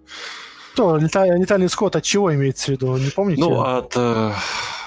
Что, 0.74 0.96
летальный 0.96 1.66
исход 1.66 1.94
от 1.94 2.02
чего 2.02 2.34
имеется 2.34 2.66
в 2.66 2.68
виду? 2.70 2.96
Не 2.96 3.10
помните? 3.10 3.40
Ну, 3.40 3.60
от 3.60 3.92
э, 3.94 4.32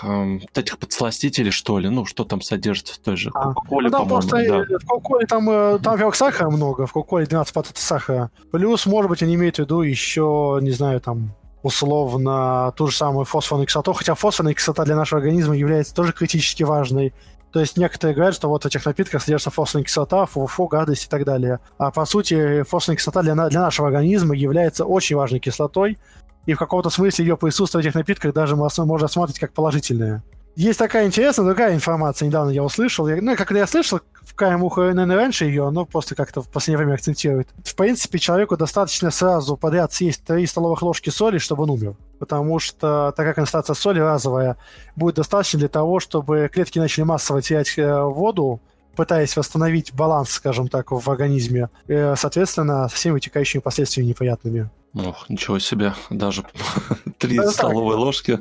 э, 0.03 0.39
этих 0.53 0.77
подсластителей, 0.79 1.51
что 1.51 1.79
ли. 1.79 1.87
Ну, 1.87 2.03
что 2.05 2.25
там 2.25 2.41
содержится 2.41 2.95
в 2.95 2.97
той 2.97 3.15
же 3.15 3.31
а. 3.33 3.53
Кока-Коле, 3.53 3.89
ну, 3.89 4.05
по-моему. 4.05 4.65
Да. 4.67 4.79
В 4.79 4.85
Кока-Коле 4.85 5.25
там, 5.27 5.49
э, 5.49 5.79
там, 5.81 5.93
во-первых, 5.93 6.15
сахара 6.15 6.49
много. 6.49 6.87
В 6.87 6.91
Кока-Коле 6.91 7.25
12% 7.25 7.71
сахара. 7.75 8.31
Плюс, 8.51 8.85
может 8.85 9.09
быть, 9.09 9.23
они 9.23 9.35
имеют 9.35 9.55
в 9.55 9.59
виду 9.59 9.81
еще, 9.81 10.59
не 10.61 10.71
знаю, 10.71 10.99
там, 10.99 11.33
условно 11.63 12.73
ту 12.75 12.87
же 12.87 12.97
самую 12.97 13.23
фосфорную 13.23 13.65
кислоту, 13.65 13.93
хотя 13.93 14.13
фосфорная 14.13 14.53
кислота 14.53 14.83
для 14.83 14.97
нашего 14.97 15.21
организма 15.21 15.55
является 15.55 15.95
тоже 15.95 16.11
критически 16.11 16.63
важной. 16.63 17.13
То 17.51 17.59
есть 17.59 17.77
некоторые 17.77 18.15
говорят, 18.15 18.35
что 18.35 18.49
вот 18.49 18.63
в 18.63 18.65
этих 18.65 18.85
напитках 18.85 19.21
содержится 19.21 19.51
фосфорная 19.51 19.85
кислота, 19.85 20.25
фуфу, 20.25 20.67
гадость 20.67 21.05
и 21.05 21.09
так 21.09 21.23
далее. 21.23 21.59
А 21.77 21.91
по 21.91 22.05
сути, 22.05 22.63
фосфорная 22.63 22.97
кислота 22.97 23.21
для, 23.21 23.35
для 23.49 23.61
нашего 23.61 23.87
организма 23.87 24.35
является 24.35 24.85
очень 24.85 25.15
важной 25.15 25.39
кислотой, 25.39 25.97
и 26.45 26.53
в 26.53 26.57
каком-то 26.59 26.89
смысле 26.89 27.25
ее 27.25 27.37
присутствие 27.37 27.81
в 27.81 27.85
этих 27.85 27.95
напитках 27.95 28.33
даже 28.33 28.55
можно 28.55 28.97
рассматривать 28.97 29.39
как 29.39 29.53
положительное. 29.53 30.23
Есть 30.55 30.79
такая 30.79 31.05
интересная 31.05 31.45
другая 31.45 31.75
информация, 31.75 32.25
недавно 32.25 32.49
я 32.49 32.63
услышал. 32.63 33.07
Я, 33.07 33.21
ну, 33.21 33.35
когда 33.35 33.59
я 33.59 33.67
слышал, 33.67 33.99
уха, 34.41 34.81
наверное, 34.81 35.15
раньше 35.15 35.45
ее, 35.45 35.69
но 35.69 35.85
просто 35.85 36.15
как-то 36.15 36.41
в 36.41 36.49
последнее 36.49 36.77
время 36.77 36.95
акцентирует. 36.95 37.49
В 37.63 37.75
принципе, 37.75 38.19
человеку 38.19 38.57
достаточно 38.57 39.11
сразу 39.11 39.57
подряд 39.57 39.93
съесть 39.93 40.23
3 40.25 40.45
столовых 40.45 40.81
ложки 40.81 41.09
соли, 41.09 41.37
чтобы 41.37 41.63
он 41.63 41.71
умер. 41.71 41.95
Потому 42.19 42.59
что 42.59 43.13
такая 43.15 43.33
концентрация 43.33 43.73
соли 43.73 43.99
разовая 43.99 44.57
будет 44.95 45.15
достаточно 45.15 45.59
для 45.59 45.67
того, 45.67 45.99
чтобы 45.99 46.49
клетки 46.51 46.79
начали 46.79 47.03
массово 47.03 47.41
терять 47.41 47.77
э, 47.77 48.01
воду, 48.03 48.61
пытаясь 48.95 49.37
восстановить 49.37 49.93
баланс, 49.93 50.31
скажем 50.31 50.67
так, 50.67 50.91
в 50.91 51.09
организме, 51.09 51.69
э, 51.87 52.15
соответственно, 52.15 52.89
со 52.89 52.95
всеми 52.95 53.13
вытекающими 53.13 53.61
последствиями 53.61 54.09
неприятными. 54.09 54.69
Ох, 54.95 55.29
ничего 55.29 55.59
себе, 55.59 55.93
даже 56.09 56.43
три 57.19 57.39
столовые 57.47 57.97
ложки. 57.97 58.39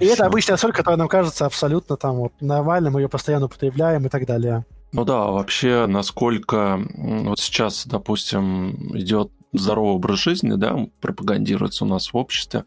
И 0.00 0.04
это 0.04 0.26
обычная 0.26 0.56
соль, 0.56 0.72
которая 0.72 0.98
нам 0.98 1.08
кажется 1.08 1.46
абсолютно 1.46 1.96
там 1.96 2.16
вот 2.16 2.32
нормальной, 2.40 2.90
мы 2.90 3.00
ее 3.00 3.08
постоянно 3.08 3.46
употребляем 3.46 4.04
и 4.04 4.08
так 4.08 4.26
далее. 4.26 4.64
Ну 4.96 5.04
да, 5.04 5.26
вообще, 5.26 5.84
насколько 5.86 6.80
вот 6.94 7.38
сейчас, 7.38 7.86
допустим, 7.86 8.96
идет 8.96 9.30
здоровый 9.52 9.96
образ 9.96 10.20
жизни, 10.20 10.54
да, 10.54 10.88
пропагандируется 11.02 11.84
у 11.84 11.86
нас 11.86 12.14
в 12.14 12.16
обществе, 12.16 12.64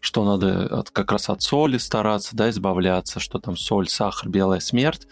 что 0.00 0.24
надо 0.24 0.66
от, 0.66 0.90
как 0.90 1.12
раз 1.12 1.28
от 1.28 1.40
соли 1.40 1.78
стараться, 1.78 2.34
да, 2.34 2.50
избавляться, 2.50 3.20
что 3.20 3.38
там 3.38 3.56
соль, 3.56 3.88
сахар, 3.88 4.28
белая 4.28 4.58
смерть, 4.58 5.06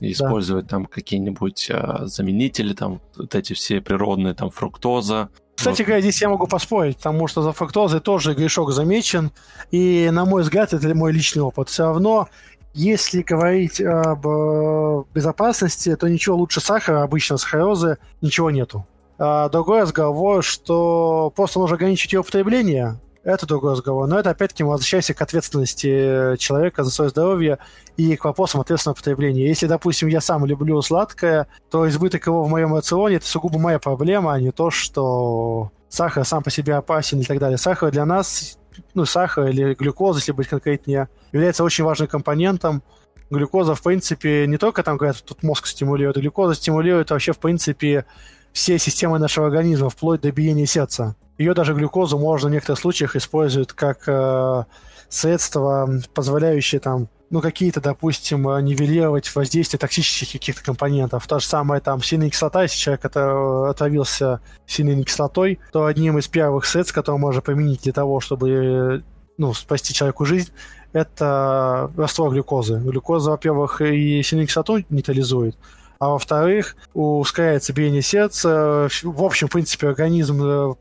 и 0.00 0.12
использовать 0.12 0.66
да. 0.66 0.76
там 0.76 0.84
какие-нибудь 0.84 1.70
а, 1.70 2.04
заменители, 2.04 2.74
там 2.74 3.00
вот 3.16 3.34
эти 3.34 3.54
все 3.54 3.80
природные, 3.80 4.34
там 4.34 4.50
фруктоза, 4.50 5.30
кстати 5.56 5.82
говоря, 5.82 6.00
здесь 6.00 6.22
я 6.22 6.30
могу 6.30 6.46
поспорить, 6.46 6.96
потому 6.96 7.26
что 7.28 7.42
за 7.42 7.52
фруктозой 7.52 8.00
тоже 8.00 8.32
грешок 8.32 8.72
замечен, 8.72 9.30
и, 9.70 10.08
на 10.10 10.24
мой 10.24 10.40
взгляд, 10.40 10.72
это 10.72 10.94
мой 10.94 11.12
личный 11.12 11.42
опыт. 11.42 11.68
Все 11.68 11.84
равно, 11.84 12.30
если 12.72 13.22
говорить 13.22 13.80
об 13.80 14.26
э, 14.26 15.04
безопасности, 15.12 15.94
то 15.96 16.08
ничего 16.08 16.36
лучше 16.36 16.60
сахара, 16.60 17.02
обычно 17.02 17.36
сахарозы, 17.36 17.98
ничего 18.20 18.50
нету. 18.50 18.86
А 19.18 19.48
другой 19.48 19.82
разговор, 19.82 20.42
что 20.42 21.32
просто 21.34 21.58
нужно 21.58 21.76
ограничить 21.76 22.12
ее 22.12 22.20
употребление, 22.20 22.98
это 23.22 23.46
другой 23.46 23.72
разговор. 23.72 24.06
Но 24.06 24.18
это 24.18 24.30
опять-таки 24.30 24.64
мы 24.64 24.70
возвращаемся 24.70 25.14
к 25.14 25.20
ответственности 25.20 26.36
человека 26.38 26.84
за 26.84 26.90
свое 26.90 27.10
здоровье 27.10 27.58
и 27.96 28.16
к 28.16 28.24
вопросам 28.24 28.60
ответственного 28.60 28.96
потребления. 28.96 29.46
Если, 29.46 29.66
допустим, 29.66 30.08
я 30.08 30.20
сам 30.20 30.46
люблю 30.46 30.80
сладкое, 30.80 31.46
то 31.70 31.88
избыток 31.88 32.26
его 32.26 32.44
в 32.44 32.48
моем 32.48 32.74
рационе 32.74 33.16
это 33.16 33.26
сугубо 33.26 33.58
моя 33.58 33.78
проблема, 33.78 34.32
а 34.32 34.40
не 34.40 34.52
то, 34.52 34.70
что 34.70 35.70
сахар 35.88 36.24
сам 36.24 36.42
по 36.42 36.50
себе 36.50 36.74
опасен 36.76 37.20
и 37.20 37.24
так 37.24 37.38
далее. 37.38 37.58
Сахар 37.58 37.90
для 37.90 38.06
нас, 38.06 38.58
ну, 38.94 39.04
сахар 39.04 39.48
или 39.48 39.74
глюкоза, 39.74 40.18
если 40.18 40.32
быть 40.32 40.48
конкретнее, 40.48 41.08
является 41.32 41.64
очень 41.64 41.84
важным 41.84 42.08
компонентом. 42.08 42.82
Глюкоза, 43.30 43.74
в 43.74 43.82
принципе, 43.82 44.46
не 44.46 44.58
только 44.58 44.82
там, 44.82 44.96
говорят, 44.96 45.22
тут 45.24 45.42
мозг 45.42 45.66
стимулирует, 45.66 46.16
глюкоза 46.16 46.54
стимулирует 46.54 47.10
вообще, 47.10 47.32
в 47.32 47.38
принципе, 47.38 48.04
все 48.52 48.78
системы 48.78 49.18
нашего 49.18 49.46
организма, 49.46 49.90
вплоть 49.90 50.20
до 50.20 50.32
биения 50.32 50.66
сердца. 50.66 51.14
Ее 51.38 51.54
даже 51.54 51.74
глюкозу 51.74 52.18
можно 52.18 52.48
в 52.48 52.52
некоторых 52.52 52.80
случаях 52.80 53.16
использовать 53.16 53.72
как 53.72 54.02
э, 54.06 54.64
средство, 55.08 55.88
позволяющее 56.12 56.80
там 56.80 57.08
ну, 57.30 57.40
какие-то, 57.40 57.80
допустим, 57.80 58.42
нивелировать 58.42 59.32
воздействие 59.34 59.78
токсических 59.78 60.32
каких-то 60.32 60.64
компонентов. 60.64 61.26
То 61.28 61.38
же 61.38 61.46
самое 61.46 61.80
там 61.80 62.02
сильная 62.02 62.28
кислота, 62.28 62.64
если 62.64 62.76
человек 62.76 63.04
это, 63.04 63.70
отравился 63.70 64.40
сильной 64.66 65.02
кислотой, 65.04 65.60
то 65.72 65.86
одним 65.86 66.18
из 66.18 66.26
первых 66.26 66.66
средств, 66.66 66.92
которые 66.92 67.20
можно 67.20 67.40
применить 67.40 67.82
для 67.82 67.92
того, 67.92 68.20
чтобы 68.20 69.04
ну, 69.38 69.54
спасти 69.54 69.94
человеку 69.94 70.24
жизнь, 70.24 70.50
это 70.92 71.90
раствор 71.96 72.32
глюкозы. 72.32 72.78
Глюкоза, 72.78 73.30
во-первых, 73.30 73.80
и 73.80 74.22
сильную 74.22 74.48
кислоту 74.48 74.84
нейтрализует, 74.90 75.56
а 75.98 76.08
во-вторых, 76.08 76.76
ускоряется 76.94 77.72
биение 77.72 78.02
сердца. 78.02 78.88
В 79.02 79.22
общем, 79.22 79.48
в 79.48 79.52
принципе, 79.52 79.88
организм, 79.88 80.42
э, 80.42 80.74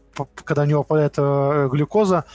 когда 0.44 0.64
у 0.64 0.66
него 0.66 0.84
попадает 0.84 1.14
э, 1.18 1.70
глюкоза, 1.72 2.26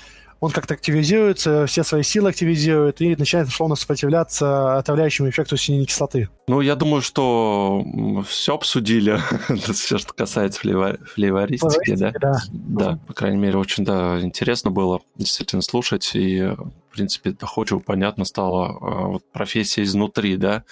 он 0.44 0.50
как-то 0.50 0.74
активизируется, 0.74 1.64
все 1.66 1.82
свои 1.84 2.02
силы 2.02 2.28
активизирует 2.28 3.00
и 3.00 3.16
начинает 3.16 3.48
условно 3.48 3.76
сопротивляться 3.76 4.76
отравляющему 4.76 5.30
эффекту 5.30 5.56
синей 5.56 5.86
кислоты. 5.86 6.28
Ну, 6.46 6.60
я 6.60 6.76
думаю, 6.76 7.00
что 7.00 7.82
все 8.28 8.54
обсудили, 8.54 9.18
все, 9.72 9.96
что 9.96 10.12
касается 10.12 10.60
флейвористики, 10.60 11.94
да? 11.96 12.12
да? 12.20 12.42
Да, 12.52 12.98
по 13.06 13.14
крайней 13.14 13.38
мере, 13.38 13.56
очень 13.56 13.86
да, 13.86 14.20
интересно 14.20 14.70
было 14.70 15.00
действительно 15.16 15.62
слушать, 15.62 16.10
и, 16.14 16.42
в 16.42 16.92
принципе, 16.92 17.30
доходчиво 17.30 17.78
понятно 17.78 18.26
стало 18.26 18.66
а, 18.66 19.06
вот, 19.06 19.24
профессия 19.32 19.82
изнутри, 19.82 20.36
да? 20.36 20.64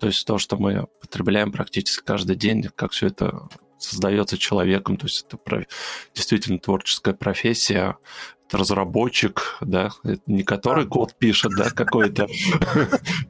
То 0.00 0.08
есть 0.08 0.26
то, 0.26 0.38
что 0.38 0.56
мы 0.56 0.88
потребляем 1.00 1.52
практически 1.52 2.02
каждый 2.04 2.34
день, 2.34 2.68
как 2.74 2.90
все 2.90 3.06
это 3.06 3.48
создается 3.78 4.36
человеком, 4.38 4.96
то 4.96 5.06
есть 5.06 5.24
это 5.28 5.66
действительно 6.14 6.58
творческая 6.58 7.14
профессия, 7.14 7.96
разработчик, 8.52 9.58
да, 9.60 9.90
не 10.26 10.42
который 10.42 10.86
код 10.86 11.14
пишет, 11.18 11.52
да, 11.56 11.70
какой-то. 11.70 12.26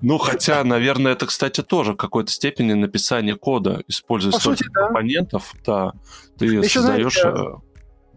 Ну, 0.03 0.19
хотя, 0.19 0.65
наверное, 0.65 1.13
это, 1.13 1.27
кстати, 1.27 1.63
тоже 1.63 1.93
в 1.93 1.97
какой-то 1.97 2.31
степени 2.31 2.73
написание 2.73 3.37
кода, 3.37 3.83
используя 3.89 4.33
столько 4.33 4.71
компонентов, 4.71 5.55
да, 5.67 5.93
ты 6.39 6.63
создаешь... 6.65 7.19
Э, 7.25 7.57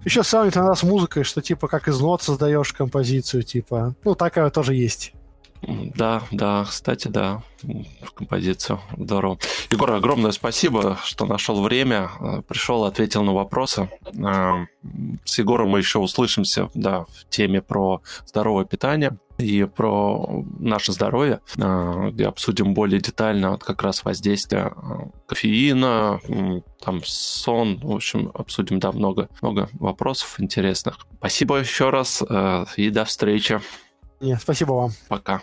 Еще 0.05 0.23
сравнивать 0.23 0.57
иногда 0.57 0.75
с 0.75 0.83
музыкой, 0.83 1.23
что 1.23 1.41
типа 1.41 1.67
как 1.67 1.87
из 1.87 1.99
нот 1.99 2.21
создаешь 2.21 2.73
композицию, 2.73 3.43
типа. 3.43 3.95
Ну, 4.03 4.15
такая 4.15 4.49
тоже 4.49 4.75
есть. 4.75 5.13
Да, 5.67 6.23
да, 6.31 6.65
кстати, 6.67 7.07
да, 7.07 7.41
в 7.61 8.11
композицию. 8.11 8.79
Здорово. 8.97 9.37
Егор, 9.71 9.91
огромное 9.91 10.31
спасибо, 10.31 10.97
что 11.03 11.25
нашел 11.25 11.61
время, 11.61 12.09
э, 12.19 12.41
пришел, 12.41 12.83
ответил 12.85 13.23
на 13.23 13.33
вопросы. 13.33 13.89
Э, 14.05 14.65
с 15.23 15.39
Егором 15.39 15.69
мы 15.69 15.79
еще 15.79 15.99
услышимся, 15.99 16.69
да, 16.73 17.05
в 17.05 17.29
теме 17.29 17.61
про 17.61 18.01
здоровое 18.25 18.65
питание 18.65 19.17
и 19.37 19.63
про 19.63 20.43
наше 20.59 20.91
здоровье, 20.91 21.39
э, 21.57 22.09
где 22.11 22.27
обсудим 22.27 22.73
более 22.73 22.99
детально 22.99 23.51
вот 23.51 23.63
как 23.63 23.81
раз 23.83 24.03
воздействие 24.03 24.73
кофеина, 25.27 26.19
там 26.83 27.01
сон, 27.03 27.79
в 27.79 27.91
общем, 27.91 28.31
обсудим, 28.33 28.79
да, 28.79 28.91
много, 28.91 29.29
много 29.41 29.69
вопросов 29.73 30.35
интересных. 30.39 30.97
Спасибо 31.17 31.57
еще 31.57 31.89
раз 31.89 32.21
и 32.75 32.89
до 32.89 33.05
встречи. 33.05 33.61
Нет, 34.19 34.39
спасибо 34.41 34.73
вам. 34.73 34.91
Пока. 35.09 35.41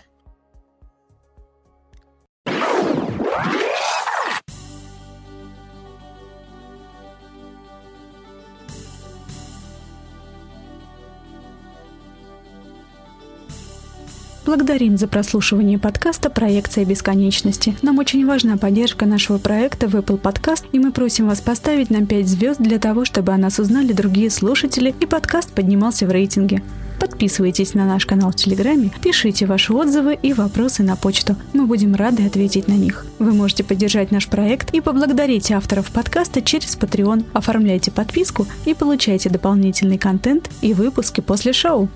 Благодарим 14.46 14.96
за 14.96 15.06
прослушивание 15.06 15.78
подкаста 15.78 16.30
«Проекция 16.30 16.86
бесконечности». 16.86 17.76
Нам 17.82 17.98
очень 17.98 18.26
важна 18.26 18.56
поддержка 18.56 19.04
нашего 19.04 19.36
проекта 19.36 19.86
в 19.86 19.94
Apple 19.94 20.18
Podcast, 20.18 20.64
и 20.72 20.78
мы 20.78 20.92
просим 20.92 21.28
вас 21.28 21.42
поставить 21.42 21.90
нам 21.90 22.06
5 22.06 22.26
звезд 22.26 22.58
для 22.58 22.78
того, 22.78 23.04
чтобы 23.04 23.32
о 23.32 23.36
нас 23.36 23.58
узнали 23.58 23.92
другие 23.92 24.30
слушатели 24.30 24.94
и 24.98 25.04
подкаст 25.04 25.50
поднимался 25.50 26.06
в 26.06 26.10
рейтинге. 26.10 26.62
Подписывайтесь 26.98 27.74
на 27.74 27.84
наш 27.84 28.06
канал 28.06 28.30
в 28.30 28.36
Телеграме, 28.36 28.90
пишите 29.02 29.44
ваши 29.44 29.74
отзывы 29.74 30.18
и 30.20 30.32
вопросы 30.32 30.82
на 30.82 30.96
почту. 30.96 31.36
Мы 31.52 31.66
будем 31.66 31.94
рады 31.94 32.24
ответить 32.24 32.66
на 32.66 32.74
них. 32.74 33.04
Вы 33.18 33.32
можете 33.32 33.62
поддержать 33.62 34.10
наш 34.10 34.26
проект 34.26 34.72
и 34.74 34.80
поблагодарить 34.80 35.52
авторов 35.52 35.90
подкаста 35.90 36.40
через 36.40 36.78
Patreon. 36.78 37.26
Оформляйте 37.34 37.90
подписку 37.90 38.46
и 38.64 38.72
получайте 38.72 39.28
дополнительный 39.28 39.98
контент 39.98 40.50
и 40.62 40.72
выпуски 40.72 41.20
после 41.20 41.52
шоу. 41.52 41.90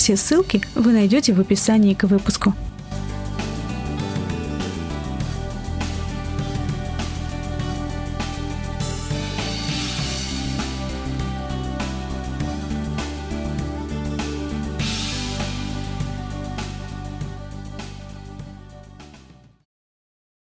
Все 0.00 0.16
ссылки 0.16 0.62
вы 0.74 0.92
найдете 0.92 1.34
в 1.34 1.40
описании 1.40 1.92
к 1.92 2.04
выпуску. 2.04 2.54